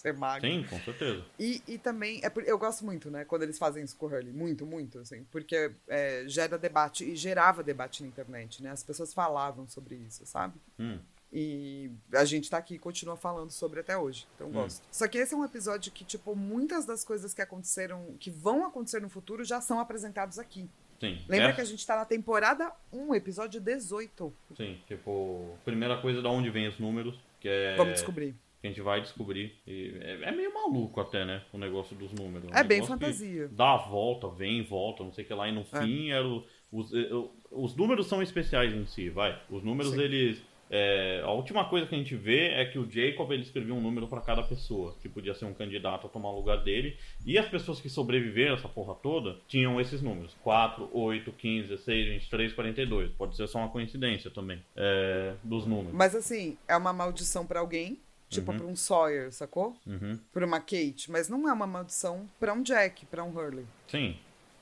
Ser 0.00 0.14
magro. 0.14 0.48
Sim, 0.48 0.64
com 0.68 0.80
certeza. 0.80 1.22
E, 1.38 1.62
e 1.68 1.76
também, 1.76 2.20
é 2.22 2.30
por- 2.30 2.42
eu 2.44 2.56
gosto 2.56 2.84
muito, 2.86 3.10
né, 3.10 3.24
quando 3.26 3.42
eles 3.42 3.58
fazem 3.58 3.84
isso 3.84 3.94
com 3.98 4.06
o 4.06 4.08
Hurley. 4.08 4.32
Muito, 4.32 4.64
muito, 4.64 4.98
assim. 4.98 5.24
Porque 5.30 5.70
é, 5.86 6.24
gera 6.26 6.56
debate 6.56 7.04
e 7.04 7.14
gerava 7.14 7.62
debate 7.62 8.02
na 8.02 8.08
internet, 8.08 8.62
né? 8.62 8.70
As 8.70 8.82
pessoas 8.82 9.12
falavam 9.12 9.68
sobre 9.68 9.96
isso, 9.96 10.24
sabe? 10.24 10.54
Hum, 10.78 10.98
E 11.32 11.90
a 12.14 12.24
gente 12.24 12.48
tá 12.50 12.56
aqui 12.58 12.74
e 12.74 12.78
continua 12.78 13.16
falando 13.16 13.50
sobre 13.52 13.78
até 13.80 13.96
hoje. 13.96 14.26
Então 14.34 14.48
Hum. 14.48 14.52
gosto. 14.52 14.82
Só 14.90 15.06
que 15.06 15.18
esse 15.18 15.32
é 15.34 15.36
um 15.36 15.44
episódio 15.44 15.92
que, 15.92 16.02
tipo, 16.04 16.34
muitas 16.34 16.84
das 16.86 17.04
coisas 17.04 17.32
que 17.34 17.40
aconteceram, 17.42 18.16
que 18.18 18.30
vão 18.30 18.64
acontecer 18.64 19.00
no 19.00 19.08
futuro, 19.10 19.44
já 19.44 19.60
são 19.60 19.78
apresentados 19.78 20.38
aqui. 20.38 20.68
sim. 20.98 21.22
Lembra 21.28 21.50
É- 21.50 21.52
que 21.52 21.60
a 21.60 21.64
gente 21.64 21.86
tá 21.86 21.94
na 21.96 22.04
temporada 22.04 22.72
1, 22.92 23.14
episódio 23.14 23.60
18. 23.60 24.32
Sim, 24.56 24.80
tipo, 24.88 25.56
primeira 25.64 25.98
coisa 26.00 26.20
da 26.20 26.28
onde 26.30 26.50
vem 26.50 26.68
os 26.68 26.78
números, 26.78 27.18
que 27.40 27.48
é. 27.48 27.76
Vamos 27.76 27.94
descobrir. 27.94 28.34
Que 28.60 28.66
a 28.66 28.70
gente 28.70 28.82
vai 28.82 29.00
descobrir. 29.00 29.54
É, 29.66 30.18
é 30.24 30.32
meio 30.32 30.52
maluco 30.52 31.00
até, 31.00 31.24
né? 31.24 31.42
O 31.52 31.56
negócio 31.58 31.96
dos 31.96 32.12
números. 32.12 32.50
Um 32.50 32.54
É 32.54 32.62
bem 32.62 32.84
fantasia. 32.84 33.48
Dá 33.50 33.72
a 33.74 33.76
volta, 33.78 34.28
vem, 34.28 34.62
volta, 34.62 35.02
não 35.02 35.12
sei 35.12 35.24
o 35.24 35.26
que 35.26 35.32
lá. 35.34 35.48
E 35.48 35.52
no 35.52 35.62
É. 35.62 35.64
fim, 35.64 36.10
era 36.10 36.26
o- 36.26 36.44
os, 36.70 36.92
eh, 36.92 37.08
os 37.50 37.74
números 37.74 38.06
são 38.06 38.22
especiais 38.22 38.74
em 38.74 38.84
si, 38.86 39.08
vai. 39.08 39.40
Os 39.50 39.62
números, 39.62 39.92
Sim. 39.92 40.00
eles 40.02 40.42
é, 40.72 41.20
a 41.24 41.32
última 41.32 41.64
coisa 41.68 41.84
que 41.84 41.96
a 41.96 41.98
gente 41.98 42.14
vê 42.14 42.50
é 42.50 42.64
que 42.64 42.78
o 42.78 42.88
Jacob 42.88 43.32
ele 43.32 43.42
escrevia 43.42 43.74
um 43.74 43.80
número 43.80 44.06
para 44.06 44.20
cada 44.20 44.40
pessoa, 44.40 44.94
que 45.02 45.08
podia 45.08 45.34
ser 45.34 45.44
um 45.46 45.52
candidato 45.52 46.06
a 46.06 46.08
tomar 46.08 46.28
o 46.30 46.36
lugar 46.36 46.62
dele, 46.62 46.96
e 47.26 47.36
as 47.36 47.48
pessoas 47.48 47.80
que 47.80 47.88
sobreviveram 47.90 48.54
essa 48.54 48.68
porra 48.68 48.94
toda 48.94 49.36
tinham 49.48 49.80
esses 49.80 50.00
números: 50.00 50.32
4, 50.44 50.88
8, 50.92 51.32
15, 51.32 51.66
16, 51.70 52.06
23, 52.10 52.52
42. 52.52 53.10
Pode 53.14 53.34
ser 53.34 53.48
só 53.48 53.58
uma 53.58 53.68
coincidência 53.70 54.30
também 54.30 54.62
é, 54.76 55.34
dos 55.42 55.66
números. 55.66 55.92
Mas 55.92 56.14
assim, 56.14 56.56
é 56.68 56.76
uma 56.76 56.92
maldição 56.92 57.44
pra 57.44 57.58
alguém, 57.58 57.98
tipo 58.30 58.52
pra 58.54 58.64
um 58.66 58.74
Sawyer, 58.76 59.30
sacou? 59.32 59.76
Uhum. 59.86 60.18
Pra 60.32 60.46
uma 60.46 60.60
Kate, 60.60 61.10
mas 61.10 61.28
não 61.28 61.48
é 61.48 61.52
uma 61.52 61.66
maldição 61.66 62.26
pra 62.38 62.54
um 62.54 62.62
Jack, 62.62 63.04
pra 63.06 63.22
um 63.24 63.30
Hurley. 63.36 63.66
Sim, 63.88 64.16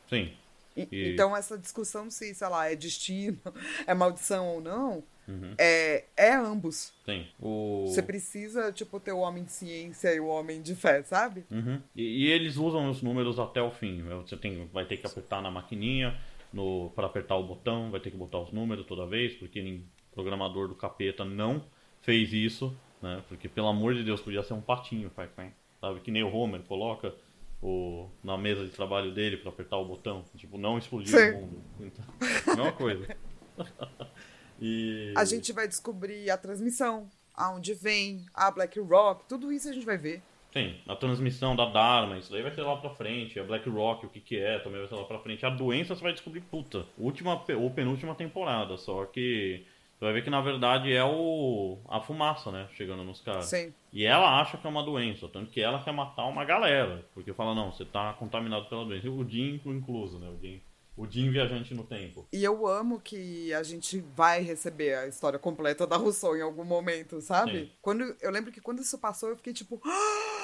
sim. 0.09 0.33
E- 0.77 0.89
E- 0.91 1.13
Então 1.13 1.37
essa 1.37 1.57
discussão 1.59 2.11
se, 2.11 2.35
sei 2.35 2.49
lá, 2.49 2.71
é 2.71 2.75
destino, 2.77 3.39
é 3.87 3.95
maldição 3.95 4.47
ou 4.49 4.61
não, 4.61 5.03
Uhum. 5.27 5.53
é, 5.59 6.05
é 6.17 6.33
ambos. 6.35 6.93
Sim. 7.05 7.27
O... 7.39 7.85
Você 7.87 8.03
precisa, 8.03 8.73
tipo, 8.73 8.99
ter 8.99 9.13
o 9.13 9.19
homem 9.19 9.45
de 9.45 9.53
ciência 9.53 10.15
e 10.15 10.19
o 10.21 10.27
homem 10.27 10.63
de 10.63 10.75
fé, 10.75 11.03
sabe? 11.03 11.45
Uhum. 11.51 11.83
E, 11.95 12.25
e 12.25 12.31
eles 12.31 12.57
usam 12.57 12.89
os 12.89 13.03
números 13.03 13.39
até 13.39 13.61
o 13.61 13.71
fim. 13.71 14.03
Você 14.05 14.37
tem, 14.39 14.67
vai 14.73 14.87
ter 14.87 14.97
que 14.97 15.07
apertar 15.07 15.43
na 15.43 15.51
maquininha 15.51 16.19
no, 16.51 16.91
para 16.97 17.07
apertar 17.07 17.37
o 17.37 17.43
botão, 17.45 17.91
vai 17.91 18.01
ter 18.01 18.11
que 18.11 18.17
botar 18.17 18.39
os 18.39 18.51
números 18.53 18.87
toda 18.87 19.05
vez, 19.07 19.35
porque 19.35 19.61
o 19.61 20.15
programador 20.15 20.67
do 20.69 20.75
capeta 20.75 21.25
não 21.27 21.63
fez 22.01 22.33
isso, 22.33 22.75
né? 23.01 23.23
Porque 23.29 23.49
pelo 23.49 23.69
amor 23.69 23.95
de 23.95 24.03
Deus 24.03 24.21
podia 24.21 24.43
ser 24.43 24.55
um 24.55 24.61
patinho, 24.61 25.11
pai, 25.11 25.29
pai. 25.29 25.53
sabe? 25.81 26.01
Que 26.01 26.11
nem 26.11 26.23
o 26.23 26.35
Homer 26.35 26.63
coloca 26.63 27.15
o, 27.63 28.09
na 28.23 28.37
mesa 28.37 28.65
de 28.65 28.71
trabalho 28.71 29.13
dele 29.13 29.37
para 29.37 29.51
apertar 29.51 29.77
o 29.77 29.85
botão, 29.85 30.25
tipo 30.37 30.59
não 30.59 30.79
explodir 30.79 31.17
Sim. 31.17 31.31
o 31.31 31.41
mundo. 31.41 31.63
Então, 31.81 32.05
mesma 32.47 32.73
coisa. 32.73 33.17
e 34.61 35.13
A 35.17 35.25
gente 35.25 35.53
vai 35.53 35.67
descobrir 35.67 36.31
a 36.31 36.37
transmissão, 36.37 37.09
aonde 37.35 37.75
vem, 37.75 38.25
a 38.35 38.51
Black 38.51 38.79
Rock, 38.81 39.25
tudo 39.29 39.53
isso 39.53 39.69
a 39.69 39.73
gente 39.73 39.87
vai 39.87 39.99
ver. 39.99 40.23
Sim, 40.53 40.77
a 40.89 40.97
transmissão 40.97 41.55
da 41.55 41.67
Dharma, 41.67 42.17
isso 42.17 42.33
daí 42.33 42.43
vai 42.43 42.55
ser 42.55 42.63
lá 42.63 42.77
pra 42.77 42.91
frente. 42.91 43.39
A 43.39 43.45
Black 43.45 43.69
Rock, 43.69 44.07
o 44.07 44.09
que 44.09 44.21
que 44.21 44.37
é, 44.39 44.59
também 44.59 44.79
vai 44.81 44.89
ser 44.89 44.95
lá 44.95 45.05
pra 45.05 45.19
frente. 45.19 45.45
A 45.45 45.51
doença 45.51 45.95
você 45.95 46.03
vai 46.03 46.13
descobrir, 46.13 46.41
puta, 46.41 46.87
última 46.97 47.45
ou 47.59 47.71
penúltima 47.71 48.15
temporada. 48.15 48.77
Só 48.79 49.05
que 49.05 49.67
você 49.99 50.05
vai 50.05 50.15
ver 50.15 50.23
que 50.23 50.31
na 50.31 50.41
verdade 50.41 50.93
é 50.93 51.05
o 51.05 51.79
a 51.89 52.01
fumaça, 52.01 52.53
né, 52.53 52.69
chegando 52.75 53.03
nos 53.03 53.21
caras. 53.21 53.47
Sim. 53.47 53.75
E 53.93 54.05
ela 54.05 54.41
acha 54.41 54.57
que 54.57 54.65
é 54.65 54.71
uma 54.71 54.83
doença, 54.85 55.29
tanto 55.29 55.51
que 55.51 55.61
ela 55.61 55.83
quer 55.83 55.93
matar 55.93 56.27
uma 56.27 56.45
galera. 56.45 57.05
Porque 57.13 57.33
fala, 57.33 57.53
não, 57.53 57.73
você 57.73 57.85
tá 57.85 58.13
contaminado 58.13 58.69
pela 58.69 58.85
doença. 58.85 59.11
O 59.11 59.29
Jim 59.29 59.61
incluso, 59.67 60.21
né, 60.21 60.29
o 60.29 60.39
Jim, 60.41 60.63
o 60.97 61.05
Jim 61.05 61.31
viajante 61.31 61.75
no 61.75 61.83
tempo. 61.83 62.29
E 62.33 62.45
eu 62.45 62.69
amo 62.69 63.01
que 63.01 63.53
a 63.53 63.65
gente 63.65 63.99
vai 64.15 64.41
receber 64.41 64.95
a 64.95 65.09
história 65.09 65.39
completa 65.39 65.85
da 65.85 65.97
Rousseau 65.97 66.37
em 66.37 66.43
algum 66.43 66.65
momento, 66.65 67.21
sabe? 67.21 67.65
Sim. 67.65 67.71
Quando, 67.83 68.17
eu 68.21 68.31
lembro 68.31 68.53
que 68.53 68.61
quando 68.61 68.81
isso 68.81 68.99
passou, 68.99 69.31
eu 69.31 69.37
fiquei 69.37 69.53
tipo. 69.53 69.81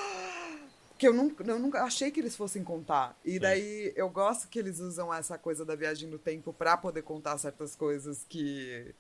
Que 0.97 1.09
eu 1.09 1.13
nunca, 1.13 1.43
eu 1.43 1.59
nunca 1.59 1.83
achei 1.83 2.13
que 2.13 2.21
eles 2.21 2.37
fossem 2.37 2.63
contar. 2.63 3.19
E 3.25 3.41
daí 3.41 3.93
eu 3.97 4.09
gosto 4.09 4.49
que 4.49 4.61
eles 4.61 4.79
usam 4.79 5.13
essa 5.13 5.37
coisa 5.37 5.65
da 5.65 5.75
viagem 5.75 6.09
no 6.09 6.21
tempo 6.21 6.53
pra 6.53 6.77
poder 6.77 7.03
contar 7.03 7.37
certas 7.37 7.75
coisas 7.75 8.25
que. 8.29 8.95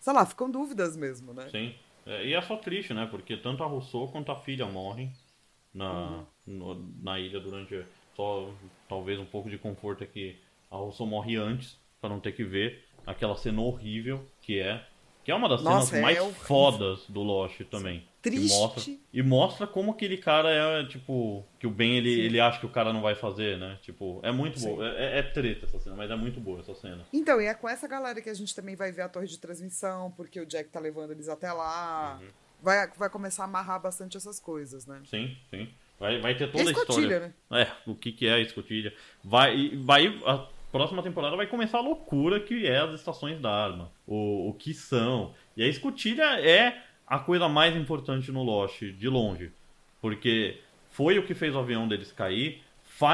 Sei 0.00 0.12
lá, 0.12 0.24
ficam 0.24 0.50
dúvidas 0.50 0.96
mesmo, 0.96 1.32
né? 1.34 1.48
Sim. 1.50 1.74
É, 2.06 2.26
e 2.26 2.34
é 2.34 2.40
só 2.42 2.56
triste, 2.56 2.94
né? 2.94 3.06
Porque 3.10 3.36
tanto 3.36 3.62
a 3.62 3.66
Rousseau 3.66 4.08
quanto 4.08 4.32
a 4.32 4.36
filha 4.36 4.66
morrem 4.66 5.12
na, 5.74 6.24
no- 6.46 6.74
na 7.02 7.18
ilha 7.18 7.38
durante. 7.40 7.84
Só 8.16 8.50
talvez 8.88 9.18
um 9.20 9.26
pouco 9.26 9.48
de 9.50 9.58
conforto 9.58 10.02
é 10.02 10.06
que 10.06 10.36
a 10.70 10.76
Rousseau 10.76 11.06
morre 11.06 11.36
antes, 11.36 11.78
pra 12.00 12.10
não 12.10 12.20
ter 12.20 12.32
que 12.32 12.44
ver 12.44 12.84
aquela 13.06 13.36
cena 13.36 13.60
horrível 13.60 14.26
que 14.40 14.58
é. 14.58 14.84
Que 15.30 15.32
é 15.32 15.36
uma 15.36 15.48
das 15.48 15.62
Nossa, 15.62 15.86
cenas 15.86 16.00
é 16.00 16.02
mais 16.02 16.18
horrível. 16.18 16.44
fodas 16.44 17.04
do 17.08 17.22
Lost 17.22 17.60
também. 17.70 18.04
Triste. 18.20 18.52
E 18.52 18.58
mostra, 18.58 18.94
e 19.14 19.22
mostra 19.22 19.66
como 19.68 19.92
aquele 19.92 20.16
cara 20.16 20.50
é, 20.50 20.84
tipo, 20.86 21.46
que 21.60 21.68
o 21.68 21.70
Ben 21.70 21.96
ele, 21.96 22.10
ele 22.20 22.40
acha 22.40 22.58
que 22.58 22.66
o 22.66 22.68
cara 22.68 22.92
não 22.92 23.00
vai 23.00 23.14
fazer, 23.14 23.56
né? 23.56 23.78
Tipo, 23.80 24.18
é 24.24 24.32
muito 24.32 24.58
boa. 24.58 24.84
É, 24.98 25.20
é 25.20 25.22
treta 25.22 25.66
essa 25.66 25.78
cena, 25.78 25.94
mas 25.94 26.10
é 26.10 26.16
muito 26.16 26.40
boa 26.40 26.58
essa 26.58 26.74
cena. 26.74 27.06
Então, 27.12 27.40
e 27.40 27.46
é 27.46 27.54
com 27.54 27.68
essa 27.68 27.86
galera 27.86 28.20
que 28.20 28.28
a 28.28 28.34
gente 28.34 28.52
também 28.56 28.74
vai 28.74 28.90
ver 28.90 29.02
a 29.02 29.08
torre 29.08 29.28
de 29.28 29.38
transmissão, 29.38 30.10
porque 30.16 30.40
o 30.40 30.44
Jack 30.46 30.68
tá 30.68 30.80
levando 30.80 31.12
eles 31.12 31.28
até 31.28 31.52
lá. 31.52 32.18
Uhum. 32.20 32.28
Vai, 32.60 32.90
vai 32.96 33.08
começar 33.08 33.44
a 33.44 33.46
amarrar 33.46 33.80
bastante 33.80 34.16
essas 34.16 34.40
coisas, 34.40 34.84
né? 34.84 35.00
Sim, 35.08 35.36
sim. 35.48 35.68
Vai, 36.00 36.20
vai 36.20 36.34
ter 36.36 36.50
toda 36.50 36.64
a 36.64 36.66
a 36.66 36.70
escotilha, 36.72 37.02
história. 37.04 37.34
né? 37.50 37.62
É, 37.62 37.88
o 37.88 37.94
que, 37.94 38.10
que 38.10 38.26
é 38.26 38.32
a 38.32 38.40
escotilha. 38.40 38.92
Vai, 39.22 39.76
vai, 39.76 40.08
a 40.26 40.48
próxima 40.70 41.02
temporada 41.02 41.36
vai 41.36 41.46
começar 41.46 41.78
a 41.78 41.82
loucura 41.82 42.40
que 42.40 42.66
é 42.66 42.78
as 42.78 42.94
estações 42.94 43.40
da 43.40 43.50
arma. 43.50 43.90
O, 44.06 44.48
o 44.50 44.54
que 44.54 44.72
são. 44.74 45.32
E 45.56 45.62
a 45.62 45.66
escotilha 45.66 46.40
é 46.40 46.82
a 47.06 47.18
coisa 47.18 47.48
mais 47.48 47.76
importante 47.76 48.30
no 48.30 48.42
Lost, 48.42 48.80
de 48.82 49.08
longe. 49.08 49.50
Porque 50.00 50.58
foi 50.90 51.18
o 51.18 51.24
que 51.26 51.34
fez 51.34 51.54
o 51.54 51.58
avião 51.58 51.86
deles 51.88 52.12
cair, 52.12 52.62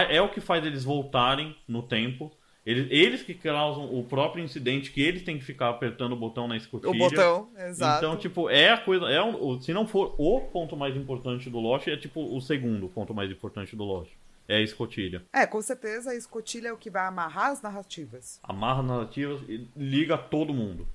é 0.09 0.21
o 0.21 0.29
que 0.29 0.41
faz 0.41 0.65
eles 0.65 0.85
voltarem 0.85 1.57
no 1.67 1.83
tempo. 1.83 2.31
Eles, 2.65 2.89
eles 2.91 3.23
que 3.23 3.33
causam 3.33 3.85
o 3.97 4.03
próprio 4.03 4.43
incidente 4.43 4.91
que 4.91 5.01
eles 5.01 5.23
têm 5.23 5.39
que 5.39 5.45
ficar 5.45 5.69
apertando 5.69 6.13
o 6.13 6.17
botão 6.17 6.49
na 6.49 6.57
escotilha. 6.57 6.91
O 6.93 6.99
botão, 6.99 7.49
exato. 7.57 8.05
Então, 8.05 8.17
tipo, 8.17 8.51
é 8.51 8.71
a 8.71 8.79
coisa. 8.79 9.07
É 9.07 9.23
um- 9.23 9.61
se 9.61 9.73
não 9.73 9.87
for 9.87 10.17
o 10.19 10.41
ponto 10.41 10.77
mais 10.77 10.97
importante 10.97 11.49
do 11.49 11.61
Lost, 11.61 11.87
é 11.87 11.97
tipo 11.97 12.21
o 12.37 12.41
segundo 12.41 12.89
ponto 12.89 13.15
mais 13.15 13.31
importante 13.31 13.77
do 13.77 13.85
Lost. 13.85 14.11
É 14.49 14.57
a 14.57 14.61
escotilha. 14.61 15.25
É, 15.33 15.47
com 15.47 15.61
certeza 15.61 16.11
a 16.11 16.15
escotilha 16.15 16.69
é 16.69 16.73
o 16.73 16.77
que 16.77 16.91
vai 16.91 17.07
amarrar 17.07 17.51
as 17.51 17.63
narrativas. 17.63 18.39
Amarra 18.43 18.83
narrativas 18.83 19.43
e 19.49 19.69
liga 19.77 20.17
todo 20.17 20.55
mundo. 20.55 20.89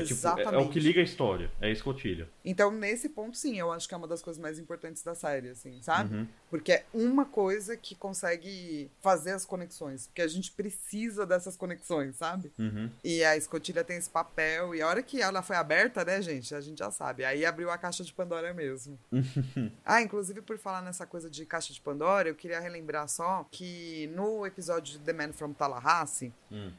É, 0.00 0.02
tipo, 0.02 0.26
é- 0.26 0.30
é, 0.30 0.34
o 0.34 0.38
Exatamente. 0.40 0.72
que 0.72 0.80
liga 0.80 1.00
a 1.00 1.04
história. 1.04 1.50
É 1.60 1.66
a 1.68 1.70
escotilha. 1.70 2.28
Então, 2.44 2.70
nesse 2.70 3.08
ponto, 3.08 3.36
sim, 3.36 3.58
eu 3.58 3.72
acho 3.72 3.88
que 3.88 3.94
é 3.94 3.96
uma 3.96 4.08
das 4.08 4.22
coisas 4.22 4.40
mais 4.40 4.58
importantes 4.58 5.02
da 5.02 5.14
série, 5.14 5.48
assim, 5.50 5.80
sabe? 5.82 6.14
Uhum. 6.14 6.28
Porque 6.50 6.72
é 6.72 6.84
uma 6.92 7.24
coisa 7.24 7.76
que 7.76 7.94
consegue 7.94 8.90
fazer 9.00 9.32
as 9.32 9.44
conexões. 9.44 10.06
Porque 10.06 10.22
a 10.22 10.28
gente 10.28 10.50
precisa 10.52 11.26
dessas 11.26 11.56
conexões, 11.56 12.16
sabe? 12.16 12.52
Uhum. 12.58 12.90
E 13.02 13.24
a 13.24 13.36
escotilha 13.36 13.82
tem 13.84 13.96
esse 13.96 14.10
papel. 14.10 14.74
E 14.74 14.82
a 14.82 14.88
hora 14.88 15.02
que 15.02 15.20
ela 15.20 15.42
foi 15.42 15.56
aberta, 15.56 16.04
né, 16.04 16.20
gente? 16.22 16.54
A 16.54 16.60
gente 16.60 16.78
já 16.78 16.90
sabe. 16.90 17.24
Aí 17.24 17.44
abriu 17.44 17.70
a 17.70 17.78
caixa 17.78 18.04
de 18.04 18.12
Pandora 18.12 18.52
mesmo. 18.54 18.98
ah, 19.84 20.00
inclusive, 20.00 20.40
por 20.42 20.58
falar 20.58 20.82
nessa 20.82 21.06
coisa 21.06 21.28
de 21.30 21.44
caixa 21.46 21.72
de 21.72 21.80
Pandora, 21.80 22.28
eu 22.28 22.34
queria 22.34 22.60
relembrar 22.60 23.08
só 23.08 23.46
que 23.50 24.08
no 24.14 24.46
episódio 24.46 24.92
de 24.92 24.98
The 25.00 25.12
Man 25.12 25.32
from 25.32 25.52
Tallahassee, 25.52 26.32
Hum. 26.50 26.70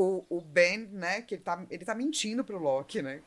O, 0.00 0.24
o 0.38 0.40
Ben, 0.40 0.78
né, 0.92 1.22
que 1.22 1.34
ele 1.34 1.42
tá, 1.42 1.64
ele 1.70 1.84
tá 1.84 1.94
mentindo 1.94 2.42
pro 2.44 2.58
Loki, 2.58 3.02
né? 3.02 3.22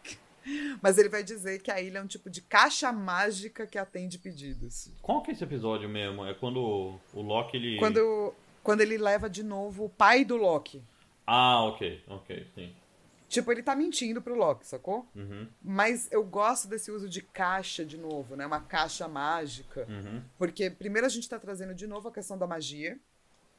Mas 0.81 0.97
ele 0.97 1.07
vai 1.07 1.23
dizer 1.23 1.61
que 1.61 1.71
a 1.71 1.79
ilha 1.81 1.99
é 1.99 2.01
um 2.01 2.07
tipo 2.07 2.29
de 2.29 2.41
caixa 2.41 2.91
mágica 2.91 3.65
que 3.65 3.77
atende 3.77 4.17
pedidos. 4.19 4.91
Qual 5.01 5.21
que 5.21 5.31
é 5.31 5.33
esse 5.33 5.43
episódio 5.43 5.87
mesmo? 5.87 6.25
É 6.25 6.33
quando 6.33 6.57
o- 7.13 7.21
Loki 7.21 7.55
ele. 7.55 7.77
Quando, 7.77 8.33
quando 8.61 8.81
ele 8.81 8.97
leva 8.97 9.29
de 9.29 9.41
novo 9.43 9.85
o 9.85 9.89
pai 9.89 10.25
do 10.25 10.35
Loki. 10.35 10.83
Ah, 11.25 11.63
ok, 11.65 12.03
ok, 12.07 12.45
sim. 12.55 12.73
Tipo, 13.29 13.51
ele 13.51 13.63
tá 13.63 13.73
mentindo 13.75 14.21
pro 14.21 14.35
Loki, 14.35 14.67
sacou? 14.67 15.07
Uhum, 15.15 15.47
Mas 15.61 16.07
eu 16.11 16.23
gosto 16.23 16.67
desse 16.67 16.91
uso 16.91 17.07
de 17.09 17.21
caixa 17.21 17.83
de 17.85 17.97
novo, 17.97 18.35
né? 18.35 18.45
Uma 18.45 18.59
caixa 18.61 19.07
mágica. 19.07 19.87
uhum, 19.89 20.21
Porque 20.37 20.69
primeiro 20.69 21.07
a 21.07 21.09
gente 21.09 21.27
tá 21.29 21.39
trazendo 21.39 21.73
de 21.73 21.87
novo 21.87 22.09
a 22.09 22.11
questão 22.11 22.37
da 22.37 22.45
magia. 22.45 22.99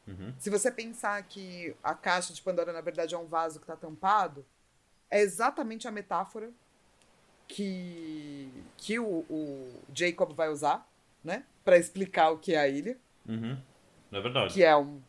Uhum. 0.07 0.33
Se 0.39 0.51
você 0.51 0.71
pensar 0.71 1.23
que 1.25 1.75
a 1.83 1.95
caixa 1.95 2.33
de 2.33 2.41
Pandora, 2.43 2.73
na 2.73 2.81
verdade, 2.81 3.15
é 3.15 3.19
um 3.19 3.27
vaso 3.27 3.61
que 3.61 3.67
tá 3.67 3.77
tampado, 3.77 4.45
é 5.11 5.21
exatamente 5.21 5.87
a 5.87 5.91
metáfora 5.91 6.51
que, 7.47 8.49
que 8.77 8.99
o, 8.99 9.25
o 9.29 9.81
Jacob 9.95 10.33
vai 10.33 10.49
usar, 10.49 10.87
né? 11.23 11.45
Pra 11.65 11.77
explicar 11.79 12.31
o 12.31 12.39
que 12.39 12.55
é 12.55 12.59
a 12.59 12.69
ilha. 12.69 12.97
uhum. 13.29 13.57
É 14.13 14.21
verdade. 14.21 14.55
Que 14.55 14.63
é 14.63 14.77
um. 14.77 15.01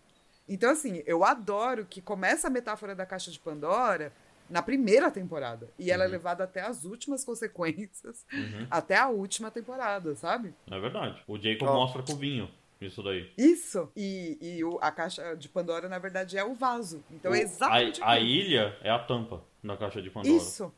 Então, 0.49 0.71
assim, 0.71 1.03
eu 1.05 1.23
adoro 1.23 1.85
que 1.85 2.01
começa 2.01 2.47
a 2.47 2.49
metáfora 2.49 2.95
da 2.95 3.05
caixa 3.05 3.29
de 3.29 3.39
Pandora 3.39 4.11
na 4.49 4.63
primeira 4.63 5.11
temporada. 5.11 5.69
E 5.77 5.91
ela 5.91 6.03
é 6.05 6.07
levada 6.07 6.43
até 6.43 6.61
as 6.61 6.85
últimas 6.85 7.23
consequências, 7.23 8.25
Uhum. 8.33 8.65
até 8.69 8.95
a 8.97 9.07
última 9.09 9.51
temporada, 9.51 10.15
sabe? 10.15 10.55
É 10.71 10.79
verdade. 10.79 11.21
O 11.27 11.37
Jacob 11.37 11.67
Ó. 11.67 11.73
mostra 11.75 12.01
com 12.03 12.13
o 12.13 12.15
vinho. 12.15 12.49
Isso 12.81 13.01
daí. 13.01 13.31
Isso! 13.37 13.89
E, 13.95 14.37
e 14.41 14.63
o- 14.63 14.77
a 14.81 14.91
caixa 14.91 15.35
de 15.35 15.47
Pandora, 15.49 15.87
na 15.87 15.97
verdade, 15.99 16.37
é 16.37 16.43
o 16.43 16.53
vaso. 16.53 17.03
Então 17.11 17.33
é 17.33 17.37
O- 17.39 17.41
exatamente 17.41 18.01
a, 18.03 18.09
a 18.11 18.19
ilha 18.19 18.77
é 18.81 18.89
a 18.89 18.99
tampa 18.99 19.41
na 19.63 19.77
caixa 19.77 20.01
de 20.01 20.09
Pandora. 20.09 20.35
Isso! 20.35 20.73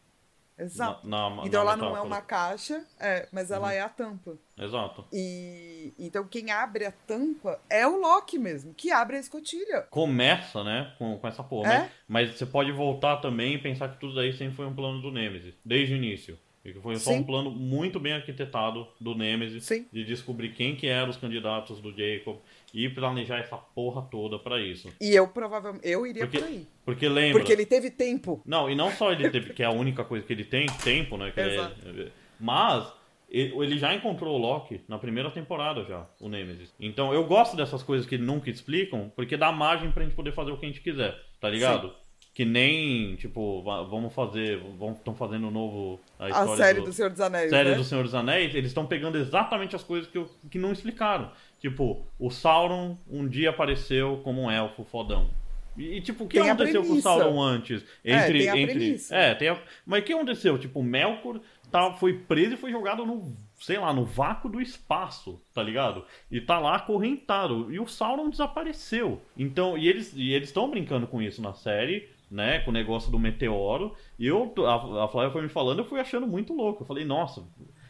Exato. 0.60 1.08
Na- 1.08 1.30
na- 1.30 1.46
então 1.46 1.64
na 1.64 1.72
ela 1.74 1.78
não 1.78 1.96
é. 1.96 2.00
Uhum. 2.00 2.08
uma 2.08 2.20
caixa, 2.22 2.84
é, 3.00 3.28
mas 3.32 3.52
ela 3.52 3.72
é 3.74 3.80
a 3.80 3.88
tampa. 3.90 4.36
Exato. 4.58 5.06
E 5.14 5.94
então 6.00 6.28
quem 6.28 6.50
abre 6.50 6.86
a 6.86 6.92
tampa 6.92 7.62
é 7.70 7.86
o 7.86 8.00
Loki 8.00 8.40
mesmo, 8.40 8.74
que 8.74 8.92
abre 8.92 9.18
a 9.18 9.20
escotilha. 9.20 9.84
Começa, 9.92 10.64
né, 10.64 10.96
com, 10.98 11.16
com 11.20 11.28
essa 11.28 11.44
porra. 11.44 11.72
É? 11.72 11.80
Mas, 12.08 12.30
mas 12.30 12.38
você 12.40 12.46
pode 12.48 12.72
voltar 12.72 13.18
também 13.18 13.54
e 13.54 13.58
pensar 13.60 13.90
que 13.90 14.00
tudo 14.00 14.16
daí 14.16 14.34
sempre 14.36 14.56
foi 14.56 14.66
um 14.66 14.74
plano 14.74 15.00
do 15.00 15.12
Nemesis. 15.12 15.54
Desde 15.64 15.94
o 15.94 15.98
início. 15.98 16.40
E 16.68 16.74
que 16.74 16.82
foi 16.82 16.98
só 16.98 17.12
Sim. 17.12 17.20
um 17.20 17.24
plano 17.24 17.50
muito 17.50 17.98
bem 17.98 18.12
arquitetado 18.12 18.86
do 19.00 19.16
Nemesis 19.16 19.64
Sim. 19.64 19.86
de 19.92 20.04
descobrir 20.04 20.50
quem 20.50 20.76
que 20.76 20.86
eram 20.86 21.10
os 21.10 21.16
candidatos 21.16 21.80
do 21.80 21.92
Jacob 21.92 22.36
e 22.74 22.90
planejar 22.90 23.38
essa 23.38 23.56
porra 23.56 24.02
toda 24.12 24.38
pra 24.38 24.60
isso. 24.60 24.94
E 25.00 25.16
eu 25.16 25.30
provavelmente. 25.30 25.88
Eu 25.88 26.06
iria 26.06 26.24
Porque, 26.26 26.40
por 26.40 26.48
aí. 26.48 26.68
porque 26.84 27.08
lembra. 27.10 27.40
Porque 27.40 27.54
ele 27.54 27.66
teve 27.66 27.90
tempo. 27.90 28.42
Não, 28.46 28.70
e 28.70 28.76
não 28.76 28.92
só 28.92 29.14
ele 29.14 29.30
teve, 29.32 29.54
que 29.54 29.64
é 29.64 29.66
a 29.66 29.72
única 29.72 30.04
coisa 30.04 30.26
que 30.26 30.34
ele 30.34 30.44
tem, 30.44 30.66
tempo, 30.84 31.16
né? 31.18 31.32
que 31.32 31.40
ele- 31.40 31.54
Exato. 31.54 32.12
mas 32.38 32.92
ele 33.30 33.78
já 33.78 33.94
encontrou 33.94 34.36
o 34.36 34.38
Loki 34.38 34.82
na 34.88 34.98
primeira 34.98 35.30
temporada 35.32 35.84
já, 35.86 36.06
o 36.20 36.28
Nemesis. 36.30 36.74
Então 36.80 37.14
eu 37.14 37.24
gosto 37.26 37.56
dessas 37.56 37.82
coisas 37.84 38.06
que 38.06 38.18
nunca 38.18 38.50
explicam, 38.50 39.10
porque 39.16 39.36
dá 39.38 39.52
margem 39.52 39.90
pra 39.92 40.04
gente 40.04 40.16
poder 40.16 40.34
fazer 40.34 40.52
o 40.52 40.58
que 40.58 40.66
a 40.66 40.70
gente 40.70 40.82
quiser, 40.82 41.18
tá 41.40 41.50
ligado? 41.50 41.94
Que 42.38 42.46
nem, 42.46 43.16
tipo, 43.16 43.64
va- 43.64 43.82
vamos 43.82 44.14
fazer, 44.14 44.62
estão 44.96 45.16
fazendo 45.16 45.48
um 45.48 45.50
novo 45.50 46.00
a 46.20 46.28
A 46.28 46.56
série 46.56 46.82
do, 46.82 46.86
do 46.86 46.94
Senhor 46.94 47.10
dos 47.10 47.20
Anéis. 47.20 47.50
série 47.50 47.72
né? 47.72 47.76
do 47.76 47.84
Senhor 47.84 48.04
dos 48.04 48.14
Anéis, 48.14 48.54
eles 48.54 48.68
estão 48.70 48.86
pegando 48.86 49.18
exatamente 49.18 49.76
as 49.76 49.84
coisas 49.84 50.08
que, 50.08 50.20
eu- 50.20 50.30
que 50.52 50.60
não 50.60 50.72
explicaram. 50.72 51.32
Tipo, 51.60 52.06
o 52.20 52.30
Sauron 52.30 52.96
um 53.10 53.28
dia 53.28 53.50
apareceu 53.50 54.22
como 54.24 54.44
um 54.44 54.52
elfo 54.52 54.84
fodão. 54.84 55.32
E, 55.76 56.00
tipo, 56.00 56.26
o 56.26 56.28
que 56.28 56.40
Tem 56.40 56.48
aconteceu 56.48 56.84
com 56.86 56.94
o. 56.94 57.02
Sauron 57.02 57.42
antes? 57.42 57.84
É, 58.06 58.14
Entre, 58.28 58.40
tem 58.42 58.50
a 58.50 58.58
entre... 58.60 58.76
premissa. 58.76 59.16
É, 59.16 59.34
tem 59.34 59.50
a... 59.50 59.60
Mas 59.84 60.02
o 60.02 60.06
que 60.06 60.14
aconteceu? 60.14 60.60
Tipo, 60.60 60.82
o 60.82 60.84
Melkor 60.84 61.40
tá, 61.72 61.92
foi 61.94 62.14
preso 62.20 62.54
e 62.54 62.58
foi 62.58 62.72
jogado 62.72 63.04
no, 63.04 63.36
sei 63.60 63.80
lá, 63.80 63.92
no 63.92 64.06
vácuo 64.06 64.48
do 64.48 64.62
espaço, 64.62 65.42
tá 65.56 65.64
ligado? 65.64 66.06
E 66.30 66.40
tá 66.40 66.60
lá 66.60 66.76
acorrentado. 66.76 67.74
E 67.74 67.80
o 67.80 67.88
Sauron 67.88 68.30
desapareceu. 68.30 69.20
Então, 69.36 69.76
e 69.76 69.88
eles 69.88 70.14
e 70.16 70.32
eles 70.34 70.50
estão 70.50 70.70
brincando 70.70 71.08
com 71.08 71.20
isso 71.20 71.42
na 71.42 71.54
série, 71.56 72.16
né? 72.30 72.60
Com 72.60 72.72
o 72.72 72.74
negócio 72.74 73.12
do 73.12 73.20
meteoro. 73.20 73.96
E 74.18 74.28
eu, 74.28 74.54
a, 74.66 75.06
a 75.06 75.08
Flávia 75.08 75.32
foi 75.32 75.42
me 75.42 75.50
falando, 75.50 75.80
eu 75.80 75.86
fui 75.86 76.00
achando 76.00 76.28
muito 76.28 76.54
louco. 76.54 76.84
Eu 76.84 76.88
falei, 76.88 77.06
nossa, 77.06 77.44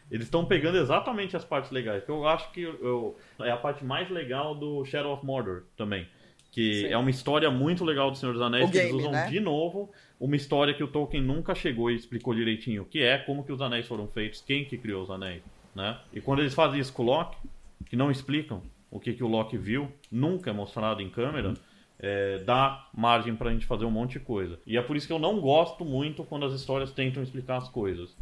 eles 0.09 0.25
estão 0.25 0.45
pegando 0.45 0.77
exatamente 0.77 1.35
as 1.35 1.43
partes 1.43 1.71
legais. 1.71 2.03
Que 2.03 2.09
eu 2.09 2.27
acho 2.27 2.51
que 2.51 2.61
eu, 2.61 3.17
é 3.39 3.51
a 3.51 3.57
parte 3.57 3.83
mais 3.83 4.09
legal 4.09 4.55
do 4.55 4.83
Shadow 4.85 5.13
of 5.13 5.25
Mordor 5.25 5.63
também. 5.75 6.07
Que 6.51 6.81
Sim. 6.81 6.87
é 6.87 6.97
uma 6.97 7.09
história 7.09 7.51
muito 7.51 7.83
legal 7.83 8.09
do 8.09 8.17
Senhor 8.17 8.31
dos 8.33 8.41
Anéis 8.41 8.69
O 8.69 8.71
que 8.71 8.77
eles 8.77 8.91
game, 8.91 9.01
usam 9.01 9.11
né? 9.11 9.29
de 9.29 9.39
novo 9.39 9.91
uma 10.19 10.35
história 10.35 10.73
que 10.73 10.83
o 10.83 10.87
Tolkien 10.87 11.21
nunca 11.21 11.53
chegou 11.53 11.91
e 11.91 11.95
explicou 11.95 12.33
direitinho, 12.33 12.85
que 12.85 13.03
é 13.03 13.17
como 13.17 13.43
que 13.43 13.51
os 13.51 13.61
anéis 13.61 13.85
foram 13.85 14.07
feitos, 14.07 14.41
quem 14.41 14.65
que 14.65 14.77
criou 14.77 15.03
os 15.03 15.11
anéis, 15.11 15.43
né? 15.75 15.99
E 16.11 16.19
quando 16.19 16.39
eles 16.39 16.55
fazem 16.55 16.79
isso 16.79 16.91
com 16.91 17.03
o 17.03 17.05
Loki, 17.05 17.37
que 17.85 17.95
não 17.95 18.09
explicam 18.09 18.63
o 18.89 18.99
que 18.99 19.13
que 19.13 19.23
o 19.23 19.27
Loki 19.27 19.57
viu, 19.57 19.91
nunca 20.11 20.49
é 20.49 20.53
mostrado 20.53 21.01
em 21.01 21.09
câmera, 21.09 21.53
é, 21.99 22.39
dá 22.39 22.87
margem 22.93 23.35
pra 23.35 23.51
gente 23.51 23.65
fazer 23.65 23.85
um 23.85 23.91
monte 23.91 24.13
de 24.13 24.19
coisa. 24.19 24.59
E 24.65 24.77
é 24.77 24.81
por 24.81 24.95
isso 24.95 25.07
que 25.07 25.13
eu 25.13 25.19
não 25.19 25.39
gosto 25.39 25.83
muito 25.83 26.23
quando 26.23 26.45
as 26.45 26.53
histórias 26.53 26.91
tentam 26.91 27.23
explicar 27.23 27.57
as 27.57 27.69
coisas. 27.69 28.15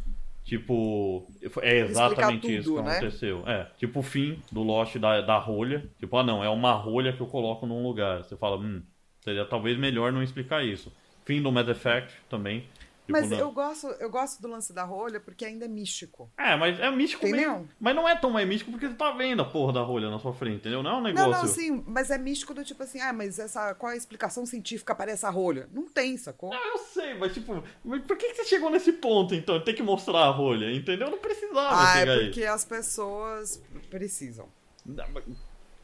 Tipo, 0.44 1.26
é 1.60 1.78
exatamente 1.80 2.42
tudo, 2.42 2.52
isso 2.52 2.76
que 2.76 2.82
né? 2.82 2.90
aconteceu. 2.98 3.42
É, 3.48 3.66
tipo 3.76 3.98
o 3.98 4.02
fim 4.02 4.38
do 4.52 4.62
Lost 4.62 4.96
da, 4.96 5.20
da 5.20 5.38
rolha. 5.38 5.84
Tipo, 5.98 6.16
ah 6.16 6.22
não, 6.22 6.42
é 6.42 6.48
uma 6.48 6.72
rolha 6.72 7.12
que 7.12 7.20
eu 7.20 7.26
coloco 7.26 7.66
num 7.66 7.82
lugar. 7.82 8.22
Você 8.22 8.36
fala, 8.36 8.56
hum, 8.56 8.80
seria 9.20 9.44
talvez 9.44 9.76
melhor 9.76 10.12
não 10.12 10.22
explicar 10.22 10.64
isso. 10.64 10.92
Fim 11.24 11.42
do 11.42 11.50
Mass 11.50 11.66
Effect 11.66 12.14
também. 12.30 12.64
Tipo, 13.06 13.12
Mas 13.12 13.30
não- 13.30 13.38
eu 13.38 13.52
gosto, 13.52 13.86
eu 14.00 14.10
gosto 14.10 14.42
do 14.42 14.48
lance 14.48 14.72
da 14.72 14.82
rolha 14.82 15.20
porque 15.20 15.44
ainda 15.44 15.64
é 15.64 15.68
místico. 15.68 16.28
É, 16.36 16.56
mas 16.56 16.78
é 16.80 16.90
místico 16.90 17.24
Entendeu? 17.26 17.52
mesmo. 17.52 17.68
Mas 17.78 17.94
não 17.94 18.08
é 18.08 18.16
tão 18.16 18.30
mais 18.30 18.48
místico 18.48 18.72
porque 18.72 18.88
você 18.88 18.94
tá 18.94 19.12
vendo 19.12 19.42
a 19.42 19.44
porra 19.44 19.72
da 19.74 19.80
rolha 19.80 20.10
na 20.10 20.18
sua 20.18 20.32
frente, 20.34 20.56
entendeu? 20.56 20.82
Não 20.82 20.90
é 20.90 20.94
um 20.94 20.96
Não, 20.96 21.02
negócio. 21.04 21.30
não, 21.30 21.46
sim, 21.46 21.84
mas 21.86 22.10
é 22.10 22.18
místico 22.18 22.52
do 22.52 22.64
tipo 22.64 22.82
assim, 22.82 23.00
ah, 23.00 23.12
mas 23.12 23.38
essa, 23.38 23.74
qual 23.76 23.92
é 23.92 23.94
a 23.94 23.96
explicação 23.96 24.44
científica 24.44 24.92
para 24.94 25.12
essa 25.12 25.30
rolha? 25.30 25.68
Não 25.72 25.86
tem, 25.88 26.16
sacou? 26.16 26.52
Ah, 26.52 26.60
eu 26.74 26.78
sei, 26.78 27.14
mas 27.14 27.32
tipo, 27.32 27.62
mas 27.84 28.02
por 28.02 28.16
que, 28.16 28.26
que 28.30 28.34
você 28.34 28.44
chegou 28.44 28.70
nesse 28.70 28.92
ponto 28.94 29.34
então? 29.36 29.60
Tem 29.60 29.74
que 29.74 29.82
mostrar 29.84 30.24
a 30.24 30.30
rolha, 30.30 30.72
entendeu? 30.74 31.08
Não 31.08 31.18
precisava 31.18 31.68
Ah, 31.92 31.98
é 32.00 32.08
aí. 32.10 32.24
porque 32.24 32.44
as 32.44 32.64
pessoas 32.64 33.62
precisam. 33.88 34.48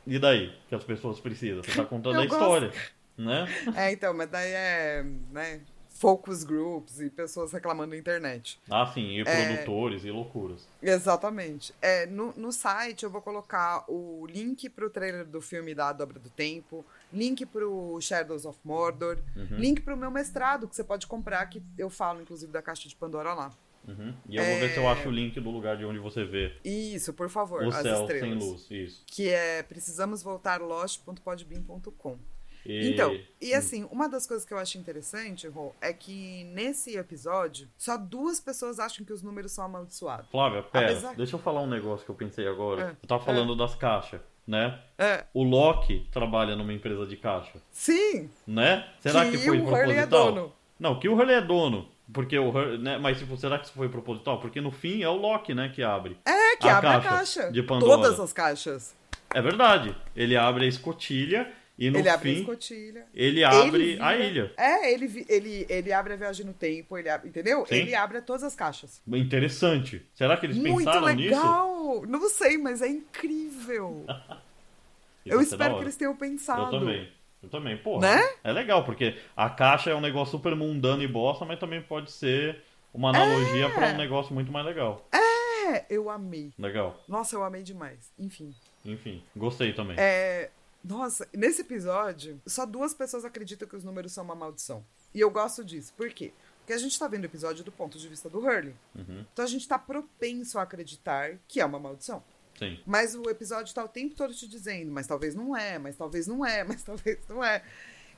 E 0.07 0.19
daí 0.19 0.53
que 0.69 0.75
as 0.75 0.83
pessoas 0.85 1.21
precisam? 1.21 1.63
Você 1.63 1.73
tá 1.77 1.85
contando 1.85 2.19
a 2.21 2.25
história, 2.25 2.73
né? 3.17 3.47
É, 3.77 3.93
então, 3.93 4.13
mas 4.13 4.29
daí 4.29 4.51
é, 4.51 5.05
né, 5.31 5.61
focus 6.03 6.43
groups 6.43 6.99
e 7.01 7.09
pessoas 7.09 7.53
reclamando 7.53 7.91
na 7.91 7.97
internet. 7.97 8.59
Ah, 8.69 8.85
sim, 8.93 9.19
e 9.19 9.21
É. 9.21 9.25
produtores 9.55 10.05
e 10.05 10.11
loucuras. 10.11 10.67
Exatamente. 10.83 11.73
É, 11.81 12.07
no, 12.07 12.33
no 12.37 12.51
site 12.51 13.05
eu 13.05 13.11
vou 13.11 13.23
colocar 13.23 13.85
o 13.89 14.27
link 14.27 14.69
pro 14.69 14.91
trailer 14.91 15.25
do 15.25 15.41
filme 15.41 15.77
da 15.77 15.93
Dobra 15.93 16.19
do 16.19 16.29
Tempo, 16.29 16.85
link 17.13 17.47
pro 17.47 18.01
Shadows 18.01 18.45
of 18.45 18.59
Mordor, 18.65 19.17
Uhum. 19.37 19.59
link 19.59 19.81
pro 19.81 19.97
meu 19.97 20.11
mestrado, 20.11 20.67
que 20.67 20.75
você 20.75 20.83
pode 20.83 21.07
comprar, 21.07 21.47
que 21.47 21.63
eu 21.79 21.89
falo, 21.89 22.21
inclusive, 22.21 22.51
da 22.51 22.61
caixa 22.61 22.89
de 22.89 22.97
Pandora 22.97 23.33
lá. 23.33 23.53
Uhum. 23.87 24.13
E 24.29 24.37
eu 24.37 24.45
vou 24.45 24.59
ver 24.59 24.71
se 24.73 24.79
eu 24.79 24.89
acho 24.89 25.09
o 25.09 25.13
link 25.13 25.39
do 25.41 25.51
lugar 25.51 25.77
de 25.77 25.85
onde 25.85 25.99
você 26.01 26.25
vê 26.25 26.53
Isso, 26.65 27.13
por 27.13 27.29
favor, 27.29 27.63
o 27.63 27.69
as 27.69 27.77
céu 27.77 28.01
estrelas. 28.03 28.29
sem 28.29 28.35
luz. 28.35 28.67
Isso. 28.71 29.05
Que 29.07 29.29
é 29.29 29.63
precisamosvoltarlost.podbean.com. 29.63 32.19
E- 32.65 32.91
Então, 32.91 33.13
e 33.41 33.55
Hum. 33.55 33.59
assim, 33.59 33.89
uma 33.91 34.09
das 34.09 34.27
coisas 34.27 34.47
que 34.47 34.53
eu 34.55 34.59
acho 34.59 34.79
interessante, 34.79 35.47
Rô, 35.49 35.73
é 35.81 35.93
que 35.93 36.45
nesse 36.55 36.97
episódio, 36.97 37.69
só 37.77 37.97
duas 37.97 38.39
pessoas 38.41 38.79
acham 38.79 39.05
que 39.05 39.13
os 39.13 39.23
números 39.23 39.53
são 39.53 39.65
amaldiçoados. 39.65 40.27
Flávia, 40.31 40.63
pera, 40.63 40.87
Apesar- 40.93 41.15
deixa 41.17 41.35
eu 41.37 41.41
falar 41.41 41.61
um 41.63 41.67
negócio 41.67 42.05
que 42.05 42.11
eu 42.11 42.15
pensei 42.15 42.47
agora. 42.47 42.83
É. 42.83 42.87
Você 43.01 43.07
tá 43.07 43.19
falando 43.19 43.57
das 43.57 43.75
caixas, 43.75 44.21
né? 44.47 44.79
É, 44.99 45.25
O 45.35 45.43
Loki 45.43 46.07
trabalha 46.13 46.55
numa 46.57 46.73
empresa 46.73 47.07
de 47.07 47.17
caixa, 47.17 47.61
sim, 47.71 48.31
né? 48.47 48.89
Será 49.01 49.25
que, 49.25 49.33
que 49.33 49.39
foi 49.39 49.59
o 49.59 49.65
Hurley 49.65 49.97
é 49.97 50.07
proposital? 50.07 50.33
dono. 50.33 50.53
Não, 50.79 50.99
que 50.99 51.09
o 51.09 51.15
Hurley 51.15 51.37
é 51.37 51.41
dono. 51.41 51.89
Porque 52.13 52.37
o 52.39 52.49
Hurley, 52.51 52.79
né? 52.79 52.99
Mas 52.99 53.19
tipo, 53.19 53.37
será 53.39 53.59
que 53.59 53.65
isso 53.67 53.75
foi 53.75 53.89
proposital? 53.89 54.39
Porque 54.39 54.61
no 54.61 54.71
fim 54.71 55.03
é 55.03 55.09
o 55.09 55.15
Loki, 55.17 55.55
né, 55.55 55.71
que 55.75 55.83
abre. 55.83 56.19
É, 56.27 56.57
que 56.57 56.69
A 56.69 56.77
abre 56.77 56.91
a 56.91 57.01
caixa 57.01 57.41
caixa. 57.41 57.53
de 57.53 57.63
Pandora. 57.63 58.03
Todas 58.03 58.21
as 58.21 58.33
caixas. 58.33 58.95
É 59.33 59.41
verdade. 59.41 59.97
Ele 60.15 60.37
abre 60.37 60.65
a 60.67 60.69
escotilha 60.69 61.51
e 61.79 61.91
no 61.91 61.99
ele 61.99 62.09
abre 62.09 62.31
a 62.31 62.35
fim 62.35 62.41
escotilha. 62.41 63.07
ele 63.15 63.43
abre 63.45 63.83
Ele 63.93 64.01
a 64.03 64.13
vira- 64.13 64.25
ilha. 64.25 64.53
É, 64.57 64.93
ele, 64.93 65.27
ele, 65.29 65.67
ele 65.69 65.93
abre 65.93 66.13
a 66.13 66.17
viagem 66.17 66.45
no 66.47 66.53
tempo, 66.53 66.97
ele 66.99 67.09
abre, 67.09 67.29
entendeu? 67.29 67.65
Sim. 67.67 67.75
Ele 67.77 67.95
abre 67.95 68.21
todas 68.23 68.43
as 68.43 68.55
caixas. 68.55 69.01
Interessante. 69.09 70.07
Será 70.15 70.37
que 70.37 70.47
eles 70.47 70.57
Muito 70.57 70.77
pensaram 70.85 71.07
nisso? 71.09 71.29
legal! 71.35 72.03
Não 72.07 72.29
sei, 72.29 72.59
mas 72.59 72.83
é 72.83 72.89
incrível. 72.89 74.05
Eu 75.25 75.41
espero 75.41 75.77
que 75.77 75.85
eles 75.85 75.97
tenham 75.97 76.17
pensado. 76.17 76.63
Eu 76.75 76.81
também. 76.81 77.09
Eu 77.43 77.49
também, 77.49 77.77
porra. 77.77 78.15
Né? 78.17 78.23
É 78.45 78.53
legal, 78.53 78.85
porque 78.85 79.17
a 79.37 79.49
caixa 79.51 79.91
é 79.91 79.95
um 79.95 80.01
negócio 80.01 80.33
super 80.33 80.55
mundano 80.55 81.03
e 81.03 81.09
bosta, 81.09 81.45
mas 81.45 81.59
também 81.59 81.81
pode 81.83 82.11
ser 82.13 82.61
uma 82.95 83.11
analogia 83.11 83.69
pra 83.71 83.89
um 83.89 83.97
negócio 83.97 84.33
muito 84.35 84.51
mais 84.53 84.65
legal. 84.67 85.09
É, 85.13 85.85
eu 85.89 86.11
amei. 86.11 86.53
Legal. 86.59 87.01
Nossa, 87.09 87.35
eu 87.37 87.43
amei 87.43 87.63
demais. 87.63 88.13
Enfim. 88.19 88.55
Enfim, 88.85 89.23
gostei 89.37 89.73
também. 89.73 89.97
É, 89.99 90.51
nossa, 90.85 91.29
nesse 91.33 91.61
episódio, 91.63 92.41
só 92.47 92.65
duas 92.67 92.93
pessoas 92.95 93.25
acreditam 93.25 93.69
que 93.69 93.77
os 93.77 93.85
números 93.85 94.13
são 94.13 94.25
uma 94.25 94.35
maldição. 94.35 94.85
E 95.15 95.21
eu 95.21 95.31
gosto 95.31 95.65
disso. 95.65 95.93
Por 95.97 96.09
quê? 96.11 96.33
Porque 96.59 96.73
a 96.73 96.79
gente 96.79 96.99
tá 96.99 97.09
vendo 97.09 97.23
o 97.25 97.27
episódio 97.27 97.65
do 97.65 97.73
ponto 97.73 97.99
de 97.99 98.09
vista 98.09 98.29
do 98.31 98.39
Hurley. 98.39 98.75
Uhum, 98.95 99.25
Então 99.33 99.45
a 99.45 99.49
gente 99.49 99.67
tá 99.67 99.79
propenso 99.79 100.59
a 100.59 100.63
acreditar 100.63 101.39
que 101.49 101.61
é 101.61 101.65
uma 101.67 101.79
maldição. 101.79 102.23
sim. 102.59 102.81
Mas 102.87 103.15
o 103.15 103.29
episódio 103.29 103.75
tá 103.75 103.85
o 103.85 103.89
tempo 103.89 104.15
todo 104.15 104.33
te 104.33 104.47
dizendo, 104.49 104.91
mas 104.93 105.07
talvez 105.07 105.35
não 105.35 105.57
é, 105.57 105.79
mas 105.79 105.97
talvez 105.97 106.27
não 106.27 106.45
é, 106.47 106.63
mas 106.65 106.83
talvez 106.83 107.19
não 107.29 107.43
é. 107.45 107.63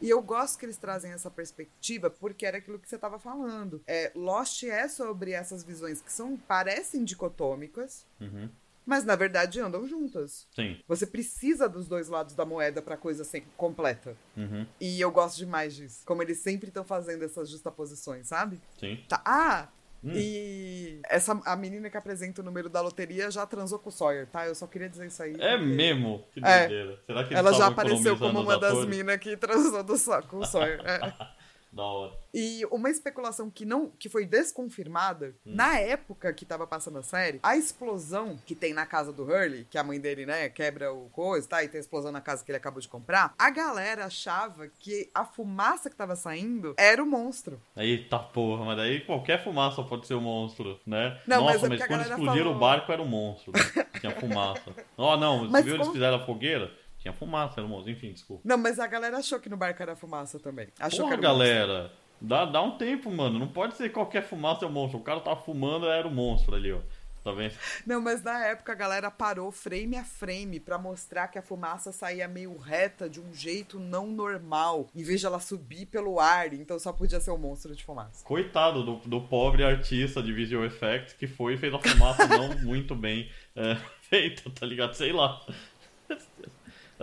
E 0.01 0.11
eu 0.11 0.21
gosto 0.21 0.59
que 0.59 0.67
eles 0.67 0.77
trazem 0.77 1.13
essa 1.13 1.31
perspectiva, 1.31 2.11
porque 2.11 2.45
era 2.45 2.59
aquilo 2.59 2.79
que 2.79 2.89
você 2.89 2.97
estava 2.97 3.19
falando. 3.19 3.81
É, 3.87 4.13
Lost 4.15 4.63
é 4.65 4.87
sobre 4.89 5.31
essas 5.31 5.65
visões 5.65 6.01
que 6.03 6.13
são 6.13 6.37
parecem 6.37 7.05
dicotômicas, 7.05 8.05
Uhum, 8.21 8.51
mas 8.87 9.05
na 9.05 9.17
verdade 9.17 9.61
andam 9.61 9.87
juntas. 9.87 10.47
sim. 10.55 10.79
Você 10.87 11.07
precisa 11.07 11.69
dos 11.69 11.87
dois 11.89 12.09
lados 12.09 12.35
da 12.35 12.45
moeda 12.45 12.83
pra 12.83 12.97
coisa 12.97 13.25
ser 13.25 13.45
completa. 13.57 14.17
Uhum, 14.37 14.67
E 14.81 15.01
eu 15.01 15.11
gosto 15.11 15.37
demais 15.39 15.75
disso. 15.75 16.03
Como 16.05 16.23
eles 16.23 16.39
sempre 16.39 16.69
estão 16.69 16.85
fazendo 16.85 17.25
essas 17.25 17.49
justaposições, 17.51 18.27
sabe? 18.29 18.61
sim. 18.79 18.99
Tá. 19.09 19.23
Ah! 19.25 19.69
Hum. 20.07 20.13
E 20.15 21.01
essa 21.09 21.41
a 21.47 21.57
menina 21.57 21.89
que 21.89 21.97
apresenta 21.97 22.43
o 22.43 22.45
número 22.45 22.69
da 22.69 22.83
loteria 22.83 23.31
já 23.31 23.47
transou 23.47 23.79
com 23.79 23.89
o 23.89 23.93
Sawyer, 23.93 24.27
tá? 24.27 24.47
Eu 24.47 24.55
só 24.55 24.67
queria 24.67 24.87
dizer 24.87 25.07
isso 25.07 25.23
aí. 25.23 25.35
É 25.39 25.57
porque 25.57 25.75
mesmo? 25.75 26.23
Que 26.31 26.41
É. 26.45 26.69
Será 27.07 27.25
que 27.25 27.35
Ela 27.35 27.55
já 27.55 27.69
apareceu 27.69 28.19
como 28.19 28.41
uma 28.43 28.59
das 28.59 28.85
minas 28.85 29.17
que 29.17 29.35
transou 29.35 29.83
do 29.83 29.97
com 30.29 30.39
o 30.39 30.45
Sawyer. 30.45 30.81
é. 30.85 31.01
Da 31.75 31.83
hora. 31.83 32.13
E 32.33 32.65
uma 32.71 32.89
especulação 32.89 33.51
que 33.51 33.65
não 33.65 33.91
que 33.99 34.09
foi 34.09 34.25
desconfirmada, 34.25 35.35
Hum. 35.47 35.55
na 35.55 35.79
época 35.79 36.33
que 36.33 36.45
tava 36.45 36.67
passando 36.67 36.99
a 36.99 37.03
série, 37.03 37.41
a 37.43 37.57
explosão 37.57 38.39
que 38.47 38.55
tem 38.55 38.73
na 38.73 38.87
casa 38.87 39.13
do 39.13 39.25
Hurley, 39.25 39.67
que 39.69 39.77
a 39.77 39.83
mãe 39.85 39.99
dele, 40.01 40.25
né, 40.25 40.49
quebra 40.49 40.93
o 40.93 41.09
coisa, 41.11 41.49
tá? 41.49 41.63
E 41.65 41.69
tem 41.69 41.79
a 41.79 41.81
explosão 41.81 42.13
na 42.13 42.21
casa 42.21 42.45
que 42.45 42.51
ele 42.51 42.57
acabou 42.59 42.81
de 42.81 42.89
comprar, 42.89 43.35
a 43.39 43.51
galera 43.51 44.05
achava 44.07 44.69
que 44.79 45.11
a 45.15 45.25
fumaça 45.25 45.91
que 45.91 45.97
tava 45.97 46.15
saindo 46.17 46.75
era 46.79 47.03
o 47.03 47.07
monstro. 47.07 47.61
Eita 47.77 48.19
porra, 48.19 48.65
mas 48.65 48.77
daí 48.77 49.01
qualquer 49.01 49.43
fumaça 49.43 49.83
pode 49.83 50.07
ser 50.07 50.15
um 50.15 50.21
monstro, 50.21 50.79
né? 50.87 51.21
Não, 51.27 51.45
mas 51.45 51.55
Nossa, 51.55 51.67
é 51.67 51.69
mas, 51.71 51.79
porque 51.81 51.83
a 51.83 51.87
quando 51.97 52.01
explodiram 52.03 52.45
falou- 52.45 52.57
o 52.57 52.59
barco 52.61 52.93
era 52.93 53.03
um 53.03 53.07
monstro. 53.07 53.53
né? 53.53 53.87
Tinha 54.01 54.13
fumaça. 54.13 54.73
Ó, 54.97 55.17
não, 55.17 55.41
você 55.41 55.51
Mas 55.51 55.65
viu 55.65 55.75
eles 55.75 55.87
como- 55.87 55.95
fizeram 55.95 56.17
a 56.19 56.25
fogueira? 56.27 56.71
Tinha 57.05 57.13
fumaça, 57.13 57.61
era 57.61 57.69
monstro. 57.69 57.93
Enfim, 57.93 58.15
desculpa. 58.15 58.41
Não, 58.47 58.57
mas 58.57 58.79
a 58.79 58.87
galera 58.87 59.19
achou 59.19 59.39
que 59.39 59.51
no 59.51 59.59
barco 59.59 59.83
era 59.83 59.95
fumaça 59.95 60.41
também. 60.41 60.69
Achou 60.81 61.01
Porra, 61.05 61.19
que 61.19 61.25
era 61.27 61.35
monstro. 61.35 61.55
galera. 61.55 61.93
Dá, 62.19 62.47
dá 62.47 62.63
um 62.63 62.79
tempo, 62.79 63.11
mano. 63.11 63.39
Não 63.39 63.49
pode 63.49 63.77
ser 63.77 63.93
qualquer 63.93 64.23
fumaça 64.23 64.65
é 64.65 64.69
o 64.69 64.71
monstro. 64.71 64.99
O 65.01 65.03
cara 65.03 65.21
tá 65.21 65.37
fumando, 65.37 65.87
era 65.87 66.09
o 66.09 66.11
monstro 66.11 66.55
ali, 66.55 66.73
ó. 66.73 66.81
Tá 67.23 67.31
vendo? 67.33 67.53
Não, 67.87 68.01
mas 68.01 68.23
na 68.23 68.47
época 68.47 68.73
a 68.73 68.75
galera 68.75 69.11
parou 69.11 69.53
frame 69.53 69.97
a 69.97 70.05
frame 70.05 70.59
pra 70.61 70.79
mostrar 70.79 71.29
que 71.29 71.39
a 71.39 71.43
fumaça 71.43 71.93
saía 71.93 72.27
meio 72.27 72.57
reta 72.57 73.09
de 73.09 73.21
um 73.21 73.35
jeito 73.35 73.79
não 73.79 74.07
normal, 74.07 74.89
em 74.95 75.03
vez 75.03 75.21
de 75.21 75.27
ela 75.27 75.41
subir 75.41 75.87
pelo 75.87 76.21
ar, 76.21 76.53
então 76.53 76.79
só 76.79 76.93
podia 76.93 77.21
ser 77.21 77.31
um 77.31 77.39
monstro 77.39 77.75
de 77.75 77.83
fumaça. 77.83 78.23
Coitado 78.27 78.83
do, 78.83 78.97
do 79.09 79.23
pobre 79.23 79.65
artista 79.65 80.23
de 80.23 80.35
visual 80.35 80.67
effects 80.67 81.15
que 81.15 81.27
foi 81.27 81.55
e 81.55 81.57
fez 81.57 81.73
a 81.73 81.79
fumaça 81.79 82.27
não 82.27 82.57
muito 82.61 82.95
bem 82.95 83.31
é, 83.57 83.77
feita, 84.03 84.51
tá 84.51 84.67
ligado? 84.67 84.93
Sei 84.93 85.11
lá. 85.11 85.41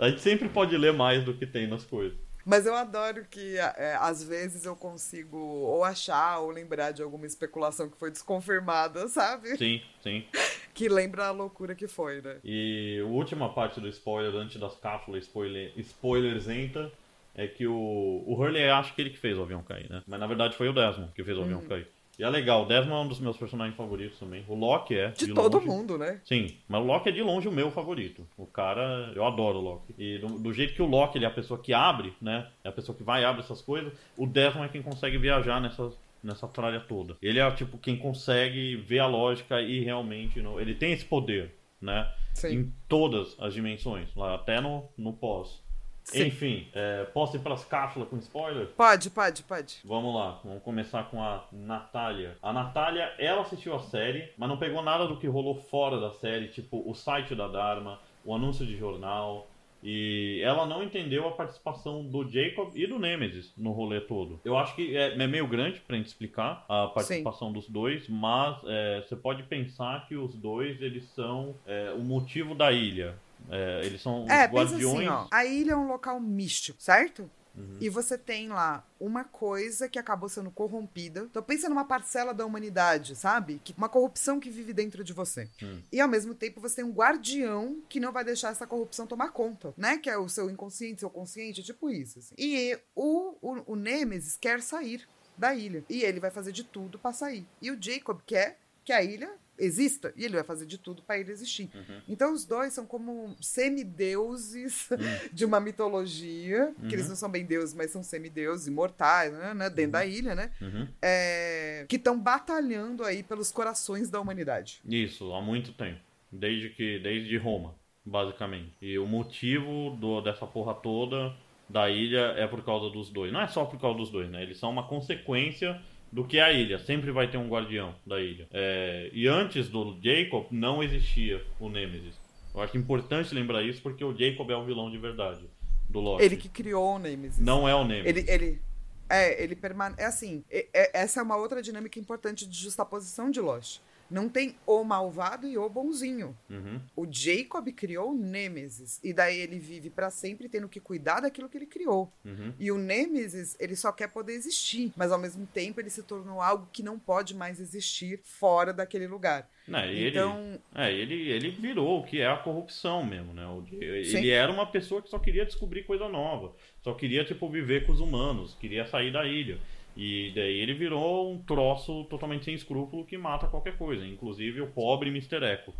A 0.02 0.08
gente 0.08 0.20
sempre 0.20 0.48
pode 0.48 0.76
ler 0.76 0.92
mais 0.92 1.24
do 1.24 1.32
que 1.32 1.46
tem 1.46 1.68
nas 1.68 1.84
coisas. 1.84 2.18
Mas 2.44 2.66
eu 2.66 2.74
adoro 2.74 3.24
que 3.30 3.56
é, 3.56 3.96
às 4.00 4.20
vezes 4.24 4.64
eu 4.64 4.74
consigo 4.74 5.36
ou 5.38 5.84
achar 5.84 6.40
ou 6.40 6.50
lembrar 6.50 6.90
de 6.90 7.00
alguma 7.00 7.24
especulação 7.24 7.88
que 7.88 7.96
foi 7.96 8.10
desconfirmada, 8.10 9.06
sabe? 9.06 9.56
Sim, 9.56 9.80
sim. 10.02 10.24
Que 10.74 10.88
lembra 10.88 11.26
a 11.26 11.30
loucura 11.30 11.74
que 11.76 11.86
foi, 11.86 12.20
né? 12.20 12.38
E 12.42 12.98
a 13.00 13.06
última 13.06 13.52
parte 13.52 13.78
do 13.78 13.86
spoiler, 13.88 14.34
antes 14.34 14.58
das 14.58 14.74
cápsulas 14.74 15.22
spoiler, 15.24 15.70
spoilersenta, 15.76 16.90
é 17.36 17.46
que 17.46 17.66
o, 17.66 18.24
o 18.26 18.34
Hurley 18.34 18.68
acha 18.70 18.92
que 18.94 19.02
ele 19.02 19.10
que 19.10 19.18
fez 19.18 19.38
o 19.38 19.42
avião 19.42 19.62
cair, 19.62 19.88
né? 19.88 20.02
Mas 20.04 20.18
na 20.18 20.26
verdade 20.26 20.56
foi 20.56 20.68
o 20.68 20.72
Desmond 20.72 21.12
que 21.14 21.22
fez 21.22 21.38
o 21.38 21.42
avião 21.42 21.60
Uhum. 21.60 21.68
cair. 21.68 21.86
E 22.18 22.22
é 22.22 22.28
legal, 22.28 22.62
o 22.62 22.66
Desmond 22.66 22.92
é 22.92 23.04
um 23.04 23.08
dos 23.08 23.20
meus 23.20 23.36
personagens 23.38 23.76
favoritos 23.76 24.18
também. 24.18 24.44
O 24.46 24.54
Loki 24.54 24.94
é. 24.94 25.08
De, 25.12 25.32
todo 25.32 25.54
longe. 25.54 25.66
mundo, 25.66 25.96
né? 25.96 26.20
Sim, 26.24 26.46
mas 26.68 26.82
o 26.82 26.84
Loki 26.84 27.08
é 27.08 27.12
de 27.12 27.22
longe 27.22 27.48
o 27.48 27.52
meu 27.52 27.70
favorito. 27.70 28.26
O 28.36 28.46
cara, 28.46 29.10
eu 29.16 29.24
adoro 29.24 29.58
o 29.58 29.62
Loki. 29.62 29.94
E 29.98 30.18
do, 30.18 30.38
do 30.38 30.52
jeito 30.52 30.74
que 30.74 30.82
o 30.82 30.86
Loki 30.86 31.16
ele 31.18 31.24
é 31.24 31.28
a 31.28 31.32
pessoa 31.32 31.58
que 31.58 31.72
abre, 31.72 32.12
né? 32.20 32.46
É 32.62 32.68
a 32.68 32.72
pessoa 32.72 32.96
que 32.96 33.02
vai 33.02 33.22
e 33.22 33.24
abre 33.24 33.40
essas 33.42 33.62
coisas, 33.62 33.92
o 34.16 34.26
Desmond 34.26 34.66
é 34.66 34.68
quem 34.72 34.82
consegue 34.82 35.16
viajar 35.16 35.58
nessas, 35.60 35.96
nessa 36.22 36.46
tralha 36.46 36.80
toda. 36.80 37.16
Ele 37.22 37.38
é 37.40 37.50
tipo 37.52 37.78
quem 37.78 37.96
consegue 37.96 38.76
ver 38.76 38.98
a 38.98 39.06
lógica 39.06 39.60
e 39.62 39.80
realmente. 39.80 40.40
no- 40.42 40.60
ele 40.60 40.74
tem 40.74 40.92
esse 40.92 41.06
poder, 41.06 41.54
né? 41.80 42.12
Sim. 42.34 42.48
Em 42.54 42.72
todas 42.88 43.36
as 43.40 43.54
dimensões, 43.54 44.14
lá 44.14 44.34
até 44.34 44.60
no, 44.60 44.84
no 44.98 45.12
pós. 45.14 45.61
Sim. 46.04 46.26
Enfim, 46.26 46.68
é, 46.74 47.04
posso 47.04 47.36
ir 47.36 47.40
pras 47.40 47.64
cápsulas 47.64 48.08
com 48.08 48.16
spoiler? 48.18 48.66
Pode, 48.68 49.10
pode, 49.10 49.42
pode. 49.44 49.78
Vamos 49.84 50.14
lá, 50.14 50.40
vamos 50.44 50.62
começar 50.62 51.04
com 51.04 51.22
a 51.22 51.44
Natália. 51.52 52.36
A 52.42 52.52
Natália, 52.52 53.12
ela 53.18 53.42
assistiu 53.42 53.74
a 53.74 53.80
série, 53.80 54.30
mas 54.36 54.48
não 54.48 54.56
pegou 54.56 54.82
nada 54.82 55.06
do 55.06 55.16
que 55.16 55.26
rolou 55.26 55.54
fora 55.54 56.00
da 56.00 56.10
série, 56.10 56.48
tipo 56.48 56.82
o 56.88 56.94
site 56.94 57.34
da 57.34 57.48
Dharma, 57.48 57.98
o 58.24 58.34
anúncio 58.34 58.66
de 58.66 58.76
jornal. 58.76 59.48
E 59.84 60.40
ela 60.44 60.64
não 60.64 60.80
entendeu 60.80 61.26
a 61.26 61.32
participação 61.32 62.04
do 62.04 62.28
Jacob 62.30 62.70
e 62.76 62.86
do 62.86 63.00
Nemesis 63.00 63.52
no 63.56 63.72
rolê 63.72 64.00
todo. 64.00 64.40
Eu 64.44 64.56
acho 64.56 64.76
que 64.76 64.96
é, 64.96 65.20
é 65.20 65.26
meio 65.26 65.46
grande 65.48 65.80
pra 65.80 65.96
gente 65.96 66.06
explicar 66.06 66.64
a 66.68 66.86
participação 66.86 67.52
dos 67.52 67.68
dois, 67.68 68.08
mas 68.08 68.58
é, 68.64 69.00
você 69.00 69.16
pode 69.16 69.42
pensar 69.42 70.06
que 70.06 70.14
os 70.14 70.36
dois 70.36 70.80
eles 70.80 71.04
são 71.16 71.56
é, 71.66 71.92
o 71.96 72.00
motivo 72.00 72.54
da 72.54 72.70
ilha. 72.70 73.16
É, 73.50 73.80
eles 73.84 74.00
são 74.02 74.24
É, 74.28 74.46
pensa 74.48 74.72
guardiões. 74.72 74.96
assim, 74.98 75.08
ó. 75.08 75.26
A 75.30 75.44
ilha 75.44 75.72
é 75.72 75.76
um 75.76 75.88
local 75.88 76.18
místico, 76.20 76.80
certo? 76.82 77.30
Uhum. 77.54 77.76
E 77.80 77.88
você 77.90 78.16
tem 78.16 78.48
lá 78.48 78.82
uma 78.98 79.24
coisa 79.24 79.86
que 79.86 79.98
acabou 79.98 80.26
sendo 80.26 80.50
corrompida. 80.50 81.26
Então 81.30 81.42
pensa 81.42 81.68
numa 81.68 81.84
parcela 81.84 82.32
da 82.32 82.46
humanidade, 82.46 83.14
sabe? 83.14 83.60
Que, 83.62 83.74
uma 83.76 83.90
corrupção 83.90 84.40
que 84.40 84.48
vive 84.48 84.72
dentro 84.72 85.04
de 85.04 85.12
você. 85.12 85.50
Hum. 85.62 85.82
E 85.92 86.00
ao 86.00 86.08
mesmo 86.08 86.34
tempo 86.34 86.62
você 86.62 86.76
tem 86.76 86.84
um 86.84 86.92
guardião 86.92 87.82
que 87.90 88.00
não 88.00 88.10
vai 88.10 88.24
deixar 88.24 88.50
essa 88.52 88.66
corrupção 88.66 89.06
tomar 89.06 89.32
conta, 89.32 89.74
né? 89.76 89.98
Que 89.98 90.08
é 90.08 90.16
o 90.16 90.30
seu 90.30 90.48
inconsciente, 90.48 91.00
seu 91.00 91.10
consciente, 91.10 91.62
tipo 91.62 91.90
isso. 91.90 92.20
assim. 92.20 92.34
E 92.38 92.78
o, 92.94 93.34
o, 93.42 93.72
o 93.72 93.76
Nemesis 93.76 94.38
quer 94.38 94.62
sair 94.62 95.06
da 95.36 95.54
ilha. 95.54 95.84
E 95.90 96.02
ele 96.04 96.20
vai 96.20 96.30
fazer 96.30 96.52
de 96.52 96.64
tudo 96.64 96.98
pra 96.98 97.12
sair. 97.12 97.46
E 97.60 97.70
o 97.70 97.76
Jacob 97.78 98.18
quer 98.26 98.58
que 98.82 98.92
a 98.94 99.02
ilha 99.02 99.30
exista. 99.58 100.12
E 100.16 100.24
ele 100.24 100.34
vai 100.34 100.44
fazer 100.44 100.66
de 100.66 100.78
tudo 100.78 101.02
pra 101.02 101.18
ilha 101.18 101.30
existir. 101.30 101.70
Uhum. 101.74 102.00
Então 102.08 102.32
os 102.32 102.44
dois 102.44 102.72
são 102.72 102.86
como 102.86 103.36
semideuses 103.40 104.88
de 105.32 105.44
uma 105.44 105.60
mitologia, 105.60 106.74
que 106.88 106.94
eles 106.94 107.08
não 107.08 107.16
são 107.16 107.30
bem 107.30 107.44
deuses, 107.44 107.74
mas 107.74 107.90
são 107.90 108.02
semideuses 108.02 108.66
imortais, 108.66 109.32
né, 109.32 109.54
né, 109.54 109.70
dentro 109.70 109.92
da 109.92 110.04
ilha, 110.04 110.34
né? 110.34 110.50
Uhum. 110.60 110.88
É, 111.00 111.86
que 111.88 111.96
estão 111.96 112.18
batalhando 112.18 113.04
aí 113.04 113.22
pelos 113.22 113.50
corações 113.50 114.10
da 114.10 114.20
humanidade. 114.20 114.80
Isso, 114.84 115.32
há 115.32 115.40
muito 115.40 115.72
tempo. 115.72 116.00
Desde 116.30 116.70
que 116.70 116.98
desde 116.98 117.36
Roma, 117.36 117.74
basicamente. 118.04 118.72
E 118.80 118.98
o 118.98 119.06
motivo 119.06 119.96
do, 119.96 120.20
dessa 120.20 120.46
porra 120.46 120.74
toda 120.74 121.34
da 121.68 121.88
ilha 121.88 122.34
é 122.36 122.46
por 122.46 122.64
causa 122.64 122.90
dos 122.90 123.10
dois. 123.10 123.32
Não 123.32 123.40
é 123.40 123.48
só 123.48 123.64
por 123.64 123.80
causa 123.80 123.98
dos 123.98 124.10
dois, 124.10 124.30
né? 124.30 124.42
Eles 124.42 124.58
são 124.58 124.70
uma 124.70 124.86
consequência 124.86 125.80
do 126.12 126.24
que 126.24 126.38
a 126.38 126.52
ilha. 126.52 126.78
Sempre 126.78 127.10
vai 127.10 127.28
ter 127.30 127.38
um 127.38 127.48
guardião 127.48 127.94
da 128.06 128.20
ilha. 128.20 128.46
É, 128.52 129.10
e 129.12 129.26
antes 129.26 129.68
do 129.68 129.98
Jacob 130.02 130.46
não 130.50 130.82
existia 130.82 131.42
o 131.58 131.68
Nemesis. 131.70 132.14
Eu 132.54 132.60
acho 132.60 132.76
importante 132.76 133.34
lembrar 133.34 133.62
isso 133.62 133.80
porque 133.80 134.04
o 134.04 134.14
Jacob 134.14 134.50
é 134.50 134.56
o 134.56 134.64
vilão 134.64 134.90
de 134.90 134.98
verdade 134.98 135.40
do 135.88 136.00
Loki. 136.00 136.22
Ele 136.22 136.36
que 136.36 136.48
criou 136.50 136.96
o 136.96 136.98
Nemesis. 136.98 137.38
Não 137.38 137.66
é 137.66 137.74
o 137.74 137.82
Nemesis. 137.84 138.06
Ele, 138.28 138.30
ele, 138.30 138.60
é, 139.08 139.42
ele 139.42 139.56
permanece. 139.56 140.02
É 140.02 140.04
assim, 140.04 140.44
é- 140.50 140.68
é- 140.74 140.90
essa 141.00 141.20
é 141.20 141.22
uma 141.22 141.36
outra 141.36 141.62
dinâmica 141.62 141.98
importante 141.98 142.46
de 142.46 142.56
justaposição 142.56 143.30
de 143.30 143.40
Lost. 143.40 143.80
Não 144.10 144.28
tem 144.28 144.54
o 144.66 144.84
malvado 144.84 145.46
e 145.46 145.56
o 145.56 145.68
bonzinho. 145.68 146.36
Uhum. 146.50 146.80
O 146.94 147.06
Jacob 147.10 147.66
criou 147.72 148.10
o 148.12 148.14
Nemesis. 148.14 149.00
E 149.02 149.12
daí 149.12 149.38
ele 149.38 149.58
vive 149.58 149.88
pra 149.90 150.10
sempre 150.10 150.48
tendo 150.48 150.68
que 150.68 150.80
cuidar 150.80 151.20
daquilo 151.20 151.48
que 151.48 151.56
ele 151.56 151.66
criou. 151.66 152.12
Uhum. 152.24 152.52
E 152.58 152.70
o 152.70 152.78
Nemesis, 152.78 153.56
ele 153.58 153.74
só 153.76 153.90
quer 153.92 154.08
poder 154.08 154.34
existir. 154.34 154.92
Mas 154.96 155.10
ao 155.12 155.18
mesmo 155.18 155.46
tempo 155.46 155.80
ele 155.80 155.90
se 155.90 156.02
tornou 156.02 156.40
algo 156.40 156.68
que 156.72 156.82
não 156.82 156.98
pode 156.98 157.34
mais 157.34 157.58
existir 157.60 158.20
fora 158.22 158.72
daquele 158.72 159.06
lugar. 159.06 159.48
Né, 159.66 159.92
e 159.92 159.98
ele- 159.98 160.08
Então, 160.10 160.58
É, 160.74 160.92
ele, 160.92 161.30
ele 161.30 161.50
virou 161.50 162.00
o 162.00 162.04
que 162.04 162.20
é 162.20 162.26
a 162.26 162.36
corrupção 162.36 163.04
mesmo, 163.06 163.32
né? 163.32 163.44
Ele 163.80 164.04
Sim. 164.04 164.28
era 164.28 164.50
uma 164.50 164.66
pessoa 164.66 165.00
que 165.00 165.08
só 165.08 165.18
queria 165.20 165.46
descobrir 165.46 165.84
coisa 165.84 166.08
nova. 166.08 166.54
Só 166.82 166.92
queria, 166.94 167.24
tipo, 167.24 167.48
viver 167.48 167.86
com 167.86 167.92
os 167.92 168.00
humanos. 168.00 168.56
Queria 168.60 168.84
sair 168.86 169.12
da 169.12 169.24
ilha. 169.24 169.58
E 169.96 170.32
daí 170.34 170.58
ele 170.60 170.74
virou 170.74 171.32
um 171.32 171.42
troço 171.42 172.04
totalmente 172.04 172.44
sem 172.46 172.54
escrúpulo 172.54 173.04
que 173.04 173.18
mata 173.18 173.46
qualquer 173.46 173.76
coisa. 173.76 174.06
Inclusive 174.06 174.60
o 174.62 174.66
pobre 174.70 175.10
Mr. 175.10 175.42
Echo. 175.44 175.72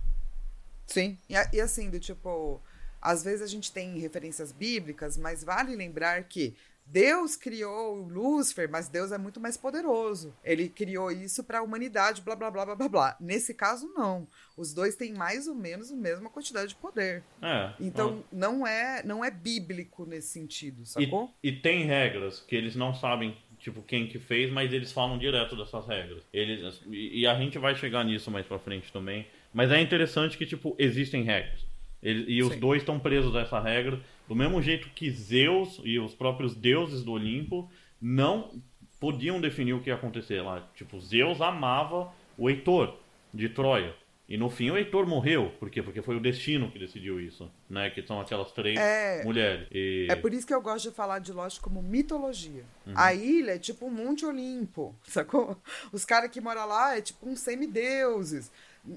sim. 0.86 1.16
E, 1.28 1.34
e 1.56 1.60
assim, 1.60 1.88
do 1.90 1.98
tipo, 1.98 2.60
às 3.00 3.24
vezes 3.24 3.42
a 3.42 3.46
gente 3.46 3.72
tem 3.72 3.98
referências 3.98 4.52
bíblicas, 4.52 5.16
mas 5.16 5.42
vale 5.42 5.74
lembrar 5.74 6.22
que 6.24 6.54
Deus 6.84 7.36
criou 7.36 8.00
o 8.02 8.08
Lúcifer, 8.08 8.68
mas 8.68 8.88
Deus 8.88 9.12
é 9.12 9.16
muito 9.16 9.40
mais 9.40 9.56
poderoso. 9.56 10.34
Ele 10.44 10.68
criou 10.68 11.12
isso 11.12 11.44
para 11.44 11.60
a 11.60 11.62
humanidade, 11.62 12.20
blá 12.20 12.34
blá 12.34 12.50
blá 12.50 12.74
blá 12.74 12.88
blá. 12.88 13.16
Nesse 13.20 13.54
caso, 13.54 13.86
não. 13.94 14.26
Os 14.56 14.74
dois 14.74 14.96
têm 14.96 15.12
mais 15.14 15.46
ou 15.46 15.54
menos 15.54 15.92
a 15.92 15.96
mesma 15.96 16.28
quantidade 16.28 16.70
de 16.70 16.74
poder. 16.74 17.22
É. 17.40 17.72
Então, 17.78 18.22
não 18.32 18.66
é 18.66 19.00
não 19.04 19.24
é 19.24 19.30
bíblico 19.30 20.04
nesse 20.04 20.28
sentido, 20.28 20.82
E, 20.82 20.86
sacou? 20.86 21.32
e 21.40 21.52
tem 21.52 21.86
regras 21.86 22.40
que 22.40 22.56
eles 22.56 22.74
não 22.74 22.92
sabem, 22.92 23.38
tipo, 23.62 23.80
quem 23.82 24.06
que 24.06 24.18
fez, 24.18 24.52
mas 24.52 24.72
eles 24.72 24.92
falam 24.92 25.16
direto 25.16 25.56
dessas 25.56 25.86
regras. 25.86 26.22
Eles, 26.32 26.82
e, 26.90 27.26
a 27.26 27.34
gente 27.38 27.58
vai 27.58 27.74
chegar 27.74 28.04
nisso 28.04 28.30
mais 28.30 28.44
pra 28.44 28.58
frente 28.58 28.92
também. 28.92 29.26
Mas 29.54 29.70
é 29.70 29.80
interessante 29.80 30.36
que, 30.36 30.44
tipo, 30.44 30.74
existem 30.78 31.22
regras. 31.22 31.64
Ele- 32.02 32.24
e 32.30 32.42
os 32.42 32.54
Sim. 32.54 32.58
dois 32.60 32.82
estão 32.82 32.98
presos 32.98 33.34
a 33.36 33.40
essa 33.42 33.60
regra. 33.60 34.00
Do 34.28 34.34
mesmo 34.34 34.60
jeito 34.60 34.88
que 34.94 35.10
Zeus 35.10 35.80
e 35.84 35.98
os 35.98 36.14
próprios 36.14 36.54
deuses 36.56 37.04
do 37.04 37.12
Olimpo 37.12 37.70
não 38.00 38.50
podiam 38.98 39.40
definir 39.40 39.74
o 39.74 39.80
que 39.80 39.90
ia 39.90 39.94
acontecer 39.94 40.40
lá. 40.42 40.68
Tipo, 40.74 41.00
Zeus 41.00 41.40
amava 41.40 42.12
o 42.36 42.50
Heitor 42.50 42.96
de 43.32 43.48
Troia. 43.48 43.94
E 44.28 44.38
no 44.38 44.48
fim 44.48 44.70
o 44.70 44.76
Heitor 44.78 45.06
morreu. 45.06 45.50
Por 45.58 45.68
quê? 45.68 45.82
Porque 45.82 46.00
foi 46.00 46.16
o 46.16 46.20
destino 46.20 46.70
que 46.70 46.78
decidiu 46.78 47.20
isso. 47.20 47.50
Né? 47.68 47.90
Que 47.90 48.02
são 48.02 48.20
aquelas 48.20 48.50
três 48.52 48.78
É. 48.78 49.22
mulheres. 49.24 49.68
E... 49.70 50.06
É 50.08 50.16
por 50.16 50.32
isso 50.32 50.46
que 50.46 50.54
eu 50.54 50.62
gosto 50.62 50.88
de 50.88 50.94
falar 50.94 51.18
de 51.18 51.32
Lost 51.32 51.60
como 51.60 51.82
mitologia. 51.82 52.64
Uhum. 52.86 52.94
A 52.96 53.12
ilha 53.12 53.56
é 53.56 53.58
tipo 53.58 53.86
um 53.86 53.90
Monte 53.90 54.24
Olimpo, 54.24 54.94
sacou? 55.04 55.60
Os 55.92 56.04
caras 56.04 56.30
que 56.30 56.40
moram 56.40 56.66
lá 56.66 56.96
é 56.96 57.02
tipo 57.02 57.28
uns 57.28 57.40
semideuses. 57.40 58.50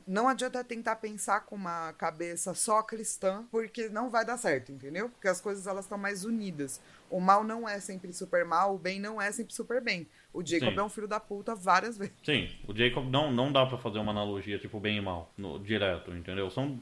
Não 0.07 0.27
adianta 0.27 0.63
tentar 0.63 0.95
pensar 0.95 1.41
com 1.41 1.55
uma 1.55 1.93
cabeça 1.93 2.55
só 2.55 2.81
cristã, 2.81 3.45
porque 3.51 3.87
não 3.89 4.09
vai 4.09 4.25
dar 4.25 4.37
certo, 4.37 4.71
entendeu? 4.71 5.09
Porque 5.09 5.27
as 5.27 5.39
coisas 5.39 5.67
elas 5.67 5.85
estão 5.85 5.97
mais 5.97 6.25
unidas. 6.25 6.81
O 7.07 7.19
mal 7.19 7.43
não 7.43 7.69
é 7.69 7.79
sempre 7.79 8.11
super 8.11 8.43
mal, 8.45 8.73
o 8.73 8.79
bem 8.79 8.99
não 8.99 9.21
é 9.21 9.31
sempre 9.31 9.53
super 9.53 9.79
bem. 9.81 10.07
O 10.35 10.45
Jacob 10.45 10.73
Sim. 10.73 10.79
é 10.79 10.83
um 10.83 10.89
filho 10.89 11.07
da 11.07 11.19
puta 11.19 11.55
várias 11.55 11.97
vezes. 11.97 12.13
Sim, 12.23 12.49
o 12.67 12.75
Jacob 12.75 13.05
não, 13.09 13.31
não 13.31 13.51
dá 13.51 13.65
pra 13.65 13.77
fazer 13.77 13.99
uma 13.99 14.11
analogia 14.11 14.59
tipo 14.59 14.79
bem 14.79 14.97
e 14.97 15.01
mal, 15.01 15.31
no- 15.37 15.57
direto, 15.59 16.11
entendeu? 16.11 16.49
São 16.49 16.77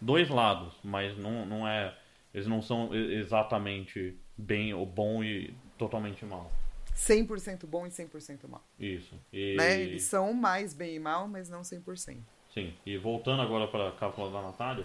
dois 0.00 0.28
lados, 0.28 0.74
mas 0.84 1.16
não, 1.16 1.46
não 1.46 1.66
é. 1.66 1.96
Eles 2.34 2.46
não 2.46 2.60
são 2.60 2.94
exatamente 2.94 4.14
bem 4.36 4.74
ou 4.74 4.84
bom 4.84 5.24
e 5.24 5.54
totalmente 5.78 6.24
mal. 6.26 6.50
100% 6.94 7.66
bom 7.66 7.86
e 7.86 7.90
100% 7.90 8.46
mal. 8.48 8.62
Isso. 8.78 9.14
E, 9.32 9.54
Né? 9.56 9.80
Eles 9.82 10.02
são 10.02 10.34
mais 10.34 10.74
bem 10.74 10.96
e 10.96 10.98
mal, 10.98 11.26
mas 11.26 11.48
não 11.48 11.62
100%. 11.62 12.18
Sim. 12.52 12.74
E 12.84 12.96
voltando 12.98 13.40
agora 13.40 13.66
pra 13.68 13.92
cápsula 13.92 14.30
da 14.30 14.42
Natália, 14.42 14.84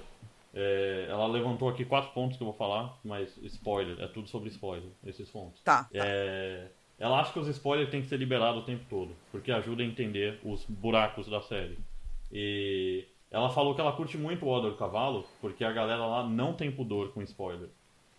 é, 0.53 1.07
ela 1.09 1.25
levantou 1.27 1.67
aqui 1.67 1.83
quatro 1.83 2.11
pontos 2.11 2.37
que 2.37 2.43
eu 2.43 2.47
vou 2.47 2.55
falar, 2.55 2.97
mas 3.03 3.35
spoiler, 3.37 3.99
é 3.99 4.07
tudo 4.07 4.27
sobre 4.29 4.49
spoiler, 4.49 4.89
esses 5.05 5.29
pontos. 5.29 5.59
Tá. 5.61 5.89
É, 5.93 6.67
ela 6.99 7.19
acha 7.19 7.33
que 7.33 7.39
os 7.39 7.47
spoilers 7.47 7.89
têm 7.89 8.01
que 8.01 8.07
ser 8.07 8.17
liberados 8.17 8.63
o 8.63 8.65
tempo 8.65 8.85
todo, 8.89 9.15
porque 9.31 9.51
ajuda 9.51 9.83
a 9.83 9.85
entender 9.85 10.39
os 10.43 10.65
buracos 10.65 11.27
da 11.27 11.41
série. 11.41 11.77
E 12.31 13.05
ela 13.29 13.49
falou 13.49 13.73
que 13.73 13.81
ela 13.81 13.91
curte 13.91 14.17
muito 14.17 14.47
o 14.47 14.59
do 14.59 14.75
Cavalo, 14.75 15.25
porque 15.41 15.63
a 15.63 15.71
galera 15.71 16.05
lá 16.05 16.27
não 16.27 16.53
tem 16.53 16.71
pudor 16.71 17.11
com 17.11 17.21
spoiler. 17.21 17.69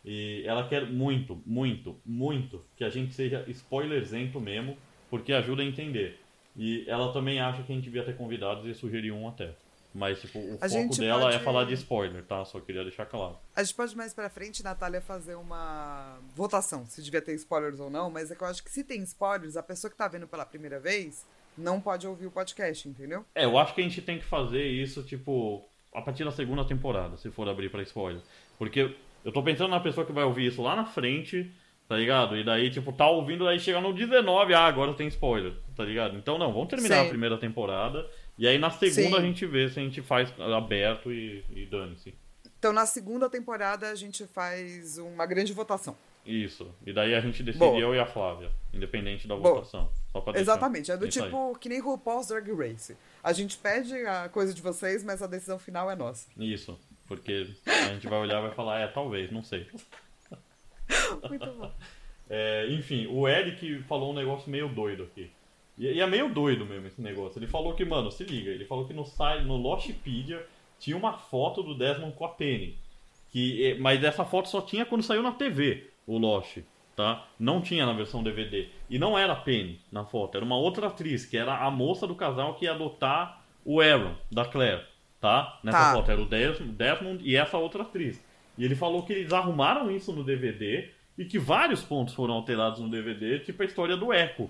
E 0.05 0.43
ela 0.45 0.69
quer 0.69 0.87
muito, 0.91 1.41
muito, 1.47 1.97
muito 2.05 2.63
que 2.77 2.85
a 2.85 2.91
gente 2.91 3.15
seja 3.15 3.45
spoilerzento 3.49 4.41
mesmo, 4.41 4.77
porque 5.09 5.33
ajuda 5.33 5.63
a 5.63 5.65
entender. 5.65 6.21
E 6.57 6.85
ela 6.87 7.13
também 7.13 7.41
acha 7.41 7.63
que 7.63 7.73
a 7.73 7.75
gente 7.75 7.85
devia 7.85 8.05
ter 8.05 8.17
convidados 8.17 8.67
e 8.67 8.75
sugeriu 8.75 9.17
um 9.17 9.29
até. 9.29 9.55
Mas, 9.95 10.21
tipo, 10.21 10.41
o 10.41 10.59
A 10.61 10.69
foco 10.69 10.97
dela 10.97 11.21
pode- 11.23 11.37
é 11.37 11.39
falar 11.39 11.65
de 11.67 11.75
spoiler, 11.75 12.25
tá? 12.25 12.45
Só 12.45 12.59
queria 12.59 12.83
deixar 12.83 13.07
claro. 13.07 13.39
A 13.55 13.63
gente 13.63 13.75
pode 13.77 13.97
mais 13.97 14.13
pra 14.13 14.29
frente, 14.29 14.63
Natália, 14.65 15.01
fazer 15.01 15.37
uma 15.37 16.19
votação, 16.35 16.85
se 16.87 17.01
devia 17.01 17.23
ter 17.23 17.33
spoilers 17.37 17.79
ou 17.79 17.89
não, 17.89 18.11
mas 18.11 18.31
é 18.31 18.35
que 18.35 18.43
eu 18.43 18.49
acho 18.49 18.63
que 18.65 18.71
se 18.73 18.83
tem 18.83 19.01
spoilers, 19.05 19.57
a 19.57 19.63
pessoa 19.63 19.89
que 19.91 19.97
tá 19.97 20.09
vendo 20.09 20.27
pela 20.27 20.45
primeira 20.45 20.81
vez 20.81 21.25
não 21.57 21.81
pode 21.81 22.09
ouvir 22.09 22.27
o 22.27 22.31
podcast, 22.33 22.89
entendeu? 22.89 23.25
É, 23.37 23.45
eu 23.45 23.57
acho 23.57 23.73
que 23.73 23.81
a 23.81 23.85
gente 23.85 24.03
tem 24.03 24.19
que 24.19 24.25
fazer 24.25 24.65
isso, 24.67 25.05
tipo, 25.05 25.65
a 25.95 26.03
partir 26.03 26.25
da 26.25 26.33
segunda 26.33 26.65
temporada, 26.65 27.17
se 27.17 27.31
for 27.31 27.49
abrir 27.49 27.71
pra 27.71 27.81
spoiler. 27.83 28.21
Porque 28.59 28.97
eu 29.25 29.31
tô 29.33 29.45
pensando 29.45 29.71
na 29.71 29.79
pessoa 29.79 30.05
que 30.05 30.13
vai 30.13 30.25
ouvir 30.25 30.47
isso 30.49 30.61
lá 30.61 30.75
na 30.75 30.85
frente, 30.85 31.49
tá 31.89 31.97
ligado? 31.97 32.37
E 32.37 32.43
daí, 32.43 32.69
tipo, 32.69 32.93
tá 32.93 33.09
ouvindo, 33.09 33.47
aí 33.47 33.61
chega 33.61 33.81
no 33.81 33.93
19, 33.95 34.55
ah, 34.55 34.65
agora 34.67 34.93
tem 34.95 35.07
spoiler, 35.07 35.53
tá 35.77 35.85
ligado? 35.85 36.17
Então, 36.17 36.37
não, 36.37 36.53
vamos 36.53 36.69
terminar 36.69 37.03
Sim. 37.03 37.07
a 37.07 37.09
primeira 37.11 37.39
temporada. 37.39 38.05
E 38.37 38.49
aí 38.49 38.59
na 38.59 38.71
segunda 38.71 39.17
Sim. 39.17 39.17
a 39.17 39.21
gente 39.21 39.47
vê 39.47 39.69
se 39.69 39.79
a 39.79 39.83
gente 39.83 40.03
faz 40.03 40.33
aberto 40.41 41.13
e, 41.13 41.45
e 41.51 41.67
dane-se. 41.67 42.15
Então, 42.59 42.73
na 42.73 42.87
segunda 42.87 43.29
temporada, 43.29 43.91
a 43.91 43.95
gente 43.95 44.27
faz 44.27 44.97
uma 44.97 45.27
grande 45.27 45.53
votação. 45.53 45.95
Isso. 46.25 46.75
E 46.87 46.93
daí 46.93 47.15
a 47.15 47.21
gente 47.21 47.43
decide 47.43 47.59
Boa. 47.59 47.79
eu 47.79 47.95
e 47.95 47.99
a 47.99 48.07
Flávia, 48.07 48.51
independente 48.73 49.29
da 49.29 49.37
Boa. 49.37 49.57
votação. 49.57 49.91
Exatamente, 50.35 50.91
é 50.91 50.97
do 50.97 51.07
isso 51.07 51.23
aí. 51.23 51.27
tipo 51.27 51.59
que 51.59 51.69
nem 51.69 51.81
RuPaul's 51.81 52.29
Drag 52.29 52.51
Race. 52.53 52.97
A 53.23 53.33
gente 53.33 53.59
pede 53.59 53.95
a 54.07 54.29
coisa 54.31 54.55
de 54.55 54.63
vocês, 54.63 55.05
mas 55.05 55.23
a 55.23 55.27
decisão 55.27 55.59
final 55.59 55.91
é 55.91 55.95
nossa. 55.95 56.29
Isso. 56.39 56.79
Porque 57.07 57.55
a 57.67 57.93
gente 57.93 58.09
vai 58.09 58.19
olhar 58.19 58.39
e 58.39 58.47
vai 58.47 58.55
falar, 58.55 58.81
é, 58.81 58.87
talvez, 58.87 59.31
não 59.31 59.43
sei. 59.43 59.67
Muito 61.29 61.47
bom. 61.53 61.71
É, 62.27 62.67
enfim, 62.71 63.07
o 63.07 63.29
Eric 63.29 63.83
falou 63.83 64.11
um 64.11 64.15
negócio 64.15 64.51
meio 64.51 64.67
doido 64.67 65.03
aqui. 65.03 65.31
E, 65.79 65.87
e 65.87 66.01
é 66.01 66.07
meio 66.07 66.29
doido 66.33 66.65
mesmo 66.65 66.87
esse 66.87 67.01
negócio. 67.01 67.39
Ele 67.39 67.47
falou 67.47 67.75
que, 67.75 67.85
mano, 67.85 68.11
se 68.11 68.25
liga, 68.25 68.51
ele 68.51 68.65
falou 68.65 68.87
que 68.87 68.93
no 68.95 69.05
site, 69.05 69.45
no 69.45 69.57
Lostpedia 69.57 70.45
tinha 70.79 70.97
uma 70.97 71.15
foto 71.15 71.63
do 71.63 71.75
Desmond 71.75 72.15
com 72.15 72.25
a 72.25 72.29
Penny. 72.29 72.79
Que, 73.31 73.65
eh, 73.67 73.75
mas 73.79 74.03
essa 74.05 74.25
foto 74.25 74.49
só 74.49 74.61
tinha 74.61 74.85
quando 74.87 75.03
saiu 75.03 75.23
na 75.23 75.33
TV, 75.33 75.91
o 76.07 76.19
Lost, 76.19 76.59
tá? 76.95 77.27
Não 77.39 77.61
tinha 77.61 77.85
na 77.85 77.93
versão 77.93 78.23
DVD. 78.23 78.69
E 78.89 78.99
não 78.99 79.19
era 79.19 79.33
a 79.33 79.37
Penny 79.37 79.81
na 79.91 80.05
foto, 80.05 80.37
era 80.37 80.45
uma 80.45 80.57
outra 80.57 80.87
atriz, 80.87 81.27
que 81.27 81.37
era 81.37 81.59
a 81.59 81.71
moça 81.71 82.07
do 82.07 82.15
casal 82.15 82.55
que 82.55 82.65
ia 82.67 82.73
adotar 82.73 83.43
o 83.65 83.81
Aaron, 83.81 84.15
da 84.31 84.45
Claire, 84.45 84.83
tá? 85.21 85.59
Nessa 85.65 85.79
Tá. 85.79 85.93
foto 85.95 86.11
era 86.11 86.21
o 86.23 86.27
Des- 86.27 86.61
Desmond 86.61 87.25
e 87.29 87.35
essa 87.35 87.57
outra 87.59 87.83
atriz. 87.83 88.23
E 88.57 88.65
ele 88.65 88.77
falou 88.77 89.03
que 89.03 89.13
eles 89.13 89.33
arrumaram 89.33 89.91
isso 89.91 90.13
no 90.13 90.23
DVD 90.23 90.91
e 91.19 91.25
que 91.25 91.39
vários 91.39 91.83
pontos 91.83 92.15
foram 92.15 92.35
alterados 92.35 92.79
no 92.81 92.89
DVD, 92.89 93.41
tipo 93.41 93.63
a 93.63 93.67
história 93.67 93.97
do 93.97 94.13
Echo. 94.13 94.49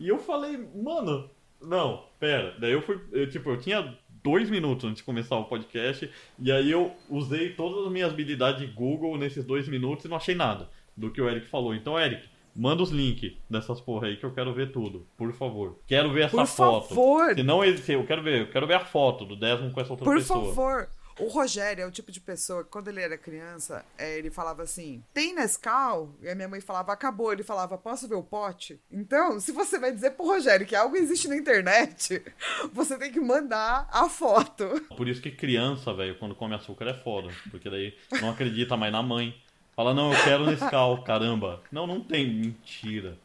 E 0.00 0.08
eu 0.08 0.18
falei, 0.18 0.58
mano, 0.74 1.30
não, 1.60 2.04
pera. 2.18 2.56
Daí 2.58 2.72
eu 2.72 2.82
fui, 2.82 2.98
eu, 3.12 3.28
tipo, 3.30 3.50
eu 3.50 3.58
tinha 3.58 3.96
dois 4.22 4.48
minutos 4.50 4.84
antes 4.86 4.96
de 4.98 5.02
começar 5.04 5.36
o 5.36 5.44
podcast, 5.44 6.10
e 6.38 6.50
aí 6.50 6.70
eu 6.70 6.92
usei 7.08 7.50
todas 7.50 7.86
as 7.86 7.92
minhas 7.92 8.10
habilidades 8.12 8.60
de 8.60 8.66
Google 8.72 9.16
nesses 9.18 9.44
dois 9.44 9.68
minutos 9.68 10.04
e 10.04 10.08
não 10.08 10.16
achei 10.16 10.34
nada 10.34 10.68
do 10.96 11.10
que 11.10 11.20
o 11.20 11.28
Eric 11.28 11.46
falou. 11.46 11.74
Então, 11.74 11.98
Eric, 11.98 12.26
manda 12.56 12.82
os 12.82 12.90
links 12.90 13.32
dessas 13.48 13.80
porra 13.80 14.08
aí 14.08 14.16
que 14.16 14.24
eu 14.24 14.32
quero 14.32 14.52
ver 14.52 14.72
tudo, 14.72 15.06
por 15.16 15.32
favor. 15.32 15.78
Quero 15.86 16.10
ver 16.12 16.24
essa 16.24 16.36
Por 16.36 16.46
foto. 16.46 16.88
favor. 16.88 17.34
Se 17.34 17.42
não 17.42 17.62
eu 17.64 18.04
quero 18.06 18.22
ver, 18.22 18.40
eu 18.42 18.50
quero 18.50 18.66
ver 18.66 18.74
a 18.74 18.80
foto 18.84 19.24
do 19.24 19.36
Desmond 19.36 19.72
com 19.72 19.80
essa 19.80 19.92
outra 19.92 20.04
Por 20.04 20.16
pessoa. 20.16 20.46
favor. 20.46 20.88
O 21.20 21.28
Rogério 21.28 21.82
é 21.82 21.86
o 21.86 21.90
tipo 21.90 22.10
de 22.10 22.20
pessoa 22.20 22.64
que, 22.64 22.70
quando 22.70 22.88
ele 22.88 23.00
era 23.00 23.16
criança, 23.18 23.84
é, 23.98 24.18
ele 24.18 24.30
falava 24.30 24.62
assim: 24.62 25.02
tem 25.12 25.34
Nescau? 25.34 26.14
E 26.22 26.28
a 26.28 26.34
minha 26.34 26.48
mãe 26.48 26.60
falava: 26.60 26.92
acabou. 26.92 27.32
Ele 27.32 27.42
falava: 27.42 27.76
posso 27.78 28.08
ver 28.08 28.14
o 28.14 28.22
pote? 28.22 28.80
Então, 28.90 29.38
se 29.40 29.52
você 29.52 29.78
vai 29.78 29.92
dizer 29.92 30.12
pro 30.12 30.26
Rogério 30.26 30.66
que 30.66 30.74
algo 30.74 30.96
existe 30.96 31.28
na 31.28 31.36
internet, 31.36 32.22
você 32.72 32.98
tem 32.98 33.12
que 33.12 33.20
mandar 33.20 33.88
a 33.90 34.08
foto. 34.08 34.64
Por 34.96 35.08
isso 35.08 35.20
que 35.20 35.30
criança, 35.30 35.92
velho, 35.92 36.18
quando 36.18 36.34
come 36.34 36.54
açúcar 36.54 36.86
é 36.86 36.94
foda. 36.94 37.28
Porque 37.50 37.70
daí 37.70 37.96
não 38.20 38.30
acredita 38.30 38.76
mais 38.76 38.92
na 38.92 39.02
mãe. 39.02 39.34
Fala, 39.74 39.94
não, 39.94 40.12
eu 40.12 40.24
quero 40.24 40.44
Nescau, 40.44 41.02
caramba. 41.04 41.62
Não, 41.70 41.86
não 41.86 42.00
tem. 42.00 42.28
Mentira. 42.28 43.16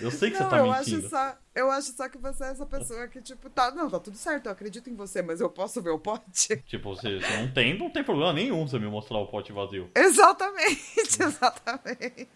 Eu 0.00 0.10
sei 0.10 0.30
que 0.30 0.38
não, 0.38 0.44
você 0.44 0.50
tá 0.50 0.58
eu 0.58 0.72
acho, 0.72 0.90
mentindo. 0.90 1.08
só, 1.08 1.36
eu 1.54 1.70
acho 1.70 1.92
só 1.92 2.08
que 2.08 2.18
você 2.18 2.44
é 2.44 2.48
essa 2.48 2.66
pessoa 2.66 3.08
que, 3.08 3.20
tipo, 3.20 3.50
tá, 3.50 3.70
não, 3.70 3.90
tá 3.90 3.98
tudo 3.98 4.16
certo, 4.16 4.46
eu 4.46 4.52
acredito 4.52 4.88
em 4.88 4.94
você, 4.94 5.22
mas 5.22 5.40
eu 5.40 5.50
posso 5.50 5.82
ver 5.82 5.90
o 5.90 5.98
pote? 5.98 6.56
Tipo, 6.66 6.94
se, 6.96 7.20
se 7.20 7.36
não 7.36 7.50
tem, 7.50 7.78
não 7.78 7.90
tem 7.90 8.04
problema 8.04 8.32
nenhum 8.32 8.66
você 8.66 8.78
me 8.78 8.86
mostrar 8.86 9.18
o 9.18 9.26
pote 9.26 9.52
vazio. 9.52 9.90
Exatamente, 9.94 10.82
exatamente. 11.22 12.28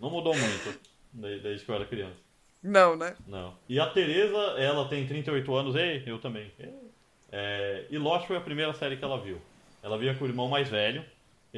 Não 0.00 0.10
mudou 0.10 0.34
muito 0.36 0.78
desde, 1.12 1.42
desde 1.42 1.64
que 1.64 1.70
eu 1.70 1.74
era 1.74 1.86
criança. 1.86 2.16
Não, 2.62 2.96
né? 2.96 3.14
Não. 3.26 3.54
E 3.68 3.78
a 3.78 3.86
Tereza, 3.86 4.36
ela 4.58 4.88
tem 4.88 5.06
38 5.06 5.54
anos, 5.54 5.74
ei, 5.76 6.02
eu 6.06 6.18
também. 6.18 6.50
É, 7.30 7.84
e 7.90 7.98
Lost 7.98 8.26
foi 8.26 8.36
a 8.36 8.40
primeira 8.40 8.72
série 8.74 8.96
que 8.96 9.04
ela 9.04 9.20
viu. 9.20 9.40
Ela 9.82 9.98
via 9.98 10.14
com 10.14 10.24
o 10.24 10.28
irmão 10.28 10.48
mais 10.48 10.68
velho. 10.68 11.04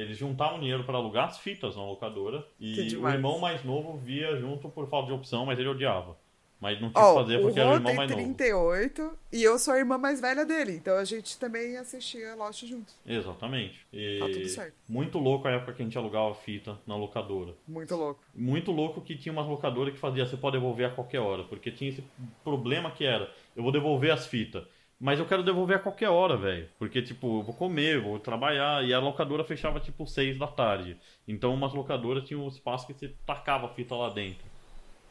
Eles 0.01 0.17
juntavam 0.17 0.59
dinheiro 0.59 0.83
para 0.83 0.97
alugar 0.97 1.27
as 1.27 1.39
fitas 1.39 1.75
na 1.75 1.83
locadora. 1.83 2.45
E 2.59 2.95
o 2.95 3.07
irmão 3.07 3.39
mais 3.39 3.63
novo 3.63 3.97
via 3.97 4.37
junto 4.37 4.69
por 4.69 4.87
falta 4.89 5.07
de 5.07 5.13
opção, 5.13 5.45
mas 5.45 5.59
ele 5.59 5.67
odiava. 5.69 6.17
Mas 6.61 6.79
não 6.81 6.89
tinha 6.89 7.01
o 7.01 7.07
Ó, 7.07 7.13
que 7.13 7.19
fazer 7.21 7.41
porque 7.41 7.59
era 7.59 7.69
o 7.69 7.73
irmão 7.75 7.93
mais 7.93 8.11
novo. 8.11 8.21
38 8.21 9.11
e 9.31 9.43
eu 9.43 9.57
sou 9.57 9.73
a 9.73 9.77
irmã 9.77 9.97
mais 9.97 10.19
velha 10.19 10.45
dele, 10.45 10.73
então 10.73 10.97
a 10.97 11.05
gente 11.05 11.39
também 11.39 11.77
assistia 11.77 12.35
Lost 12.35 12.65
juntos. 12.65 12.93
Exatamente. 13.05 13.79
E 13.93 14.19
Tá 14.19 14.25
tudo 14.25 14.49
certo. 14.49 14.73
Muito 14.87 15.17
louco 15.19 15.47
a 15.47 15.51
época 15.51 15.71
que 15.71 15.81
a 15.81 15.85
gente 15.85 15.97
alugava 15.97 16.35
fita 16.35 16.77
na 16.85 16.97
locadora. 16.97 17.53
Muito 17.65 17.95
louco. 17.95 18.19
Muito 18.35 18.73
louco 18.73 18.99
que 18.99 19.15
tinha 19.17 19.31
umas 19.31 19.47
locadoras 19.47 19.93
que 19.93 19.99
fazia, 19.99 20.25
você 20.25 20.35
pode 20.35 20.57
devolver 20.57 20.87
a 20.87 20.89
qualquer 20.89 21.19
hora, 21.21 21.45
porque 21.45 21.71
tinha 21.71 21.91
esse 21.91 22.03
problema 22.43 22.91
que 22.91 23.05
era, 23.05 23.31
eu 23.55 23.63
vou 23.63 23.71
devolver 23.71 24.11
as 24.11 24.27
fitas, 24.27 24.63
mas 24.99 25.17
eu 25.19 25.25
quero 25.25 25.43
devolver 25.43 25.77
a 25.77 25.79
qualquer 25.79 26.09
hora, 26.09 26.35
velho, 26.35 26.67
porque 26.77 27.01
tipo, 27.01 27.39
eu 27.39 27.43
vou 27.43 27.55
comer, 27.55 28.01
vou 28.01 28.19
trabalhar, 28.19 28.83
e 28.83 28.93
a 28.93 28.99
locadora 28.99 29.43
fechava 29.43 29.79
tipo 29.79 30.05
6 30.05 30.37
da 30.37 30.47
tarde. 30.47 30.97
Então 31.27 31.53
umas 31.53 31.73
locadoras 31.73 32.23
tinham 32.25 32.43
um 32.43 32.47
espaço 32.49 32.85
que 32.87 32.93
você 32.93 33.09
tacava 33.25 33.67
a 33.67 33.69
fita 33.73 33.95
lá 33.95 34.09
dentro. 34.09 34.43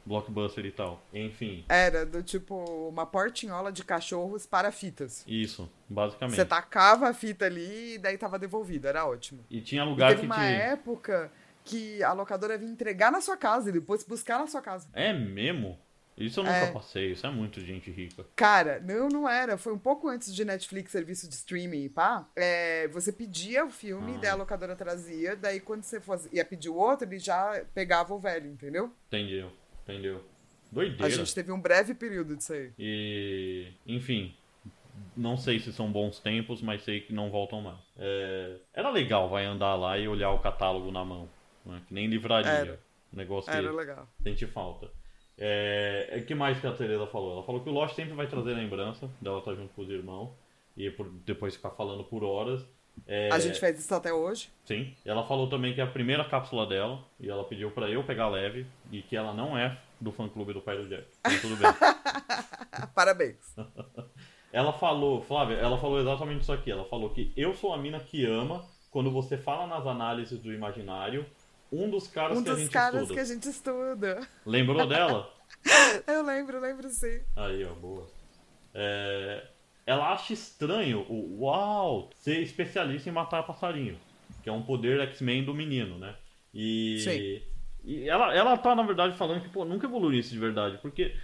Blockbuster 0.05 0.65
e 0.65 0.71
tal. 0.71 1.03
Enfim, 1.13 1.65
Era 1.69 2.07
do 2.07 2.23
tipo 2.23 2.55
uma 2.89 3.05
portinhola 3.05 3.71
de 3.71 3.85
cachorros 3.85 4.47
para 4.47 4.73
fitas. 4.73 5.23
isso, 5.27 5.71
basicamente. 5.89 6.37
Você 6.37 6.45
tacava 6.47 7.09
a 7.09 7.13
fita 7.15 7.45
ali 7.45 7.95
e 7.95 7.99
daí 7.99 8.17
tava 8.17 8.39
devolvido, 8.39 8.87
era 8.89 9.07
ótimo. 9.07 9.45
E 9.51 9.61
tinha 9.61 9.83
E 9.83 9.87
lugar 9.87 10.09
teve 10.09 10.21
que 10.21 10.27
uma 10.27 10.37
tinha. 10.37 10.47
época 10.49 11.31
que 11.63 12.03
a 12.03 12.15
locadora 12.15 12.57
vinha 12.57 12.73
entregar 12.73 13.13
na 13.13 13.21
sua 13.21 13.37
casa 13.37 13.69
e 13.69 13.73
depois 13.73 14.03
buscar 14.03 14.39
na 14.39 14.47
sua 14.47 14.63
casa. 14.63 14.89
É 14.95 15.13
mesmo? 15.13 15.79
Isso 16.19 16.41
eu 16.41 16.45
nunca 16.45 16.57
É. 16.57 16.71
passei, 16.73 17.13
isso 17.13 17.27
é 17.27 17.31
muito 17.31 17.61
gente 17.61 17.91
rica. 17.91 18.25
Cara, 18.37 18.81
não, 18.81 19.09
não 19.09 19.29
era. 19.29 19.57
Foi 19.57 19.73
um 19.73 19.79
pouco 19.79 20.09
antes 20.09 20.35
de 20.35 20.45
Netflix, 20.45 20.91
serviço 20.93 21.29
de 21.29 21.35
streaming 21.35 21.85
e 21.85 21.89
pá. 21.89 22.27
É, 22.37 22.89
você 22.89 23.13
pedia 23.13 23.65
o 23.65 23.71
filme, 23.71 24.15
Ah. 24.17 24.19
daí 24.19 24.31
a 24.31 24.35
locadora 24.35 24.75
trazia, 24.77 25.37
daí 25.37 25.61
quando 25.61 25.83
você 25.85 26.01
fosse, 26.01 26.29
ia 26.33 26.45
pedir 26.45 26.69
o 26.69 26.77
outro, 26.77 27.07
ele 27.09 27.19
já 27.19 27.65
pegava 27.75 28.13
o 28.15 28.19
velho, 28.19 28.51
entendeu? 28.51 28.93
Entendeu? 29.07 29.51
Entendeu? 29.85 30.17
A 30.71 30.75
Doideira. 30.75 31.11
gente 31.11 31.35
teve 31.35 31.51
um 31.51 31.61
breve 31.61 31.95
período 31.95 32.37
disso 32.37 32.53
aí. 32.53 32.71
E, 32.79 33.69
enfim, 33.87 34.35
não 35.17 35.37
sei 35.37 35.59
se 35.61 35.73
são 35.73 35.91
bons 35.91 36.19
tempos, 36.21 36.61
mas 36.61 36.83
sei 36.85 37.01
que 37.01 37.13
não 37.13 37.31
voltam 37.31 37.63
mais. 37.63 37.79
É, 37.97 38.57
era 38.75 38.91
legal, 38.91 39.29
vai 39.31 39.45
andar 39.47 39.75
lá 39.77 39.97
e 39.99 40.07
olhar 40.07 40.31
o 40.33 40.41
catálogo 40.41 40.91
na 40.91 41.05
mão, 41.05 41.29
né? 41.65 41.81
que 41.89 41.95
nem 41.95 42.07
livraria. 42.07 42.51
Era. 42.51 42.81
Negócio 43.11 43.51
Era 43.51 43.71
que 43.71 43.75
legal. 43.75 44.07
sente 44.23 44.47
falta. 44.47 44.91
É, 45.39 46.19
o 46.21 46.27
que 46.27 46.35
mais 46.35 46.61
que 46.61 46.67
a 46.67 46.73
Teresa 46.73 47.07
falou? 47.07 47.35
Ela 47.35 47.43
falou 47.45 47.61
que 47.61 47.69
o 47.69 47.73
Lost 47.73 47.95
sempre 47.95 48.15
vai 48.15 48.27
trazer 48.27 48.55
lembrança 48.55 49.09
dela 49.21 49.39
estar 49.39 49.55
junto 49.55 49.73
com 49.73 49.83
os 49.83 49.89
irmãos 49.89 50.31
e 50.77 50.91
por, 50.91 51.09
depois 51.25 51.55
ficar 51.55 51.71
falando 51.71 52.03
por 52.05 52.25
horas. 52.25 52.65
É, 53.07 53.31
A 53.33 53.39
gente 53.39 53.61
fez 53.61 53.79
isso 53.79 53.95
até 53.95 54.13
hoje. 54.13 54.51
Sim. 54.65 54.93
Ela 55.05 55.25
falou 55.25 55.49
também 55.49 55.73
que 55.73 55.81
é 55.81 55.85
a 55.85 55.87
primeira 55.87 56.25
cápsula 56.25 56.67
dela 56.67 57.05
e 57.21 57.31
ela 57.31 57.45
pediu 57.45 57.71
pra 57.71 57.89
eu 57.89 58.03
pegar 58.03 58.29
leve 58.29 58.67
e 58.91 59.01
que 59.01 59.17
ela 59.17 59.33
não 59.33 59.57
é 59.57 59.79
do 60.01 60.11
fã 60.11 60.29
clube 60.29 60.53
do 60.53 60.61
pai 60.61 60.77
do 60.77 60.89
Jack. 60.89 61.07
Então 61.21 61.39
tudo 61.41 61.57
bem. 61.57 61.71
Parabéns. 62.95 63.57
Ela 64.51 64.73
falou, 64.73 65.21
Flávia, 65.21 65.57
ela 65.57 65.77
falou 65.77 66.01
exatamente 66.01 66.41
isso 66.41 66.53
aqui. 66.53 66.71
Ela 66.71 66.87
falou 66.87 67.11
que 67.11 67.31
eu 67.37 67.55
sou 67.55 67.75
a 67.75 67.77
mina 67.77 68.01
que 68.01 68.25
ama 68.25 68.65
quando 68.91 69.11
você 69.11 69.37
fala 69.37 69.67
nas 69.67 69.87
análises 69.87 70.41
do 70.41 70.53
imaginário 70.53 71.27
um 71.71 71.89
dos 71.91 72.09
caras 72.09 72.39
Um 72.39 72.45
que 72.45 72.51
a 72.51 72.55
dos 72.55 72.69
caras 72.69 73.03
estuda. 73.03 73.15
que 73.15 73.21
a 73.21 73.25
gente 73.25 73.49
estuda. 73.49 74.29
Lembrou 74.47 74.87
dela? 74.87 75.33
Eu 76.07 76.23
lembro, 76.23 76.61
lembro 76.61 76.89
sim. 76.91 77.21
Aí, 77.37 77.65
ó, 77.65 77.75
boa. 77.75 78.07
É, 78.75 79.45
Ela 79.87 80.13
acha 80.13 80.33
estranho 80.33 81.01
o 81.09 81.43
Uau 81.43 82.11
ser 82.17 82.41
especialista 82.41 83.09
em 83.09 83.13
matar 83.13 83.43
passarinho, 83.43 83.99
que 84.43 84.49
é 84.49 84.53
um 84.53 84.63
poder 84.63 85.01
X-Men 85.01 85.45
do 85.45 85.55
menino, 85.55 85.99
né? 85.99 86.15
E 86.55 86.99
Sim. 87.01 87.43
E 87.85 88.09
ela, 88.09 88.35
ela 88.35 88.57
tá, 88.59 88.75
na 88.75 88.83
verdade, 88.83 89.17
falando 89.17 89.41
que, 89.41 89.49
pô, 89.49 89.65
nunca 89.65 89.87
evoluiu 89.87 90.19
isso 90.21 90.31
de 90.33 90.39
verdade. 90.39 90.79
Porque, 90.83 91.15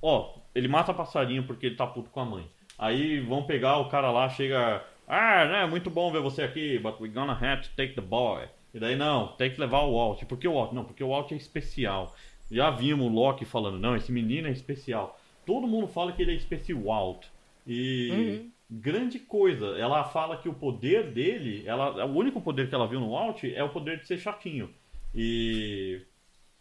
ó, 0.00 0.38
ele 0.54 0.68
mata 0.68 0.94
passarinho 0.94 1.42
porque 1.44 1.66
ele 1.66 1.76
tá 1.76 1.86
puto 1.86 2.10
com 2.10 2.20
a 2.20 2.24
mãe. 2.24 2.48
Aí 2.78 3.20
vão 3.20 3.44
pegar 3.44 3.78
o 3.78 3.88
cara 3.88 4.10
lá, 4.10 4.28
chega. 4.28 4.84
Ah, 5.08 5.44
né, 5.44 5.66
muito 5.66 5.90
bom 5.90 6.12
ver 6.12 6.20
você 6.20 6.42
aqui, 6.42 6.78
but 6.78 7.00
we're 7.00 7.12
gonna 7.12 7.32
have 7.32 7.62
to 7.68 7.70
take 7.76 7.94
the 7.94 8.00
boy. 8.00 8.46
E 8.74 8.78
daí, 8.78 8.96
não, 8.96 9.28
tem 9.28 9.50
que 9.50 9.60
levar 9.60 9.80
o 9.80 9.94
Walt. 9.94 10.24
Por 10.24 10.38
que 10.38 10.48
o 10.48 10.54
Walt? 10.54 10.72
Não, 10.72 10.84
porque 10.84 11.04
o 11.04 11.08
Walt 11.08 11.32
é 11.32 11.36
especial. 11.36 12.14
Já 12.50 12.70
vimos 12.70 13.06
o 13.06 13.08
Loki 13.08 13.44
falando, 13.44 13.78
não, 13.78 13.96
esse 13.96 14.12
menino 14.12 14.48
é 14.48 14.50
especial. 14.50 15.18
Todo 15.44 15.66
mundo 15.66 15.86
fala 15.88 16.12
que 16.12 16.22
ele 16.22 16.32
é 16.32 16.36
especial. 16.36 17.20
E 17.66 18.50
grande 18.70 19.18
coisa, 19.18 19.78
ela 19.78 20.04
fala 20.04 20.36
que 20.38 20.48
o 20.48 20.54
poder 20.54 21.10
dele, 21.10 21.62
ela, 21.66 22.06
o 22.06 22.16
único 22.16 22.40
poder 22.40 22.68
que 22.68 22.74
ela 22.74 22.86
viu 22.86 23.00
no 23.00 23.10
Walt 23.10 23.44
é 23.44 23.62
o 23.62 23.68
poder 23.68 24.00
de 24.00 24.06
ser 24.06 24.18
chatinho. 24.18 24.72
E. 25.14 26.00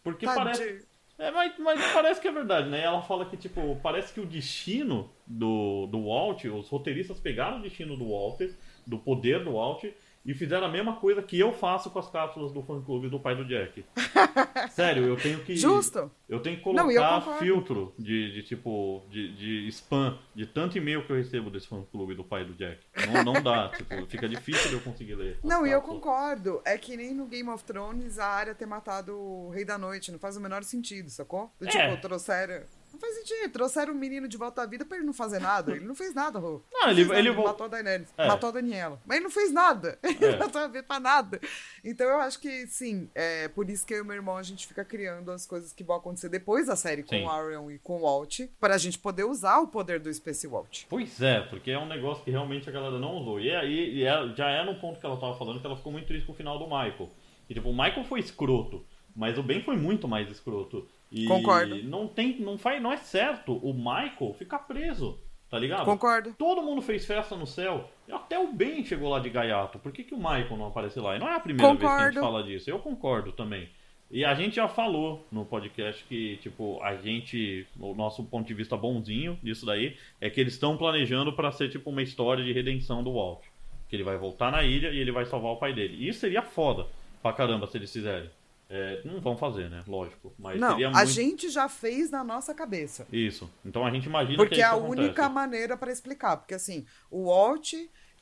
Porque 0.03 0.25
parece. 0.25 0.63
Tadinho. 0.63 0.91
É, 1.17 1.29
mas, 1.29 1.53
mas 1.59 1.93
parece 1.93 2.19
que 2.19 2.27
é 2.27 2.31
verdade, 2.31 2.67
né? 2.67 2.81
Ela 2.81 3.01
fala 3.03 3.25
que, 3.25 3.37
tipo, 3.37 3.79
parece 3.83 4.11
que 4.11 4.19
o 4.19 4.25
destino 4.25 5.07
do, 5.27 5.85
do 5.85 6.07
Walt, 6.07 6.45
os 6.45 6.67
roteiristas 6.67 7.19
pegaram 7.19 7.59
o 7.59 7.61
destino 7.61 7.95
do 7.95 8.09
Walter, 8.09 8.55
do 8.87 8.97
poder 8.97 9.43
do 9.43 9.53
Walt, 9.53 9.85
e 10.25 10.33
fizeram 10.33 10.67
a 10.67 10.69
mesma 10.69 10.95
coisa 10.97 11.21
que 11.23 11.39
eu 11.39 11.51
faço 11.51 11.89
com 11.89 11.99
as 11.99 12.09
cápsulas 12.09 12.51
do 12.51 12.61
fã 12.61 12.81
clube 12.81 13.09
do 13.09 13.19
pai 13.19 13.35
do 13.35 13.43
Jack. 13.45 13.83
Sério, 14.71 15.05
eu 15.05 15.17
tenho 15.17 15.39
que. 15.43 15.55
Justo. 15.55 16.11
Eu 16.29 16.39
tenho 16.39 16.57
que 16.61 16.71
Não, 16.73 16.85
colocar 16.85 17.19
concordo. 17.19 17.39
filtro 17.39 17.93
de, 17.97 18.31
de 18.33 18.43
tipo, 18.43 19.03
de, 19.09 19.33
de 19.35 19.67
spam, 19.69 20.17
de 20.33 20.45
tanto 20.45 20.77
e-mail 20.77 21.05
que 21.05 21.11
eu 21.11 21.15
recebo 21.17 21.49
desse 21.49 21.67
fã 21.67 21.83
clube 21.91 22.13
do 22.15 22.23
pai 22.23 22.45
do 22.45 22.53
Jack. 22.53 22.79
Não, 23.11 23.23
não 23.33 23.41
dá, 23.41 23.69
tipo, 23.75 24.05
fica 24.07 24.29
difícil 24.29 24.69
de 24.69 24.75
eu 24.75 24.81
conseguir 24.81 25.15
ler. 25.15 25.39
Não, 25.43 25.65
e 25.65 25.71
eu 25.71 25.81
concordo. 25.81 26.61
É 26.63 26.77
que 26.77 26.95
nem 26.95 27.13
no 27.13 27.25
Game 27.25 27.49
of 27.49 27.63
Thrones 27.63 28.19
a 28.19 28.27
área 28.27 28.55
ter 28.55 28.65
matado 28.65 29.17
o 29.17 29.49
Rei 29.49 29.65
da 29.65 29.77
Noite. 29.77 30.11
Não 30.11 30.19
faz 30.19 30.37
o 30.37 30.41
menor 30.41 30.63
sentido, 30.63 31.09
sacou? 31.09 31.51
Do, 31.59 31.67
É. 31.67 31.69
Tipo, 31.89 32.01
trouxeram. 32.01 32.63
Não 32.91 32.99
faz 32.99 33.15
sentido. 33.15 33.51
Trouxeram 33.51 33.93
o 33.93 33.95
menino 33.97 34.27
de 34.27 34.37
volta 34.37 34.61
à 34.61 34.65
vida 34.65 34.85
pra 34.85 34.97
ele 34.97 35.05
não 35.05 35.13
fazer 35.13 35.39
nada. 35.39 35.71
Ele 35.71 35.85
não 35.85 35.95
fez 35.95 36.13
nada, 36.13 36.39
Rô. 36.39 36.61
Não, 36.71 36.89
ele- 36.89 37.01
ele 37.13 37.31
vol- 37.31 37.45
matou 37.45 37.65
a 37.65 37.69
Daenerys. 37.69 38.07
É. 38.17 38.27
Matou 38.27 38.49
a 38.49 38.51
Daniela. 38.51 39.01
Mas 39.05 39.17
ele 39.17 39.23
não 39.23 39.31
fez 39.31 39.51
nada. 39.51 39.97
Ele 40.03 40.25
É. 40.25 40.31
não 40.31 40.39
matou 40.39 40.61
a 40.61 40.67
vida 40.67 40.83
pra 40.83 40.99
nada. 40.99 41.39
Então 41.83 42.07
eu 42.07 42.19
acho 42.19 42.39
que, 42.39 42.67
sim, 42.67 43.09
é 43.15 43.47
por 43.47 43.69
isso 43.69 43.85
que 43.85 43.93
eu 43.93 43.99
e 43.99 44.03
meu 44.03 44.15
irmão 44.15 44.37
a 44.37 44.43
gente 44.43 44.67
fica 44.67 44.83
criando 44.85 45.31
as 45.31 45.45
coisas 45.45 45.71
que 45.73 45.83
vão 45.83 45.95
acontecer 45.95 46.29
depois 46.29 46.67
da 46.67 46.75
série 46.75 47.03
com 47.03 47.15
Sim. 47.15 47.23
o 47.25 47.29
Arion 47.29 47.71
e 47.71 47.79
com 47.79 47.97
o 47.97 48.01
Walt. 48.01 48.41
Pra 48.59 48.77
gente 48.77 48.99
poder 48.99 49.23
usar 49.23 49.59
o 49.59 49.67
poder 49.67 49.99
do 49.99 50.13
Space 50.13 50.45
Walt. 50.47 50.83
Pois 50.89 51.21
é, 51.21 51.41
porque 51.41 51.71
é 51.71 51.77
um 51.79 51.87
negócio 51.87 52.23
que 52.23 52.31
realmente 52.31 52.67
a 52.69 52.71
galera 52.71 52.99
não 52.99 53.15
usou. 53.17 53.39
E 53.39 53.49
aí 53.55 53.95
e 53.99 54.03
é- 54.03 54.33
já 54.35 54.49
é 54.49 54.63
no 54.65 54.75
ponto 54.79 54.99
que 54.99 55.05
ela 55.05 55.17
tava 55.17 55.37
falando 55.37 55.59
que 55.59 55.65
ela 55.65 55.77
ficou 55.77 55.91
muito 55.91 56.07
triste 56.07 56.25
com 56.25 56.33
o 56.33 56.35
final 56.35 56.59
do 56.59 56.65
Michael. 56.65 57.09
E 57.49 57.53
tipo, 57.53 57.69
o 57.69 57.73
Michael 57.73 58.03
foi 58.05 58.19
escroto, 58.19 58.85
mas 59.15 59.37
o 59.37 59.43
Ben 59.43 59.61
foi 59.63 59.75
muito 59.77 60.07
mais 60.07 60.29
escroto. 60.29 60.87
E 61.11 61.25
Concordo. 61.25 61.75
não 61.83 62.07
tem, 62.07 62.39
não 62.39 62.57
faz, 62.57 62.81
não 62.81 62.91
é 62.91 62.97
certo 62.97 63.57
o 63.57 63.73
Michael 63.73 64.33
ficar 64.37 64.59
preso, 64.59 65.19
tá 65.49 65.59
ligado? 65.59 65.83
Concordo. 65.85 66.33
Todo 66.37 66.61
mundo 66.61 66.81
fez 66.81 67.05
festa 67.05 67.35
no 67.35 67.45
céu. 67.45 67.89
E 68.07 68.11
até 68.13 68.39
o 68.39 68.53
Ben 68.53 68.83
chegou 68.85 69.09
lá 69.09 69.19
de 69.19 69.29
gaiato. 69.29 69.77
Por 69.79 69.91
que, 69.91 70.03
que 70.03 70.13
o 70.13 70.17
Michael 70.17 70.55
não 70.57 70.67
apareceu 70.67 71.03
lá? 71.03 71.15
E 71.15 71.19
não 71.19 71.27
é 71.27 71.35
a 71.35 71.39
primeira 71.39 71.67
vez 71.73 71.79
que 71.79 71.85
a 71.85 71.89
gente 72.05 72.13
Concordo. 72.15 72.19
fala 72.21 72.43
disso. 72.43 72.69
Eu 72.69 72.79
concordo 72.79 73.31
também. 73.33 73.67
E 74.09 74.25
a 74.25 74.33
gente 74.33 74.55
já 74.57 74.67
falou 74.67 75.25
no 75.31 75.45
podcast 75.45 76.03
que, 76.05 76.35
tipo, 76.37 76.81
a 76.83 76.95
gente, 76.95 77.65
o 77.79 77.93
nosso 77.93 78.23
ponto 78.25 78.45
de 78.45 78.53
vista 78.53 78.75
bonzinho 78.75 79.39
disso 79.41 79.65
daí, 79.65 79.95
é 80.19 80.29
que 80.29 80.39
eles 80.41 80.53
estão 80.53 80.75
planejando 80.75 81.31
pra 81.33 81.51
ser, 81.51 81.69
tipo, 81.69 81.89
uma 81.89 82.01
história 82.01 82.43
de 82.43 82.51
redenção 82.51 83.01
do 83.03 83.13
Walt. 83.13 83.41
Que 83.87 83.95
ele 83.95 84.03
vai 84.03 84.17
voltar 84.17 84.51
na 84.51 84.63
ilha 84.63 84.89
e 84.89 84.97
ele 84.99 85.11
vai 85.13 85.25
salvar 85.25 85.51
o 85.51 85.57
pai 85.57 85.73
dele. 85.73 86.07
Isso 86.07 86.19
seria 86.19 86.41
foda 86.41 86.87
pra 87.21 87.31
caramba 87.33 87.67
se 87.67 87.77
eles 87.77 87.91
fizerem. 87.91 88.29
É, 88.71 89.01
não 89.03 89.19
vão 89.19 89.37
fazer, 89.37 89.69
né? 89.69 89.83
Lógico. 89.85 90.33
Mas 90.39 90.59
Não, 90.59 90.71
seria 90.71 90.87
a 90.87 90.91
muito. 90.91 91.07
gente 91.09 91.49
já 91.49 91.67
fez 91.67 92.09
na 92.09 92.23
nossa 92.23 92.53
cabeça. 92.53 93.05
Isso. 93.11 93.49
Então 93.65 93.85
a 93.85 93.91
gente 93.91 94.05
imagina 94.05 94.37
Porque 94.37 94.55
que 94.55 94.61
é 94.61 94.63
a 94.63 94.71
acontece. 94.71 94.91
única 95.01 95.27
maneira 95.29 95.75
pra 95.75 95.91
explicar. 95.91 96.37
Porque 96.37 96.53
assim, 96.53 96.85
o 97.09 97.25
Walt 97.25 97.73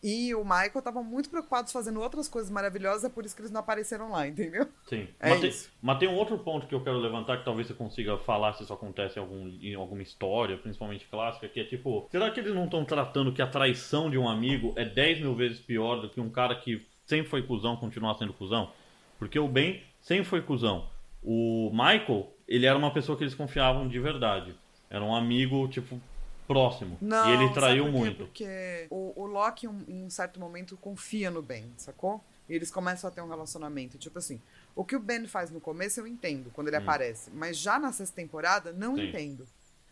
e 0.02 0.34
o 0.34 0.44
Michael 0.46 0.80
estavam 0.80 1.04
muito 1.04 1.30
preocupados 1.30 1.74
fazendo 1.74 2.00
outras 2.00 2.28
coisas 2.30 2.50
maravilhosas, 2.50 3.04
é 3.04 3.10
por 3.10 3.26
isso 3.26 3.36
que 3.36 3.42
eles 3.42 3.52
não 3.52 3.60
apareceram 3.60 4.12
lá, 4.12 4.26
entendeu? 4.28 4.66
Sim. 4.88 5.08
É 5.20 5.30
mas, 5.30 5.42
tem, 5.42 5.50
isso. 5.50 5.70
mas 5.82 5.98
tem 6.00 6.08
um 6.08 6.16
outro 6.16 6.40
ponto 6.40 6.66
que 6.68 6.74
eu 6.74 6.82
quero 6.82 6.98
levantar 6.98 7.38
que 7.38 7.44
talvez 7.46 7.68
você 7.68 7.74
consiga 7.74 8.18
falar 8.18 8.54
se 8.54 8.64
isso 8.64 8.72
acontece 8.74 9.20
em, 9.20 9.22
algum, 9.22 9.48
em 9.62 9.76
alguma 9.76 10.02
história, 10.02 10.58
principalmente 10.58 11.06
clássica, 11.06 11.48
que 11.50 11.60
é 11.60 11.64
tipo, 11.66 12.08
será 12.10 12.32
que 12.32 12.40
eles 12.40 12.56
não 12.56 12.64
estão 12.66 12.86
tratando 12.86 13.34
que 13.34 13.42
a 13.42 13.48
traição 13.48 14.10
de 14.10 14.18
um 14.18 14.28
amigo 14.28 14.74
é 14.78 14.86
10 14.86 15.20
mil 15.20 15.36
vezes 15.36 15.60
pior 15.60 15.98
do 15.98 16.10
que 16.10 16.22
um 16.22 16.30
cara 16.30 16.56
que 16.56 16.88
sempre 17.06 17.30
foi 17.30 17.44
cuzão 17.44 17.76
continuar 17.76 18.16
sendo 18.16 18.32
cuzão? 18.34 18.72
Porque 19.18 19.38
o 19.38 19.50
Ben 19.50 19.84
sempre 20.02 20.24
foi 20.26 20.42
cuzão. 20.42 20.88
O 21.24 21.70
Michael, 21.72 22.32
ele 22.48 22.66
era 22.66 22.78
uma 22.78 22.92
pessoa 22.94 23.18
que 23.18 23.24
eles 23.24 23.36
confiavam 23.36 23.88
de 23.88 24.00
verdade. 24.00 24.56
Era 24.90 25.04
um 25.04 25.14
amigo, 25.16 25.68
tipo, 25.68 26.00
próximo. 26.48 26.98
Não, 27.02 27.30
e 27.30 27.34
ele 27.34 27.54
traiu 27.54 27.86
por 27.86 27.92
muito. 27.92 28.26
Porque 28.26 28.88
o, 28.90 29.14
o 29.16 29.26
Loki, 29.26 29.68
um- 29.68 29.84
em 29.88 30.06
um 30.06 30.10
certo 30.10 30.40
momento, 30.40 30.76
confia 30.78 31.30
no 31.30 31.42
Ben, 31.42 31.66
sacou? 31.78 32.24
E 32.50 32.54
eles 32.56 32.72
começam 32.72 33.08
a 33.08 33.14
ter 33.14 33.22
um 33.22 33.28
relacionamento. 33.30 33.98
Tipo 34.00 34.18
assim, 34.18 34.42
o 34.76 34.84
que 34.84 34.96
o 34.96 35.00
Ben 35.00 35.28
faz 35.28 35.52
no 35.52 35.60
começo 35.62 36.00
eu 36.00 36.08
entendo, 36.08 36.50
quando 36.52 36.68
ele 36.70 36.78
aparece. 36.78 37.30
Mas 37.32 37.58
já 37.58 37.78
na 37.78 37.92
sexta 37.92 38.16
temporada, 38.16 38.72
não 38.72 38.94
Hum. 38.94 38.98
Sim. 38.98 39.10
entendo. 39.10 39.46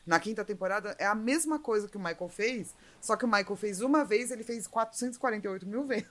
Na 0.07 0.21
quinta 0.21 0.45
temporada 0.45 0.95
é 0.97 1.05
a 1.05 1.13
mesma 1.13 1.59
coisa 1.59 1.89
que 1.89 1.97
o 1.97 1.99
Michael 1.99 2.29
fez, 2.29 2.73
só 3.01 3.17
que 3.17 3.25
o 3.25 3.27
Michael 3.27 3.57
fez 3.57 3.81
uma 3.81 4.05
vez, 4.05 4.31
ele 4.31 4.41
fez 4.41 4.65
448 4.65 5.67
mil 5.67 5.83
vezes. 5.85 6.07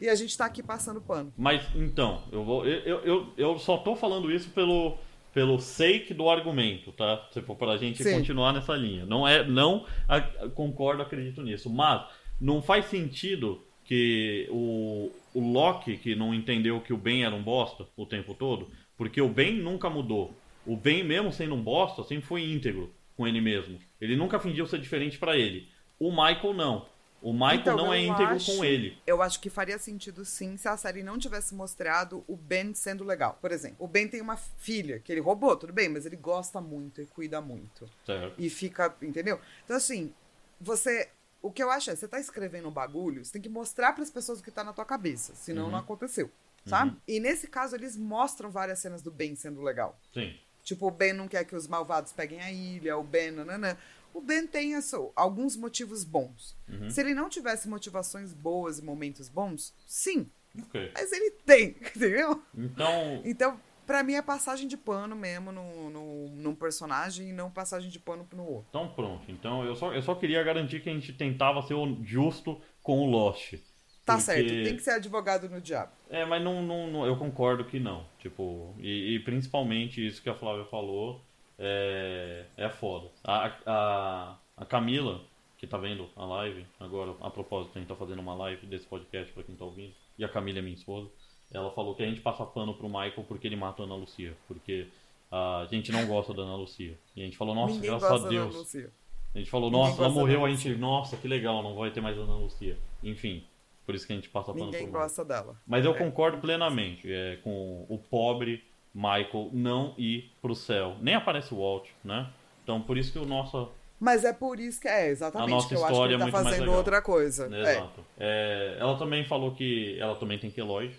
E 0.00 0.08
a 0.08 0.14
gente 0.14 0.38
tá 0.38 0.44
aqui 0.46 0.62
passando 0.62 1.00
pano. 1.00 1.32
Mas 1.36 1.60
então, 1.74 2.22
eu 2.30 2.44
vou. 2.44 2.64
Eu, 2.64 3.00
eu, 3.00 3.32
eu, 3.36 3.58
só 3.58 3.78
tô 3.78 3.96
falando 3.96 4.30
isso 4.30 4.48
pelo, 4.50 4.96
pelo 5.34 5.58
sake 5.58 6.14
do 6.14 6.30
argumento, 6.30 6.92
tá? 6.92 7.16
Tipo, 7.32 7.56
pra 7.56 7.76
gente 7.76 8.04
Sim. 8.04 8.14
continuar 8.14 8.52
nessa 8.52 8.76
linha. 8.76 9.04
Não 9.04 9.26
é. 9.26 9.44
Não 9.44 9.84
a- 10.08 10.20
concordo, 10.54 11.02
acredito 11.02 11.42
nisso. 11.42 11.68
Mas 11.68 12.08
não 12.40 12.62
faz 12.62 12.86
sentido 12.86 13.60
que 13.84 14.46
o, 14.52 15.10
o 15.34 15.52
Loki, 15.52 15.96
que 15.96 16.14
não 16.14 16.32
entendeu 16.32 16.80
que 16.80 16.92
o 16.92 16.96
Ben 16.96 17.24
era 17.24 17.34
um 17.34 17.42
bosta 17.42 17.88
o 17.96 18.06
tempo 18.06 18.34
todo, 18.34 18.70
porque 18.96 19.20
o 19.20 19.28
Ben 19.28 19.54
nunca 19.58 19.90
mudou. 19.90 20.32
O 20.64 20.76
Ben, 20.76 21.02
mesmo 21.02 21.32
sendo 21.32 21.56
um 21.56 21.62
bosta, 21.62 22.04
sempre 22.04 22.24
foi 22.24 22.44
íntegro 22.44 22.88
com 23.16 23.26
ele 23.26 23.40
mesmo. 23.40 23.78
Ele 24.00 24.16
nunca 24.16 24.38
fingiu 24.38 24.66
ser 24.66 24.80
diferente 24.80 25.18
pra 25.18 25.36
ele. 25.36 25.68
O 25.98 26.10
Michael 26.10 26.54
não. 26.54 26.86
O 27.20 27.32
Michael 27.32 27.60
Então, 27.60 27.76
não 27.76 27.94
é 27.94 28.00
íntegro 28.00 28.34
acho- 28.34 28.56
com 28.56 28.64
ele. 28.64 28.98
Eu 29.06 29.22
acho 29.22 29.38
que 29.38 29.48
faria 29.48 29.78
sentido 29.78 30.24
sim 30.24 30.56
se 30.56 30.66
a 30.66 30.76
série 30.76 31.04
não 31.04 31.16
tivesse 31.18 31.54
mostrado 31.54 32.24
o 32.26 32.34
Ben 32.36 32.74
sendo 32.74 33.04
legal. 33.04 33.38
Por 33.40 33.52
exemplo, 33.52 33.76
o 33.78 33.86
Ben 33.86 34.08
tem 34.08 34.20
uma 34.20 34.36
filha 34.36 34.98
que 34.98 35.12
ele 35.12 35.20
roubou, 35.20 35.56
tudo 35.56 35.72
bem, 35.72 35.88
mas 35.88 36.04
ele 36.04 36.16
gosta 36.16 36.60
muito 36.60 37.00
e 37.00 37.06
cuida 37.06 37.40
muito. 37.40 37.88
Certo? 38.04 38.34
E 38.36 38.50
fica, 38.50 38.92
entendeu? 39.00 39.40
Então, 39.64 39.76
assim, 39.76 40.12
você. 40.60 41.08
O 41.40 41.50
que 41.50 41.62
eu 41.62 41.70
acho 41.70 41.90
é, 41.90 41.96
você 41.96 42.06
tá 42.08 42.18
escrevendo 42.20 42.68
um 42.68 42.72
bagulho, 42.72 43.24
você 43.24 43.32
tem 43.32 43.42
que 43.42 43.48
mostrar 43.48 43.92
para 43.92 44.02
as 44.02 44.10
pessoas 44.10 44.40
o 44.40 44.42
que 44.44 44.50
tá 44.50 44.62
na 44.64 44.72
tua 44.72 44.84
cabeça, 44.84 45.32
senão 45.34 45.64
Uhum. 45.66 45.70
não 45.72 45.78
aconteceu. 45.78 46.30
Sabe? 46.64 46.96
E 47.08 47.18
nesse 47.18 47.48
caso, 47.48 47.74
eles 47.74 47.96
mostram 47.96 48.48
várias 48.48 48.78
cenas 48.78 49.02
do 49.02 49.10
Ben 49.10 49.34
sendo 49.34 49.60
legal. 49.62 49.98
Sim. 50.14 50.36
Tipo, 50.62 50.86
o 50.88 50.90
Ben 50.90 51.12
não 51.12 51.26
quer 51.28 51.44
que 51.44 51.56
os 51.56 51.66
malvados 51.66 52.12
peguem 52.12 52.40
a 52.40 52.50
ilha, 52.52 52.96
o 52.96 53.02
Ben, 53.02 53.30
nananã. 53.30 53.76
O 54.14 54.20
Ben 54.20 54.46
tem 54.46 54.74
essa- 54.74 54.98
alguns 55.16 55.56
motivos 55.56 56.04
bons. 56.04 56.56
Uhum. 56.68 56.88
Se 56.90 57.00
ele 57.00 57.14
não 57.14 57.28
tivesse 57.28 57.68
motivações 57.68 58.32
boas 58.32 58.78
e 58.78 58.82
momentos 58.84 59.28
bons, 59.28 59.74
sim. 59.86 60.30
Ok. 60.66 60.90
Mas 60.94 61.10
ele 61.12 61.30
tem, 61.46 61.76
entendeu? 61.80 62.42
Então, 62.54 63.22
Então, 63.24 63.60
pra 63.86 64.02
mim 64.02 64.12
é 64.14 64.22
passagem 64.22 64.68
de 64.68 64.76
pano 64.76 65.16
mesmo 65.16 65.50
no, 65.50 65.88
no, 65.90 66.28
num 66.28 66.54
personagem 66.54 67.30
e 67.30 67.32
não 67.32 67.50
passagem 67.50 67.88
de 67.90 67.98
pano 67.98 68.28
no 68.34 68.44
outro. 68.46 68.66
Então 68.68 68.88
pronto. 68.94 69.30
Então 69.30 69.64
eu 69.64 69.74
só, 69.74 69.92
eu 69.94 70.02
só 70.02 70.14
queria 70.14 70.42
garantir 70.44 70.80
que 70.82 70.90
a 70.90 70.92
gente 70.92 71.12
tentava 71.14 71.62
ser 71.62 71.74
justo 72.04 72.60
com 72.82 72.98
o 73.00 73.10
Lost. 73.10 73.54
Tá 74.04 74.14
Porque- 74.14 74.22
certo, 74.32 74.48
tem 74.48 74.76
que 74.76 74.82
ser 74.82 74.90
advogado 74.92 75.48
no 75.48 75.60
diabo. 75.60 75.92
É, 76.10 76.24
mas 76.24 76.42
não, 76.42 76.60
não, 76.62 76.86
não- 76.88 77.06
eu 77.06 77.16
concordo 77.16 77.64
que 77.64 77.78
não. 77.78 78.04
Tipo, 78.18 78.74
e, 78.78 79.14
e 79.14 79.18
principalmente 79.20 80.04
isso 80.04 80.20
que 80.20 80.28
a 80.28 80.34
Flávia 80.34 80.64
falou 80.64 81.20
é, 81.58 82.44
é 82.56 82.68
foda. 82.68 83.08
A, 83.22 83.52
a, 83.66 84.36
a 84.56 84.64
Camila, 84.64 85.20
que 85.56 85.66
tá 85.66 85.78
vendo 85.78 86.08
a 86.16 86.24
live, 86.24 86.66
agora, 86.80 87.14
a 87.20 87.30
propósito, 87.30 87.72
a 87.76 87.78
gente 87.78 87.88
tá 87.88 87.94
fazendo 87.94 88.18
uma 88.20 88.34
live 88.34 88.66
desse 88.66 88.86
podcast 88.86 89.32
pra 89.32 89.42
quem 89.44 89.54
tá 89.54 89.64
ouvindo, 89.64 89.92
e 90.18 90.24
a 90.24 90.28
Camila 90.28 90.58
é 90.58 90.62
minha 90.62 90.74
esposa, 90.74 91.08
ela 91.52 91.70
falou 91.70 91.94
que 91.94 92.02
a 92.02 92.06
gente 92.06 92.20
passa 92.20 92.44
pano 92.44 92.74
pro 92.74 92.88
Michael 92.88 93.24
porque 93.28 93.46
ele 93.46 93.56
mata 93.56 93.82
a 93.82 93.84
Ana 93.84 93.94
Lucia. 93.94 94.34
Porque 94.48 94.86
a 95.30 95.66
gente 95.70 95.92
não 95.92 96.04
gosta 96.06 96.32
da 96.34 96.42
Ana 96.42 96.56
Lucia. 96.56 96.98
E 97.14 97.20
a 97.22 97.24
gente 97.24 97.36
falou, 97.36 97.54
nossa, 97.54 97.74
Ninguém 97.74 97.90
graças 97.90 98.10
a 98.10 98.18
da 98.24 98.28
Deus. 98.28 98.54
Lucia. 98.56 98.90
A 99.34 99.38
gente 99.38 99.50
falou, 99.50 99.70
Ninguém 99.70 99.86
nossa, 99.86 99.98
ela 99.98 100.08
gosta 100.08 100.14
da 100.14 100.20
morreu, 100.20 100.44
a 100.46 100.50
gente, 100.50 100.68
nossa, 100.76 101.16
que 101.16 101.28
legal, 101.28 101.62
não 101.62 101.74
vai 101.74 101.90
ter 101.90 102.00
mais 102.00 102.16
Ana 102.18 102.34
Lucia. 102.34 102.76
Enfim, 103.02 103.44
por 103.84 103.94
isso 103.94 104.06
que 104.06 104.12
a 104.12 104.16
gente 104.16 104.28
passa 104.28 104.52
pano 104.52 104.66
Ninguém 104.66 104.90
gosta 104.90 105.24
dela. 105.24 105.56
Mas 105.66 105.84
eu 105.84 105.92
É. 105.94 105.98
concordo 105.98 106.38
plenamente 106.38 107.10
é, 107.12 107.36
com 107.42 107.84
o 107.88 107.98
pobre 107.98 108.64
Michael 108.94 109.50
não 109.52 109.94
ir 109.96 110.30
pro 110.40 110.54
céu. 110.54 110.96
Nem 111.00 111.14
aparece 111.14 111.52
o 111.54 111.58
Walt, 111.58 111.88
né? 112.04 112.28
Então 112.62 112.80
por 112.80 112.96
isso 112.98 113.12
que 113.12 113.18
o 113.18 113.24
nosso. 113.24 113.68
Mas 113.98 114.24
é 114.24 114.32
por 114.32 114.58
isso 114.60 114.80
que 114.80 114.88
é, 114.88 115.08
exatamente, 115.08 115.48
A 115.48 115.54
nossa 115.54 115.68
que 115.68 115.74
eu 115.74 115.78
acho 115.78 115.86
que 115.86 115.92
história 115.92 116.14
ele 116.14 116.22
é 116.22 116.26
tá 116.26 116.32
fazendo 116.32 116.72
outra 116.72 117.00
coisa. 117.00 117.48
É. 117.54 117.60
Exato. 117.60 118.04
É, 118.18 118.76
ela 118.80 118.98
também 118.98 119.24
falou 119.24 119.52
que 119.52 119.96
ela 119.98 120.16
também 120.16 120.38
tem 120.38 120.50
queloide 120.50 120.96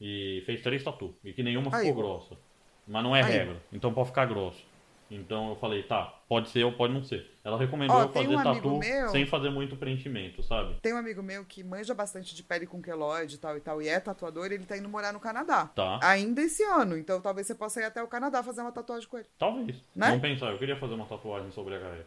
e 0.00 0.42
fez 0.46 0.60
três 0.62 0.82
tatu. 0.82 1.14
E 1.24 1.32
que 1.32 1.42
nenhuma 1.42 1.70
Aí. 1.74 1.86
ficou 1.86 2.02
grossa. 2.02 2.34
Mas 2.86 3.02
não 3.02 3.14
é 3.14 3.22
Aí. 3.22 3.30
regra. 3.32 3.56
Então 3.72 3.92
pode 3.92 4.08
ficar 4.08 4.24
grosso. 4.26 4.64
Então 5.10 5.50
eu 5.50 5.56
falei, 5.56 5.82
tá, 5.84 6.12
pode 6.28 6.48
ser 6.48 6.64
ou 6.64 6.72
pode 6.72 6.92
não 6.92 7.04
ser. 7.04 7.30
Ela 7.44 7.56
recomendou 7.56 8.08
tem 8.08 8.24
fazer 8.24 8.36
um 8.36 8.42
tatu 8.42 8.78
meu- 8.78 9.08
sem 9.10 9.26
fazer 9.26 9.50
muito 9.50 9.76
preenchimento, 9.76 10.42
sabe? 10.42 10.74
Tem 10.82 10.92
um 10.92 10.96
amigo 10.96 11.22
meu 11.22 11.44
que 11.44 11.62
manja 11.62 11.94
bastante 11.94 12.34
de 12.34 12.42
pele 12.42 12.66
com 12.66 12.82
queloide 12.82 13.36
e 13.36 13.38
tal 13.38 13.56
e 13.56 13.60
tal, 13.60 13.80
e 13.80 13.88
é 13.88 14.00
tatuador, 14.00 14.46
ele 14.46 14.64
tá 14.64 14.76
indo 14.76 14.88
morar 14.88 15.12
no 15.12 15.20
Canadá. 15.20 15.66
Tá. 15.66 16.00
Ainda 16.02 16.42
esse 16.42 16.62
ano, 16.64 16.96
então 16.96 17.20
talvez 17.20 17.46
você 17.46 17.54
possa 17.54 17.80
ir 17.80 17.84
até 17.84 18.02
o 18.02 18.08
Canadá 18.08 18.42
fazer 18.42 18.62
uma 18.62 18.72
tatuagem 18.72 19.08
com 19.08 19.18
ele. 19.18 19.28
Talvez. 19.38 19.76
Né? 19.94 20.08
Vamos 20.08 20.22
pensar, 20.22 20.50
eu 20.50 20.58
queria 20.58 20.76
fazer 20.76 20.94
uma 20.94 21.06
tatuagem 21.06 21.50
sobre 21.52 21.76
a 21.76 21.78
Gaia. 21.78 22.06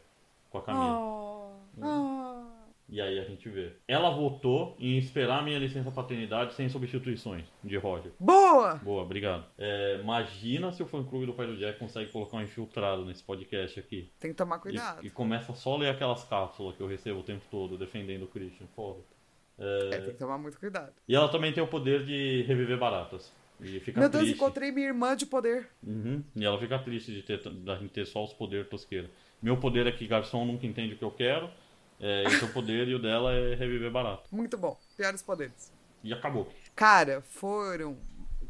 Com 0.49 0.57
a 0.57 0.61
Camila. 0.63 0.97
Oh, 0.97 1.51
oh. 1.81 2.48
E 2.91 2.99
aí 2.99 3.19
a 3.19 3.23
gente 3.23 3.47
vê. 3.49 3.71
Ela 3.87 4.09
votou 4.09 4.75
em 4.79 4.97
esperar 4.97 5.43
minha 5.43 5.59
licença 5.59 5.91
paternidade 5.91 6.53
sem 6.55 6.67
substituições 6.69 7.45
de 7.63 7.77
Roger. 7.77 8.11
Boa! 8.19 8.75
Boa, 8.75 9.03
obrigado. 9.03 9.45
É, 9.57 9.99
imagina 10.01 10.71
se 10.71 10.81
o 10.81 10.87
fã 10.87 11.03
clube 11.03 11.25
do 11.27 11.33
pai 11.33 11.45
do 11.45 11.55
Jack 11.55 11.77
consegue 11.77 12.11
colocar 12.11 12.37
um 12.37 12.41
infiltrado 12.41 13.05
nesse 13.05 13.23
podcast 13.23 13.79
aqui. 13.79 14.09
Tem 14.19 14.31
que 14.31 14.37
tomar 14.37 14.57
E, 14.57 14.59
cuidado. 14.61 15.05
e 15.05 15.09
começa 15.09 15.53
só 15.53 15.75
a 15.75 15.77
ler 15.77 15.89
aquelas 15.89 16.23
cápsulas 16.23 16.75
que 16.75 16.81
eu 16.81 16.87
recebo 16.87 17.19
o 17.19 17.23
tempo 17.23 17.45
todo 17.51 17.77
defendendo 17.77 18.23
o 18.23 18.27
Christian. 18.27 18.65
Foda. 18.75 18.99
É, 19.59 19.89
É, 19.93 19.97
tem 20.01 20.11
que 20.13 20.17
tomar 20.19 20.37
muito 20.37 20.57
cuidado. 20.59 20.91
E 21.07 21.15
ela 21.15 21.29
também 21.29 21.53
tem 21.53 21.61
o 21.61 21.67
poder 21.67 22.05
de 22.05 22.43
reviver 22.47 22.77
baratas. 22.79 23.31
E 23.61 23.79
fica 23.81 23.99
Meu 23.99 24.09
Deus, 24.09 24.23
triste. 24.23 24.37
encontrei 24.37 24.71
minha 24.71 24.87
irmã 24.87 25.15
de 25.17 25.25
poder. 25.25 25.67
Uhum. 25.85 26.23
E 26.35 26.45
ela 26.45 26.57
fica 26.57 26.79
triste 26.79 27.11
de 27.13 27.21
ter, 27.21 27.41
gente 27.43 27.89
ter 27.89 28.05
só 28.05 28.23
os 28.23 28.31
poderes 28.33 28.67
tosqueiros. 28.69 29.09
Meu 29.41 29.57
poder 29.57 29.85
é 29.85 29.91
que 29.91 30.07
garçom 30.07 30.45
nunca 30.45 30.65
entende 30.65 30.93
o 30.93 30.97
que 30.97 31.03
eu 31.03 31.11
quero. 31.11 31.49
É, 31.99 32.23
é 32.23 32.43
o 32.43 32.53
poder 32.53 32.87
e 32.87 32.95
o 32.95 32.99
dela 32.99 33.33
é 33.33 33.55
reviver 33.55 33.91
barato. 33.91 34.23
Muito 34.31 34.57
bom. 34.57 34.79
Piores 34.95 35.21
poderes. 35.21 35.71
E 36.03 36.13
acabou. 36.13 36.51
Cara, 36.75 37.21
foram 37.21 37.97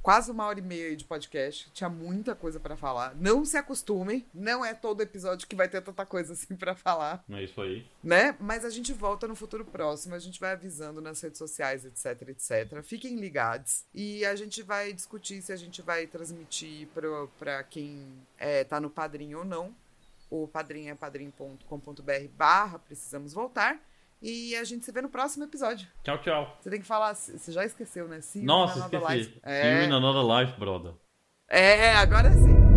quase 0.01 0.31
uma 0.31 0.45
hora 0.45 0.59
e 0.59 0.61
meia 0.61 0.95
de 0.95 1.03
podcast. 1.03 1.69
Tinha 1.73 1.89
muita 1.89 2.35
coisa 2.35 2.59
pra 2.59 2.77
falar. 2.77 3.15
Não 3.15 3.43
se 3.43 3.57
acostumem. 3.57 4.25
Não 4.33 4.63
é 4.63 4.73
todo 4.73 5.01
episódio 5.01 5.47
que 5.47 5.55
vai 5.55 5.67
ter 5.67 5.81
tanta 5.81 6.05
coisa 6.05 6.33
assim 6.33 6.55
pra 6.55 6.75
falar, 6.75 7.23
é 7.29 7.43
isso 7.43 7.59
aí. 7.61 7.85
né? 8.03 8.35
Mas 8.39 8.63
a 8.63 8.69
gente 8.69 8.93
volta 8.93 9.27
no 9.27 9.35
futuro 9.35 9.65
próximo. 9.65 10.15
A 10.15 10.19
gente 10.19 10.39
vai 10.39 10.51
avisando 10.53 11.01
nas 11.01 11.19
redes 11.21 11.37
sociais, 11.37 11.85
etc, 11.85 12.29
etc. 12.29 12.81
Fiquem 12.83 13.15
ligados. 13.19 13.83
E 13.93 14.23
a 14.25 14.35
gente 14.35 14.61
vai 14.61 14.93
discutir 14.93 15.41
se 15.41 15.51
a 15.51 15.57
gente 15.57 15.81
vai 15.81 16.07
transmitir 16.07 16.87
pro, 16.93 17.29
pra 17.39 17.63
quem 17.63 18.05
é, 18.37 18.63
tá 18.63 18.79
no 18.79 18.89
padrinho 18.89 19.39
ou 19.39 19.45
não. 19.45 19.73
O 20.29 20.47
padrinho 20.47 20.91
é 20.91 20.95
padrinho.com.br 20.95 22.27
barra 22.37 22.79
precisamos 22.79 23.33
voltar. 23.33 23.79
E 24.21 24.53
a 24.57 24.63
gente 24.65 24.83
se 24.85 24.91
vê 24.91 25.01
no 25.01 25.09
próximo 25.09 25.45
episódio. 25.45 25.87
Tchau, 26.03 26.17
tchau. 26.21 26.57
Você 26.59 26.69
tem 26.69 26.81
que 26.81 26.85
falar, 26.85 27.13
você 27.15 27.51
já 27.51 27.63
esqueceu, 27.63 28.07
né? 28.07 28.19
See 28.21 28.43
Nossa, 28.43 28.79
esqueci. 28.79 29.23
See 29.23 29.31
you 29.33 29.39
in 29.43 29.43
É, 29.43 29.85
another 29.85 30.23
life, 30.45 30.59
brother. 30.59 30.93
é, 31.47 31.91
agora 31.93 32.29
sim. 32.31 32.68